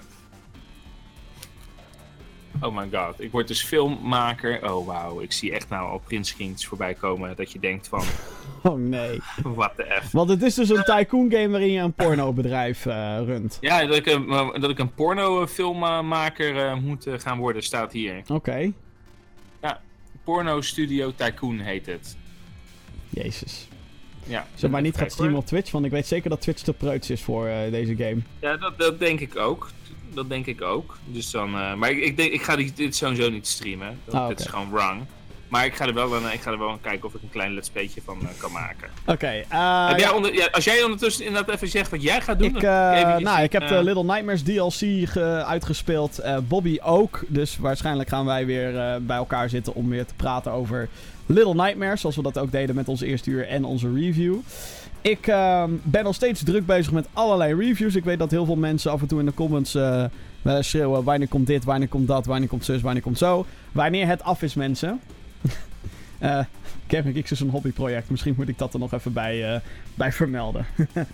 Oh 2.62 2.76
my 2.76 2.88
god, 2.92 3.22
ik 3.22 3.32
word 3.32 3.48
dus 3.48 3.64
filmmaker. 3.64 4.72
Oh 4.72 4.86
wauw, 4.86 5.22
ik 5.22 5.32
zie 5.32 5.52
echt 5.52 5.70
nou 5.70 5.90
al 5.90 6.02
printscreens 6.06 6.66
voorbij 6.66 6.94
komen 6.94 7.36
dat 7.36 7.52
je 7.52 7.60
denkt 7.60 7.88
van... 7.88 8.04
Oh 8.64 8.78
nee. 8.78 9.22
What 9.44 9.72
the 9.76 10.02
F. 10.04 10.12
Want 10.12 10.30
het 10.30 10.42
is 10.42 10.54
dus 10.54 10.70
een 10.70 10.84
tycoon 10.84 11.32
game 11.32 11.50
waarin 11.50 11.72
je 11.72 11.80
een 11.80 11.94
pornobedrijf 11.94 12.86
uh, 12.86 13.18
runt. 13.26 13.58
Ja, 13.62 13.86
dat 13.86 13.96
ik 13.96 14.06
een, 14.06 14.28
dat 14.60 14.70
ik 14.70 14.80
een 14.80 14.94
pornofilmmaker 14.94 16.56
uh, 16.56 16.76
moet 16.76 17.06
gaan 17.10 17.38
worden, 17.38 17.64
staat 17.64 17.92
hier. 17.92 18.22
Oké. 18.28 18.72
Ja, 19.62 19.82
Porno 20.24 20.62
Studio 20.62 21.14
Tycoon 21.16 21.60
heet 21.60 21.86
het. 21.86 22.18
Jezus. 23.10 23.68
Ja, 24.24 24.48
Zeg 24.56 24.72
maar 24.72 24.82
niet 24.82 24.98
gaat 24.98 25.12
streamen 25.12 25.38
op 25.38 25.46
Twitch, 25.46 25.72
want 25.72 25.86
ik 25.86 25.92
weet 25.92 26.08
zeker 26.08 26.30
dat 26.30 26.42
Twitch 26.42 26.62
te 26.62 26.74
preuts 26.74 27.10
is 27.10 27.22
voor 27.22 27.48
uh, 27.48 27.72
deze 27.72 27.96
game. 27.96 28.18
Ja, 28.40 28.58
dat, 28.58 28.80
dat 28.80 29.00
denk 29.00 29.20
ik 29.20 29.36
ook. 29.36 29.70
Dat 30.18 30.30
denk 30.30 30.46
ik 30.46 30.62
ook. 30.62 30.98
Dus 31.06 31.32
dan, 31.32 31.50
uh, 31.50 31.74
maar 31.74 31.90
ik, 31.90 32.04
ik, 32.04 32.18
denk, 32.18 32.32
ik 32.32 32.42
ga 32.42 32.56
dit 32.56 32.96
sowieso 32.96 33.30
niet 33.30 33.48
streamen. 33.48 34.00
Dat, 34.06 34.14
ah, 34.14 34.28
Dit 34.28 34.40
is 34.40 34.46
gewoon 34.46 34.70
wrong. 34.72 35.02
Maar 35.48 35.66
ik 35.66 35.74
ga 35.74 35.86
er 35.86 35.94
wel, 35.94 36.18
ik 36.18 36.42
ga 36.42 36.52
er 36.52 36.58
wel 36.58 36.70
aan 36.70 36.82
kijken 36.82 37.08
of 37.08 37.14
ik 37.14 37.22
een 37.22 37.30
klein 37.30 37.54
let's 37.54 37.70
playtje 37.70 38.02
van 38.06 38.20
uh, 38.22 38.28
kan 38.38 38.52
maken. 38.52 38.90
Oké. 39.02 39.12
Okay, 39.12 39.46
ja. 39.50 39.98
ja, 39.98 40.48
als 40.52 40.64
jij 40.64 40.84
ondertussen 40.84 41.26
inderdaad 41.26 41.56
even 41.56 41.68
zegt 41.68 41.92
wat 41.92 42.02
jij 42.02 42.22
gaat 42.22 42.40
doen. 42.40 42.56
Ik, 42.56 42.62
nou, 42.62 43.42
ik 43.44 43.52
heb 43.52 43.68
de 43.68 43.84
Little 43.84 44.04
Nightmares 44.04 44.44
DLC 44.44 45.16
uitgespeeld. 45.46 46.22
Bobby 46.48 46.78
ook. 46.82 47.24
Dus 47.28 47.58
waarschijnlijk 47.58 48.10
gaan 48.10 48.26
wij 48.26 48.46
weer 48.46 49.02
bij 49.02 49.18
elkaar 49.18 49.50
zitten 49.50 49.76
om 49.76 49.90
weer 49.90 50.06
te 50.06 50.14
praten 50.14 50.52
over 50.52 50.90
Little 51.26 51.54
Nightmares, 51.54 52.02
zoals 52.02 52.16
we 52.16 52.22
dat 52.22 52.38
ook 52.38 52.52
deden 52.52 52.76
met 52.76 52.88
ons 52.88 53.02
eerste 53.02 53.30
uur 53.30 53.48
en 53.48 53.64
onze 53.64 53.94
review. 53.94 54.36
Ik 55.08 55.28
uh, 55.28 55.64
ben 55.84 56.04
nog 56.04 56.16
steeds 56.16 56.44
druk 56.44 56.66
bezig 56.66 56.92
met 56.92 57.08
allerlei 57.14 57.56
reviews. 57.56 57.96
Ik 57.96 58.04
weet 58.04 58.20
dat 58.20 58.32
heel 58.32 58.46
veel 58.46 58.56
mensen 58.56 58.92
af 58.92 59.02
en 59.02 59.08
toe 59.08 59.20
in 59.20 59.26
de 59.26 59.34
comments 59.34 59.76
uh, 59.76 60.06
schreeuwen: 60.60 61.04
wanneer 61.04 61.28
komt 61.28 61.48
dit, 61.48 61.64
wanneer 61.64 61.88
komt 61.88 62.08
dat, 62.08 62.26
wanneer 62.26 62.48
komt 62.48 62.66
zus, 62.66 62.82
wanneer 62.82 63.02
komt 63.02 63.18
zo. 63.18 63.46
Wanneer 63.72 64.08
het 64.08 64.24
af 64.24 64.42
is, 64.42 64.54
mensen. 64.54 65.02
uh, 66.22 66.40
Kevin 66.88 67.24
X 67.24 67.32
is 67.32 67.40
een 67.40 67.50
hobbyproject. 67.50 68.10
Misschien 68.10 68.34
moet 68.38 68.48
ik 68.48 68.58
dat 68.58 68.74
er 68.74 68.80
nog 68.80 68.94
even 68.94 69.14
bij, 69.14 69.54
uh, 69.54 69.60
bij 69.96 70.12
vermelden. 70.12 70.66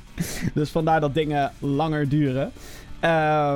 dus 0.53 0.69
vandaar 0.69 0.99
dat 0.99 1.13
dingen 1.13 1.51
langer 1.59 2.09
duren. 2.09 2.51
Uh, 3.03 3.55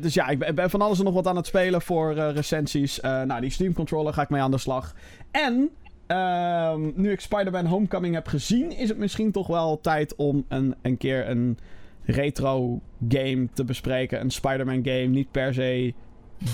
dus 0.00 0.14
ja, 0.14 0.28
ik 0.28 0.54
ben, 0.54 0.70
van 0.70 0.82
alles 0.82 0.98
en 0.98 1.04
nog 1.04 1.14
wat 1.14 1.26
aan 1.26 1.36
het 1.36 1.46
spelen 1.46 1.82
voor 1.82 2.14
recensies. 2.14 3.00
Nou, 3.00 3.40
die 3.40 3.50
Steam 3.50 3.72
controller 3.72 4.12
ga 4.12 4.22
ik 4.22 4.28
mee 4.28 4.42
aan 4.42 4.50
de 4.50 4.58
slag. 4.58 4.94
En 5.30 5.70
ehm, 6.06 6.90
nu 6.94 7.10
ik 7.10 7.20
Spider-Man 7.20 7.66
Homecoming 7.66 8.14
heb 8.14 8.26
gezien, 8.26 8.76
is 8.76 8.88
het 8.88 8.98
misschien 8.98 9.32
toch 9.32 9.46
wel 9.46 9.80
tijd 9.80 10.14
om 10.14 10.44
een, 10.48 10.74
een 10.82 10.96
keer 10.96 11.28
een 11.28 11.58
retro 12.04 12.80
game 13.08 13.48
te 13.52 13.64
bespreken. 13.64 14.20
Een 14.20 14.30
Spider-Man 14.30 14.84
game. 14.84 15.06
Niet 15.06 15.30
per 15.30 15.54
se 15.54 15.94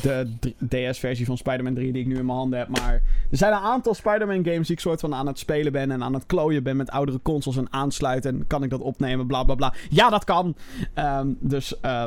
de 0.03 0.29
DS-versie 0.69 1.27
van 1.27 1.37
Spider-Man 1.37 1.75
3 1.75 1.93
die 1.93 2.03
ik 2.03 2.09
nu 2.09 2.17
in 2.17 2.27
mijn 2.27 2.39
handen 2.39 2.59
heb. 2.59 2.69
Maar 2.69 2.93
er 3.31 3.37
zijn 3.37 3.53
een 3.53 3.59
aantal 3.59 3.95
Spider-Man 3.95 4.45
games 4.45 4.67
die 4.67 4.77
ik 4.77 4.81
soort 4.81 5.01
van 5.01 5.15
aan 5.15 5.27
het 5.27 5.39
spelen 5.39 5.73
ben 5.73 5.91
en 5.91 6.03
aan 6.03 6.15
het 6.15 6.27
klooien 6.27 6.63
ben 6.63 6.77
met 6.77 6.91
oudere 6.91 7.21
consoles 7.23 7.59
en 7.59 7.73
aansluiten. 7.73 8.35
En 8.35 8.47
kan 8.47 8.63
ik 8.63 8.71
dat 8.71 8.81
opnemen, 8.81 9.27
bla 9.27 9.45
bla 9.45 9.55
bla. 9.55 9.75
Ja, 9.89 10.11
dat 10.11 10.25
kan. 10.25 10.55
Ehm, 10.95 11.29
dus 11.39 11.81
eh, 11.81 12.05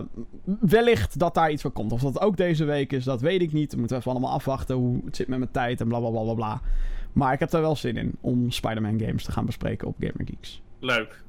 wellicht 0.60 1.20
dat 1.20 1.34
daar 1.34 1.52
iets 1.52 1.61
voor 1.61 1.72
komt. 1.72 1.91
Of 1.91 2.02
dat 2.02 2.22
ook 2.22 2.38
deze 2.38 2.64
week 2.64 2.91
is, 2.91 3.03
dat 3.03 3.22
weet 3.22 3.41
ik 3.41 3.53
niet. 3.53 3.74
We 3.74 3.80
moeten 3.80 3.98
even 3.98 4.11
allemaal 4.11 4.32
afwachten 4.32 4.76
hoe 4.76 5.02
het 5.06 5.15
zit 5.15 5.28
met 5.28 5.40
mijn 5.40 5.52
tijd 5.52 5.82
en 5.82 5.88
bla 5.88 5.99
bla 5.99 6.10
bla 6.10 6.22
bla 6.22 6.34
bla. 6.34 6.61
Maar 7.14 7.34
ik 7.34 7.40
heb 7.40 7.53
er 7.53 7.61
wel 7.61 7.76
zin 7.76 7.98
in 7.98 8.18
om 8.22 8.52
Spider-Man 8.52 8.99
games 8.99 9.23
te 9.23 9.31
gaan 9.31 9.45
bespreken 9.45 9.88
op 9.88 9.95
Gamer 9.99 10.26
Geeks. 10.26 10.61
Leuk. 10.80 11.23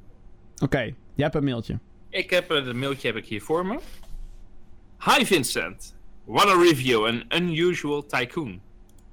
Oké, 0.63 0.79
jij 0.79 0.93
hebt 1.15 1.35
een 1.35 1.43
mailtje. 1.43 1.79
Ik 2.09 2.29
heb 2.29 2.49
het 2.49 2.75
mailtje 2.75 3.07
heb 3.07 3.17
ik 3.17 3.25
hier 3.25 3.41
voor 3.41 3.65
me. 3.65 3.79
Hi 4.99 5.25
Vincent. 5.25 5.95
Wanna 6.23 6.53
review 6.53 7.05
an 7.05 7.23
unusual 7.29 8.05
tycoon. 8.05 8.61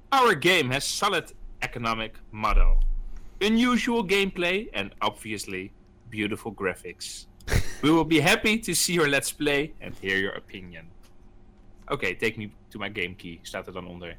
Our 0.09 0.35
game 0.39 0.73
has 0.73 0.97
solid 0.97 1.33
economic 1.59 2.21
model. 2.29 2.77
Unusual 3.39 4.03
gameplay 4.07 4.67
and 4.71 4.91
obviously 4.99 5.71
beautiful 6.09 6.53
graphics. 6.55 7.27
We 7.81 7.91
will 7.91 8.05
be 8.05 8.21
happy 8.21 8.59
to 8.59 8.73
see 8.73 8.93
your 8.93 9.09
let's 9.09 9.33
play 9.33 9.73
and 9.81 9.93
hear 10.01 10.17
your 10.17 10.35
opinion. 10.35 10.85
Oké, 11.87 12.15
take 12.15 12.37
me 12.37 12.51
to 12.69 12.79
my 12.79 12.89
game 12.93 13.15
key, 13.15 13.39
staat 13.41 13.67
er 13.67 13.73
dan 13.73 13.87
onder. 13.87 14.17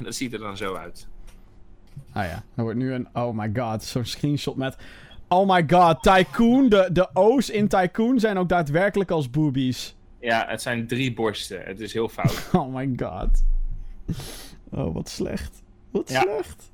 En 0.00 0.06
dat 0.06 0.14
ziet 0.14 0.32
er 0.32 0.38
dan 0.38 0.56
zo 0.56 0.74
uit. 0.74 1.08
Ah 2.12 2.24
ja, 2.24 2.42
er 2.56 2.62
wordt 2.62 2.78
nu 2.78 2.92
een... 2.92 3.08
Oh 3.12 3.36
my 3.36 3.50
god, 3.54 3.84
zo'n 3.84 4.04
screenshot 4.04 4.56
met... 4.56 4.76
Oh 5.28 5.48
my 5.54 5.64
god, 5.70 6.02
Tycoon. 6.02 6.68
De, 6.68 6.88
de 6.92 7.08
O's 7.12 7.48
in 7.50 7.68
Tycoon 7.68 8.20
zijn 8.20 8.38
ook 8.38 8.48
daadwerkelijk 8.48 9.10
als 9.10 9.30
boobies. 9.30 9.94
Ja, 10.20 10.46
het 10.48 10.62
zijn 10.62 10.86
drie 10.86 11.14
borsten. 11.14 11.62
Het 11.64 11.80
is 11.80 11.92
heel 11.92 12.08
fout. 12.08 12.48
Oh 12.52 12.74
my 12.74 12.92
god. 12.96 13.28
Oh, 14.70 14.94
wat 14.94 15.08
slecht. 15.08 15.62
Wat 15.90 16.08
Ja. 16.10 16.20
slecht. 16.20 16.70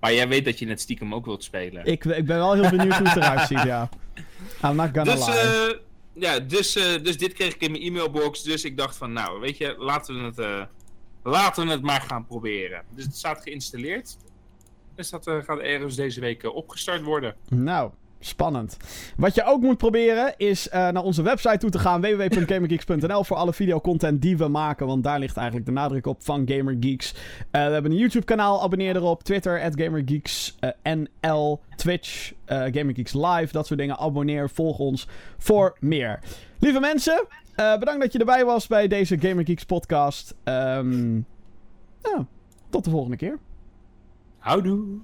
Maar 0.00 0.12
jij 0.14 0.28
weet 0.28 0.44
dat 0.44 0.58
je 0.58 0.68
het 0.68 0.80
stiekem 0.80 1.14
ook 1.14 1.24
wilt 1.24 1.44
spelen. 1.44 1.84
Ik, 1.84 2.04
ik 2.04 2.26
ben 2.26 2.36
wel 2.36 2.52
heel 2.54 2.70
benieuwd 2.70 2.96
hoe 2.98 3.08
het 3.08 3.16
eruit 3.16 3.46
ziet, 3.48 3.62
ja. 3.62 3.88
I'm 4.64 4.76
not 4.76 4.88
gonna 4.92 5.14
Dus, 5.14 5.26
lie. 5.26 5.34
eh, 5.36 5.74
ja, 6.12 6.38
dus, 6.40 6.76
eh, 6.76 7.02
dus 7.02 7.18
dit 7.18 7.32
kreeg 7.32 7.54
ik 7.54 7.60
in 7.60 7.70
mijn 7.70 7.82
e-mailbox. 7.82 8.42
Dus 8.42 8.64
ik 8.64 8.76
dacht 8.76 8.96
van, 8.96 9.12
nou, 9.12 9.40
weet 9.40 9.56
je, 9.58 9.74
laten 9.78 10.14
we 10.14 10.24
het, 10.24 10.38
eh, 10.38 10.62
laten 11.28 11.66
we 11.66 11.70
het 11.72 11.82
maar 11.82 12.00
gaan 12.00 12.26
proberen. 12.26 12.82
Dus 12.94 13.04
het 13.04 13.16
staat 13.16 13.42
geïnstalleerd. 13.42 14.16
Dus 14.94 15.10
dat 15.10 15.26
eh, 15.26 15.36
gaat 15.42 15.58
ergens 15.58 15.96
deze 15.96 16.20
week 16.20 16.42
eh, 16.42 16.54
opgestart 16.54 17.02
worden. 17.02 17.34
Nou, 17.48 17.90
spannend. 18.20 18.76
Wat 19.16 19.34
je 19.34 19.44
ook 19.44 19.60
moet 19.62 19.76
proberen 19.78 20.34
is 20.36 20.68
eh, 20.68 20.88
naar 20.88 21.02
onze 21.02 21.22
website 21.22 21.58
toe 21.58 21.70
te 21.70 21.78
gaan. 21.78 22.00
www.gamergeeks.nl 22.00 23.24
voor 23.24 23.36
alle 23.36 23.52
videocontent 23.52 24.22
die 24.22 24.36
we 24.36 24.48
maken. 24.48 24.86
Want 24.86 25.04
daar 25.04 25.18
ligt 25.18 25.36
eigenlijk 25.36 25.66
de 25.66 25.72
nadruk 25.72 26.06
op 26.06 26.24
van 26.24 26.42
GamerGeeks. 26.48 27.12
We 27.50 27.58
hebben 27.58 27.90
een 27.90 27.96
YouTube 27.98 28.24
kanaal. 28.24 28.62
Abonneer 28.62 28.96
erop. 28.96 29.22
Twitter, 29.22 29.62
at 29.62 29.80
GamerGeeks. 29.80 30.56
eh, 30.60 30.94
NL, 31.22 31.60
Twitch, 31.76 32.32
GamerGeeks 32.46 33.12
Live. 33.12 33.48
Dat 33.52 33.66
soort 33.66 33.78
dingen. 33.78 33.98
Abonneer, 33.98 34.50
volg 34.50 34.78
ons 34.78 35.06
voor 35.38 35.76
meer. 35.80 36.18
Lieve 36.58 36.80
mensen, 36.80 37.26
eh, 37.58 37.78
bedankt 37.78 38.00
dat 38.00 38.12
je 38.12 38.18
erbij 38.18 38.44
was 38.44 38.66
bij 38.66 38.88
deze 38.88 39.18
GamerGeeks 39.18 39.64
podcast. 39.64 40.34
Ehm, 40.44 41.12
nou, 42.02 42.24
tot 42.70 42.84
de 42.84 42.90
volgende 42.90 43.16
keer. 43.16 43.38
Houdoe! 44.38 45.00